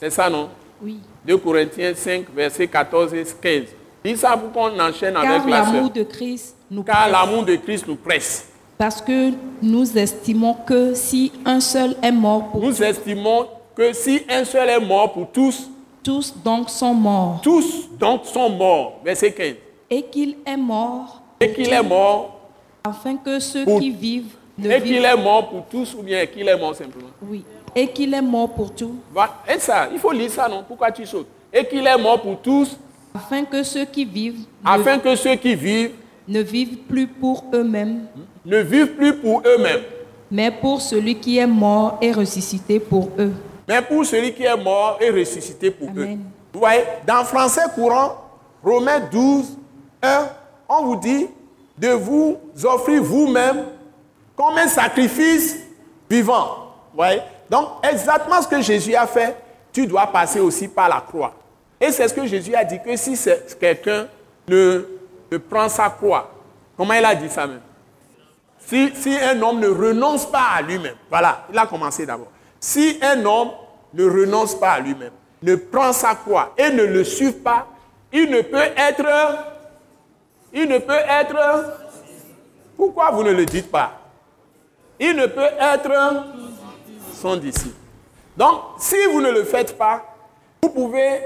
c'est 0.00 0.10
ça, 0.10 0.30
non? 0.30 0.48
Oui. 0.82 0.98
2 1.26 1.36
Corinthiens 1.36 1.94
5, 1.94 2.24
versets 2.34 2.66
14 2.66 3.12
et 3.12 3.24
15. 3.40 3.64
Dis 4.04 4.16
ça 4.16 4.36
pour 4.36 4.50
qu'on 4.52 4.78
enchaîne 4.80 5.14
Car 5.14 5.24
avec 5.24 5.48
la 5.50 5.60
l'amour 5.62 5.90
de 5.90 6.02
Christ 6.04 6.56
nous 6.70 6.82
Car 6.82 6.96
presse. 7.02 7.12
l'amour 7.12 7.44
de 7.44 7.56
Christ 7.56 7.86
nous 7.86 7.96
presse. 7.96 8.46
Parce 8.78 9.02
que 9.02 9.32
nous 9.60 9.98
estimons 9.98 10.54
que 10.66 10.94
si 10.94 11.32
un 11.44 11.60
seul 11.60 11.94
est 12.02 12.12
mort 12.12 12.48
pour 12.50 12.62
Nous 12.62 12.82
estimons 12.82 13.46
que 13.74 13.92
si 13.92 14.22
un 14.28 14.44
seul 14.44 14.68
est 14.70 14.80
mort 14.80 15.12
pour 15.12 15.30
tous, 15.30 15.68
tous, 16.02 16.34
donc 16.42 16.70
sont 16.70 16.94
morts. 16.94 17.40
tous 17.42 17.88
donc 17.98 18.24
sont 18.24 18.48
morts. 18.48 19.00
Verset 19.04 19.32
15. 19.32 19.54
Et 19.90 20.02
qu'il 20.04 20.36
est 20.46 20.56
mort 20.56 21.20
Et 21.38 21.52
qu'il 21.52 21.70
est 21.70 21.82
mort, 21.82 22.38
afin 22.82 23.16
que 23.16 23.38
ceux 23.38 23.64
Pour- 23.64 23.80
qui 23.80 23.90
vivent 23.90 24.34
ne 24.56 24.70
et 24.70 24.80
qu'il 24.80 24.92
vivent 24.94 25.04
est 25.04 25.16
mort 25.16 25.48
pour 25.50 25.64
tous, 25.70 25.94
ou 25.94 26.02
bien 26.02 26.24
qu'il 26.26 26.48
est 26.48 26.56
mort 26.58 26.74
simplement. 26.74 27.08
Oui. 27.22 27.44
Et 27.76 27.86
qu'il 27.88 28.14
est 28.14 28.22
mort 28.22 28.48
pour 28.48 28.74
tous, 28.74 28.92
Va- 29.12 29.42
Et 29.46 29.58
ça, 29.58 29.88
il 29.92 29.98
faut 29.98 30.10
lire 30.12 30.30
ça, 30.30 30.48
non? 30.48 30.64
Pourquoi 30.66 30.90
tu 30.90 31.04
sautes? 31.04 31.28
Et 31.52 31.66
qu'il 31.66 31.86
est 31.86 31.98
mort 31.98 32.20
pour 32.20 32.38
tous, 32.40 32.78
afin 33.14 33.44
que 33.44 33.62
ceux 33.62 33.84
qui 33.84 34.04
vivent 34.04 34.40
ne- 34.64 34.70
afin 34.70 34.98
que 34.98 35.14
ceux 35.16 35.34
qui 35.36 35.54
vivent 35.54 35.92
ne, 36.28 36.40
vivent 36.40 36.78
plus 36.88 37.06
pour 37.06 37.44
eux-mêmes, 37.52 38.06
ne 38.44 38.58
vivent 38.58 38.94
plus 38.94 39.14
pour 39.16 39.42
eux-mêmes, 39.46 39.82
mais 40.30 40.50
pour 40.50 40.80
celui 40.80 41.16
qui 41.16 41.38
est 41.38 41.46
mort 41.46 41.98
et 42.00 42.12
ressuscité 42.12 42.78
pour 42.80 43.10
eux. 43.18 43.32
mais 43.68 43.82
pour 43.82 44.04
celui 44.06 44.32
qui 44.34 44.44
est 44.44 44.56
mort 44.56 44.98
et 45.00 45.10
ressuscité 45.10 45.70
pour 45.70 45.88
eux. 45.96 46.08
Vous 46.52 46.58
voyez, 46.60 46.82
dans 47.06 47.24
français 47.24 47.62
courant, 47.74 48.16
Romains 48.62 49.00
12, 49.10 49.56
1, 50.02 50.26
on 50.68 50.84
vous 50.84 50.96
dit 50.96 51.26
de 51.78 51.88
vous 51.88 52.36
offrir 52.64 53.02
vous-même 53.02 53.64
comme 54.36 54.56
un 54.58 54.66
sacrifice 54.68 55.56
vivant. 56.10 56.72
Vous 56.92 56.96
voyez? 56.96 57.20
Donc, 57.48 57.66
exactement 57.82 58.40
ce 58.42 58.48
que 58.48 58.60
Jésus 58.60 58.94
a 58.94 59.06
fait, 59.06 59.36
tu 59.72 59.86
dois 59.86 60.06
passer 60.08 60.40
aussi 60.40 60.66
par 60.68 60.88
la 60.88 61.00
croix. 61.00 61.34
Et 61.80 61.90
c'est 61.92 62.06
ce 62.08 62.14
que 62.14 62.26
Jésus 62.26 62.54
a 62.54 62.64
dit 62.64 62.78
que 62.82 62.94
si 62.96 63.18
quelqu'un 63.58 64.06
ne, 64.46 64.84
ne 65.32 65.38
prend 65.38 65.68
sa 65.68 65.88
croix, 65.88 66.30
comment 66.76 66.92
il 66.92 67.04
a 67.04 67.14
dit 67.14 67.30
ça 67.30 67.46
même? 67.46 67.62
Si, 68.58 68.92
si 68.94 69.16
un 69.16 69.40
homme 69.40 69.58
ne 69.60 69.68
renonce 69.68 70.30
pas 70.30 70.48
à 70.56 70.62
lui-même, 70.62 70.96
voilà, 71.08 71.46
il 71.50 71.58
a 71.58 71.66
commencé 71.66 72.04
d'abord. 72.04 72.28
Si 72.60 72.98
un 73.00 73.24
homme 73.24 73.52
ne 73.94 74.04
renonce 74.04 74.54
pas 74.54 74.72
à 74.72 74.80
lui-même, 74.80 75.12
ne 75.42 75.54
prend 75.54 75.92
sa 75.92 76.14
croix 76.14 76.52
et 76.58 76.70
ne 76.70 76.84
le 76.84 77.02
suit 77.02 77.32
pas, 77.32 77.66
il 78.12 78.30
ne 78.30 78.42
peut 78.42 78.58
être, 78.76 79.06
il 80.52 80.68
ne 80.68 80.78
peut 80.78 80.92
être, 80.92 81.36
pourquoi 82.76 83.10
vous 83.10 83.22
ne 83.22 83.32
le 83.32 83.46
dites 83.46 83.70
pas? 83.70 83.92
Il 84.98 85.16
ne 85.16 85.26
peut 85.26 85.48
être 85.58 86.26
son 87.14 87.36
disciple. 87.36 87.76
Donc, 88.36 88.60
si 88.78 88.96
vous 89.10 89.22
ne 89.22 89.30
le 89.30 89.44
faites 89.44 89.78
pas, 89.78 90.04
vous 90.62 90.68
pouvez 90.68 91.20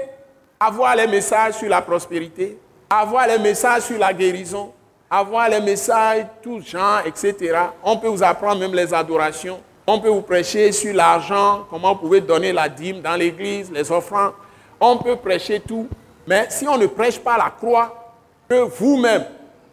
avoir 0.59 0.95
les 0.95 1.07
messages 1.07 1.55
sur 1.55 1.69
la 1.69 1.81
prospérité, 1.81 2.57
avoir 2.89 3.27
les 3.27 3.39
messages 3.39 3.83
sur 3.83 3.97
la 3.97 4.13
guérison, 4.13 4.71
avoir 5.09 5.49
les 5.49 5.59
messages 5.59 6.25
tout 6.41 6.61
genre, 6.61 7.01
etc. 7.05 7.55
On 7.83 7.97
peut 7.97 8.07
vous 8.07 8.23
apprendre 8.23 8.59
même 8.59 8.73
les 8.73 8.93
adorations. 8.93 9.59
On 9.87 9.99
peut 9.99 10.09
vous 10.09 10.21
prêcher 10.21 10.71
sur 10.71 10.93
l'argent, 10.95 11.65
comment 11.69 11.93
vous 11.93 12.01
pouvez 12.01 12.21
donner 12.21 12.51
la 12.51 12.67
dîme 12.67 13.01
dans 13.01 13.15
l'église, 13.15 13.71
les 13.71 13.91
offrandes. 13.91 14.33
On 14.79 14.97
peut 14.97 15.15
prêcher 15.15 15.59
tout. 15.59 15.87
Mais 16.27 16.47
si 16.49 16.67
on 16.67 16.77
ne 16.77 16.87
prêche 16.87 17.19
pas 17.19 17.37
la 17.37 17.51
croix, 17.51 18.13
que 18.49 18.61
vous-même, 18.61 19.25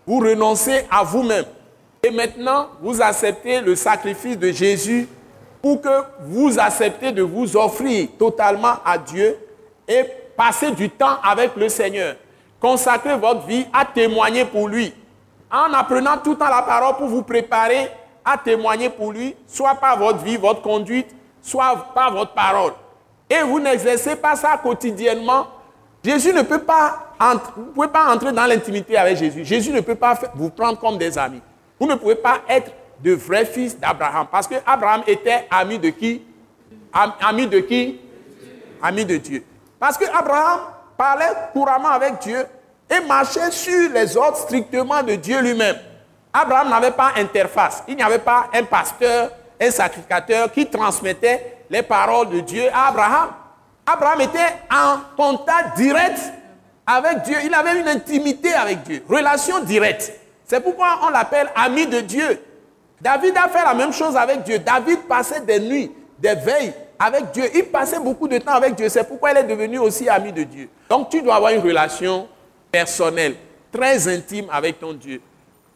vous 0.07 0.19
renoncez 0.19 0.85
à 0.91 1.03
vous-même. 1.03 1.45
Et 2.03 2.11
maintenant, 2.11 2.69
vous 2.81 3.01
acceptez 3.01 3.61
le 3.61 3.75
sacrifice 3.75 4.39
de 4.39 4.51
Jésus 4.51 5.09
pour 5.63 5.81
que 5.81 6.03
vous 6.21 6.59
acceptez 6.59 7.13
de 7.13 7.23
vous 7.23 7.57
offrir 7.57 8.09
totalement 8.19 8.75
à 8.85 8.99
Dieu 8.99 9.37
et 9.87 10.05
passer 10.37 10.71
du 10.73 10.89
temps 10.91 11.19
avec 11.23 11.57
le 11.57 11.69
Seigneur. 11.69 12.17
Consacrez 12.61 13.17
votre 13.17 13.47
vie 13.47 13.67
à 13.73 13.85
témoigner 13.85 14.45
pour 14.45 14.69
lui. 14.69 14.93
En 15.51 15.73
apprenant 15.73 16.17
tout 16.19 16.31
le 16.31 16.37
temps 16.37 16.49
la 16.49 16.63
parole 16.63 16.97
pour 16.97 17.09
vous 17.09 17.23
préparer 17.23 17.91
à 18.25 18.39
témoigner 18.39 18.89
pour 18.89 19.13
lui, 19.13 19.35
soit 19.47 19.75
par 19.75 19.99
votre 19.99 20.19
vie, 20.19 20.37
votre 20.37 20.63
conduite, 20.63 21.09
soit 21.43 21.89
par 21.95 22.13
votre 22.13 22.33
parole. 22.33 22.73
Et 23.29 23.43
vous 23.43 23.59
n'exercez 23.61 24.17
pas 24.17 24.37
ça 24.37 24.57
quotidiennement. 24.63 25.49
Jésus 26.05 26.33
ne 26.33 26.43
peut 26.43 26.61
pas, 26.63 27.15
vous 27.21 27.61
ne 27.65 27.73
pouvez 27.75 27.89
pas 27.89 28.13
entrer 28.15 28.33
dans 28.33 28.45
l'intimité 28.47 28.97
avec 28.97 29.17
Jésus. 29.17 29.45
Jésus 29.45 29.73
ne 29.73 29.81
peut 29.81 29.95
pas 29.95 30.19
vous 30.35 30.51
prendre 30.51 30.79
comme 30.79 30.99
des 30.99 31.19
amis. 31.19 31.41
Vous 31.79 31.87
ne 31.87 31.95
pouvez 31.97 32.15
pas 32.17 32.39
être 32.49 32.71
de 33.03 33.13
vrais 33.13 33.45
fils 33.45 33.79
d'Abraham. 33.79 34.27
Parce 34.31 34.47
que 34.47 34.55
Abraham 34.65 35.03
était 35.07 35.47
ami 35.51 35.79
de 35.79 35.91
qui? 35.91 36.23
Am- 36.93 37.13
Ami 37.21 37.47
de 37.47 37.59
qui? 37.61 38.01
Ami 38.83 39.05
de 39.05 39.17
Dieu. 39.17 39.45
Parce 39.83 39.99
que 39.99 40.05
Abraham 40.17 40.61
parlait 40.97 41.33
couramment 41.53 41.89
avec 41.89 42.21
Dieu 42.21 42.47
et 42.89 43.01
marchait 43.01 43.51
sur 43.51 43.91
les 43.91 44.17
ordres 44.17 44.37
strictement 44.37 45.03
de 45.03 45.17
Dieu 45.17 45.41
lui-même. 45.41 45.75
Abraham 46.33 46.69
n'avait 46.69 46.93
pas 46.93 47.11
interface. 47.17 47.83
Il 47.89 47.97
n'y 47.97 48.03
avait 48.05 48.21
pas 48.21 48.47
un 48.55 48.63
pasteur, 48.63 49.33
un 49.61 49.71
sacrificateur 49.73 50.53
qui 50.53 50.67
transmettait 50.67 51.65
les 51.69 51.83
paroles 51.83 52.29
de 52.29 52.39
Dieu 52.39 52.63
à 52.73 52.91
Abraham. 52.91 53.31
Abraham 53.85 54.21
était 54.21 54.55
en 54.73 54.99
contact 55.17 55.77
direct 55.77 56.33
avec 56.87 57.23
Dieu. 57.23 57.39
Il 57.45 57.53
avait 57.53 57.81
une 57.81 57.89
intimité 57.89 58.55
avec 58.55 58.85
Dieu, 58.85 59.05
relation 59.09 59.65
directe. 59.65 60.13
C'est 60.45 60.61
pourquoi 60.61 61.01
on 61.03 61.09
l'appelle 61.09 61.51
ami 61.57 61.89
de 61.89 61.99
Dieu. 62.03 62.41
David 63.01 63.37
a 63.37 63.49
fait 63.49 63.65
la 63.65 63.75
même 63.75 63.93
chose 63.93 64.17
avec 64.17 64.45
Dieu. 64.45 64.61
David 64.61 65.01
passait 65.09 65.41
des 65.41 65.59
nuits, 65.59 65.91
des 66.21 66.37
veilles 66.37 66.73
avec 66.99 67.31
Dieu. 67.33 67.45
Il 67.55 67.65
passait 67.67 67.99
beaucoup 67.99 68.29
de 68.29 68.39
temps 68.39 68.53
avec 68.53 68.75
Dieu. 68.75 68.89
C'est 68.89 69.05
pourquoi 69.05 69.33
il 69.33 69.39
est 69.39 69.45
devenu 69.45 69.79
aussi 69.79 70.09
ami 70.09 70.33
de 70.33 70.43
Dieu. 70.43 70.69
Donc 70.89 71.11
tu 71.11 71.23
dois 71.23 71.37
avoir 71.37 71.53
une 71.53 71.63
relation 71.63 72.29
personnelle, 72.71 73.35
très 73.71 74.09
intime 74.09 74.47
avec 74.51 74.79
ton 74.79 74.93
Dieu, 74.93 75.21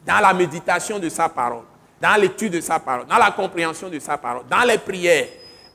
dans 0.06 0.20
la 0.20 0.32
méditation 0.32 0.98
de 0.98 1.09
sa 1.09 1.28
parole, 1.28 1.64
dans 2.01 2.20
l'étude 2.20 2.52
de 2.52 2.60
sa 2.60 2.78
parole, 2.78 3.06
dans 3.06 3.18
la 3.18 3.30
compréhension 3.30 3.88
de 3.88 3.98
sa 3.98 4.16
parole, 4.16 4.43
dans 4.48 4.62
les 4.66 4.78
prières. 4.78 5.26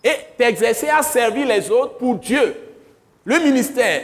Et 0.04 0.16
t'exercer 0.38 0.90
à 0.90 1.04
servir 1.04 1.46
les 1.46 1.70
autres 1.70 1.98
pour 1.98 2.16
Dieu. 2.16 2.56
Le 3.24 3.38
ministère, 3.38 4.02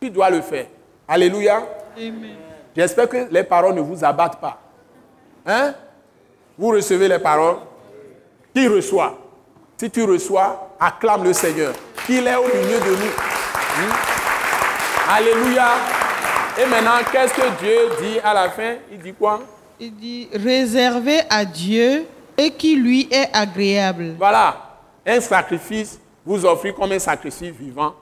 tu 0.00 0.10
dois 0.10 0.30
le 0.30 0.40
faire. 0.40 0.66
Alléluia. 1.06 1.62
Amen. 1.96 2.36
J'espère 2.74 3.08
que 3.08 3.28
les 3.30 3.44
paroles 3.44 3.74
ne 3.74 3.80
vous 3.80 4.04
abattent 4.04 4.40
pas. 4.40 4.60
Hein? 5.46 5.74
Vous 6.56 6.68
recevez 6.70 7.08
les 7.08 7.18
paroles. 7.18 7.58
Qui 8.54 8.66
reçoit? 8.66 9.16
Si 9.76 9.90
tu 9.90 10.02
reçois, 10.02 10.67
acclame 10.78 11.24
le 11.24 11.32
Seigneur. 11.32 11.74
Qu'il 12.06 12.26
est 12.26 12.36
au 12.36 12.44
milieu 12.44 12.78
de 12.80 12.90
nous. 12.90 13.12
Hmm? 13.76 13.92
Alléluia. 15.10 15.68
Et 16.60 16.66
maintenant, 16.66 16.98
qu'est-ce 17.10 17.34
que 17.34 17.58
Dieu 17.60 17.78
dit 18.00 18.18
à 18.22 18.34
la 18.34 18.50
fin? 18.50 18.74
Il 18.90 18.98
dit 18.98 19.14
quoi? 19.14 19.40
Il 19.78 19.94
dit 19.94 20.28
réservé 20.32 21.20
à 21.30 21.44
Dieu 21.44 22.04
et 22.36 22.50
qui 22.50 22.76
lui 22.76 23.08
est 23.10 23.28
agréable. 23.32 24.14
Voilà. 24.18 24.56
Un 25.06 25.20
sacrifice, 25.20 25.98
vous 26.24 26.44
offrez 26.44 26.72
comme 26.72 26.92
un 26.92 26.98
sacrifice 26.98 27.52
vivant, 27.52 27.94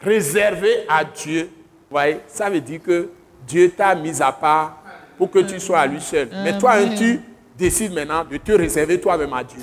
réservé 0.00 0.86
à 0.88 1.04
Dieu. 1.04 1.50
Vous 1.90 1.96
voyez, 1.96 2.20
ça 2.26 2.48
veut 2.48 2.60
dire 2.60 2.80
que 2.82 3.10
Dieu 3.46 3.70
t'a 3.76 3.94
mis 3.94 4.22
à 4.22 4.32
part 4.32 4.78
pour 5.18 5.30
que 5.30 5.40
tu 5.40 5.60
sois 5.60 5.80
à 5.80 5.86
lui 5.86 6.00
seul. 6.00 6.28
Mais 6.42 6.56
toi, 6.56 6.74
hein, 6.74 6.94
tu 6.96 7.20
décides 7.58 7.92
maintenant 7.92 8.24
de 8.24 8.36
te 8.36 8.52
réserver 8.52 9.00
toi-même 9.00 9.32
à 9.32 9.44
Dieu. 9.44 9.60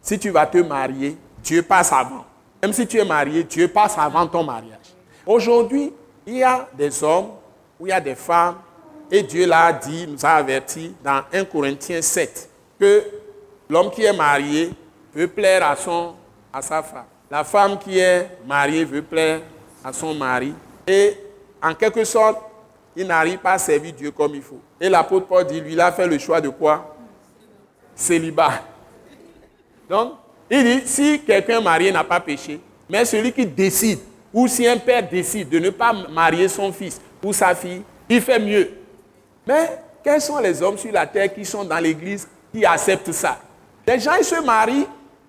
Si 0.00 0.18
tu 0.18 0.30
vas 0.30 0.46
te 0.46 0.58
marier, 0.58 1.16
Dieu 1.42 1.62
passe 1.62 1.92
avant. 1.92 2.24
Même 2.62 2.72
si 2.72 2.86
tu 2.86 2.98
es 2.98 3.04
marié, 3.04 3.42
Dieu 3.44 3.68
passe 3.68 3.96
avant 3.98 4.26
ton 4.26 4.44
mariage. 4.44 4.78
Aujourd'hui, 5.26 5.92
il 6.26 6.36
y 6.36 6.42
a 6.42 6.68
des 6.74 7.02
hommes 7.02 7.30
ou 7.78 7.86
il 7.86 7.90
y 7.90 7.92
a 7.92 8.00
des 8.00 8.14
femmes, 8.14 8.56
et 9.10 9.22
Dieu 9.22 9.46
l'a 9.46 9.72
dit, 9.72 10.06
nous 10.06 10.24
a 10.24 10.30
averti 10.30 10.94
dans 11.02 11.22
1 11.32 11.44
Corinthiens 11.44 12.00
7, 12.00 12.48
que 12.78 13.04
l'homme 13.68 13.90
qui 13.90 14.04
est 14.04 14.12
marié 14.12 14.70
veut 15.14 15.26
plaire 15.28 15.66
à, 15.66 15.76
son, 15.76 16.14
à 16.52 16.62
sa 16.62 16.82
femme. 16.82 17.04
La 17.30 17.44
femme 17.44 17.78
qui 17.78 17.98
est 17.98 18.28
mariée 18.46 18.84
veut 18.84 19.02
plaire 19.02 19.40
à 19.84 19.92
son 19.92 20.14
mari. 20.14 20.54
Et 20.86 21.16
en 21.62 21.74
quelque 21.74 22.04
sorte, 22.04 22.38
il 22.94 23.06
n'arrive 23.06 23.38
pas 23.38 23.52
à 23.52 23.58
servir 23.58 23.92
Dieu 23.92 24.10
comme 24.10 24.34
il 24.34 24.42
faut. 24.42 24.60
Et 24.80 24.88
l'apôtre 24.88 25.26
Paul 25.26 25.46
dit, 25.46 25.60
lui, 25.60 25.72
il 25.72 25.80
a 25.80 25.90
fait 25.92 26.06
le 26.06 26.18
choix 26.18 26.40
de 26.40 26.50
quoi? 26.50 26.94
Célibat. 27.94 28.62
Donc, 29.88 30.12
il 30.54 30.64
dit, 30.64 30.82
si 30.86 31.20
quelqu'un 31.20 31.62
marié 31.62 31.90
n'a 31.90 32.04
pas 32.04 32.20
péché, 32.20 32.60
mais 32.88 33.06
celui 33.06 33.32
qui 33.32 33.46
décide, 33.46 34.00
ou 34.34 34.46
si 34.46 34.66
un 34.66 34.76
père 34.76 35.08
décide 35.08 35.48
de 35.48 35.58
ne 35.58 35.70
pas 35.70 35.94
marier 36.10 36.46
son 36.46 36.70
fils 36.72 37.00
ou 37.24 37.32
sa 37.32 37.54
fille, 37.54 37.82
il 38.08 38.20
fait 38.20 38.38
mieux. 38.38 38.70
Mais 39.46 39.78
quels 40.04 40.20
sont 40.20 40.38
les 40.38 40.62
hommes 40.62 40.76
sur 40.76 40.92
la 40.92 41.06
terre 41.06 41.32
qui 41.32 41.44
sont 41.44 41.64
dans 41.64 41.78
l'église 41.78 42.28
qui 42.52 42.64
acceptent 42.66 43.12
ça? 43.12 43.38
Les 43.86 43.98
gens, 43.98 44.12
ils 44.18 44.24
se 44.24 44.42
marient, 44.44 44.86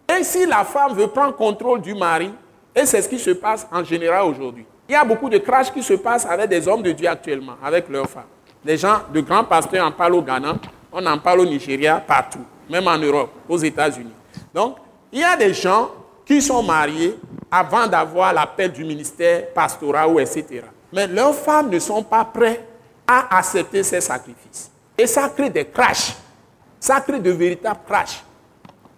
et 0.09 0.23
si 0.23 0.45
la 0.45 0.65
femme 0.65 0.93
veut 0.93 1.07
prendre 1.07 1.35
contrôle 1.35 1.81
du 1.81 1.95
mari, 1.95 2.29
et 2.75 2.85
c'est 2.85 3.01
ce 3.01 3.07
qui 3.07 3.19
se 3.19 3.31
passe 3.31 3.65
en 3.71 3.83
général 3.83 4.25
aujourd'hui. 4.25 4.65
Il 4.89 4.91
y 4.91 4.95
a 4.95 5.05
beaucoup 5.05 5.29
de 5.29 5.37
crash 5.37 5.71
qui 5.71 5.81
se 5.81 5.93
passent 5.93 6.25
avec 6.25 6.49
des 6.49 6.67
hommes 6.67 6.81
de 6.81 6.91
Dieu 6.91 7.07
actuellement, 7.07 7.53
avec 7.63 7.87
leurs 7.87 8.09
femmes. 8.09 8.23
Les 8.65 8.77
gens, 8.77 8.99
de 9.13 9.21
grands 9.21 9.45
pasteurs 9.45 9.85
en 9.85 9.91
parlent 9.91 10.15
au 10.15 10.21
Ghana, 10.21 10.55
on 10.91 11.05
en 11.05 11.17
parle 11.17 11.41
au 11.41 11.45
Nigeria, 11.45 12.03
partout, 12.05 12.43
même 12.69 12.87
en 12.87 12.97
Europe, 12.97 13.31
aux 13.47 13.57
États-Unis. 13.57 14.13
Donc, 14.53 14.77
il 15.13 15.19
y 15.19 15.23
a 15.23 15.37
des 15.37 15.53
gens 15.53 15.91
qui 16.25 16.41
sont 16.41 16.63
mariés 16.63 17.17
avant 17.51 17.85
d'avoir 17.85 18.33
l'appel 18.33 18.71
du 18.71 18.83
ministère 18.83 19.53
pastoral 19.53 20.09
ou 20.09 20.19
etc. 20.19 20.63
Mais 20.91 21.05
leurs 21.05 21.35
femmes 21.35 21.69
ne 21.69 21.77
sont 21.77 22.01
pas 22.01 22.25
prêtes 22.25 22.63
à 23.05 23.37
accepter 23.37 23.83
ces 23.83 24.01
sacrifices. 24.01 24.71
Et 24.97 25.05
ça 25.05 25.29
crée 25.29 25.51
des 25.51 25.65
crashs. 25.65 26.15
Ça 26.79 26.99
crée 26.99 27.19
de 27.19 27.29
véritables 27.29 27.81
crashs. 27.87 28.23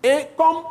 Et 0.01 0.27
comme 0.37 0.63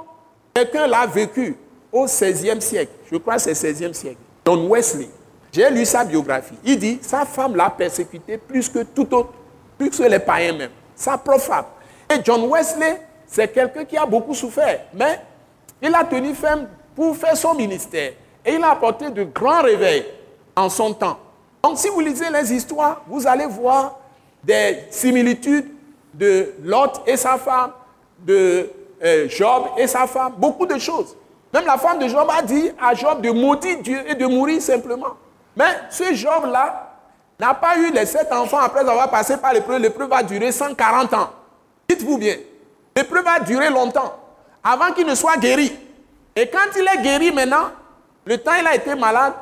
quelqu'un 0.55 0.87
l'a 0.87 1.07
vécu 1.07 1.57
au 1.93 2.07
XVIe 2.07 2.61
siècle, 2.62 2.93
je 3.12 3.16
crois 3.19 3.35
que 3.35 3.43
c'est 3.43 3.53
16e 3.53 3.93
siècle, 3.93 4.19
John 4.47 4.66
Wesley, 4.66 5.11
j'ai 5.53 5.71
lu 5.71 5.85
sa 5.85 6.05
biographie. 6.05 6.59
Il 6.65 6.79
dit 6.79 6.99
sa 7.03 7.27
femme 7.27 7.55
l'a 7.55 7.69
persécuté 7.69 8.39
plus 8.39 8.69
que 8.69 8.83
tout 8.83 9.12
autre, 9.15 9.35
plus 9.77 9.91
que 9.91 10.05
les 10.05 10.19
païens 10.19 10.57
même. 10.57 10.71
Sa 10.97 11.19
propre. 11.19 11.66
Et 12.11 12.16
John 12.25 12.49
Wesley, 12.51 13.01
c'est 13.27 13.49
quelqu'un 13.49 13.85
qui 13.85 13.97
a 13.97 14.07
beaucoup 14.07 14.35
souffert, 14.35 14.87
mais 14.95 15.21
il 15.85 15.94
a 15.94 16.02
tenu 16.02 16.35
ferme 16.35 16.66
pour 16.97 17.15
faire 17.16 17.36
son 17.36 17.55
ministère. 17.55 18.12
Et 18.44 18.55
il 18.55 18.65
a 18.65 18.70
apporté 18.70 19.11
de 19.11 19.24
grands 19.24 19.62
réveils 19.62 20.05
en 20.56 20.69
son 20.70 20.94
temps. 20.94 21.19
Donc 21.62 21.78
si 21.78 21.89
vous 21.89 22.01
lisez 22.01 22.31
les 22.31 22.52
histoires, 22.52 23.02
vous 23.06 23.27
allez 23.27 23.47
voir 23.47 23.98
des 24.43 24.85
similitudes 24.90 25.70
de 26.12 26.55
Lot 26.62 27.02
et 27.06 27.16
sa 27.16 27.36
femme, 27.36 27.73
de 28.19 28.70
euh, 29.02 29.28
Job 29.28 29.65
et 29.77 29.86
sa 29.86 30.06
femme, 30.06 30.35
beaucoup 30.39 30.66
de 30.66 30.78
choses. 30.78 31.15
Même 31.52 31.66
la 31.66 31.77
femme 31.77 31.98
de 31.98 32.09
Job 32.09 32.27
a 32.31 32.40
dit 32.43 32.70
à 32.81 32.94
Job 32.94 33.20
de 33.20 33.31
maudire 33.31 33.78
Dieu 33.81 33.98
et 34.09 34.15
de 34.15 34.27
mourir 34.27 34.62
simplement. 34.62 35.15
Mais 35.56 35.69
ce 35.90 36.15
Job-là 36.15 36.93
n'a 37.39 37.55
pas 37.55 37.77
eu 37.77 37.90
les 37.93 38.06
sept 38.06 38.32
enfants 38.32 38.59
après 38.59 38.81
avoir 38.81 39.11
passé 39.11 39.36
par 39.36 39.52
l'épreuve. 39.52 39.81
L'épreuve 39.81 40.09
va 40.09 40.23
durer 40.23 40.51
140 40.51 41.12
ans. 41.15 41.31
Dites-vous 41.89 42.16
bien, 42.19 42.36
l'épreuve 42.97 43.24
va 43.24 43.40
durer 43.40 43.70
longtemps 43.70 44.15
avant 44.65 44.93
qu'il 44.93 45.07
ne 45.07 45.15
soit 45.15 45.36
guéri. 45.36 45.70
Et 46.35 46.49
quand 46.49 46.74
il 46.77 46.82
est 46.89 47.03
guéri 47.03 47.31
maintenant, 47.31 47.70
le 48.24 48.39
temps 48.39 48.55
il 48.59 48.66
a 48.66 48.74
été 48.74 48.95
malade, 48.95 49.35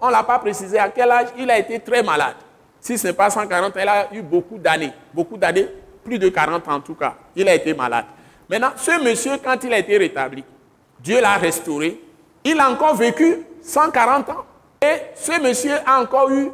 on 0.00 0.08
ne 0.08 0.12
l'a 0.12 0.22
pas 0.22 0.38
précisé 0.38 0.78
à 0.78 0.90
quel 0.90 1.10
âge, 1.10 1.28
il 1.38 1.50
a 1.50 1.58
été 1.58 1.80
très 1.80 2.02
malade. 2.02 2.36
Si 2.80 2.98
ce 2.98 3.08
n'est 3.08 3.12
pas 3.14 3.30
140 3.30 3.72
il 3.80 3.88
a 3.88 4.08
eu 4.12 4.20
beaucoup 4.22 4.58
d'années. 4.58 4.92
Beaucoup 5.12 5.38
d'années, 5.38 5.66
plus 6.04 6.18
de 6.18 6.28
40 6.28 6.68
en 6.68 6.80
tout 6.80 6.94
cas. 6.94 7.14
Il 7.34 7.48
a 7.48 7.54
été 7.54 7.72
malade. 7.74 8.04
Maintenant, 8.48 8.70
ce 8.76 9.02
monsieur, 9.02 9.32
quand 9.42 9.56
il 9.64 9.72
a 9.72 9.78
été 9.78 9.96
rétabli, 9.96 10.44
Dieu 11.00 11.20
l'a 11.20 11.34
restauré. 11.36 12.00
Il 12.44 12.60
a 12.60 12.70
encore 12.70 12.94
vécu 12.94 13.42
140 13.62 14.28
ans. 14.28 14.44
Et 14.80 15.00
ce 15.16 15.40
monsieur 15.40 15.74
a 15.84 16.00
encore 16.00 16.30
eu 16.30 16.50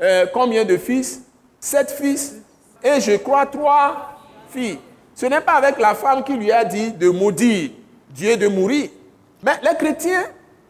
euh, 0.00 0.26
combien 0.32 0.64
de 0.64 0.76
fils? 0.76 1.22
Sept 1.60 1.90
fils. 1.92 2.36
Et 2.82 3.00
je 3.00 3.16
crois 3.16 3.46
trois 3.46 4.18
filles. 4.50 4.78
Ce 5.16 5.24
n'est 5.24 5.40
pas 5.40 5.54
avec 5.54 5.78
la 5.78 5.94
femme 5.94 6.22
qui 6.22 6.34
lui 6.34 6.52
a 6.52 6.62
dit 6.62 6.92
de 6.92 7.08
maudire 7.08 7.70
Dieu 8.10 8.36
de 8.36 8.48
mourir. 8.48 8.90
Mais 9.42 9.52
les 9.62 9.74
chrétiens 9.76 10.24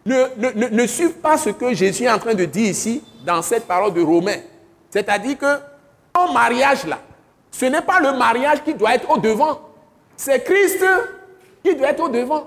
ne, 0.06 0.68
ne, 0.68 0.86
suivent 0.86 1.18
pas 1.18 1.36
ce 1.36 1.50
que 1.50 1.74
Jésus 1.74 2.04
est 2.04 2.10
en 2.10 2.18
train 2.18 2.34
de 2.34 2.44
dire 2.44 2.70
ici 2.70 3.02
dans 3.24 3.42
cette 3.42 3.66
parole 3.66 3.92
de 3.92 4.00
Romains. 4.02 4.40
C'est-à-dire 4.88 5.36
que 5.36 5.56
ton 6.12 6.32
mariage 6.32 6.86
là, 6.86 7.00
ce 7.50 7.66
n'est 7.66 7.82
pas 7.82 7.98
le 8.00 8.16
mariage 8.16 8.62
qui 8.62 8.72
doit 8.72 8.94
être 8.94 9.10
au 9.10 9.18
devant. 9.18 9.60
C'est 10.16 10.44
Christ 10.44 10.84
qui 11.64 11.74
doit 11.74 11.88
être 11.88 12.04
au 12.04 12.08
devant. 12.08 12.46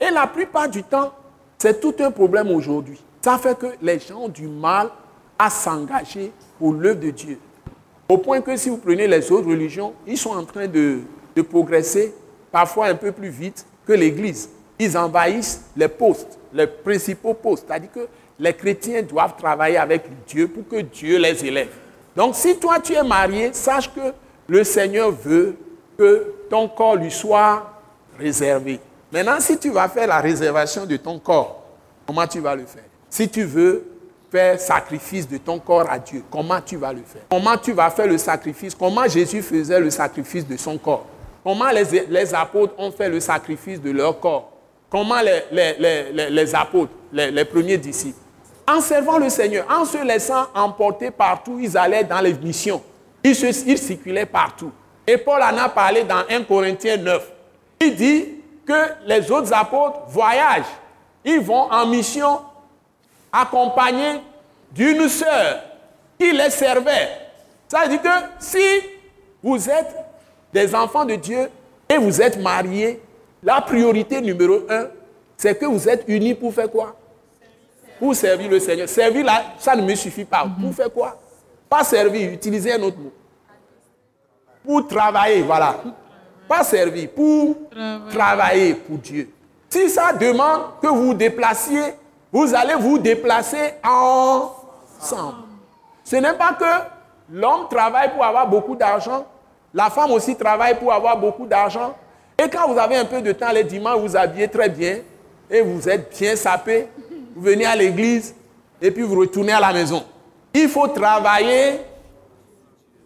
Et 0.00 0.10
la 0.10 0.26
plupart 0.26 0.68
du 0.68 0.82
temps, 0.82 1.12
c'est 1.58 1.78
tout 1.78 1.94
un 2.00 2.10
problème 2.10 2.50
aujourd'hui. 2.52 2.98
Ça 3.20 3.36
fait 3.36 3.58
que 3.58 3.66
les 3.82 3.98
gens 3.98 4.22
ont 4.22 4.28
du 4.28 4.48
mal 4.48 4.88
à 5.38 5.50
s'engager 5.50 6.32
pour 6.58 6.72
l'œuvre 6.72 7.00
de 7.00 7.10
Dieu. 7.10 7.38
Au 8.08 8.16
point 8.18 8.40
que 8.40 8.56
si 8.56 8.70
vous 8.70 8.78
prenez 8.78 9.06
les 9.06 9.30
autres 9.30 9.48
religions, 9.48 9.92
ils 10.06 10.18
sont 10.18 10.30
en 10.36 10.44
train 10.44 10.66
de, 10.66 11.00
de 11.34 11.42
progresser 11.42 12.14
parfois 12.50 12.86
un 12.86 12.94
peu 12.94 13.12
plus 13.12 13.28
vite 13.28 13.66
que 13.86 13.92
l'Église. 13.92 14.48
Ils 14.78 14.96
envahissent 14.96 15.62
les 15.76 15.88
postes, 15.88 16.38
les 16.52 16.66
principaux 16.66 17.34
postes. 17.34 17.64
C'est-à-dire 17.66 17.92
que 17.92 18.08
les 18.38 18.52
chrétiens 18.52 19.02
doivent 19.02 19.36
travailler 19.36 19.76
avec 19.76 20.02
Dieu 20.26 20.48
pour 20.48 20.66
que 20.68 20.80
Dieu 20.80 21.18
les 21.18 21.44
élève. 21.44 21.70
Donc 22.16 22.34
si 22.34 22.56
toi 22.56 22.78
tu 22.80 22.94
es 22.94 23.02
marié, 23.02 23.52
sache 23.52 23.92
que 23.92 24.12
le 24.46 24.64
Seigneur 24.64 25.10
veut 25.10 25.56
que 25.96 26.34
ton 26.50 26.68
corps 26.68 26.96
lui 26.96 27.10
soit 27.10 27.70
réservé. 28.18 28.80
Maintenant, 29.12 29.38
si 29.38 29.56
tu 29.58 29.70
vas 29.70 29.88
faire 29.88 30.08
la 30.08 30.20
réservation 30.20 30.86
de 30.86 30.96
ton 30.96 31.18
corps, 31.18 31.62
comment 32.06 32.26
tu 32.26 32.40
vas 32.40 32.54
le 32.54 32.66
faire? 32.66 32.82
Si 33.08 33.28
tu 33.28 33.44
veux 33.44 33.84
faire 34.30 34.58
sacrifice 34.58 35.28
de 35.28 35.38
ton 35.38 35.60
corps 35.60 35.88
à 35.88 35.98
Dieu, 35.98 36.24
comment 36.30 36.60
tu 36.60 36.76
vas 36.76 36.92
le 36.92 37.02
faire? 37.06 37.22
Comment 37.30 37.56
tu 37.56 37.72
vas 37.72 37.90
faire 37.90 38.08
le 38.08 38.18
sacrifice? 38.18 38.74
Comment 38.74 39.06
Jésus 39.06 39.40
faisait 39.40 39.78
le 39.78 39.90
sacrifice 39.90 40.46
de 40.46 40.56
son 40.56 40.76
corps? 40.76 41.06
Comment 41.44 41.68
les, 41.70 42.34
apôtres 42.34 42.72
ont 42.78 42.90
fait 42.90 43.10
le 43.10 43.20
sacrifice 43.20 43.78
de 43.80 43.90
leur 43.90 44.18
corps? 44.18 44.50
Comment 44.90 45.20
les, 45.20 46.54
apôtres, 46.54 46.92
les, 47.12 47.44
premiers 47.44 47.76
disciples? 47.76 48.18
En 48.66 48.80
servant 48.80 49.18
le 49.18 49.28
Seigneur, 49.28 49.66
en 49.70 49.84
se 49.84 50.02
laissant 50.02 50.46
emporter 50.54 51.10
partout, 51.10 51.58
ils 51.60 51.76
allaient 51.76 52.04
dans 52.04 52.20
les 52.20 52.32
missions. 52.32 52.82
Ils, 53.22 53.36
ils 53.66 53.78
circulaient 53.78 54.24
partout. 54.24 54.72
Et 55.06 55.18
Paul 55.18 55.42
en 55.42 55.58
a 55.58 55.68
parlé 55.68 56.02
dans 56.04 56.22
1 56.30 56.44
Corinthiens 56.44 56.96
9. 56.96 57.30
Il 57.82 57.94
dit 57.94 58.26
que 58.66 59.06
les 59.06 59.30
autres 59.30 59.52
apôtres 59.52 59.98
voyagent. 60.08 60.64
Ils 61.26 61.40
vont 61.40 61.70
en 61.70 61.86
mission 61.86 62.40
accompagnés 63.30 64.20
d'une 64.72 65.08
sœur 65.10 65.60
qui 66.18 66.32
les 66.32 66.48
servait. 66.48 67.10
Ça 67.68 67.82
veut 67.82 67.88
dire 67.90 68.02
que 68.02 68.08
si 68.38 68.64
vous 69.42 69.68
êtes 69.68 70.03
des 70.54 70.72
enfants 70.74 71.04
de 71.04 71.16
Dieu 71.16 71.50
et 71.88 71.98
vous 71.98 72.22
êtes 72.22 72.40
mariés, 72.40 73.02
la 73.42 73.60
priorité 73.60 74.20
numéro 74.20 74.60
un, 74.70 74.86
c'est 75.36 75.58
que 75.58 75.66
vous 75.66 75.88
êtes 75.88 76.04
unis 76.06 76.34
pour 76.34 76.54
faire 76.54 76.70
quoi? 76.70 76.94
Pour 77.98 78.14
servir 78.14 78.48
le 78.48 78.60
Seigneur. 78.60 78.88
Servir 78.88 79.24
là, 79.24 79.42
ça 79.58 79.74
ne 79.74 79.82
me 79.82 79.94
suffit 79.96 80.24
pas. 80.24 80.46
Pour 80.60 80.72
faire 80.72 80.92
quoi? 80.92 81.18
Pas 81.68 81.82
servir, 81.82 82.32
utiliser 82.32 82.72
un 82.72 82.82
autre 82.82 82.98
mot. 82.98 83.12
Pour 84.64 84.86
travailler, 84.86 85.42
voilà. 85.42 85.74
Pas 86.46 86.62
servir, 86.62 87.10
pour 87.10 87.56
travailler, 88.10 88.74
pour 88.74 88.98
Dieu. 88.98 89.28
Si 89.68 89.90
ça 89.90 90.12
demande 90.12 90.62
que 90.80 90.86
vous 90.86 91.06
vous 91.06 91.14
déplaciez, 91.14 91.94
vous 92.32 92.54
allez 92.54 92.74
vous 92.74 92.98
déplacer 92.98 93.74
ensemble. 93.82 95.48
Ce 96.04 96.16
n'est 96.16 96.34
pas 96.34 96.52
que 96.52 96.64
l'homme 97.30 97.66
travaille 97.68 98.12
pour 98.12 98.24
avoir 98.24 98.48
beaucoup 98.48 98.76
d'argent, 98.76 99.26
la 99.74 99.90
femme 99.90 100.12
aussi 100.12 100.36
travaille 100.36 100.78
pour 100.78 100.92
avoir 100.92 101.18
beaucoup 101.18 101.46
d'argent, 101.46 101.96
et 102.38 102.48
quand 102.48 102.72
vous 102.72 102.78
avez 102.78 102.96
un 102.96 103.04
peu 103.04 103.20
de 103.20 103.32
temps 103.32 103.50
les 103.52 103.64
dimanches, 103.64 103.98
vous 103.98 104.16
habillez 104.16 104.48
très 104.48 104.68
bien 104.68 104.98
et 105.50 105.60
vous 105.60 105.88
êtes 105.88 106.16
bien 106.18 106.36
sapé, 106.36 106.88
vous 107.34 107.42
venez 107.42 107.66
à 107.66 107.76
l'église 107.76 108.34
et 108.80 108.90
puis 108.90 109.02
vous 109.02 109.18
retournez 109.18 109.52
à 109.52 109.60
la 109.60 109.72
maison. 109.72 110.04
Il 110.52 110.68
faut 110.68 110.86
travailler 110.88 111.80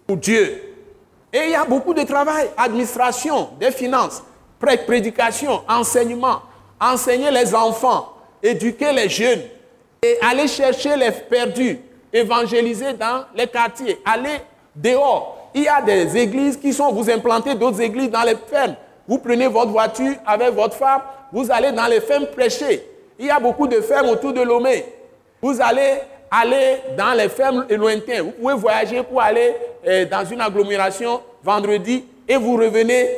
pour 0.06 0.16
Dieu. 0.16 0.62
Et 1.32 1.40
il 1.44 1.50
y 1.50 1.54
a 1.54 1.64
beaucoup 1.64 1.92
de 1.92 2.02
travail, 2.02 2.48
administration, 2.56 3.50
des 3.60 3.70
finances, 3.70 4.22
prédication, 4.58 5.62
enseignement, 5.68 6.40
enseigner 6.80 7.30
les 7.30 7.54
enfants, 7.54 8.14
éduquer 8.42 8.92
les 8.92 9.08
jeunes 9.08 9.42
et 10.02 10.18
aller 10.22 10.48
chercher 10.48 10.96
les 10.96 11.10
perdus, 11.10 11.78
évangéliser 12.12 12.94
dans 12.94 13.24
les 13.34 13.46
quartiers, 13.46 14.00
aller 14.04 14.38
dehors. 14.74 15.37
Il 15.54 15.62
y 15.62 15.68
a 15.68 15.80
des 15.82 16.16
églises 16.16 16.56
qui 16.56 16.72
sont, 16.72 16.92
vous 16.92 17.10
implantez 17.10 17.54
d'autres 17.54 17.80
églises 17.80 18.10
dans 18.10 18.22
les 18.22 18.36
fermes. 18.36 18.76
Vous 19.06 19.18
prenez 19.18 19.46
votre 19.46 19.70
voiture 19.70 20.14
avec 20.26 20.54
votre 20.54 20.76
femme, 20.76 21.00
vous 21.32 21.50
allez 21.50 21.72
dans 21.72 21.86
les 21.86 22.00
fermes 22.00 22.26
prêcher. 22.26 22.84
Il 23.18 23.26
y 23.26 23.30
a 23.30 23.40
beaucoup 23.40 23.66
de 23.66 23.80
fermes 23.80 24.08
autour 24.08 24.32
de 24.32 24.42
Lomé. 24.42 24.84
Vous 25.40 25.60
allez 25.60 26.00
aller 26.30 26.76
dans 26.96 27.14
les 27.14 27.28
fermes 27.28 27.66
lointaines. 27.70 28.22
Vous 28.22 28.30
pouvez 28.32 28.54
voyager 28.54 29.02
pour 29.02 29.20
aller 29.20 29.54
eh, 29.84 30.04
dans 30.06 30.24
une 30.24 30.40
agglomération 30.40 31.20
vendredi 31.42 32.04
et 32.28 32.36
vous 32.36 32.56
revenez 32.56 33.08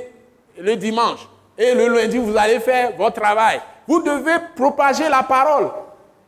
le 0.59 0.77
dimanche. 0.77 1.29
Et 1.59 1.75
le 1.75 1.89
lundi, 1.89 2.19
vous 2.19 2.37
allez 2.37 2.61
faire 2.61 2.93
votre 2.97 3.21
travail. 3.21 3.61
Vous 3.87 4.01
devez 4.01 4.37
propager 4.55 5.09
la 5.09 5.23
parole. 5.23 5.71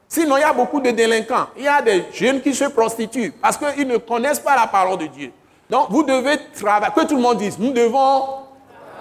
Sinon, 0.09 0.37
il 0.37 0.41
y 0.41 0.45
a 0.45 0.53
beaucoup 0.53 0.81
de 0.81 0.91
délinquants. 0.91 1.47
Il 1.57 1.65
y 1.65 1.69
a 1.69 1.81
des 1.81 2.05
jeunes 2.13 2.41
qui 2.43 2.53
se 2.53 2.65
prostituent 2.65 3.33
parce 3.41 3.57
qu'ils 3.57 3.87
ne 3.87 3.97
connaissent 3.97 4.41
pas 4.41 4.57
la 4.57 4.67
parole 4.67 4.99
de 4.99 5.07
Dieu. 5.07 5.33
Donc, 5.73 5.87
vous 5.89 6.03
devez 6.03 6.37
travailler. 6.55 6.93
Que 6.95 7.07
tout 7.07 7.17
le 7.17 7.23
monde 7.23 7.39
dise, 7.39 7.59
nous 7.59 7.73
devons 7.73 8.25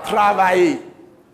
travailler. 0.05 0.79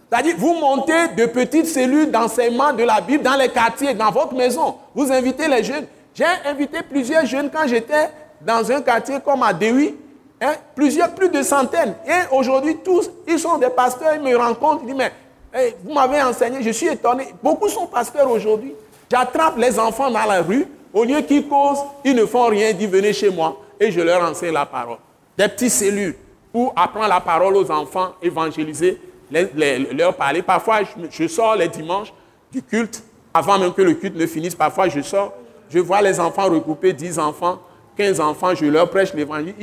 C'est-à-dire, 0.09 0.33
vous 0.35 0.55
montez 0.55 1.09
de 1.15 1.27
petites 1.27 1.67
cellules 1.67 2.09
d'enseignement 2.09 2.73
de 2.73 2.81
la 2.81 3.01
Bible 3.01 3.23
dans 3.23 3.35
les 3.35 3.49
quartiers, 3.49 3.93
dans 3.93 4.09
votre 4.09 4.33
maison. 4.33 4.77
Vous 4.95 5.11
invitez 5.11 5.47
les 5.47 5.63
jeunes. 5.63 5.85
J'ai 6.15 6.25
invité 6.43 6.79
plusieurs 6.81 7.23
jeunes 7.27 7.51
quand 7.53 7.67
j'étais 7.67 8.09
dans 8.41 8.71
un 8.71 8.81
quartier 8.81 9.17
comme 9.23 9.43
à 9.43 9.53
Dewi. 9.53 9.93
Hein, 10.41 10.53
plusieurs, 10.73 11.11
plus 11.11 11.29
de 11.29 11.43
centaines. 11.43 11.93
Et 12.07 12.35
aujourd'hui, 12.35 12.77
tous, 12.83 13.07
ils 13.27 13.37
sont 13.37 13.59
des 13.59 13.69
pasteurs, 13.69 14.15
ils 14.15 14.21
me 14.21 14.35
rencontrent, 14.35 14.81
ils 14.83 14.87
disent, 14.87 14.95
mais 14.95 15.75
vous 15.83 15.93
m'avez 15.93 16.19
enseigné, 16.23 16.63
je 16.63 16.71
suis 16.71 16.87
étonné. 16.87 17.27
Beaucoup 17.43 17.69
sont 17.69 17.85
pasteurs 17.85 18.29
aujourd'hui. 18.31 18.73
J'attrape 19.11 19.57
les 19.57 19.79
enfants 19.79 20.09
dans 20.09 20.25
la 20.25 20.41
rue, 20.41 20.65
au 20.91 21.03
lieu 21.03 21.21
qu'ils 21.21 21.47
causent, 21.47 21.83
ils 22.03 22.15
ne 22.15 22.25
font 22.25 22.47
rien, 22.47 22.69
ils 22.69 22.77
disent, 22.77 22.89
venez 22.89 23.13
chez 23.13 23.29
moi, 23.29 23.55
et 23.79 23.91
je 23.91 24.01
leur 24.01 24.23
enseigne 24.23 24.53
la 24.53 24.65
parole. 24.65 24.97
Des 25.37 25.47
petites 25.47 25.71
cellules 25.71 26.15
pour 26.51 26.73
apprendre 26.75 27.07
la 27.09 27.19
parole 27.19 27.55
aux 27.55 27.69
enfants, 27.69 28.13
évangéliser, 28.21 28.99
leur 29.31 30.15
parler. 30.15 30.41
Parfois, 30.41 30.79
je, 31.11 31.27
sors 31.27 31.55
les 31.55 31.67
dimanches 31.67 32.13
du 32.51 32.61
culte 32.61 33.03
Avant 33.33 33.59
même 33.59 33.73
que 33.73 33.81
le 33.81 33.93
culte 33.93 34.15
ne 34.15 34.25
finisse, 34.25 34.55
parfois 34.55 34.89
je 34.89 35.01
sors, 35.01 35.33
je 35.69 35.79
vois 35.79 36.01
les 36.01 36.19
enfants 36.19 36.45
regrouper 36.45 36.93
10 36.93 37.19
enfants, 37.19 37.59
15 37.97 38.19
enfants, 38.19 38.55
je 38.55 38.65
leur 38.65 38.89
prêche 38.89 39.13
l'évangile, 39.13 39.53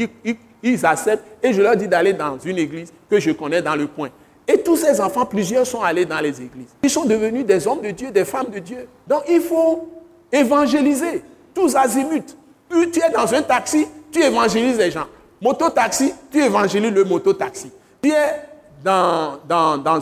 ils, 0.62 0.86
acceptent 0.86 1.24
et 1.42 1.52
je 1.52 1.60
leur 1.60 1.76
dis 1.76 1.88
d'aller 1.88 2.12
dans 2.12 2.38
une 2.38 2.59
église 2.59 2.92
que 3.10 3.18
je 3.18 3.32
connais 3.32 3.62
dans 3.62 3.74
le 3.74 3.86
coin. 3.86 4.10
Et 4.46 4.59
tous 4.59 4.76
ces 4.76 5.01
enfants, 5.01 5.24
plusieurs 5.24 5.66
sont 5.66 5.82
allés 5.82 6.05
dans 6.05 6.20
les 6.20 6.40
églises. 6.40 6.74
Ils 6.82 6.90
sont 6.90 7.05
devenus 7.05 7.44
des 7.46 7.66
hommes 7.66 7.80
de 7.80 7.90
Dieu, 7.90 8.10
des 8.10 8.24
femmes 8.24 8.51
de 8.52 8.59
Dieu. 8.59 8.86
Donc 9.06 9.22
il 9.28 9.40
faut 9.40 9.88
évangéliser, 10.30 11.22
tous 11.55 11.74
azimuts. 11.74 12.36
Tu 12.70 13.01
es 13.01 13.10
dans 13.10 13.32
un 13.34 13.42
taxi, 13.42 13.86
tu 14.12 14.22
évangélises 14.22 14.78
les 14.78 14.90
gens. 14.90 15.06
Moto-taxi, 15.40 16.15
tu 16.31 16.43
évangélises 16.43 16.93
le 16.93 17.05
moto-taxi. 17.05 17.70
Tu 18.02 18.11
es 18.11 18.40
dans, 18.82 20.01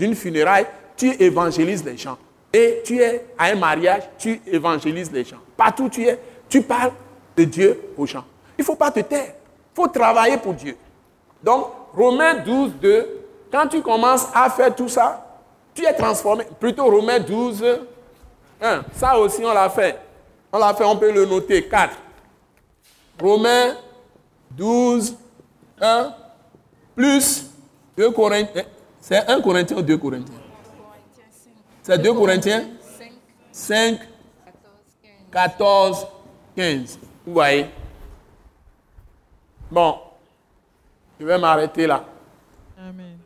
une 0.00 0.14
funéraille, 0.14 0.66
tu 0.96 1.10
évangélises 1.22 1.84
les 1.84 1.96
gens. 1.96 2.18
Et 2.52 2.82
tu 2.84 3.00
es 3.00 3.26
à 3.38 3.46
un 3.46 3.54
mariage, 3.54 4.02
tu 4.18 4.40
évangélises 4.46 5.12
les 5.12 5.24
gens. 5.24 5.38
Partout 5.56 5.88
tu 5.88 6.06
es, 6.06 6.18
tu 6.48 6.62
parles 6.62 6.92
de 7.36 7.44
Dieu 7.44 7.80
aux 7.96 8.06
gens. 8.06 8.24
Il 8.56 8.62
ne 8.62 8.64
faut 8.64 8.74
pas 8.74 8.90
te 8.90 9.00
taire. 9.00 9.34
Il 9.72 9.76
faut 9.76 9.88
travailler 9.88 10.38
pour 10.38 10.54
Dieu. 10.54 10.76
Donc, 11.42 11.66
Romains 11.94 12.34
12, 12.34 12.72
2, 12.80 13.24
quand 13.52 13.68
tu 13.68 13.80
commences 13.82 14.26
à 14.34 14.50
faire 14.50 14.74
tout 14.74 14.88
ça, 14.88 15.24
tu 15.74 15.84
es 15.84 15.92
transformé. 15.92 16.44
Plutôt 16.58 16.86
Romains 16.86 17.20
12, 17.20 17.64
1. 18.60 18.84
Ça 18.94 19.16
aussi, 19.18 19.42
on 19.44 19.52
l'a 19.52 19.68
fait. 19.68 19.98
On 20.50 20.58
l'a 20.58 20.74
fait, 20.74 20.84
on 20.84 20.96
peut 20.96 21.12
le 21.12 21.26
noter. 21.26 21.68
4. 21.68 21.94
Romains 23.20 23.74
12, 24.50 25.16
1, 25.80 26.14
plus 26.94 27.50
2 27.96 28.10
Corinthiens. 28.10 28.64
C'est 29.00 29.26
1 29.26 29.40
Corinthien 29.40 29.76
ou 29.78 29.82
2 29.82 29.96
Corinthiens? 29.96 30.34
C'est 31.82 31.98
2 31.98 32.12
Corinthiens? 32.12 32.64
5, 33.50 33.98
14, 35.32 36.06
15. 36.54 36.98
Vous 37.26 37.32
voyez? 37.32 37.66
Bon, 39.70 39.98
je 41.18 41.24
vais 41.24 41.38
m'arrêter 41.38 41.86
là. 41.86 42.04
Amen. 42.78 43.16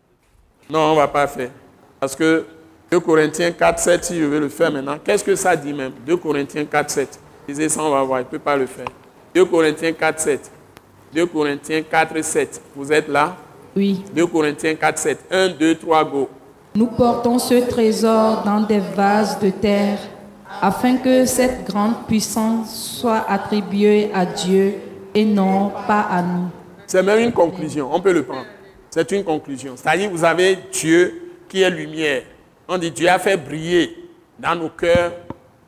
Non, 0.70 0.78
on 0.78 0.90
ne 0.92 0.96
va 0.96 1.08
pas 1.08 1.26
faire. 1.26 1.50
Parce 1.98 2.14
que 2.14 2.46
2 2.90 3.00
Corinthiens 3.00 3.52
4, 3.52 3.78
7, 3.78 4.04
si 4.04 4.18
je 4.18 4.24
veux 4.24 4.38
le 4.38 4.48
faire 4.48 4.70
maintenant, 4.70 4.98
qu'est-ce 5.02 5.24
que 5.24 5.34
ça 5.34 5.56
dit 5.56 5.72
même? 5.72 5.92
2 6.06 6.16
Corinthiens 6.16 6.64
4, 6.64 6.90
7. 6.90 7.20
Disais 7.48 7.68
ça, 7.68 7.82
on 7.82 7.90
va 7.90 8.02
voir, 8.04 8.20
il 8.20 8.24
ne 8.24 8.28
peut 8.28 8.38
pas 8.38 8.56
le 8.56 8.66
faire. 8.66 8.86
2 9.34 9.44
Corinthiens 9.46 9.92
4, 9.92 10.20
7. 10.20 10.51
2 11.14 11.26
Corinthiens 11.26 11.82
4, 11.82 12.22
7. 12.22 12.62
Vous 12.74 12.90
êtes 12.92 13.08
là? 13.08 13.36
Oui. 13.76 14.02
2 14.14 14.26
Corinthiens 14.26 14.74
4, 14.74 14.98
7. 14.98 15.18
1, 15.30 15.48
2, 15.50 15.74
3, 15.76 16.04
go. 16.04 16.28
Nous 16.74 16.86
portons 16.86 17.38
ce 17.38 17.68
trésor 17.68 18.42
dans 18.44 18.60
des 18.60 18.78
vases 18.78 19.38
de 19.38 19.50
terre 19.50 19.98
afin 20.60 20.96
que 20.96 21.26
cette 21.26 21.66
grande 21.66 22.06
puissance 22.06 22.98
soit 22.98 23.24
attribuée 23.28 24.10
à 24.14 24.24
Dieu 24.24 24.74
et 25.14 25.24
non 25.24 25.70
pas 25.86 26.00
à 26.00 26.22
nous. 26.22 26.48
C'est 26.86 27.02
même 27.02 27.18
une 27.20 27.32
conclusion, 27.32 27.90
on 27.92 28.00
peut 28.00 28.12
le 28.12 28.22
prendre. 28.22 28.46
C'est 28.90 29.10
une 29.12 29.24
conclusion. 29.24 29.74
C'est-à-dire, 29.76 30.10
vous 30.10 30.24
avez 30.24 30.58
Dieu 30.72 31.30
qui 31.48 31.62
est 31.62 31.70
lumière. 31.70 32.22
On 32.68 32.78
dit 32.78 32.90
Dieu 32.90 33.08
a 33.08 33.18
fait 33.18 33.36
briller 33.36 33.96
dans 34.38 34.54
nos 34.54 34.68
cœurs. 34.68 35.12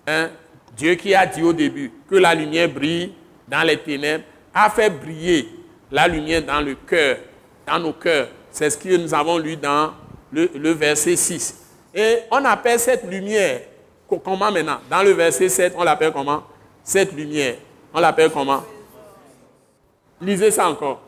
Hein, 0.07 0.29
Dieu 0.77 0.95
qui 0.95 1.15
a 1.15 1.27
dit 1.27 1.43
au 1.43 1.53
début 1.53 1.93
que 2.09 2.17
la 2.17 2.35
lumière 2.35 2.69
brille 2.69 3.13
dans 3.49 3.63
les 3.63 3.77
ténèbres, 3.77 4.25
a 4.55 4.71
fait 4.71 4.91
briller 4.91 5.49
la 5.91 6.07
lumière 6.07 6.43
dans 6.43 6.61
le 6.61 6.75
cœur, 6.75 7.17
dans 7.67 7.79
nos 7.79 7.93
cœurs. 7.93 8.29
C'est 8.51 8.71
ce 8.71 8.79
que 8.79 8.97
nous 8.97 9.13
avons 9.13 9.37
lu 9.39 9.57
dans 9.57 9.93
le, 10.33 10.71
verset 10.71 11.17
6. 11.17 11.55
Et 11.95 12.19
on 12.31 12.45
appelle 12.45 12.79
cette 12.79 13.05
lumière, 13.05 13.61
comment 14.09 14.51
maintenant? 14.51 14.79
Dans 14.89 15.03
le 15.03 15.11
verset 15.11 15.49
7, 15.49 15.75
on 15.77 15.83
l'appelle 15.83 16.13
comment? 16.13 16.45
Cette 16.83 17.13
lumière, 17.13 17.57
on 17.93 18.01
l'appelle 18.01 18.31
comment? 18.31 18.63
Lisez 20.21 20.51
ça 20.53 20.69
encore. 20.69 21.01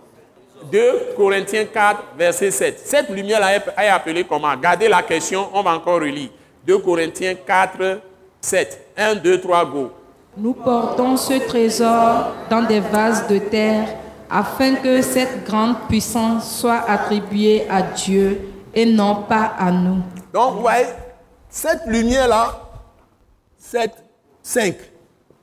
2 0.73 1.14
Corinthiens 1.16 1.66
4, 1.66 2.02
verset 2.16 2.51
7. 2.51 2.82
Cette 2.85 3.10
lumière-là 3.10 3.56
est 3.56 3.89
appelée 3.89 4.24
comment? 4.24 4.56
Gardez 4.56 4.89
la 4.89 5.02
question, 5.02 5.48
on 5.52 5.62
va 5.62 5.73
encore 5.73 6.01
relire. 6.01 6.31
2 6.66 6.78
Corinthiens 6.78 7.35
4, 7.35 8.01
7. 8.40 8.86
1, 8.97 9.14
2, 9.16 9.40
3, 9.40 9.64
go. 9.66 9.93
Nous 10.38 10.52
portons 10.52 11.16
ce 11.16 11.32
trésor 11.46 12.34
dans 12.50 12.60
des 12.60 12.80
vases 12.80 13.26
de 13.26 13.38
terre 13.38 13.88
afin 14.28 14.74
que 14.74 15.00
cette 15.00 15.44
grande 15.46 15.76
puissance 15.88 16.58
soit 16.60 16.84
attribuée 16.86 17.66
à 17.70 17.80
Dieu 17.80 18.42
et 18.74 18.84
non 18.84 19.22
pas 19.26 19.54
à 19.58 19.70
nous. 19.70 20.02
Donc, 20.34 20.56
vous 20.56 20.60
voyez, 20.60 20.84
cette 21.48 21.86
lumière-là, 21.86 22.60
7, 23.56 23.90
5, 24.42 24.74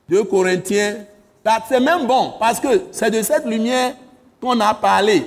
2 0.08 0.22
Corinthiens 0.24 0.98
4, 1.44 1.62
c'est 1.68 1.80
même 1.80 2.06
bon, 2.06 2.34
parce 2.38 2.60
que 2.60 2.82
c'est 2.92 3.10
de 3.10 3.20
cette 3.22 3.46
lumière 3.46 3.94
qu'on 4.40 4.60
a 4.60 4.74
parlé 4.74 5.26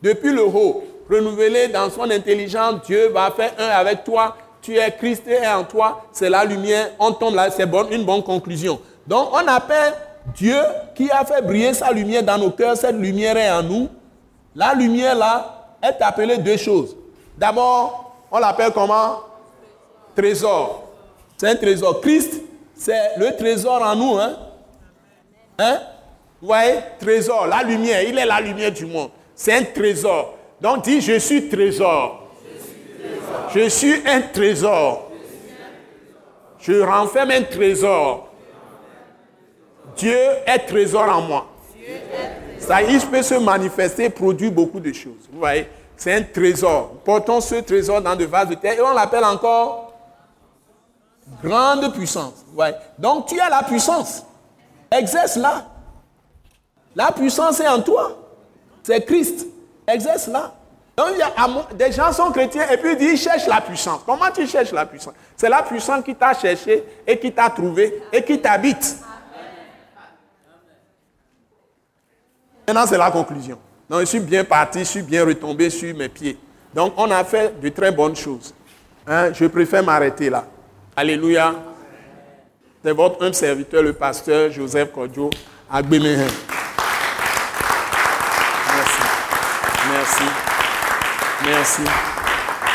depuis 0.00 0.32
le 0.32 0.44
haut. 0.44 0.84
Renouvelé 1.10 1.66
dans 1.66 1.90
son 1.90 2.08
intelligence, 2.08 2.82
Dieu 2.86 3.08
va 3.08 3.32
faire 3.32 3.52
un 3.58 3.68
avec 3.68 4.04
toi. 4.04 4.36
Tu 4.62 4.76
es 4.76 4.92
Christ 4.92 5.24
et 5.26 5.44
en 5.48 5.64
toi, 5.64 6.04
c'est 6.12 6.30
la 6.30 6.44
lumière. 6.44 6.90
On 7.00 7.10
tombe 7.10 7.34
là, 7.34 7.50
c'est 7.50 7.66
bon, 7.66 7.88
une 7.90 8.04
bonne 8.04 8.22
conclusion. 8.22 8.78
Donc, 9.08 9.30
on 9.32 9.48
appelle 9.48 9.94
Dieu 10.36 10.60
qui 10.94 11.10
a 11.10 11.24
fait 11.24 11.40
briller 11.40 11.72
sa 11.72 11.90
lumière 11.90 12.22
dans 12.22 12.36
nos 12.36 12.50
cœurs, 12.50 12.76
cette 12.76 12.96
lumière 12.96 13.38
est 13.38 13.50
en 13.50 13.62
nous. 13.62 13.88
La 14.54 14.74
lumière 14.74 15.14
là 15.14 15.76
est 15.82 16.02
appelée 16.02 16.36
deux 16.36 16.58
choses. 16.58 16.94
D'abord, 17.38 18.14
on 18.30 18.38
l'appelle 18.38 18.70
comment? 18.72 19.20
Trésor. 20.14 20.90
C'est 21.38 21.48
un 21.48 21.54
trésor. 21.54 22.02
Christ, 22.02 22.42
c'est 22.74 23.16
le 23.16 23.34
trésor 23.34 23.80
en 23.80 23.96
nous. 23.96 24.18
Hein? 24.18 24.36
Hein? 25.58 25.78
Vous 26.42 26.48
voyez? 26.48 26.74
Trésor, 27.00 27.46
la 27.46 27.62
lumière. 27.62 28.02
Il 28.02 28.18
est 28.18 28.26
la 28.26 28.42
lumière 28.42 28.72
du 28.72 28.84
monde. 28.84 29.08
C'est 29.34 29.54
un 29.54 29.64
trésor. 29.64 30.34
Donc 30.60 30.84
dis, 30.84 31.00
je 31.00 31.18
suis 31.18 31.48
trésor. 31.48 32.28
Je 33.54 33.70
suis 33.70 34.02
un 34.06 34.20
trésor. 34.20 35.10
Je 36.60 36.82
renferme 36.82 37.30
un 37.30 37.42
trésor. 37.42 38.27
Dieu 39.98 40.18
est 40.46 40.66
trésor 40.66 41.08
en 41.08 41.20
moi. 41.20 41.46
Ça, 42.58 42.82
il 42.82 43.00
peut 43.00 43.22
se 43.22 43.34
manifester, 43.34 44.08
produire 44.10 44.52
beaucoup 44.52 44.80
de 44.80 44.92
choses. 44.92 45.28
Vous 45.30 45.38
voyez 45.38 45.68
c'est 45.98 46.14
un 46.14 46.22
trésor. 46.22 46.92
Portons 47.04 47.40
ce 47.40 47.56
trésor 47.56 48.00
dans 48.00 48.14
des 48.14 48.26
vases 48.26 48.48
de 48.48 48.54
terre 48.54 48.78
et 48.78 48.80
on 48.80 48.94
l'appelle 48.94 49.24
encore 49.24 49.92
grande 51.42 51.92
puissance. 51.92 52.44
Ouais. 52.54 52.74
Donc 52.96 53.26
tu 53.26 53.38
as 53.38 53.50
la 53.50 53.64
puissance. 53.64 54.22
Exerce-la. 54.90 55.66
La 56.94 57.10
puissance 57.10 57.60
est 57.60 57.68
en 57.68 57.82
toi. 57.82 58.16
C'est 58.84 59.04
Christ. 59.04 59.46
Exerce-la. 59.86 60.54
Donc 60.96 61.08
y 61.18 61.22
a, 61.22 61.74
des 61.74 61.92
gens 61.92 62.12
sont 62.12 62.30
chrétiens 62.30 62.68
et 62.70 62.76
puis 62.76 62.92
ils 62.92 62.98
disent 62.98 63.22
cherche 63.22 63.46
la 63.48 63.60
puissance. 63.60 64.00
Comment 64.06 64.30
tu 64.32 64.46
cherches 64.46 64.72
la 64.72 64.86
puissance? 64.86 65.14
C'est 65.36 65.48
la 65.48 65.62
puissance 65.62 66.04
qui 66.04 66.14
t'a 66.14 66.32
cherché 66.32 66.84
et 67.06 67.18
qui 67.18 67.32
t'a 67.32 67.50
trouvé 67.50 68.02
et 68.12 68.22
qui 68.22 68.40
t'habite. 68.40 68.98
Maintenant 72.68 72.86
c'est 72.86 72.98
la 72.98 73.10
conclusion. 73.10 73.58
Donc, 73.88 74.00
je 74.00 74.04
suis 74.04 74.20
bien 74.20 74.44
parti, 74.44 74.80
je 74.80 74.84
suis 74.84 75.02
bien 75.02 75.24
retombé 75.24 75.70
sur 75.70 75.96
mes 75.96 76.10
pieds. 76.10 76.36
Donc, 76.74 76.92
on 76.98 77.10
a 77.10 77.24
fait 77.24 77.58
de 77.58 77.70
très 77.70 77.90
bonnes 77.90 78.14
choses. 78.14 78.52
Hein, 79.06 79.32
je 79.32 79.46
préfère 79.46 79.82
m'arrêter 79.82 80.28
là. 80.28 80.44
Alléluia. 80.94 81.54
C'est 82.84 82.92
votre 82.92 83.24
un 83.24 83.32
serviteur, 83.32 83.82
le 83.82 83.94
pasteur 83.94 84.50
Joseph 84.52 84.92
Kodjo, 84.92 85.30
Merci. 85.72 86.12
Merci. 89.90 90.22
Merci. 91.46 91.82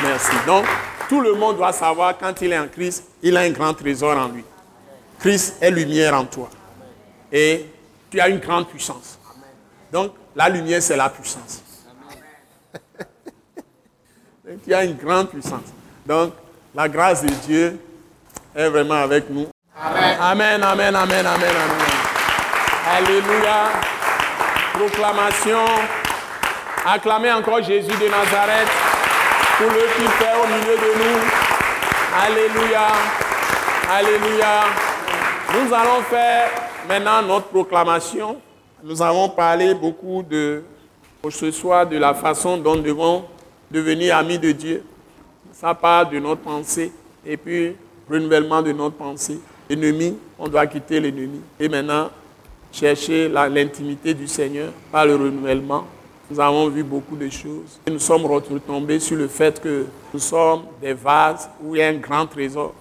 Merci. 0.02 0.36
Donc, 0.48 0.66
tout 1.08 1.22
le 1.22 1.36
monde 1.36 1.58
doit 1.58 1.72
savoir 1.72 2.18
quand 2.18 2.34
il 2.42 2.52
est 2.52 2.58
en 2.58 2.68
Christ, 2.68 3.04
il 3.22 3.38
a 3.38 3.42
un 3.42 3.52
grand 3.52 3.76
trésor 3.76 4.18
en 4.18 4.30
lui. 4.30 4.44
Christ 5.20 5.58
est 5.62 5.70
lumière 5.70 6.16
en 6.16 6.26
toi. 6.26 6.50
Et 7.32 7.68
tu 8.10 8.20
as 8.20 8.28
une 8.28 8.40
grande 8.40 8.68
puissance. 8.68 9.20
Donc, 9.94 10.14
la 10.36 10.50
lumière, 10.50 10.82
c'est 10.82 10.98
la 10.98 11.08
puissance. 11.08 11.62
il 14.66 14.72
y 14.72 14.74
a 14.74 14.84
une 14.84 14.98
grande 14.98 15.30
puissance. 15.30 15.70
Donc, 16.04 16.34
la 16.74 16.90
grâce 16.90 17.22
de 17.22 17.30
Dieu 17.30 17.80
est 18.56 18.70
vraiment 18.70 19.04
avec 19.04 19.30
nous. 19.30 19.46
Amen, 19.80 20.18
amen, 20.20 20.64
amen, 20.64 20.96
amen, 20.96 21.26
amen. 21.28 21.56
Alléluia. 22.92 23.70
Proclamation. 24.74 25.64
Acclamez 26.88 27.32
encore 27.32 27.62
Jésus 27.62 27.96
de 27.96 28.08
Nazareth 28.10 28.70
pour 29.60 29.68
le 29.68 29.96
qu'il 29.96 30.10
fait 30.10 30.34
au 30.44 30.48
milieu 30.48 30.76
de 30.76 30.92
nous. 31.04 31.20
Alléluia. 32.20 32.88
Alléluia. 33.92 34.64
Nous 35.54 35.72
allons 35.72 36.02
faire 36.10 36.50
maintenant 36.90 37.22
notre 37.22 37.50
proclamation. 37.50 38.42
Nous 38.86 39.02
avons 39.02 39.30
parlé 39.30 39.74
beaucoup 39.74 40.22
de, 40.22 40.62
ce 41.30 41.52
soir 41.52 41.88
de 41.88 41.96
la 41.96 42.14
façon 42.14 42.58
dont 42.58 42.76
nous 42.76 42.82
devons 42.82 43.24
devenir 43.72 44.18
amis 44.18 44.38
de 44.38 44.52
Dieu. 44.52 44.84
Ça 45.54 45.74
part 45.74 46.10
de 46.10 46.20
notre 46.20 46.42
pensée 46.42 46.92
et 47.26 47.38
puis 47.38 47.78
renouvellement 48.12 48.62
de 48.62 48.74
notre 48.74 48.98
pensée. 48.98 49.40
Ennemi, 49.70 50.18
on 50.38 50.50
doit 50.50 50.68
quitter 50.68 51.00
l'ennemi. 51.00 51.40
Et 51.58 51.70
maintenant, 51.70 52.10
chercher 52.74 53.30
l'intimité 53.30 54.14
du 54.14 54.28
Seigneur 54.28 54.74
par 54.92 55.06
le 55.06 55.16
renouvellement. 55.16 55.86
Nous 56.30 56.38
avons 56.42 56.68
vu 56.68 56.84
beaucoup 56.84 57.16
de 57.16 57.30
choses. 57.30 57.80
Et 57.88 57.92
nous 57.92 58.00
sommes 58.00 58.26
retombés 58.26 59.00
sur 59.00 59.16
le 59.16 59.30
fait 59.30 59.62
que 59.62 59.86
nous 60.14 60.20
sommes 60.20 60.64
des 60.82 60.92
vases 60.94 61.50
où 61.64 61.74
il 61.74 61.80
y 61.80 61.82
a 61.82 61.88
un 61.88 61.94
grand 61.94 62.28
trésor 62.28 62.74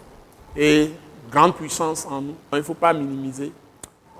et 0.56 0.90
grande 1.30 1.54
puissance 1.54 2.04
en 2.10 2.20
nous. 2.22 2.34
Il 2.52 2.58
ne 2.58 2.62
faut 2.62 2.74
pas 2.74 2.92
minimiser. 2.92 3.52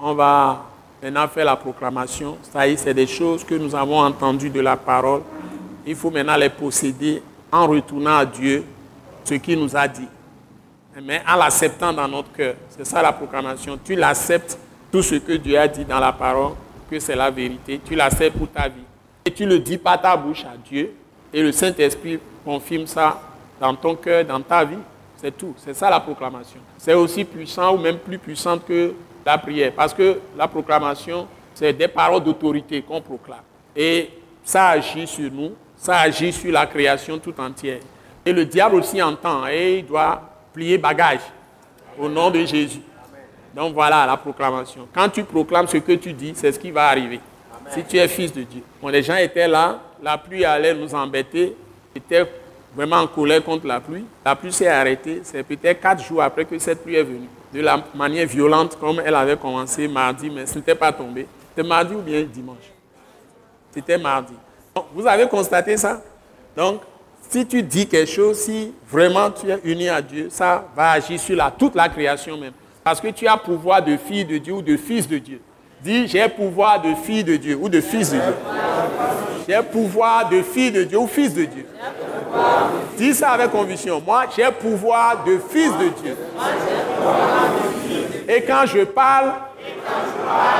On 0.01 0.15
va 0.15 0.72
maintenant 1.03 1.27
faire 1.27 1.45
la 1.45 1.57
proclamation. 1.57 2.39
Ça 2.43 2.67
y 2.67 2.73
est, 2.73 2.77
c'est 2.77 2.95
des 2.95 3.07
choses 3.07 3.43
que 3.43 3.57
nous 3.57 3.75
avons 3.75 3.99
entendues 3.99 4.51
de 4.51 4.61
la 4.61 4.77
parole. 4.77 5.23
Il 5.85 5.97
faut 5.97 6.11
maintenant 6.11 6.37
les 6.37 6.49
posséder 6.49 7.21
en 7.51 7.67
retournant 7.67 8.19
à 8.19 8.25
Dieu 8.25 8.65
ce 9.25 9.35
qu'il 9.35 9.59
nous 9.59 9.77
a 9.77 9.89
dit. 9.89 10.07
Mais 11.03 11.23
en 11.29 11.37
l'acceptant 11.37 11.93
dans 11.93 12.07
notre 12.07 12.31
cœur. 12.33 12.55
C'est 12.69 12.87
ça 12.87 13.03
la 13.03 13.13
proclamation. 13.13 13.79
Tu 13.83 13.97
l'acceptes, 13.97 14.57
tout 14.93 15.03
ce 15.03 15.17
que 15.17 15.33
Dieu 15.33 15.59
a 15.59 15.67
dit 15.67 15.85
dans 15.85 15.99
la 15.99 16.13
parole, 16.13 16.53
que 16.89 17.01
c'est 17.01 17.17
la 17.17 17.31
vérité. 17.31 17.81
Tu 17.85 17.95
l'acceptes 17.95 18.37
pour 18.37 18.51
ta 18.51 18.69
vie. 18.69 18.85
Et 19.25 19.31
tu 19.31 19.47
le 19.47 19.59
dis 19.59 19.79
par 19.79 20.01
ta 20.01 20.17
bouche 20.17 20.45
à 20.45 20.57
Dieu. 20.57 20.93
Et 21.33 21.43
le 21.43 21.51
Saint-Esprit 21.51 22.21
confirme 22.45 22.87
ça 22.87 23.21
dans 23.59 23.75
ton 23.75 23.97
cœur, 23.97 24.25
dans 24.25 24.41
ta 24.41 24.65
vie. 24.65 24.77
C'est 25.17 25.37
tout. 25.37 25.55
C'est 25.57 25.75
ça 25.75 25.89
la 25.89 26.01
proclamation. 26.01 26.61
C'est 26.77 26.95
aussi 26.95 27.25
puissant 27.25 27.75
ou 27.75 27.79
même 27.79 27.97
plus 27.97 28.19
puissante 28.19 28.67
que 28.67 28.93
la 29.25 29.39
prière. 29.39 29.73
Parce 29.75 29.95
que 29.95 30.21
la 30.37 30.49
proclamation, 30.49 31.27
c'est 31.55 31.73
des 31.73 31.89
paroles 31.89 32.23
d'autorité 32.23 32.83
qu'on 32.83 33.01
proclame. 33.01 33.43
Et 33.75 34.11
ça 34.45 34.69
agit 34.69 35.07
sur 35.07 35.31
nous, 35.31 35.53
ça 35.77 35.99
agit 36.01 36.33
sur 36.33 36.53
la 36.53 36.67
création 36.67 37.19
tout 37.19 37.35
entière. 37.39 37.81
Et 38.25 38.33
le 38.33 38.45
diable 38.45 38.77
aussi 38.77 39.03
entend 39.03 39.47
et 39.49 39.79
il 39.79 39.87
doit 39.87 40.23
plier 40.53 40.79
bagage 40.79 41.21
au 41.99 42.09
nom 42.09 42.31
de 42.31 42.45
Jésus. 42.45 42.83
Donc 43.55 43.75
voilà 43.75 44.07
la 44.07 44.17
proclamation. 44.17 44.89
Quand 44.95 45.09
tu 45.09 45.25
proclames 45.25 45.67
ce 45.67 45.77
que 45.79 45.93
tu 45.93 46.13
dis, 46.13 46.33
c'est 46.35 46.53
ce 46.53 46.59
qui 46.59 46.71
va 46.71 46.89
arriver. 46.89 47.21
Si 47.71 47.85
tu 47.85 47.97
es 47.97 48.09
fils 48.09 48.33
de 48.33 48.43
Dieu. 48.43 48.63
Bon, 48.81 48.89
les 48.89 49.03
gens 49.03 49.17
étaient 49.17 49.49
là, 49.49 49.79
la 50.03 50.19
pluie 50.19 50.45
allait 50.45 50.75
nous 50.75 50.95
embêter, 50.95 51.57
étaient 51.95 52.27
vraiment 52.75 52.97
en 52.97 53.07
colère 53.07 53.43
contre 53.43 53.67
la 53.67 53.81
pluie. 53.81 54.05
La 54.25 54.37
pluie 54.37 54.53
s'est 54.53 54.69
arrêtée, 54.69 55.21
c'est 55.25 55.43
peut-être 55.43 55.81
quatre 55.81 56.03
jours 56.03 56.23
après 56.23 56.45
que 56.45 56.59
cette 56.59 56.83
pluie 56.83 56.97
est 56.97 57.03
venue. 57.03 57.29
De 57.53 57.61
la 57.61 57.85
manière 57.95 58.27
violente 58.27 58.79
comme 58.79 59.01
elle 59.05 59.15
avait 59.15 59.37
commencé 59.37 59.87
mardi, 59.87 60.31
mais 60.31 60.47
ce 60.47 60.57
n'était 60.57 60.75
pas 60.75 60.93
tombé. 60.93 61.27
C'était 61.51 61.69
mardi 61.69 61.95
ou 61.95 62.01
bien 62.01 62.23
dimanche? 62.23 62.73
C'était 63.73 63.99
mardi. 63.99 64.35
vous 64.95 65.07
avez 65.07 65.29
constaté 65.29 65.77
ça? 65.77 66.03
Donc, 66.57 66.81
si 67.29 67.47
tu 67.47 67.63
dis 67.63 67.87
quelque 67.87 68.11
chose, 68.11 68.39
si 68.39 68.73
vraiment 68.91 69.31
tu 69.31 69.51
es 69.51 69.59
uni 69.65 69.89
à 69.89 70.01
Dieu, 70.03 70.29
ça 70.31 70.67
va 70.75 70.93
agir 70.93 71.19
sur 71.19 71.37
la, 71.37 71.51
toute 71.51 71.75
la 71.75 71.89
création 71.89 72.37
même. 72.37 72.53
Parce 72.85 73.01
que 73.01 73.09
tu 73.09 73.27
as 73.27 73.37
pouvoir 73.37 73.83
de 73.83 73.97
fille 73.97 74.25
de 74.25 74.39
Dieu 74.39 74.55
ou 74.55 74.63
de 74.63 74.77
fils 74.77 75.09
de 75.09 75.19
Dieu. 75.19 75.41
Dis, 75.83 76.07
j'ai 76.07 76.29
pouvoir 76.29 76.81
de 76.81 76.95
fille 76.95 77.25
de 77.25 77.37
Dieu 77.37 77.59
ou 77.61 77.69
de 77.69 77.81
fils 77.81 78.11
de 78.11 78.19
Dieu. 78.19 78.35
J'ai 79.49 79.63
pouvoir 79.63 80.29
de 80.29 80.41
fille 80.43 80.71
de 80.71 80.85
Dieu 80.85 80.99
ou 80.99 81.09
fils 81.09 81.35
de 81.35 81.45
Dieu. 81.45 81.67
Dis 82.97 83.15
ça 83.15 83.31
avec 83.31 83.51
conviction. 83.51 84.01
Moi, 84.07 84.25
j'ai 84.37 84.49
pouvoir 84.53 85.25
de 85.25 85.39
fils 85.51 85.73
de 85.73 85.89
Dieu. 86.01 86.17
Et 88.29 88.43
quand 88.43 88.65
je 88.67 88.85
parle, 88.85 89.33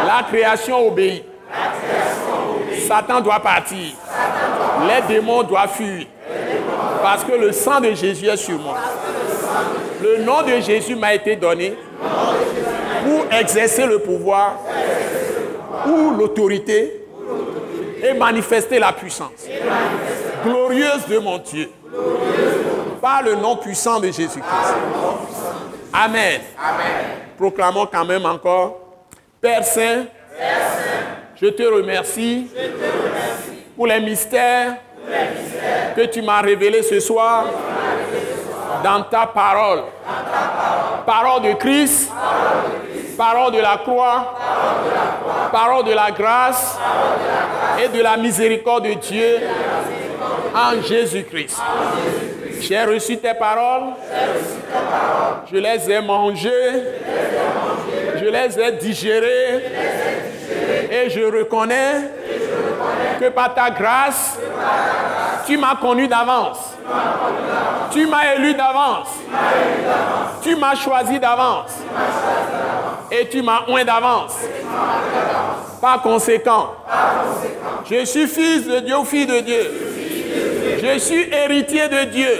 la 0.07 0.25
création 0.25 0.89
obéit. 0.89 1.25
Satan 2.89 3.21
doit 3.21 3.41
partir. 3.41 3.93
Les 4.89 5.15
démons 5.15 5.45
doivent 5.45 5.73
fuir. 5.73 6.07
Parce 7.01 7.23
que 7.23 7.33
le 7.33 7.53
sang 7.53 7.81
de 7.81 7.93
Jésus 7.93 8.27
est 8.27 8.37
sur 8.37 8.59
moi. 8.59 8.77
Le 10.03 10.25
nom 10.25 10.43
de 10.43 10.61
Jésus 10.61 10.97
m'a 10.97 11.15
été 11.15 11.37
donné 11.37 11.77
pour 13.03 13.33
exercer 13.33 13.87
le 13.87 13.99
pouvoir 13.99 14.59
ou 15.87 16.11
l'autorité 16.11 17.05
et 18.03 18.15
manifester 18.15 18.79
la 18.79 18.93
puissance 18.93 19.47
glorieuse 20.45 21.07
de 21.09 21.19
mon 21.19 21.39
Dieu 21.39 21.71
par 23.01 23.23
le 23.23 23.35
nom 23.35 23.57
puissant 23.57 23.99
de 24.01 24.07
Jésus-Christ. 24.07 24.75
Amen. 25.93 26.41
Proclamons 27.37 27.87
quand 27.87 28.05
même 28.05 28.25
encore, 28.25 28.79
Père 29.41 29.65
Saint, 29.65 30.05
je 31.41 31.47
te 31.49 31.63
remercie, 31.63 32.49
pour 33.77 33.87
les 33.87 34.01
mystères, 34.01 34.77
que 35.97 36.03
tu 36.07 36.23
m'as 36.23 36.41
révélés 36.41 36.83
ce 36.83 37.01
soir, 37.01 37.47
dans 38.85 39.03
ta 39.03 39.27
parole. 39.27 39.83
Parole 41.05 41.43
de 41.43 41.53
Christ, 41.55 42.11
parole 43.17 43.53
de 43.53 43.61
la 43.61 43.79
croix, 43.79 44.35
parole 45.51 45.85
de 45.85 45.93
la 45.93 46.11
grâce. 46.11 46.79
Et 47.83 47.89
de 47.89 48.03
la 48.03 48.17
miséricorde 48.17 48.85
de 48.85 48.95
Dieu 48.95 49.41
en 50.55 50.81
Jésus-Christ. 50.83 51.61
J'ai 52.61 52.85
reçu 52.85 53.17
tes 53.17 53.35
paroles, 53.35 53.95
je 55.51 55.57
les 55.57 55.91
ai 55.91 56.01
mangées, 56.01 56.85
je 58.17 58.25
les 58.25 58.61
ai 58.61 58.73
digérées. 58.73 59.65
Et 60.91 61.11
je 61.11 61.25
reconnais 61.25 62.11
que 63.19 63.31
par 63.31 63.55
ta 63.55 63.71
grâce, 63.71 64.39
tu 65.47 65.57
m'as 65.57 65.77
connu 65.77 66.07
d'avance. 66.07 66.77
Tu 67.91 68.07
m'as 68.07 68.35
élu 68.37 68.55
d'avance. 68.55 69.09
Tu 70.43 70.55
m'as 70.55 70.75
choisi 70.75 71.19
d'avance. 71.19 71.73
Et 73.15 73.29
tu 73.29 73.43
m'as 73.43 73.65
oint 73.69 73.85
d'avance. 73.85 74.39
Par 75.83 76.01
conséquent, 76.01 76.75
je 77.85 78.07
suis 78.07 78.27
fils 78.27 78.67
de 78.67 78.81
Dieu 78.81 78.97
ou 78.97 79.05
fille 79.05 79.27
de 79.27 79.41
Dieu. 79.41 79.71
Je 80.83 80.99
suis 80.99 81.29
héritier 81.31 81.89
de 81.89 82.05
Dieu. 82.05 82.31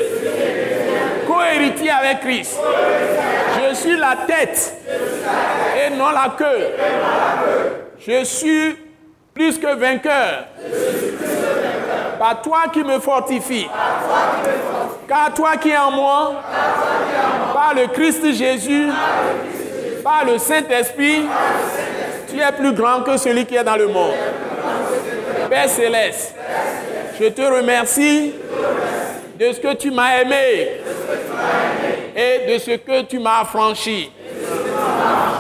Co-héritier 1.27 1.91
avec 1.91 2.21
Christ. 2.21 2.59
Je 3.59 3.75
suis 3.75 3.97
la 3.99 4.17
tête 4.27 4.77
et 5.77 5.91
non 5.91 6.11
la 6.11 6.35
queue. 6.39 6.69
Je 7.99 8.25
suis 8.25 8.77
plus 9.35 9.59
que 9.59 9.75
vainqueur. 9.75 10.47
Par 12.19 12.41
toi 12.41 12.63
qui 12.73 12.83
me 12.83 12.99
fortifie. 12.99 13.69
Car 15.07 15.35
toi 15.35 15.57
qui 15.57 15.71
es 15.71 15.77
en 15.77 15.91
moi, 15.91 16.33
par 17.53 17.75
le 17.75 17.89
Christ 17.89 18.33
Jésus, 18.33 18.89
par 20.03 20.25
le 20.25 20.39
Saint-Esprit, 20.39 21.27
tu 22.29 22.41
es 22.41 22.53
plus 22.53 22.73
grand 22.73 23.03
que 23.03 23.17
celui 23.17 23.47
qui 23.47 23.57
est 23.57 23.65
dans 23.65 23.77
le 23.77 23.89
monde. 23.89 24.15
Père 25.49 25.69
céleste, 25.69 26.35
je 27.21 27.27
te 27.27 27.43
remercie 27.43 28.33
de 29.39 29.53
ce 29.53 29.61
que 29.61 29.75
tu 29.75 29.91
m'as 29.91 30.21
aimé 30.21 30.81
et 32.17 32.53
de 32.53 32.59
ce 32.59 32.73
que 32.73 33.03
tu 33.03 33.19
m'as 33.19 33.41
affranchi. 33.41 34.11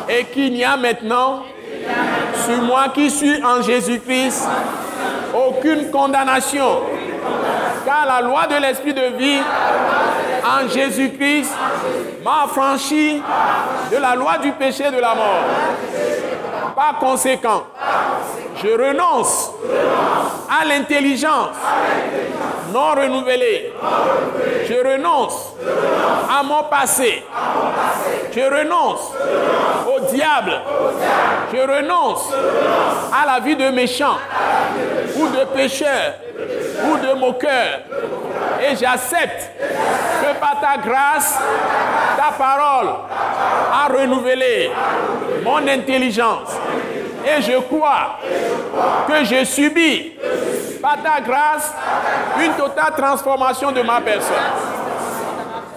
Et 0.09 0.25
qu'il 0.25 0.53
n'y 0.53 0.65
a 0.65 0.77
maintenant 0.77 1.45
sur 2.45 2.63
moi 2.63 2.87
qui 2.95 3.11
suis 3.11 3.43
en 3.43 3.63
Jésus-Christ 3.63 4.47
aucune 5.35 5.91
condamnation. 5.91 6.81
Car 7.85 8.07
la 8.07 8.21
loi 8.21 8.47
de 8.47 8.61
l'esprit 8.61 8.95
de 8.95 9.17
vie 9.17 9.41
en 10.45 10.69
Jésus-Christ 10.69 11.53
m'a 12.25 12.45
affranchi 12.45 13.23
de 13.91 13.97
la 13.97 14.15
loi 14.15 14.39
du 14.39 14.53
péché 14.53 14.91
de 14.91 14.99
la 14.99 15.15
mort. 15.15 15.45
Par 16.75 16.99
conséquent, 16.99 17.65
je 18.63 18.69
renonce 18.69 19.51
à 20.49 20.65
l'intelligence 20.65 21.57
non 22.73 22.93
renouvelée. 22.93 23.73
Je 24.67 24.75
renonce 24.75 25.53
à 26.31 26.43
mon 26.43 26.65
passé. 26.65 27.23
Je 28.35 28.41
renonce 28.41 29.13
au 29.87 30.01
diable. 30.13 30.61
Je 31.53 31.59
renonce 31.61 32.33
à 33.13 33.27
la 33.27 33.41
vie 33.41 33.57
de 33.57 33.69
méchant 33.69 34.17
ou 35.17 35.29
de 35.29 35.45
pécheur 35.55 36.15
ou 36.89 36.97
de 36.97 37.13
moqueur. 37.19 37.81
Et 38.63 38.77
j'accepte 38.77 39.51
que 39.59 40.39
par 40.39 40.61
ta 40.61 40.77
grâce, 40.79 41.39
ta 42.17 42.33
parole 42.33 42.89
a 43.73 43.93
renouvelé 43.93 44.71
mon 45.45 45.67
intelligence. 45.67 46.51
Et 47.25 47.43
je 47.43 47.59
crois 47.61 48.19
que 49.09 49.25
je 49.25 49.45
subis 49.45 50.13
par 50.81 50.97
ta 51.03 51.21
grâce 51.21 51.73
une 52.43 52.53
totale 52.55 52.93
transformation 52.97 53.73
de 53.73 53.83
ma 53.83 54.01
personne. 54.01 54.37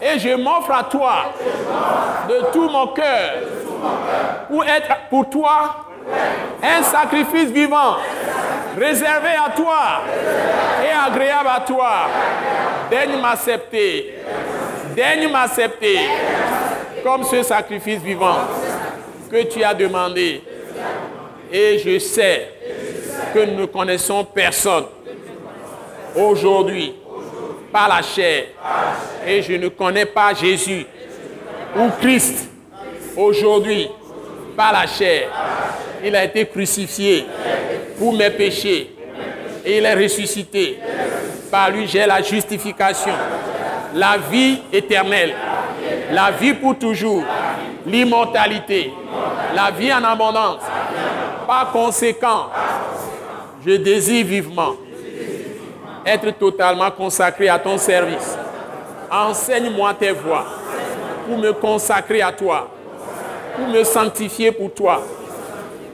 Et 0.01 0.19
je 0.19 0.35
m'offre 0.35 0.71
à 0.71 0.83
toi 0.83 1.33
de 2.29 2.51
tout 2.51 2.69
mon 2.69 2.87
cœur 2.87 3.31
pour 4.47 4.63
être 4.63 4.95
pour 5.09 5.29
toi 5.29 5.75
un 6.63 6.83
sacrifice 6.83 7.49
vivant, 7.49 7.97
réservé 8.77 9.29
à 9.29 9.49
toi 9.55 10.03
et 10.83 11.11
agréable 11.11 11.49
à 11.49 11.59
toi. 11.61 11.91
Daigne 12.89 13.19
m'accepter. 13.21 14.15
Daigne 14.95 15.29
m'accepter 15.29 15.99
comme 17.03 17.23
ce 17.23 17.43
sacrifice 17.43 17.99
vivant 17.99 18.37
que 19.31 19.43
tu 19.43 19.63
as 19.63 19.73
demandé. 19.73 20.41
Et 21.51 21.79
je 21.79 21.99
sais 21.99 22.49
que 23.33 23.39
nous 23.45 23.61
ne 23.61 23.65
connaissons 23.65 24.23
personne 24.23 24.85
aujourd'hui 26.15 26.95
par 27.71 27.87
la 27.89 28.01
chair. 28.01 28.45
Et 29.27 29.41
je 29.41 29.53
ne 29.53 29.67
connais 29.69 30.05
pas 30.05 30.33
Jésus 30.33 30.85
ou 31.75 31.89
Christ 31.99 32.49
aujourd'hui 33.15 33.89
par 34.55 34.71
la 34.73 34.87
chair. 34.87 35.29
Il 36.03 36.15
a 36.15 36.23
été 36.23 36.45
crucifié 36.45 37.25
pour 37.97 38.13
mes 38.13 38.29
péchés 38.29 38.95
et 39.65 39.77
il 39.77 39.85
est 39.85 39.93
ressuscité. 39.95 40.79
Par 41.49 41.71
lui, 41.71 41.87
j'ai 41.87 42.05
la 42.05 42.21
justification, 42.21 43.13
la 43.93 44.17
vie 44.17 44.59
éternelle, 44.71 45.33
la 46.11 46.31
vie 46.31 46.53
pour 46.53 46.77
toujours, 46.77 47.23
l'immortalité, 47.85 48.91
la 49.55 49.71
vie 49.71 49.91
en 49.93 50.03
abondance. 50.03 50.61
Par 51.47 51.71
conséquent, 51.71 52.47
je 53.65 53.73
désire 53.75 54.25
vivement 54.25 54.75
être 56.05 56.29
totalement 56.37 56.91
consacré 56.91 57.49
à 57.49 57.57
ton 57.57 57.77
service. 57.77 58.37
Enseigne-moi 59.11 59.93
tes 59.95 60.11
voies 60.11 60.45
pour 61.27 61.37
me 61.37 61.51
consacrer 61.53 62.21
à 62.21 62.31
toi, 62.31 62.69
pour 63.55 63.67
me 63.67 63.83
sanctifier 63.83 64.51
pour 64.51 64.71
toi. 64.73 65.01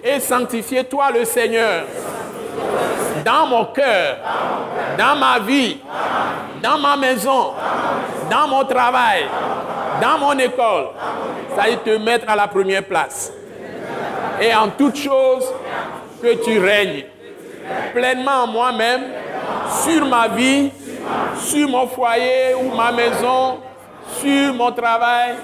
Et 0.03 0.19
sanctifier 0.19 0.83
toi 0.83 1.11
le 1.11 1.25
Seigneur 1.25 1.83
dans 3.23 3.45
mon 3.45 3.65
cœur, 3.65 4.17
dans 4.97 5.15
ma 5.15 5.39
vie, 5.39 5.77
dans 6.61 6.77
ma 6.77 6.97
maison, 6.97 7.51
dans 8.29 8.47
mon 8.47 8.63
travail, 8.63 9.25
dans 10.01 10.17
mon 10.17 10.37
école. 10.39 10.87
Ça 11.55 11.69
y 11.69 11.77
te 11.77 11.97
mettre 11.97 12.29
à 12.29 12.35
la 12.35 12.47
première 12.47 12.83
place. 12.83 13.31
Et 14.41 14.53
en 14.55 14.69
toute 14.69 14.95
chose, 14.95 15.45
que 16.21 16.35
tu 16.43 16.59
règnes 16.59 17.03
pleinement 17.93 18.43
en 18.43 18.47
moi-même, 18.47 19.03
sur 19.83 20.05
ma 20.05 20.27
vie, 20.27 20.71
sur 21.39 21.67
mon 21.67 21.87
foyer 21.87 22.55
ou 22.55 22.75
ma 22.75 22.91
maison, 22.91 23.59
sur 24.19 24.53
mon 24.53 24.71
travail, 24.71 25.35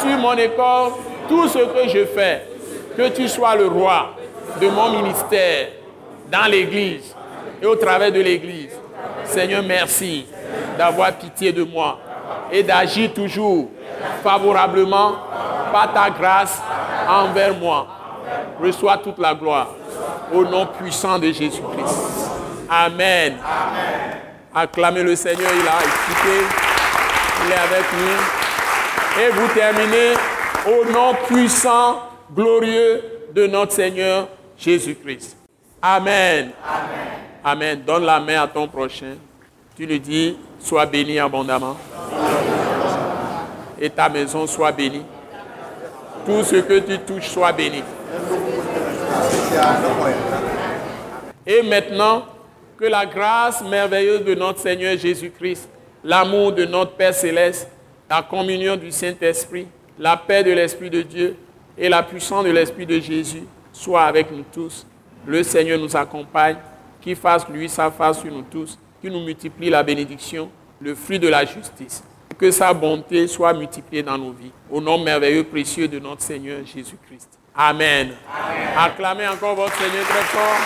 sur 0.00 0.16
mon 0.18 0.34
école, 0.34 0.92
tout 1.28 1.48
ce 1.48 1.58
que 1.58 1.88
je 1.88 2.04
fais. 2.06 2.51
Que 2.96 3.08
tu 3.08 3.28
sois 3.28 3.56
le 3.56 3.66
roi 3.66 4.10
de 4.60 4.68
mon 4.68 4.90
ministère 4.90 5.68
dans 6.30 6.50
l'Église 6.50 7.14
et 7.60 7.66
au 7.66 7.76
travers 7.76 8.12
de 8.12 8.20
l'Église. 8.20 8.70
Seigneur, 9.24 9.62
merci 9.62 10.26
d'avoir 10.76 11.12
pitié 11.12 11.52
de 11.52 11.62
moi 11.62 11.98
et 12.50 12.62
d'agir 12.62 13.12
toujours 13.12 13.68
favorablement 14.22 15.16
par 15.72 15.92
ta 15.92 16.10
grâce 16.10 16.60
envers 17.08 17.54
moi. 17.54 17.86
Reçois 18.60 18.98
toute 18.98 19.18
la 19.18 19.34
gloire 19.34 19.68
au 20.32 20.44
nom 20.44 20.66
puissant 20.66 21.18
de 21.18 21.26
Jésus-Christ. 21.26 22.30
Amen. 22.68 23.36
Acclamez 24.54 25.02
le 25.02 25.16
Seigneur, 25.16 25.50
il 25.54 25.68
a 25.68 25.78
expliqué, 25.82 26.46
il 27.44 27.52
est 27.52 27.54
avec 27.54 27.86
nous. 27.92 29.22
Et 29.22 29.28
vous 29.30 29.48
terminez 29.54 30.14
au 30.66 30.90
nom 30.90 31.14
puissant, 31.26 32.00
glorieux 32.34 33.02
de 33.34 33.46
notre 33.46 33.72
Seigneur 33.72 34.28
Jésus-Christ. 34.56 35.36
Amen. 35.80 36.50
Amen. 37.44 37.82
Donne 37.84 38.04
la 38.04 38.20
main 38.20 38.42
à 38.42 38.48
ton 38.48 38.68
prochain. 38.68 39.14
Tu 39.76 39.86
lui 39.86 39.98
dis, 39.98 40.36
sois 40.58 40.86
béni 40.86 41.18
abondamment. 41.18 41.76
Et 43.80 43.90
ta 43.90 44.08
maison 44.08 44.46
soit 44.46 44.72
bénie. 44.72 45.02
Tout 46.24 46.44
ce 46.44 46.56
que 46.56 46.78
tu 46.78 46.98
touches 47.00 47.28
soit 47.28 47.52
béni. 47.52 47.82
Et 51.44 51.62
maintenant, 51.62 52.26
que 52.78 52.84
la 52.84 53.06
grâce 53.06 53.62
merveilleuse 53.62 54.24
de 54.24 54.34
notre 54.34 54.60
Seigneur 54.60 54.96
Jésus-Christ, 54.96 55.68
l'amour 56.04 56.52
de 56.52 56.64
notre 56.64 56.92
Père 56.92 57.14
céleste, 57.14 57.68
la 58.08 58.22
communion 58.22 58.76
du 58.76 58.90
Saint-Esprit, 58.92 59.66
la 59.98 60.16
paix 60.16 60.42
de 60.42 60.52
l'Esprit 60.52 60.90
de 60.90 61.02
Dieu 61.02 61.36
et 61.82 61.88
la 61.90 62.02
puissance 62.02 62.44
de 62.44 62.50
l'Esprit 62.50 62.86
de 62.86 62.98
Jésus 62.98 63.42
soient 63.72 64.04
avec 64.04 64.30
nous 64.30 64.44
tous 64.50 64.86
le 65.26 65.42
Seigneur 65.42 65.78
nous 65.78 65.96
accompagne, 65.96 66.56
qu'il 67.00 67.16
fasse 67.16 67.48
lui 67.48 67.68
sa 67.68 67.90
face 67.90 68.20
sur 68.20 68.32
nous 68.32 68.42
tous, 68.42 68.78
qu'il 69.00 69.12
nous 69.12 69.24
multiplie 69.24 69.70
la 69.70 69.82
bénédiction, 69.82 70.48
le 70.80 70.94
fruit 70.94 71.18
de 71.18 71.28
la 71.28 71.44
justice. 71.44 72.02
Que 72.36 72.50
sa 72.50 72.72
bonté 72.72 73.28
soit 73.28 73.52
multipliée 73.52 74.02
dans 74.02 74.18
nos 74.18 74.32
vies. 74.32 74.50
Au 74.70 74.80
nom 74.80 74.98
merveilleux, 74.98 75.44
précieux 75.44 75.86
de 75.86 76.00
notre 76.00 76.22
Seigneur 76.22 76.58
Jésus-Christ. 76.64 77.28
Amen. 77.54 78.10
Acclamez 78.76 79.28
encore 79.28 79.54
votre 79.54 79.74
Seigneur 79.74 80.04
très 80.08 80.22
fort. 80.22 80.58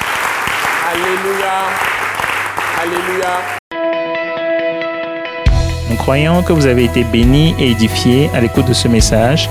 Alléluia. 0.90 1.52
Alléluia. 2.80 3.40
Nous 5.90 5.96
croyons 5.96 6.42
que 6.42 6.52
vous 6.52 6.66
avez 6.66 6.84
été 6.84 7.04
bénis 7.04 7.54
et 7.58 7.72
édifiés 7.72 8.30
à 8.32 8.40
l'écoute 8.40 8.66
de 8.66 8.72
ce 8.72 8.88
message 8.88 9.50